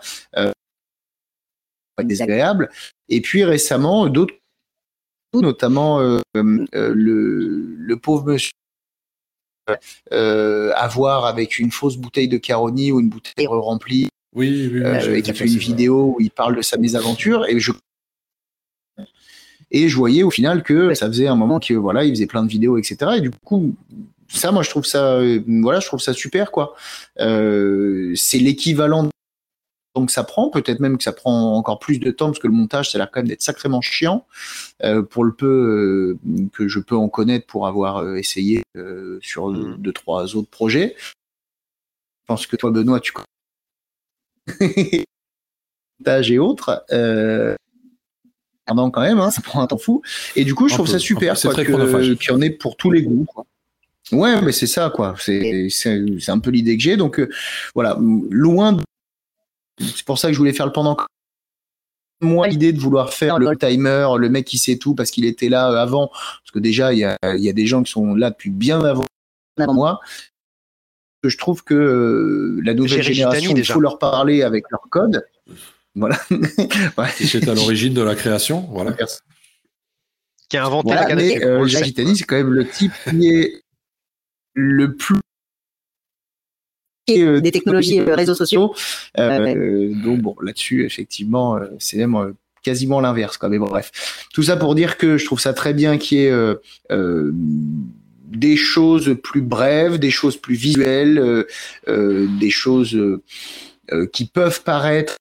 désagréable. 2.03 2.69
Et 3.07 3.21
puis 3.21 3.43
récemment, 3.43 4.07
d'autres 4.07 4.35
notamment 5.41 5.99
euh, 5.99 6.19
euh, 6.35 6.65
le, 6.93 7.75
le, 7.77 7.97
pauvre 7.97 8.25
monsieur 8.25 8.51
euh, 10.11 10.71
à 10.75 10.87
voir 10.87 11.25
avec 11.25 11.59
une 11.59 11.71
fausse 11.71 11.97
bouteille 11.97 12.27
de 12.27 12.37
Caroni 12.37 12.91
ou 12.91 12.99
une 12.99 13.09
bouteille 13.09 13.47
remplie. 13.47 14.09
Oui, 14.35 14.69
oui, 14.73 14.81
et 15.15 15.21
qui 15.21 15.31
a 15.31 15.33
fait 15.33 15.45
une 15.45 15.57
vidéo 15.57 16.15
où 16.15 16.21
il 16.21 16.31
parle 16.31 16.55
de 16.55 16.61
sa 16.61 16.77
mésaventure 16.77 17.45
et 17.47 17.59
je 17.59 17.71
et 19.69 19.89
je 19.89 19.95
voyais 19.95 20.23
au 20.23 20.31
final 20.31 20.63
que 20.63 20.93
ça 20.95 21.07
faisait 21.07 21.27
un 21.27 21.35
moment 21.35 21.59
que 21.59 21.75
voilà 21.75 22.03
il 22.03 22.09
faisait 22.09 22.25
plein 22.25 22.43
de 22.43 22.49
vidéos 22.49 22.79
etc 22.79 23.11
et 23.17 23.21
du 23.21 23.29
coup 23.29 23.75
ça 24.27 24.51
moi 24.51 24.63
je 24.63 24.71
trouve 24.71 24.85
ça 24.85 25.19
voilà 25.47 25.79
je 25.79 25.85
trouve 25.85 25.99
ça 25.99 26.13
super 26.13 26.49
quoi 26.49 26.75
c'est 27.17 28.39
l'équivalent 28.39 29.09
donc 29.95 30.09
ça 30.09 30.23
prend, 30.23 30.49
peut-être 30.49 30.79
même 30.79 30.97
que 30.97 31.03
ça 31.03 31.11
prend 31.11 31.55
encore 31.55 31.77
plus 31.77 31.99
de 31.99 32.09
temps 32.09 32.27
parce 32.27 32.39
que 32.39 32.47
le 32.47 32.53
montage, 32.53 32.91
ça 32.91 32.97
a 32.97 32.99
l'air 32.99 33.11
quand 33.11 33.19
même 33.19 33.27
d'être 33.27 33.43
sacrément 33.43 33.81
chiant 33.81 34.25
euh, 34.83 35.03
pour 35.03 35.23
le 35.23 35.33
peu 35.33 36.17
euh, 36.25 36.49
que 36.51 36.67
je 36.67 36.79
peux 36.79 36.95
en 36.95 37.09
connaître 37.09 37.45
pour 37.45 37.67
avoir 37.67 37.97
euh, 37.97 38.15
essayé 38.15 38.63
sur 39.21 39.49
mmh. 39.49 39.77
deux 39.77 39.93
trois 39.93 40.35
autres 40.35 40.49
projets. 40.49 40.95
Je 40.97 42.27
pense 42.27 42.47
que 42.47 42.55
toi, 42.55 42.71
Benoît, 42.71 42.99
tu 43.01 43.11
connais 43.11 43.25
montage 45.99 46.31
et 46.31 46.39
autres. 46.39 46.83
Euh, 46.91 47.55
quand 48.65 49.01
même, 49.01 49.19
hein, 49.19 49.29
ça 49.29 49.41
prend 49.41 49.61
un 49.61 49.67
temps 49.67 49.77
fou. 49.77 50.01
Et 50.35 50.43
du 50.43 50.55
coup, 50.55 50.69
je 50.69 50.73
trouve 50.73 50.87
ça 50.87 50.97
super 50.97 51.35
qu'il 51.35 52.27
y 52.29 52.31
en 52.31 52.41
ait 52.41 52.49
pour 52.49 52.77
tous 52.77 52.89
les 52.89 53.03
goûts. 53.03 53.25
Quoi. 53.25 53.45
Ouais, 54.11 54.41
mais 54.41 54.53
c'est 54.53 54.67
ça, 54.67 54.89
quoi. 54.89 55.15
C'est 55.19 55.69
un 56.29 56.39
peu 56.39 56.49
l'idée 56.49 56.77
que 56.77 56.81
j'ai. 56.81 56.97
Donc 56.97 57.21
voilà, 57.75 57.97
loin 57.99 58.71
de 58.71 58.81
c'est 59.79 60.05
pour 60.05 60.19
ça 60.19 60.27
que 60.27 60.33
je 60.33 60.37
voulais 60.37 60.53
faire 60.53 60.65
le 60.65 60.71
pendant. 60.71 60.97
Moi, 62.21 62.47
l'idée 62.47 62.71
de 62.71 62.79
vouloir 62.79 63.13
faire 63.13 63.37
le 63.37 63.55
timer, 63.57 64.07
le 64.17 64.29
mec 64.29 64.45
qui 64.45 64.57
sait 64.57 64.77
tout 64.77 64.95
parce 64.95 65.11
qu'il 65.11 65.25
était 65.25 65.49
là 65.49 65.71
euh, 65.71 65.75
avant, 65.75 66.07
parce 66.07 66.51
que 66.53 66.59
déjà, 66.59 66.93
il 66.93 66.99
y 66.99 67.03
a, 67.03 67.17
y 67.23 67.49
a, 67.49 67.53
des 67.53 67.65
gens 67.65 67.83
qui 67.83 67.91
sont 67.91 68.15
là 68.15 68.29
depuis 68.29 68.49
bien 68.49 68.83
avant, 68.83 69.05
moi. 69.57 69.99
Je 71.23 71.37
trouve 71.37 71.63
que 71.63 71.73
euh, 71.73 72.61
la 72.63 72.73
nouvelle 72.73 73.01
génération, 73.01 73.53
il 73.55 73.65
faut 73.65 73.79
leur 73.79 73.97
parler 73.97 74.43
avec 74.43 74.65
leur 74.71 74.81
code. 74.89 75.25
Voilà. 75.95 76.19
ouais. 76.31 77.09
C'est 77.15 77.47
à 77.47 77.53
l'origine 77.53 77.93
de 77.93 78.01
la 78.01 78.15
création. 78.15 78.67
Voilà. 78.71 78.95
Qui 80.49 80.57
a 80.57 80.65
inventé 80.65 80.93
la 80.93 81.15
mais, 81.15 81.43
euh, 81.43 81.67
c'est 81.67 82.23
quand 82.23 82.35
même 82.35 82.51
le 82.51 82.67
type 82.67 82.91
qui 83.09 83.27
est 83.27 83.63
le 84.53 84.95
plus 84.95 85.19
euh, 87.09 87.41
des 87.41 87.51
technologies 87.51 87.99
euh, 87.99 88.15
réseaux 88.15 88.35
sociaux. 88.35 88.73
Euh, 89.19 89.93
donc 90.03 90.21
bon, 90.21 90.35
là-dessus, 90.41 90.85
effectivement, 90.85 91.59
c'est 91.77 91.97
même 91.97 92.33
quasiment 92.63 93.01
l'inverse. 93.01 93.37
Mais 93.49 93.59
bref, 93.59 94.25
tout 94.33 94.43
ça 94.43 94.55
pour 94.55 94.73
dire 94.73 94.97
que 94.97 95.17
je 95.17 95.25
trouve 95.25 95.39
ça 95.39 95.53
très 95.53 95.73
bien 95.73 95.97
qu'il 95.97 96.19
y 96.19 96.25
ait 96.25 96.53
des 98.27 98.55
choses 98.55 99.17
plus 99.21 99.41
brèves, 99.41 99.99
des 99.99 100.11
choses 100.11 100.37
plus 100.37 100.55
visuelles, 100.55 101.45
des 101.87 102.49
choses 102.49 102.97
qui 104.13 104.25
peuvent 104.25 104.63
paraître 104.63 105.17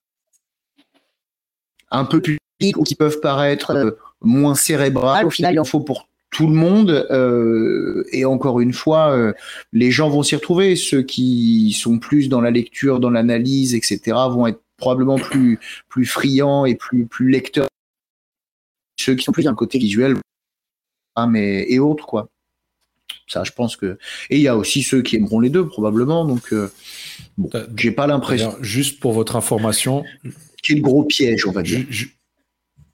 un 1.91 2.05
peu 2.05 2.21
plus 2.21 2.39
ou 2.77 2.85
qui 2.85 2.95
peuvent 2.95 3.19
paraître 3.19 3.99
moins 4.21 4.55
cérébrales. 4.55 5.27
Au 5.27 5.31
final, 5.31 5.55
il 5.55 5.61
en 5.61 5.65
faut 5.65 5.81
pour 5.81 6.07
tout 6.33 6.49
le 6.49 6.55
monde. 6.55 7.07
Euh, 7.11 8.05
et 8.11 8.25
encore 8.25 8.59
une 8.59 8.73
fois, 8.73 9.13
euh, 9.13 9.33
les 9.73 9.93
gens 9.93 10.11
vont 10.11 10.25
s'y 10.25 10.35
retrouver. 10.35 10.75
Ceux 10.75 11.03
qui 11.03 11.73
sont 11.79 12.01
plus 12.01 12.29
dans 12.29 12.41
la 12.41 12.51
lecture, 12.51 12.99
dans 12.99 13.11
l'analyse, 13.11 13.75
etc., 13.77 14.01
vont 14.31 14.49
être 14.49 14.61
probablement 14.77 15.17
plus 15.17 15.61
plus 15.89 16.07
friands 16.07 16.65
et 16.65 16.75
plus 16.75 17.07
plus 17.07 17.31
lecteurs. 17.31 17.69
Ceux 18.99 19.15
qui 19.15 19.23
sont 19.23 19.33
plus 19.33 19.45
d'un 19.45 19.55
côté 19.55 19.79
visuel, 19.79 20.17
ah, 21.15 21.29
mais 21.29 21.67
et 21.71 21.79
autres 21.79 22.07
quoi. 22.07 22.29
Ça, 23.29 23.45
je 23.45 23.53
pense 23.53 23.77
que. 23.77 23.99
Et 24.31 24.37
il 24.37 24.43
y 24.43 24.49
a 24.49 24.57
aussi 24.57 24.83
ceux 24.83 25.03
qui 25.03 25.17
aimeront 25.17 25.41
les 25.41 25.51
deux 25.51 25.67
probablement. 25.67 26.25
Donc, 26.25 26.53
euh, 26.53 26.71
bon, 27.39 27.51
j'ai 27.77 27.93
pas 27.93 28.07
l'impression. 28.07 28.57
Juste 28.61 29.01
pour 29.01 29.13
votre 29.13 29.37
information. 29.37 30.05
Quel 30.63 30.81
gros 30.81 31.05
piège, 31.05 31.47
on 31.47 31.53
va 31.53 31.63
dire. 31.63 31.87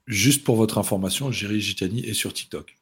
Juste 0.07 0.43
pour 0.43 0.55
votre 0.55 0.77
information, 0.77 1.31
Jerry 1.31 1.61
Gitani 1.61 2.05
est 2.05 2.13
sur 2.13 2.33
TikTok. 2.33 2.78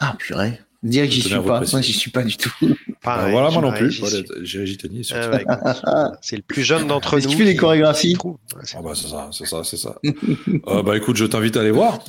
Ah, 0.00 0.14
purée. 0.18 0.60
Dire 0.82 1.04
que 1.06 1.10
j'y 1.10 1.22
suis 1.22 1.34
pas. 1.34 1.62
Moi, 1.72 1.80
j'y 1.80 1.92
suis 1.92 2.10
pas 2.10 2.22
du 2.22 2.36
tout. 2.36 2.52
Ah, 3.08 3.28
voilà, 3.30 3.50
moi 3.50 3.62
non 3.62 3.70
plus. 3.70 4.02
Est 4.02 5.02
sur 5.04 5.16
ah, 5.84 6.12
c'est 6.20 6.34
le 6.34 6.42
plus 6.42 6.64
jeune 6.64 6.88
d'entre 6.88 7.12
nous. 7.12 7.18
Est-ce 7.18 7.28
qu'il 7.28 7.36
fait 7.36 7.44
des 7.44 7.54
chorégraphies 7.54 8.16
ah, 8.20 8.82
bah, 8.82 8.92
C'est 8.96 9.06
ça, 9.06 9.28
c'est 9.30 9.46
ça, 9.46 9.62
c'est 9.62 9.76
ça. 9.76 10.00
euh, 10.66 10.82
bah 10.82 10.96
écoute, 10.96 11.14
je 11.14 11.24
t'invite 11.24 11.56
à 11.56 11.60
aller 11.60 11.70
voir. 11.70 12.00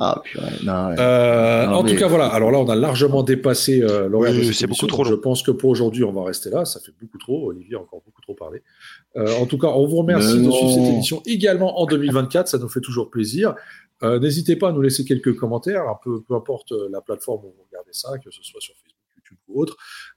Ah, 0.00 0.20
purée. 0.24 0.50
Non, 0.64 0.94
euh, 0.98 1.66
en 1.68 1.84
tout 1.84 1.94
cas, 1.94 2.08
voilà. 2.08 2.26
Alors 2.26 2.50
là, 2.50 2.58
on 2.58 2.68
a 2.68 2.74
largement 2.74 3.22
dépassé 3.22 3.80
euh, 3.80 4.08
l'horaire 4.08 4.34
oui, 4.34 4.52
C'est 4.52 4.66
beaucoup 4.66 4.88
trop 4.88 5.04
Je 5.04 5.14
pense 5.14 5.42
que 5.42 5.52
pour 5.52 5.70
aujourd'hui, 5.70 6.02
on 6.02 6.12
va 6.12 6.24
rester 6.24 6.50
là. 6.50 6.64
Ça 6.64 6.80
fait 6.80 6.92
beaucoup 7.00 7.18
trop. 7.18 7.50
Olivier 7.50 7.76
a 7.76 7.80
encore 7.80 8.02
beaucoup 8.04 8.20
trop 8.20 8.34
parlé. 8.34 8.62
Euh, 9.16 9.36
en 9.36 9.46
tout 9.46 9.56
cas, 9.56 9.68
on 9.68 9.86
vous 9.86 9.98
remercie 9.98 10.38
de 10.38 10.50
suivre 10.50 10.74
cette 10.74 10.92
émission 10.92 11.22
également 11.26 11.80
en 11.80 11.86
2024. 11.86 12.48
Ça 12.48 12.58
nous 12.58 12.68
fait 12.68 12.80
toujours 12.80 13.08
plaisir. 13.08 13.54
Euh, 14.02 14.18
n'hésitez 14.18 14.56
pas 14.56 14.68
à 14.68 14.72
nous 14.72 14.82
laisser 14.82 15.04
quelques 15.04 15.34
commentaires, 15.36 15.88
un 15.88 15.98
peu, 16.02 16.22
peu 16.22 16.34
importe 16.34 16.72
euh, 16.72 16.88
la 16.90 17.00
plateforme 17.00 17.44
où 17.44 17.54
vous 17.56 17.66
regardez 17.70 17.92
ça, 17.92 18.18
que 18.18 18.30
ce 18.30 18.42
soit 18.42 18.60
sur 18.60 18.74
Facebook, 18.74 18.98
YouTube 19.16 19.38
ou 19.48 19.60
autre, 19.62 19.76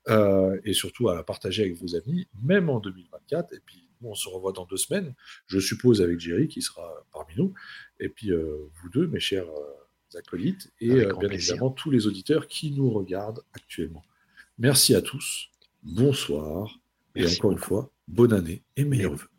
euh, 0.09 0.59
et 0.63 0.73
surtout 0.73 1.09
à 1.09 1.15
la 1.15 1.23
partager 1.23 1.63
avec 1.63 1.75
vos 1.75 1.95
amis, 1.95 2.27
même 2.41 2.69
en 2.69 2.79
2024. 2.79 3.53
Et 3.53 3.59
puis, 3.65 3.87
nous, 4.01 4.09
on 4.09 4.15
se 4.15 4.29
revoit 4.29 4.51
dans 4.51 4.65
deux 4.65 4.77
semaines, 4.77 5.13
je 5.47 5.59
suppose, 5.59 6.01
avec 6.01 6.19
Jerry 6.19 6.47
qui 6.47 6.61
sera 6.61 7.05
parmi 7.11 7.33
nous, 7.35 7.53
et 7.99 8.09
puis 8.09 8.31
vous 8.31 8.89
deux, 8.89 9.07
mes 9.07 9.19
chers 9.19 9.47
acolytes, 10.13 10.71
et 10.79 10.93
bien 10.93 11.29
évidemment 11.31 11.71
tous 11.71 11.89
les 11.89 12.05
auditeurs 12.05 12.47
qui 12.47 12.69
nous 12.69 12.91
regardent 12.91 13.43
actuellement. 13.53 14.03
Merci 14.59 14.93
à 14.93 15.01
tous, 15.01 15.49
bonsoir, 15.81 16.79
et 17.15 17.25
encore 17.25 17.51
une 17.51 17.57
fois, 17.57 17.91
bonne 18.07 18.33
année 18.33 18.61
et 18.75 18.85
meilleurs 18.85 19.15
vœux. 19.15 19.29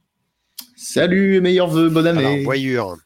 Salut 0.76 1.36
et 1.36 1.40
meilleurs 1.40 1.68
vœux, 1.68 1.88
bonne 1.88 2.08
année. 2.08 2.24
Alors, 2.24 2.42
voyure. 2.42 2.96